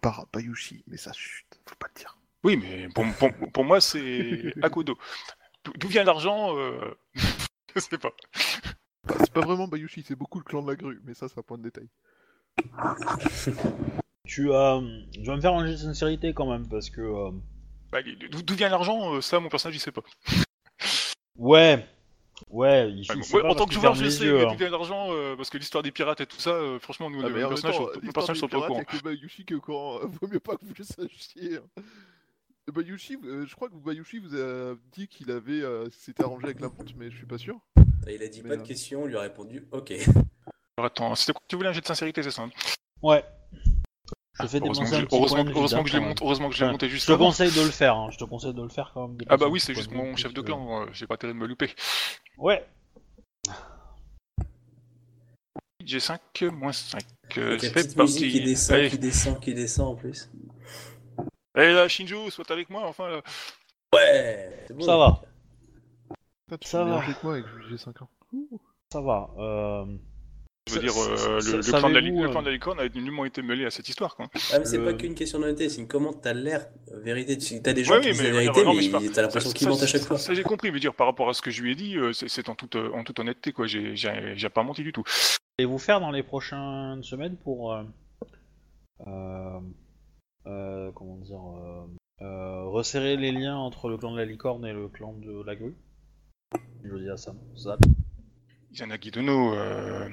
[0.00, 2.16] Par Bayushi, mais ça chute, faut pas le dire.
[2.44, 4.96] Oui, mais pour, pour- pour moi, c'est Akodo.
[5.64, 6.94] D'où- vient l'argent euh...
[7.74, 8.12] Je sais pas.
[9.04, 11.38] Bah, c'est pas vraiment Bayushi, c'est beaucoup le clan de la grue, mais ça, c'est
[11.38, 11.88] un point de détail.
[14.26, 14.80] Tu, as,
[15.12, 17.30] tu vas me faire un jet de sincérité quand même parce que euh,
[17.92, 17.98] Bah,
[18.30, 20.02] D'où d'où vient l'argent euh, Ça, mon personnage, il sait pas.
[21.36, 21.86] ouais,
[22.50, 24.48] ouais, il, Ouais, sait ouais, pas en tant que joueur, je sais, mais hein.
[24.50, 27.20] d'où vient l'argent euh, Parce que l'histoire des pirates et tout ça, euh, franchement, nous,
[27.24, 28.68] Ah, nos mais en même personnages, temps, nos l'histoire personnages des sont pas au pirates,
[28.68, 28.78] courant.
[28.80, 29.98] y a que Bayushi qui est au courant.
[30.02, 31.56] Vaut mieux pas que vous le sachiez.
[31.56, 31.82] hein.
[32.68, 36.46] Et Bayushi, euh, je crois que Bayushi vous a dit qu'il avait euh, s'était arrangé
[36.46, 37.58] avec la vente, mais je suis pas sûr.
[38.08, 39.92] Il a dit Mais, pas de euh, question, on lui a répondu ok.
[40.76, 42.50] Alors, attends, c'était quoi Tu voulais un jet de sincérité, c'est ça hein
[43.02, 43.24] Ouais.
[44.40, 46.64] Je fais Heureusement, que je- heureusement, heureusement que je l'ai hein, monté, heureusement que je
[46.64, 47.26] l'ai monté Je juste te avant.
[47.26, 48.08] conseille de le faire, hein.
[48.10, 49.18] je te conseille de le faire quand même.
[49.28, 51.46] Ah bah oui, c'est juste mon chef de clan, euh, j'ai pas intérêt de me
[51.46, 51.70] louper.
[52.36, 52.66] Ouais.
[55.84, 56.18] G5,
[56.50, 57.00] moins 5.
[57.38, 60.28] euh, c'est petite musique qui descend, Allez, qui descend, qui descend en plus.
[61.54, 63.22] allez là, Shinju, sois avec moi, enfin là.
[63.94, 64.84] Ouais c'est bon.
[64.84, 65.22] Ça va,
[66.48, 66.90] Putain, tu Ça me va.
[66.90, 68.08] mélanges avec moi avec j'ai 5 ans.
[68.92, 69.30] ça va.
[69.38, 69.96] Euh...
[70.68, 72.40] Je veux ça- dire, euh, ça- le, ça- le clan de la, savez-vous, le clan
[72.40, 74.26] euh, de la licorne a nullement été mêlé à cette histoire, quoi.
[74.52, 77.38] Ah, mais c'est pas qu'une question d'honnêteté, c'est une comment t'as l'air euh, vérité.
[77.38, 79.50] Tu- T'as des gens Ouais, qui oui, disent mais- la vérité, non, mais t'as l'impression
[79.52, 80.18] qu'ils mentent à chaque ça- fois.
[80.18, 82.12] Ça, j'ai compris, mais dire par rapport à ce que je lui ai dit, euh,
[82.12, 83.66] c'est en toute, euh, en toute honnêteté, quoi.
[83.68, 85.04] J'ai- J'ai j'ai pas menti du tout.
[85.58, 87.84] allez-vous faire dans les prochaines semaines pour euh,
[89.06, 89.60] euh,
[90.46, 94.72] euh, comment dire euh, euh, resserrer les liens entre le clan de la licorne et
[94.72, 95.76] le clan de la grue?
[96.84, 97.34] Je dis à ça.
[98.72, 100.08] Izanagi Dono, euh,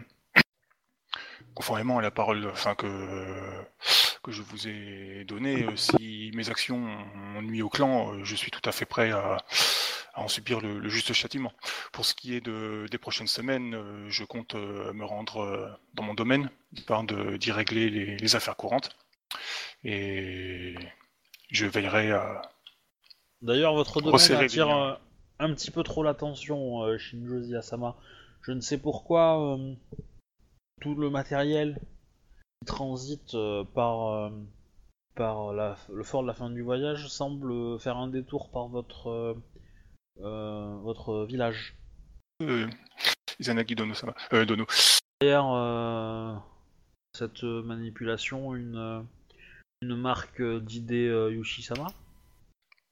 [1.54, 2.88] conformément à la parole enfin, que,
[4.24, 6.86] que je vous ai donnée, euh, si mes actions
[7.36, 9.38] ont nuit au clan, euh, je suis tout à fait prêt à,
[10.14, 11.54] à en subir le, le juste châtiment.
[11.92, 16.14] Pour ce qui est de, des prochaines semaines, euh, je compte me rendre dans mon
[16.14, 18.96] domaine, d'y régler les, les affaires courantes.
[19.84, 20.76] Et
[21.50, 22.42] je veillerai à...
[23.42, 25.00] D'ailleurs, votre domaine attire
[25.40, 27.98] un petit peu trop l'attention, Shinjozi Asama.
[28.44, 29.74] Je ne sais pourquoi euh,
[30.82, 31.80] tout le matériel
[32.62, 34.30] qui transite euh, par, euh,
[35.16, 39.38] par la- le fort de la fin du voyage semble faire un détour par votre,
[40.22, 41.76] euh, votre village.
[43.40, 44.66] Izanagi Dono, sama- euh, Dono.
[45.24, 46.36] Euh,
[47.16, 49.06] cette manipulation, une,
[49.82, 51.88] une marque d'idée Yushi-sama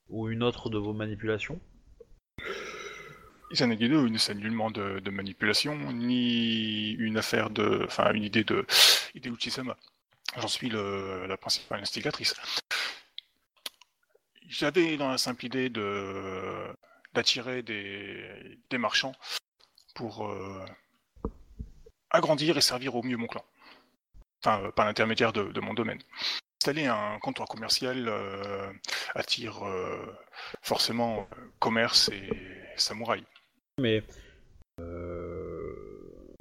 [0.09, 1.59] Ou une autre de vos manipulations?
[3.51, 7.83] Izanagi Dono ne nullement de, de manipulation, ni une affaire de...
[7.85, 8.65] Enfin, une idée de
[9.15, 9.77] Hideuchi Sama.
[10.37, 12.33] J'en suis le- la principale instigatrice.
[14.47, 16.67] J'avais dans la simple idée de
[17.13, 19.13] d'attirer des, des marchands
[19.95, 20.63] pour euh,
[22.09, 23.43] agrandir et servir au mieux mon clan.
[24.43, 25.99] Enfin, euh, par l'intermédiaire de, de mon domaine.
[26.61, 28.71] Installer un comptoir commercial euh,
[29.15, 29.59] attire
[30.61, 31.27] forcément
[31.59, 32.29] commerce et
[32.77, 33.25] samouraï.
[33.77, 34.03] Mais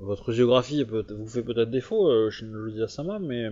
[0.00, 3.50] votre géographie peut- vous fait peut-être défaut, euh, Shinjuji Asama, mais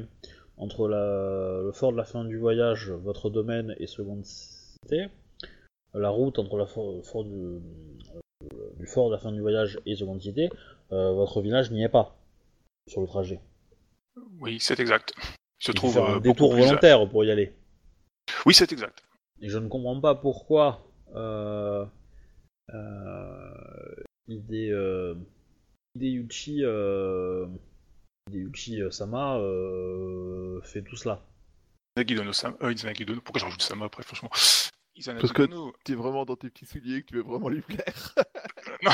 [0.56, 5.06] entre la- le fort de la fin du voyage, votre domaine et seconde cité,
[5.94, 7.60] la route entre la for- fort du, euh,
[8.78, 10.48] du fort de la fin du voyage et seconde cité,
[10.92, 12.16] euh, votre village n'y est pas
[12.88, 13.40] sur le trajet.
[14.40, 15.12] Oui, c'est exact.
[15.16, 15.26] Il se
[15.60, 17.52] Il faut trouve faire un détour à- volontaire pour y aller.
[18.46, 19.02] Oui, c'est exact.
[19.40, 20.80] Et je ne comprends pas pourquoi
[21.14, 21.84] euh,
[22.74, 23.94] euh,
[24.30, 25.14] euh,
[25.94, 27.46] Hideyuchi, euh,
[28.28, 31.22] Hideyuchi euh, Sama euh, fait tout cela.
[31.96, 32.56] Izanagi Dono Sama.
[32.70, 33.20] Izanagi Dono.
[33.20, 34.30] Pourquoi je rajoute Sama après, franchement?
[34.96, 35.72] Izanagi Parce que- Dono.
[35.84, 38.14] T'es vraiment dans tes petits souliers que tu veux vraiment lui plaire.
[38.82, 38.90] Non.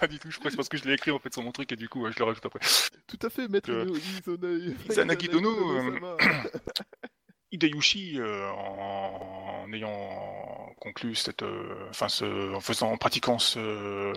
[0.00, 1.42] pas du tout, je crois que c'est parce que je l'ai écrit en fait sur
[1.42, 2.60] mon truc et du coup, ouais, je le rajoute après.
[3.06, 3.86] Tout à fait, maître Euh,
[4.88, 5.50] Izanagi Dono.
[7.52, 9.64] Hideyushi, euh, en...
[9.66, 12.54] en ayant conclu cette, euh, enfin, ce...
[12.54, 14.12] en faisant, en pratiquant ce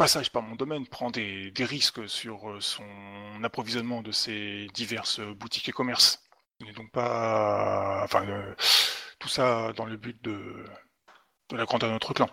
[0.00, 2.82] passage par mon domaine, prend des, des risques sur euh, son
[3.44, 6.22] approvisionnement de ses diverses boutiques et commerces.
[6.58, 8.54] Il n'est donc pas, enfin, euh,
[9.18, 10.64] tout ça dans le but de,
[11.50, 12.30] de la grandeur de notre clan.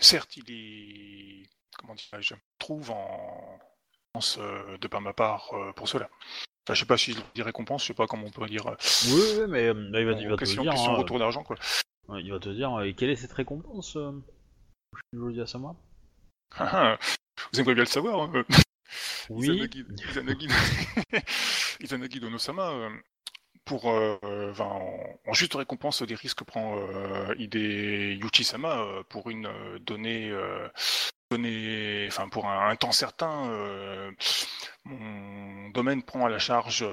[0.00, 3.58] Certes, il est, comment dirais-je, trouve en,
[4.36, 6.10] euh, de par ma part euh, pour cela.
[6.66, 8.66] Enfin, je sais pas si je dis récompense, je sais pas comment on peut dire.
[8.66, 8.76] euh,
[9.06, 10.62] Oui, oui, mais euh, là, il va, il va en te dire.
[10.72, 11.56] question hein, retour d'argent, quoi.
[12.10, 14.12] euh, il va te dire euh, quelle est cette récompense, euh,
[15.14, 15.74] Shinjuji Asama
[16.58, 18.22] Vous aimeriez bien le savoir.
[18.22, 18.44] hein.
[19.30, 19.46] Oui.
[20.10, 20.48] Izanagi,
[21.80, 22.90] Izanagi, Dono-sama, euh,
[23.64, 24.18] pour, euh,
[24.50, 29.46] enfin, en, en juste récompense des risques que prend euh, Hide Yuchi-sama euh, pour une
[29.46, 30.68] euh, donnée, euh,
[31.30, 34.12] donnée, enfin pour un, un temps certain,
[34.84, 36.84] mon domaine prend à la charge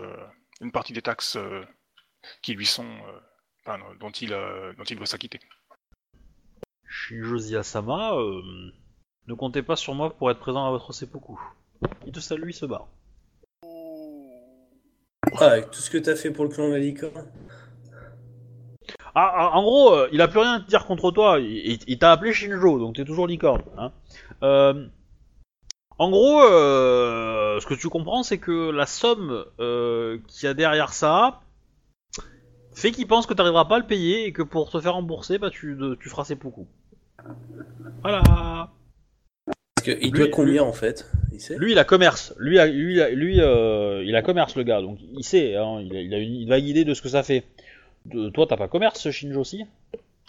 [0.62, 1.38] une partie des taxes
[2.42, 2.88] qui lui sont,
[3.66, 5.40] enfin, dont il, dont il doit s'acquitter.
[6.88, 8.14] Shinjuji Asama,
[9.30, 11.34] ne comptez pas sur moi pour être présent à votre seppuku.
[12.06, 12.88] Il te salue, il se barre.
[15.40, 17.26] Ah, avec tout ce que t'as fait pour le clan de la licorne.
[19.16, 21.40] Ah, ah, en gros, euh, il a plus rien à te dire contre toi.
[21.40, 23.62] Il, il- il t'a appelé Shinjo, donc t'es toujours licorne.
[23.78, 23.92] Hein.
[24.44, 24.88] Euh,
[25.98, 30.54] en gros, euh, ce que tu comprends, c'est que la somme euh, qu'il y a
[30.54, 31.42] derrière ça
[32.74, 35.38] fait qu'il pense que t'arriveras pas à le payer et que pour te faire rembourser,
[35.38, 36.38] bah tu, de- tu feras ses.
[38.02, 38.70] Voilà.
[39.82, 41.10] Parce que il Lui- doit combien en fait?
[41.32, 41.58] Il sait?
[41.58, 42.34] Lui, il a commerce.
[42.38, 44.82] Lui, a- lui, a- lui, euh, il a commerce, le gars.
[44.82, 45.56] Donc il sait.
[45.56, 47.44] Hein, il, a, il a une, il a une idée de ce que ça fait.
[48.06, 49.66] De, toi, t'as pas commerce, Shinjo aussi?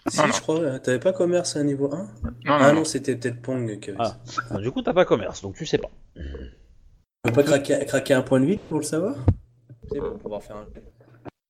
[0.07, 0.33] Si, Non, non.
[0.33, 0.61] je crois.
[0.61, 0.81] ouais.
[0.81, 3.99] T'avais pas commerce à niveau 1 Non, Ah non, non, c'était peut-être Pong qui avait
[4.01, 4.17] Ah.
[4.25, 4.43] ça.
[4.51, 5.91] Bah, Du coup, t'as pas commerce, donc tu sais pas.
[6.17, 6.23] Tu
[7.25, 9.17] peux pas craquer, craquer un point de vie pour le savoir?
[9.93, 10.67] C'est pour pouvoir faire un.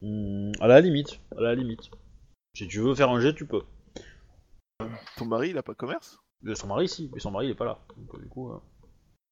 [0.02, 1.90] Hmm, à la limite, à la limite.
[2.56, 3.62] Si tu veux faire un jet, tu peux.
[5.16, 6.18] Ton mari, il a pas commerce?
[6.54, 7.78] Son mari, si, mais son mari, il est pas là.
[7.96, 8.58] Donc, euh, du coup, euh,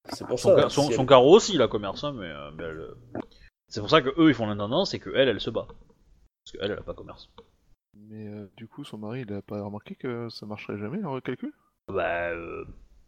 [0.09, 0.55] C'est pour son, ça.
[0.63, 2.87] ca- son, si son elle- carreau aussi, il a commerce, hein, mais, euh, mais elle,
[3.67, 5.67] c'est pour ça que eux, ils font l'intendance et que elle, elle se bat.
[5.67, 7.29] Parce qu'elle, elle a pas commerce.
[7.95, 11.21] Mais euh, du coup, son mari, il a pas remarqué que ça marcherait jamais, leur
[11.21, 11.53] calcul?
[11.87, 12.65] Bah, euh,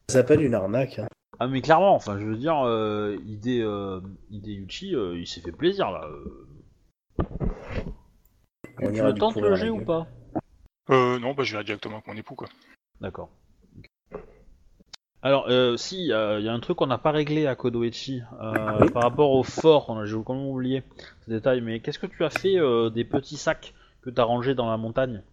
[0.10, 1.00] Ça s'appelle une arnaque.
[1.00, 1.08] hein.
[1.40, 5.52] ah mais clairement, enfin, je veux dire, euh, Hide, euh, Hideyuchi, euh, il s'est fait
[5.52, 6.06] plaisir là.
[6.06, 6.48] euh.
[8.82, 10.08] On tu le tentes le la ou pas?
[10.90, 12.48] Euh, non, bah, je vais directement avec mon époux, quoi.
[13.00, 13.30] D'accord.
[15.24, 17.48] Alors, euh, si, il y, a il y a un truc qu'on n'a pas réglé
[17.48, 18.88] à Kodoichi euh, Oui.
[18.88, 20.84] par rapport au fort, on a- j'ai complètement oublié
[21.26, 24.24] ce détail, mais qu'est-ce que tu as fait euh, des petits sacs que tu as
[24.24, 25.24] rangés dans la montagne?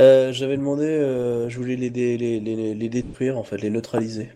[0.00, 3.70] Euh, J'avais demandé, euh, je voulais les, dé- les, les, les détruire en fait, les
[3.70, 4.30] neutraliser.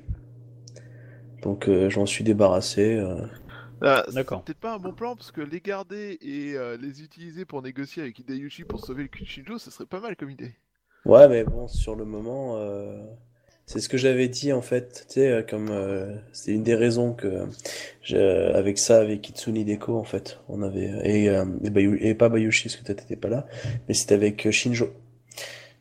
[1.42, 2.94] Donc euh, j'en suis débarrassé.
[2.96, 3.16] euh.
[3.82, 4.44] Ah, c'est D'accord.
[4.44, 8.02] peut-être pas un bon plan, parce que les garder et euh, les utiliser pour négocier
[8.02, 10.54] avec Hideyushi pour sauver le Shinjo, ce serait pas mal comme idée.
[11.04, 13.04] Ouais, mais bon, sur le moment, euh,
[13.70, 15.06] c'est ce que j'avais dit en fait.
[15.08, 17.46] Tu sais, euh, comme euh, c'est une des raisons que
[18.12, 22.64] avec ça, avec Kitsune Deko en fait, on avait et, euh, et, et pas Bayushi
[22.64, 23.46] parce que t'étais pas là,
[23.86, 24.88] mais c'était avec euh, Shinjo.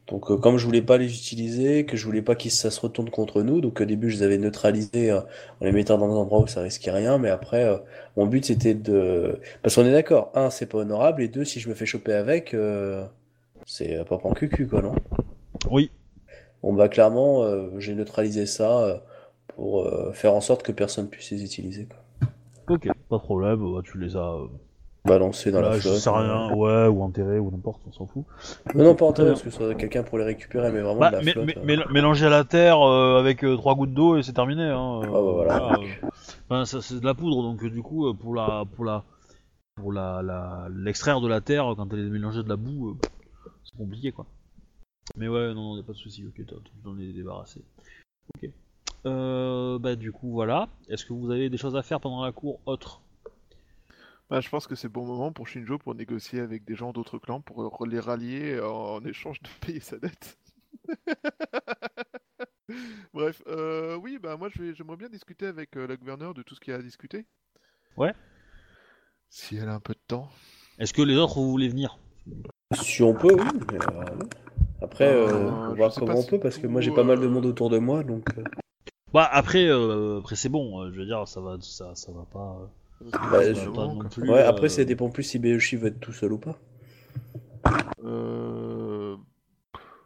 [0.08, 2.80] Donc euh, comme je voulais pas les utiliser, que je voulais pas qu'ils ça se
[2.80, 5.24] retourne contre nous, donc au début je les avais neutralisés en
[5.62, 7.68] les mettant dans un endroit où ça risquait rien, mais après
[8.16, 11.60] mon but c'était de parce qu'on est d'accord, un c'est pas honorable et deux si
[11.60, 12.56] je me fais choper avec,
[13.66, 14.94] c'est pas en cucu quoi non?
[15.72, 15.90] Oui.
[16.64, 18.98] Bon bah clairement, euh, j'ai neutralisé ça euh,
[19.56, 21.88] pour euh, faire en sorte que personne puisse les utiliser.
[21.88, 22.30] Quoi.
[22.76, 24.48] Ok, pas de problème, bah, tu les as euh,
[25.06, 25.96] Balancé dans la je flotte.
[25.96, 28.26] sais rien, ouais, ou enterrés, ou n'importe, on s'en fout.
[28.76, 29.42] Non, non, pas en Très terre, bien.
[29.42, 31.50] parce que ça quelqu'un pour les récupérer, mais vraiment Bah, de la mais- flotte.
[31.64, 34.64] mais- mélanger à la terre avec trois gouttes d'eau et c'est terminé.
[34.66, 35.72] Hein, Ah, bah, voilà.
[36.50, 39.04] Enfin, ça, c'est de la poudre, donc du coup, pour la, pour la,
[39.76, 42.98] pour la, la- l'extraire de la terre quand elle est mélangée de la boue,
[43.64, 44.26] c'est compliqué quoi.
[45.16, 46.26] Mais ouais, non, non, y a pas de souci.
[46.26, 46.42] Ok,
[46.84, 47.62] t'en es débarrassé.
[48.36, 48.50] Ok.
[49.06, 50.68] Euh, bah du coup voilà.
[50.90, 53.02] Est-ce que vous avez des choses à faire pendant la cour autre?
[54.30, 56.92] Bah, je pense que c'est le bon moment pour Shinjo pour négocier avec des gens
[56.94, 60.38] d'autres clans pour euh, les rallier en échange de payer sa dette.
[63.14, 66.44] Bref, euh, oui, bah moi je vais- j'aimerais bien discuter avec euh, la gouverneure de
[66.44, 67.26] tout ce qu'il y a à discuter.
[67.98, 68.14] Ouais.
[69.30, 70.30] Si elle a un peu de temps.
[70.78, 71.98] Est-ce que les autres vous voulez venir?
[72.74, 73.60] Si on peut, oui.
[73.72, 74.06] mais, euh,
[74.82, 76.92] Après, euh, Euh, on va je voir comment on si peut, parce que moi j'ai
[76.92, 78.24] pas mal de euh, monde autour de moi, donc.
[78.38, 78.44] euh,
[79.14, 80.82] Bah après, euh, après c'est bon.
[80.82, 82.58] euh, Je veux dire, ça va, ça, ça va pas.
[82.62, 85.76] euh, Bah, je- le pas non plus, Ouais, euh, après ça dépend plus si Beyoshi
[85.76, 86.58] veut être tout seul ou pas.
[88.04, 89.16] Euh...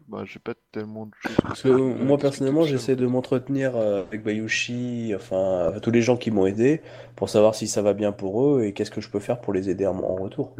[0.07, 1.35] Bah, j'ai pas tellement de choses.
[1.43, 6.29] Parce que moi personnellement j'essaie de m'entretenir euh, avec Bayushi, enfin tous les gens qui
[6.29, 6.81] m'ont aidé,
[7.15, 9.53] pour savoir si ça va bien pour eux et qu'est-ce que je peux faire pour
[9.53, 10.55] les aider en, en retour.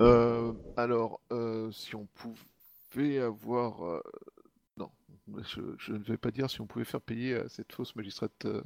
[0.00, 3.84] Euh, alors, euh, si on pouvait avoir...
[3.84, 4.00] euh,
[4.76, 4.90] Non,
[5.42, 8.44] je, je ne vais pas dire si on pouvait faire payer à cette fausse magistrate
[8.44, 8.62] euh,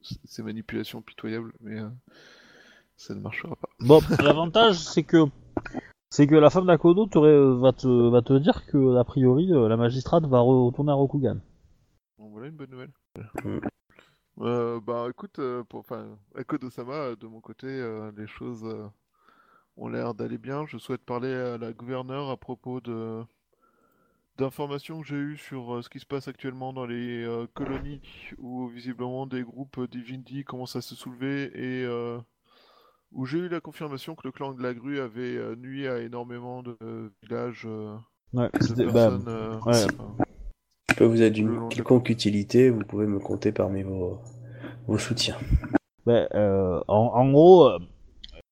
[0.00, 1.88] c- ces manipulations pitoyables, mais euh,
[2.96, 3.68] ça ne marchera pas.
[3.80, 5.24] Bon, l'avantage c'est que
[6.10, 7.06] c'est que la femme d'Akodo
[7.60, 11.38] va te va te dire que a priori euh, la magistrate va retourner à Rokugan.
[12.18, 12.92] Bon, voilà une bonne nouvelle.
[13.44, 13.58] Mm.
[14.42, 18.86] Euh, bah écoute, euh, pour, enfin, de mon côté, euh, les choses euh,
[19.76, 20.66] ont l'air d'aller bien.
[20.66, 23.22] Je souhaite parler à la gouverneure à propos de
[24.38, 28.00] d'informations que j'ai eues sur euh, ce qui se passe actuellement dans les euh, colonies
[28.38, 32.18] où visiblement des groupes euh, d'Ivindi commencent à se soulever et euh,
[33.12, 35.98] où j'ai eu la confirmation que le clan de la grue avait euh, nuit à
[35.98, 36.76] énormément de
[37.22, 37.96] villages euh,
[38.32, 39.24] Ouais, de c'était- bah, personnes.
[39.28, 39.84] euh, ouais.
[39.84, 40.16] enfin,
[40.90, 44.20] Je peux vous long d'une quelconque utilité, vous pouvez me compter parmi vos,
[44.86, 45.36] vos soutiens.
[46.08, 47.78] Euh, en, en gros, euh,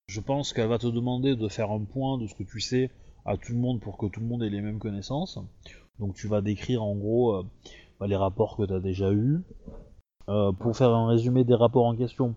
[0.09, 2.91] je pense qu'elle va te demander de faire un point de ce que tu sais
[3.27, 5.39] à tout le monde pour que tout le monde ait les mêmes connaissances.
[6.01, 7.47] Donc tu vas décrire en gros euh,
[8.01, 9.43] bah, les rapports que tu as déjà eus.
[10.29, 12.35] Euh, pour faire un résumé des rapports en question.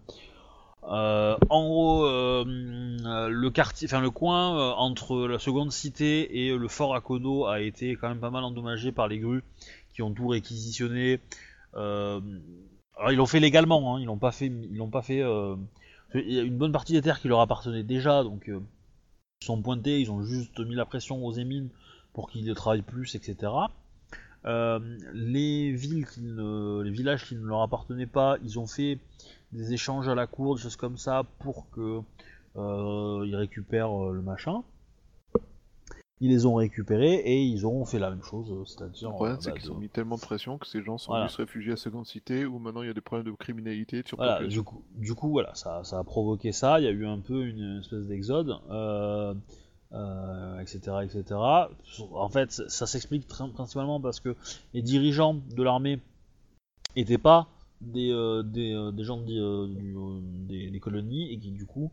[0.84, 6.96] Euh, en gros, le quartier, enfin le coin entre la seconde cité et le fort
[6.96, 9.44] Akodo a été quand même pas mal endommagé par les grues
[9.94, 11.20] qui ont tout réquisitionné.
[11.74, 12.22] Alors
[13.12, 15.22] ils l'ont fait légalement, hein, ils l'ont pas fait, ils l'ont pas fait.
[16.14, 18.60] Il y a une bonne partie des terres qui leur appartenaient déjà, donc euh,
[19.42, 21.70] ils sont pointés, ils ont juste mis la pression aux émines
[22.14, 23.52] pour qu'ils travaillent plus, etc.
[24.46, 24.80] Euh,
[25.14, 29.00] les villes qui ne, les villages qui ne leur appartenaient pas, ils ont fait
[29.54, 32.02] des échanges à la cour, des choses comme ça, pour que
[32.58, 34.64] euh, ils récupèrent le machin.
[36.24, 39.10] Ils les ont récupérés et ils ont fait la même chose, euh, c'est-à-dire.
[39.10, 40.98] Le problème, euh, c'est bah, qu'ils de- ont mis tellement de pression que ces gens
[41.00, 41.24] sont Voilà.
[41.26, 44.04] venus se réfugier à Seconde Cité où maintenant il y a des problèmes de criminalité
[44.04, 46.80] de Voilà, du coup, du coup, voilà, ça, ça a provoqué ça.
[46.80, 49.34] Il y a eu un peu une espèce d'exode, euh,
[49.94, 51.40] euh, etc., etc.
[52.14, 54.36] En fait, ça, ça s'explique principalement parce que
[54.76, 56.00] les dirigeants de l'armée
[56.96, 57.48] étaient pas
[57.82, 59.96] des, euh, des, des gens de- du-
[60.48, 61.90] des, des colonies et qui du coup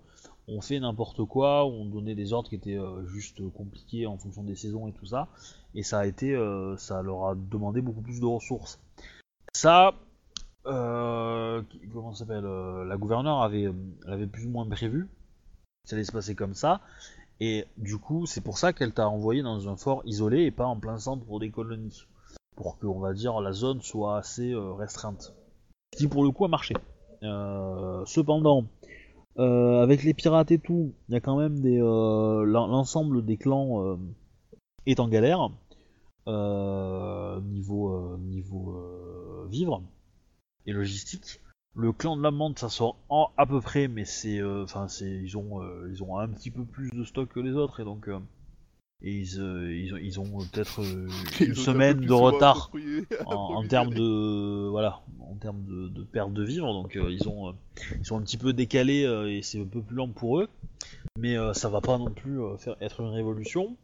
[0.48, 4.42] ont fait n'importe quoi, ont donné des ordres qui étaient euh, juste compliqués en fonction
[4.42, 5.28] des saisons et tout ça,
[5.74, 8.80] et ça a été, euh, ça leur a demandé beaucoup plus de ressources.
[9.52, 9.94] Ça,
[10.66, 11.62] euh,
[11.92, 13.70] comment s'appelle euh, La gouverneure avait,
[14.26, 15.08] plus ou moins prévu.
[15.84, 16.80] Ça allait se passer comme ça.
[17.40, 20.66] Et du coup, c'est pour ça qu'elle t'a envoyé dans un fort isolé et pas
[20.66, 22.06] en plein centre pour des colonies.
[22.56, 25.34] Pour que, on va dire, la zone soit assez restreinte.
[25.94, 26.74] Ce qui, pour le coup, a marché.
[27.22, 28.64] Cependant,
[29.38, 31.80] euh, avec les pirates et tout, il y a quand même des.
[31.80, 33.96] euh, l'en- L'ensemble des clans euh,
[34.86, 35.50] est en galère.
[37.42, 38.74] niveau niveau
[39.48, 39.82] vivre
[40.66, 41.40] et logistique.
[41.74, 45.08] Le clan de la menthe, ça sort en, à peu près, mais c'est, enfin, c'est,
[45.10, 48.08] ils ont, ils ont un petit peu plus de stock que les autres, et donc,
[49.02, 51.08] et ils, euh, ils ont, ils ont peut-être euh,
[51.40, 52.70] une semaine de retard
[53.26, 57.48] en, termes de, voilà, en termes de, de perte de vivre, donc euh, ils ont,
[57.48, 57.52] euh,
[57.98, 60.48] ils sont un petit peu décalés euh, et c'est un peu plus lent pour eux,
[61.16, 63.76] mais euh, ça va pas non plus euh, faire être une révolution.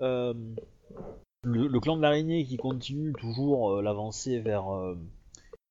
[0.00, 0.34] Euh,
[1.44, 4.96] le, le clan de l'araignée qui continue toujours euh, l'avancée vers, euh,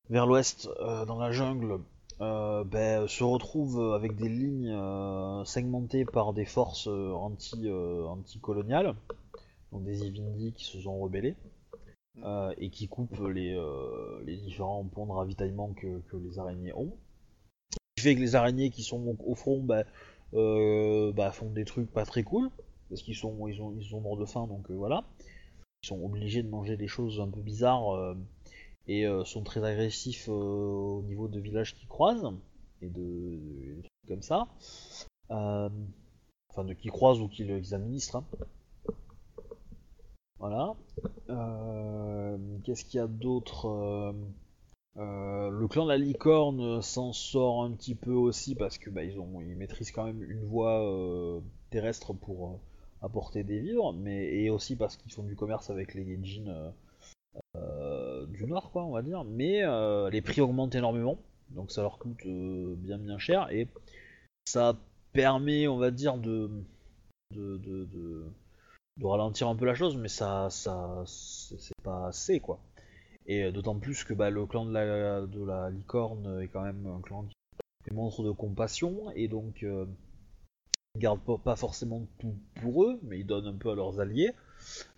[0.09, 1.77] vers l'ouest euh, dans la jungle euh,
[2.65, 8.95] ben, se retrouve avec des lignes euh, segmentées par des forces euh, anti, euh, anti-coloniales,
[9.71, 11.35] donc des Ivindi qui se sont rebellés
[12.25, 16.73] euh, et qui coupent les, euh, les différents ponts de ravitaillement que, que les araignées
[16.73, 16.93] ont.
[17.97, 19.85] Ce qui fait que les araignées qui sont au- au front ben,
[20.33, 22.49] euh, bah, font des trucs pas très cool
[22.89, 25.05] parce qu'ils sont ils ont ils sont morts de faim donc euh, voilà.
[25.83, 28.15] Ils sont obligés de manger des choses un peu bizarres euh,
[28.87, 32.33] et euh, sont très agressifs euh, au niveau de villages qu'ils croisent
[32.81, 34.47] et de, comme ça.
[35.29, 35.69] Euh,
[36.49, 38.17] enfin, de qui croisent ou qui les administrent.
[38.17, 38.25] hein.
[40.39, 40.73] Voilà.
[42.63, 44.13] Qu'est-ce qu'il y a d'autre
[44.95, 49.19] Le clan de la licorne s'en sort un petit peu aussi parce que bah, ils,
[49.19, 50.83] ont, ils maîtrisent quand même une voie
[51.69, 52.59] terrestre pour
[53.03, 56.73] apporter des vivres, mais et aussi parce qu'ils font du commerce avec les Genjin
[58.27, 59.23] du nord, quoi, on va dire.
[59.23, 61.17] Mais euh, les prix augmentent énormément,
[61.49, 63.67] donc ça leur coûte euh, bien bien cher et
[64.45, 64.77] ça
[65.13, 66.49] permet, on va dire, de
[67.31, 68.25] de, de, de-
[69.03, 72.59] ralentir un peu la chose, mais ça, ça c'est pas assez, quoi.
[73.27, 76.63] Et euh, d'autant plus que bah, le clan de la, de la licorne est quand
[76.63, 77.25] même un clan
[77.85, 79.85] qui montre de compassion, et donc euh,
[80.95, 84.31] ils gardent pas forcément tout pour eux, mais ils donnent un peu à leurs alliés.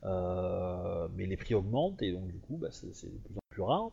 [0.04, 3.62] Euh, mais les prix augmentent, et donc du coup, bah, c'est de plus en plus
[3.62, 3.92] rare.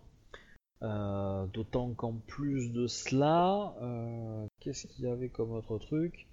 [0.82, 6.26] Euh, D'autant qu'en plus de cela, euh, qu'est-ce qu'il y avait comme autre truc?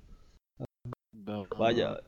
[1.14, 2.01] Ben, bah, il y a,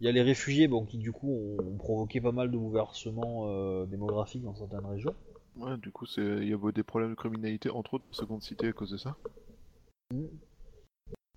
[0.00, 3.84] il y a les réfugiés bon, qui du coup ont, provoqué pas mal de bouleversements
[3.86, 5.14] démographiques dans certaines régions.
[5.56, 8.72] Ouais, du coup, il y a des problèmes de criminalité, entre autres, seconde cité à
[8.72, 9.16] cause de ça.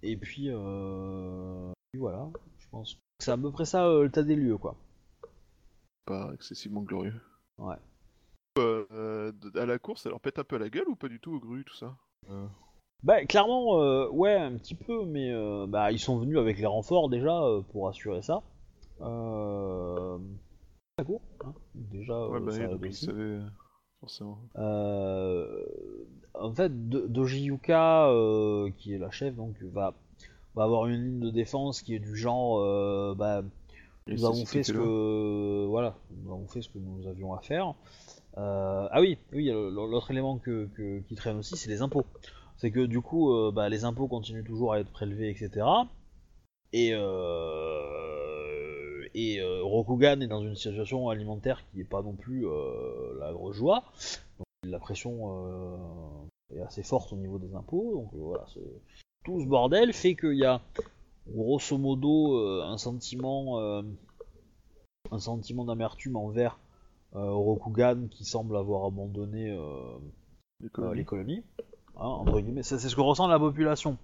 [0.03, 0.49] Et puis,
[1.97, 4.75] voilà, je pense que c'est à peu près ça le tas des lieux quoi.
[6.09, 7.21] Pas excessivement glorieux.
[7.59, 7.75] Ouais.
[8.57, 11.19] Euh, euh, à la course, ça leur pète un peu la gueule ou pas du
[11.19, 11.95] tout au grue, tout ça?
[12.31, 12.47] Euh,
[13.03, 15.31] Bah clairement, euh, ouais, un petit peu, mais
[15.67, 17.39] bah, ils sont venus avec les renforts déjà
[17.71, 18.41] pour assurer ça.
[19.01, 20.17] Euh...
[20.97, 23.05] La cour, hein, déjà, Ouais, bah, ça oui, aide donc ils aussi.
[23.05, 23.39] savaient,
[23.99, 24.39] forcément.
[26.33, 29.93] En fait, Do- Doji Yuka, euh, qui est la chef, donc va,
[30.55, 33.43] va avoir une ligne de défense qui est du genre, bah,
[34.15, 37.73] nous avons fait ce que, voilà, nous avons fait ce que nous avions à faire.
[38.37, 42.05] Euh, ah oui, oui, l'autre élément que, que- qui traîne aussi, c'est les impôts.
[42.57, 45.65] C'est que du coup, euh, bah, les impôts continuent toujours à être prélevés, etc.
[46.73, 52.45] Et, euh, et euh, Rokugan est dans une situation alimentaire qui n'est pas non plus
[53.19, 53.83] la grosse joie.
[54.37, 57.93] Donc, la pression est assez forte au niveau des impôts.
[57.95, 58.45] Donc voilà,
[59.25, 60.61] tout ce bordel fait qu'il y a
[61.33, 63.81] grosso modo euh, un sentiment, euh,
[65.11, 66.59] un sentiment d'amertume envers
[67.15, 69.57] euh, Rokugan qui semble avoir abandonné
[70.61, 70.97] Les colonies.
[70.97, 71.43] les colonies,
[71.97, 72.63] hein, entre guillemets.
[72.63, 73.97] C'est ce que ressent la population.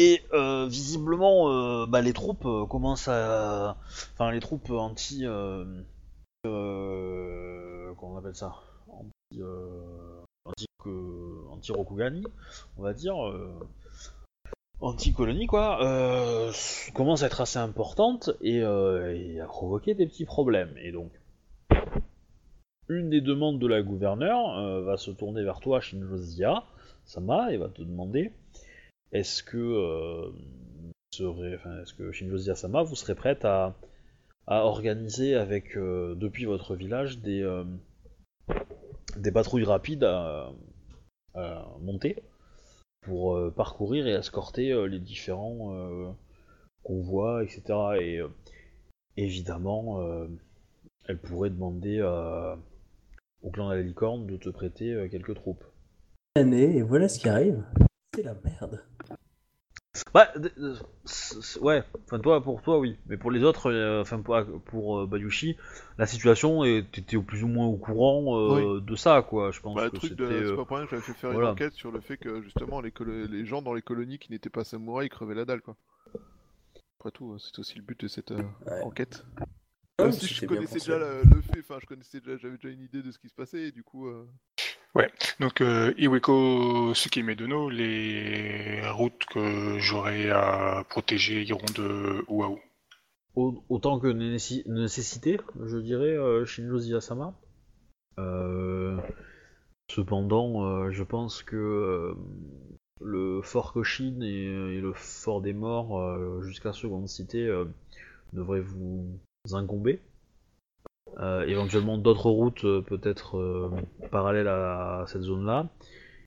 [0.00, 3.76] Et euh, visiblement, euh, bah, les troupes euh, commencent à,
[4.12, 5.24] enfin les troupes anti,
[6.44, 8.54] comment on appelle ça,
[8.88, 9.42] anti,
[10.44, 12.24] anti, que- anti-Rokugani,
[12.76, 13.16] on va dire.
[14.80, 16.52] Anti-colonie quoi, euh,
[16.94, 20.74] commence à être assez importante et, euh, et à provoquer des petits problèmes.
[20.78, 21.10] Et donc,
[22.88, 26.64] une des demandes de la gouverneure euh, va se tourner vers toi, Shinjozia
[27.04, 28.32] Sama, et va te demander
[29.12, 30.32] est-ce que,
[32.12, 33.74] Shinjozia Sama, vous serez prête à,
[34.46, 37.44] organiser avec depuis votre village des,
[39.32, 40.50] patrouilles rapides à
[41.80, 42.16] monter
[43.02, 46.10] pour euh, parcourir et escorter euh, les différents euh,
[46.82, 47.62] convois, etc.
[48.00, 48.20] Et
[49.16, 50.00] évidemment,
[51.04, 52.00] elle pourrait demander
[53.42, 55.64] au clan de la licorne de te prêter quelques troupes.
[56.36, 57.62] Et voilà ce qui arrive.
[58.14, 58.82] C'est la merde.
[60.14, 60.28] Bah,
[61.60, 64.36] ouais, enfin toi, pour toi, oui, mais pour les autres, euh, enfin pour,
[64.66, 65.56] pour euh, Bayushi,
[65.98, 69.50] la situation, est- t'étais au plus ou moins au courant euh, de ça, quoi.
[69.50, 70.26] Je pense Bah, le que truc de.
[70.26, 71.48] C'est euh, pas pour rien que j'avais fait faire voilà.
[71.48, 72.92] une enquête sur le fait que justement les,
[73.44, 75.76] gens dans les colonies qui n'étaient pas samouraïs crevaient la dalle, quoi.
[76.98, 78.82] Après tout, c'est aussi le but de cette euh, Ouais.
[78.82, 79.24] enquête.
[80.00, 82.68] Ouais, Même si je connaissais déjà le, le fait, enfin je connaissais déjà, j'avais déjà
[82.68, 84.06] une idée de ce qui se passait et du coup.
[84.08, 84.24] euh,
[85.40, 92.58] Donc, euh, Iweko Tsukimedono, les routes que j'aurai à protéger iront de Oahu.
[93.36, 97.34] au- autant que nécessi- nécessité, je dirais, euh, Shinjo Ziyasama.
[98.18, 98.96] Euh,
[99.90, 102.14] cependant, euh, je pense que euh,
[103.00, 107.64] le fort Koshin et, et le fort des morts, euh, jusqu'à seconde cité, euh,
[108.32, 109.06] devraient vous
[109.54, 110.00] incomber.
[111.20, 113.70] Euh, éventuellement d'autres routes euh, peut-être euh,
[114.10, 115.66] parallèles à cette zone-là.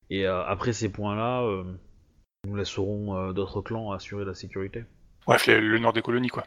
[0.10, 1.48] Et après ces points-là,
[2.46, 4.84] nous laisserons d'autres clans assurer la sécurité.
[5.26, 6.44] Bref, le, le nord des colonies, quoi.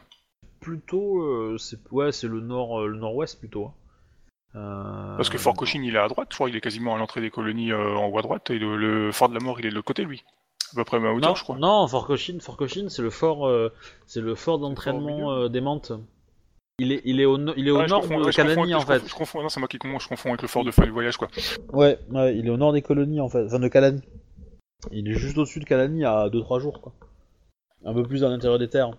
[0.59, 3.71] plutôt c'est ouais c'est le nord le nord-ouest plutôt
[4.53, 5.15] hein.
[5.17, 7.21] Parce que Fort Cochin, il est à droite, je crois, il est quasiment à l'entrée
[7.21, 9.69] des colonies en haut à droite, et le, le Fort de la Mort, il est
[9.69, 10.23] de l'autre côté, lui.
[10.73, 11.57] À peu près à ma hauteur, non, je crois.
[11.57, 13.49] non Fort Cochin Fort Cochin c'est le fort
[14.05, 15.91] c'est le fort d'entraînement des Mantes
[16.79, 18.75] il est il est au, no- il est au Ouais, nord confonds- de ouais, avec-
[18.75, 20.71] en fait Je confonds, non, c'est moi qui confonds, je confonds avec le fort de
[20.71, 21.29] fin du voyage, quoi.
[21.73, 24.01] ouais, ouais il est au nord des colonies en fait enfin de Kalani
[24.91, 26.93] Il est juste au-dessus de Kalani à 2-3 jours, quoi.
[27.85, 28.91] Un peu plus à l'intérieur des terres.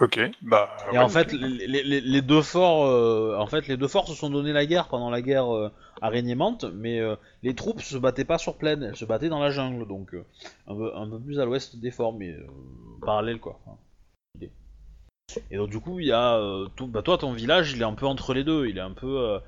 [0.00, 0.68] Ok, bah.
[0.88, 3.88] Et ouais, en fait, les, les- les- les deux forts, euh, en fait, les deux
[3.88, 5.70] forts se sont donné la guerre pendant la guerre euh,
[6.02, 9.50] araignée-mante, mais euh, les troupes se battaient pas sur plaine, elles se battaient dans la
[9.50, 10.24] jungle, donc euh,
[10.68, 12.46] un, peu, un peu plus à l'ouest des forts, mais euh,
[13.04, 13.58] parallèle quoi.
[13.66, 13.76] Enfin.
[15.50, 17.84] Et donc du coup, il y a, euh, tout- bah, toi, ton village, il est
[17.84, 19.38] un peu entre les deux, il est un peu, euh,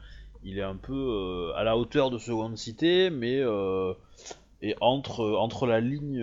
[0.43, 3.41] il est un peu euh, à la hauteur de Seconde Cité, mais
[4.63, 6.23] et entre entre la ligne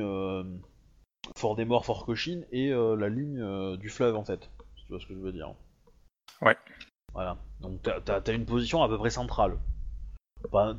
[1.35, 4.49] Fort des Morts, Fort Cochin et la ligne du fleuve en fait.
[4.75, 5.53] Si tu vois ce que je veux dire.
[6.41, 6.55] Ouais.
[7.13, 7.37] Voilà.
[7.61, 9.57] Donc t'as, une position à peu près centrale.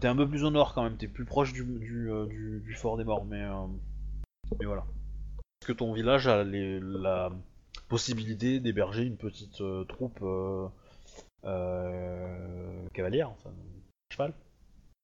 [0.00, 2.74] T'es un peu plus au nord quand même, t'es plus proche du, du, du- du
[2.74, 3.66] Fort des Morts, mais, euh,
[4.58, 4.84] mais voilà.
[5.60, 7.30] Est-ce que ton village a les- la
[7.88, 10.66] possibilité d'héberger une petite euh, troupe euh,
[11.44, 13.50] euh, cavalière, enfin,
[14.12, 14.32] cheval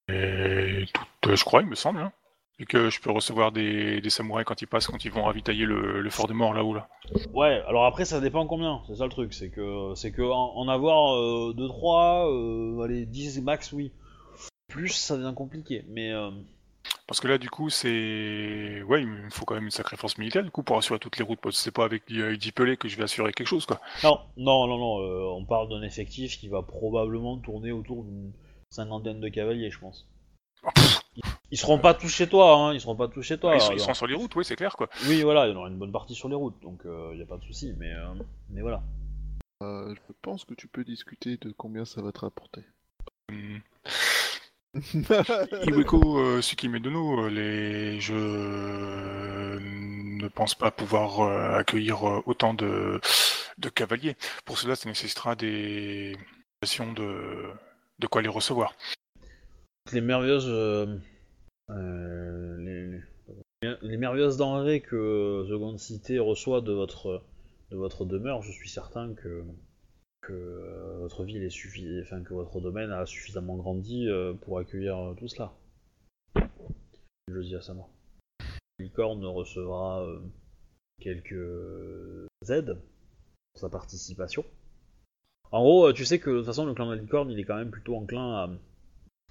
[0.09, 0.85] Et
[1.21, 2.01] tout, je crois, il me semble.
[2.01, 2.13] hein.
[2.61, 5.65] Et que je peux recevoir des, des samouraïs quand ils passent, quand ils vont ravitailler
[5.67, 6.73] le, le fort des morts là-haut.
[6.75, 6.89] Là.
[7.33, 10.55] Ouais, alors après ça dépend combien, c'est ça le truc, c'est que c'est que en,
[10.55, 11.17] en avoir
[11.53, 12.31] 2-3,
[12.79, 13.91] euh, allez 10 max oui.
[14.69, 16.31] Plus ça devient compliqué, mais euh,
[17.07, 18.83] Parce que là, du coup, c'est.
[18.83, 21.19] Ouais, il me faut quand même une sacrée force militaire, du coup, pour assurer toutes
[21.19, 21.41] les routes.
[21.41, 23.81] parce que C'est pas avec euh, 10 pelés que je vais assurer quelque chose, quoi.
[24.03, 28.33] non, non, non, non, euh, on parle d'un effectif qui va probablement tourner autour d'une
[28.71, 30.09] cinquantaine de cavaliers, je pense.
[30.65, 30.71] Oh,
[31.51, 33.55] Ils seront pas tous chez toi, hein, ils seront pas tous chez toi.
[33.55, 33.87] ils, sont, ils alors.
[33.87, 34.89] sont sur les routes, oui, c'est clair, quoi.
[35.07, 37.23] Oui, voilà, il y en aura une bonne partie sur les routes, donc il y
[37.23, 38.15] a pas de souci, mais, euh,
[38.49, 38.83] mais voilà.
[39.63, 42.63] Euh, je pense que tu peux discuter de combien ça va te rapporter.
[43.31, 43.61] Hum,
[45.67, 48.01] Iweko euh, Sukimedono, euh, les...
[48.01, 48.15] je
[49.59, 53.01] ne pense pas pouvoir euh, accueillir euh, autant de...
[53.75, 54.17] cavaliers.
[54.45, 56.17] Pour cela, ça nécessitera des
[56.97, 57.51] de
[57.99, 58.75] de quoi les recevoir.
[59.93, 60.99] les merveilleuses euh,
[61.71, 62.99] euh,
[63.83, 67.23] les merveilleuses denrées que Seconde Cité reçoit de votre
[67.71, 69.45] de votre demeure, je suis certain que
[70.27, 71.51] que euh, votre ville est
[72.61, 75.53] domaine a suffisamment grandi euh, pour accueillir euh, tout cela.
[77.29, 77.91] Je dis à sa mort.
[78.79, 80.05] Licorne recevra
[81.01, 82.77] quelques aides
[83.53, 84.45] pour sa participation.
[85.53, 87.45] En gros, tu sais que de toute façon, le clan de la licorne, il est
[87.45, 88.59] quand même plutôt enclin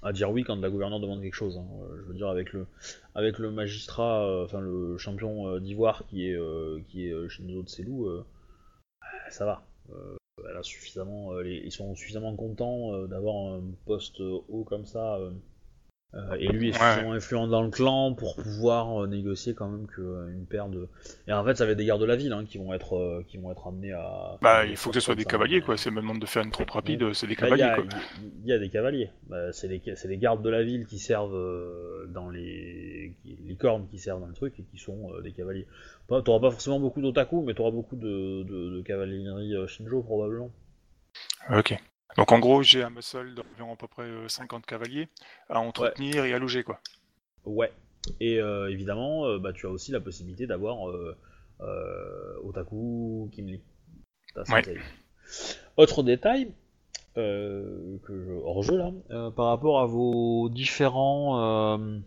[0.01, 1.57] à, dire oui quand la gouverneure demande quelque chose.
[1.57, 1.67] hein.
[1.97, 7.11] Je veux dire avec le magistrat, enfin le champion d'ivoire qui est euh, qui est
[7.11, 8.25] euh, Shinzo Tselou, euh,
[9.29, 9.65] ça va.
[10.45, 15.19] Euh, suffisamment, euh, ils sont suffisamment contents euh, d'avoir un poste haut comme ça.
[16.15, 16.77] Euh, et lui est Ouais.
[16.79, 20.67] suffisamment influent dans le clan pour pouvoir euh, négocier quand même que euh, une paire
[20.69, 20.87] de.
[21.27, 23.23] Et en fait, ça va être des gardes de la ville hein, qui vont être
[23.27, 24.37] qui vont être amenés à.
[24.41, 25.75] Bah, il faut que ce soit des ça, cavaliers, quoi.
[25.77, 27.99] C'est même de faire une troupe rapide, c'est des bah, il y, cavaliers, quoi.
[28.43, 29.09] il y a des cavaliers.
[29.27, 33.13] Bah, c'est les, c'est les gardes de la ville qui servent dans les.
[33.25, 35.65] les cornes qui servent dans le truc et qui sont des cavaliers.
[36.07, 40.51] Pas- T'auras pas forcément beaucoup d'otaku, mais t'auras beaucoup de, de, de cavalerie Shinjo probablement.
[41.49, 41.77] Ok.
[42.17, 45.07] Donc en gros, j'ai un muscle d'environ à peu près euh, 50 cavaliers
[45.49, 46.79] à entretenir et à loger, quoi.
[47.45, 47.71] Ouais.
[48.19, 51.17] Et euh, évidemment, euh, bah, tu as aussi la possibilité d'avoir euh,
[51.61, 53.61] euh, Otaku Kimli.
[54.35, 54.63] Ta Ouais.
[55.77, 56.51] Autre détail,
[57.17, 61.99] euh, que je, hors jeu là, euh, par rapport à vos différents, euh,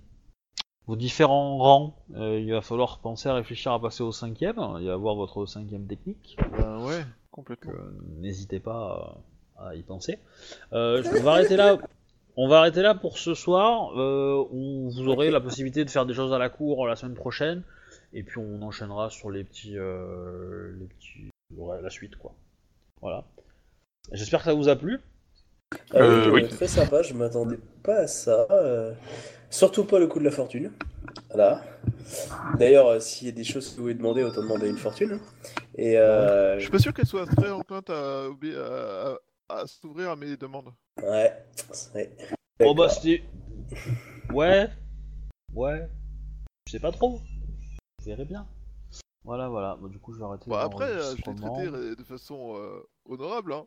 [0.87, 4.91] vos différents rangs, euh, il va falloir penser à réfléchir à passer au cinquième et
[4.91, 6.37] à voir votre cinquième technique.
[6.59, 7.73] Ben ouais, complètement.
[7.73, 9.19] Euh, n'hésitez pas
[9.59, 10.19] à, y penser.
[10.73, 11.79] Euh, on va arrêter là.
[12.37, 13.93] On va arrêter là pour ce soir.
[13.99, 17.15] Euh, on- vous aurez la possibilité de faire des choses à la cour la semaine
[17.15, 17.63] prochaine,
[18.13, 22.35] et puis on enchaînera sur les petits, euh, les petits, ouais, la suite quoi.
[23.01, 23.25] Voilà.
[24.13, 25.01] J'espère que ça vous a plu.
[25.95, 26.47] Ah oui.
[26.49, 28.47] Très sympa, je m'attendais pas à ça.
[28.51, 28.93] euh,
[29.51, 30.73] Surtout pas le coup de la fortune.
[31.31, 31.63] Voilà.
[32.59, 35.19] D'ailleurs, euh, s'il y a des choses que vous voulez demander, autant demander une fortune.
[35.77, 39.17] Et euh, Je suis pas sûr qu'elle soit très enclinte à, à,
[39.49, 40.73] à- s'ouvrir à mes demandes.
[41.03, 41.33] ouais.
[41.95, 42.17] ouais.
[42.61, 43.23] Oh bah c'était.
[44.33, 44.69] Ouais.
[45.53, 45.89] Ouais.
[46.67, 47.21] Je sais pas trop.
[48.01, 48.47] Je verrai bien.
[49.25, 49.77] Voilà, voilà.
[49.81, 50.45] Bah, du coup, je vais arrêter.
[50.49, 53.53] Bon, après, euh, je l'ai traité euh, de façon euh, honorable.
[53.53, 53.67] Hein.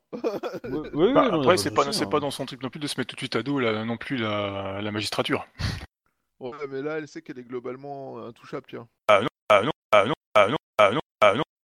[0.64, 2.19] Oui, oui, Bah, non, après, c'est pas, hein.
[2.19, 3.98] dans son truc non plus de se mettre tout de suite à dos là, non
[3.98, 5.45] plus la, la magistrature.
[6.40, 8.88] Ouais, mais là, elle sait qu'elle est globalement intouchable, tiens.
[9.09, 11.43] Ah non, ah non, ah non, ah non, ah non,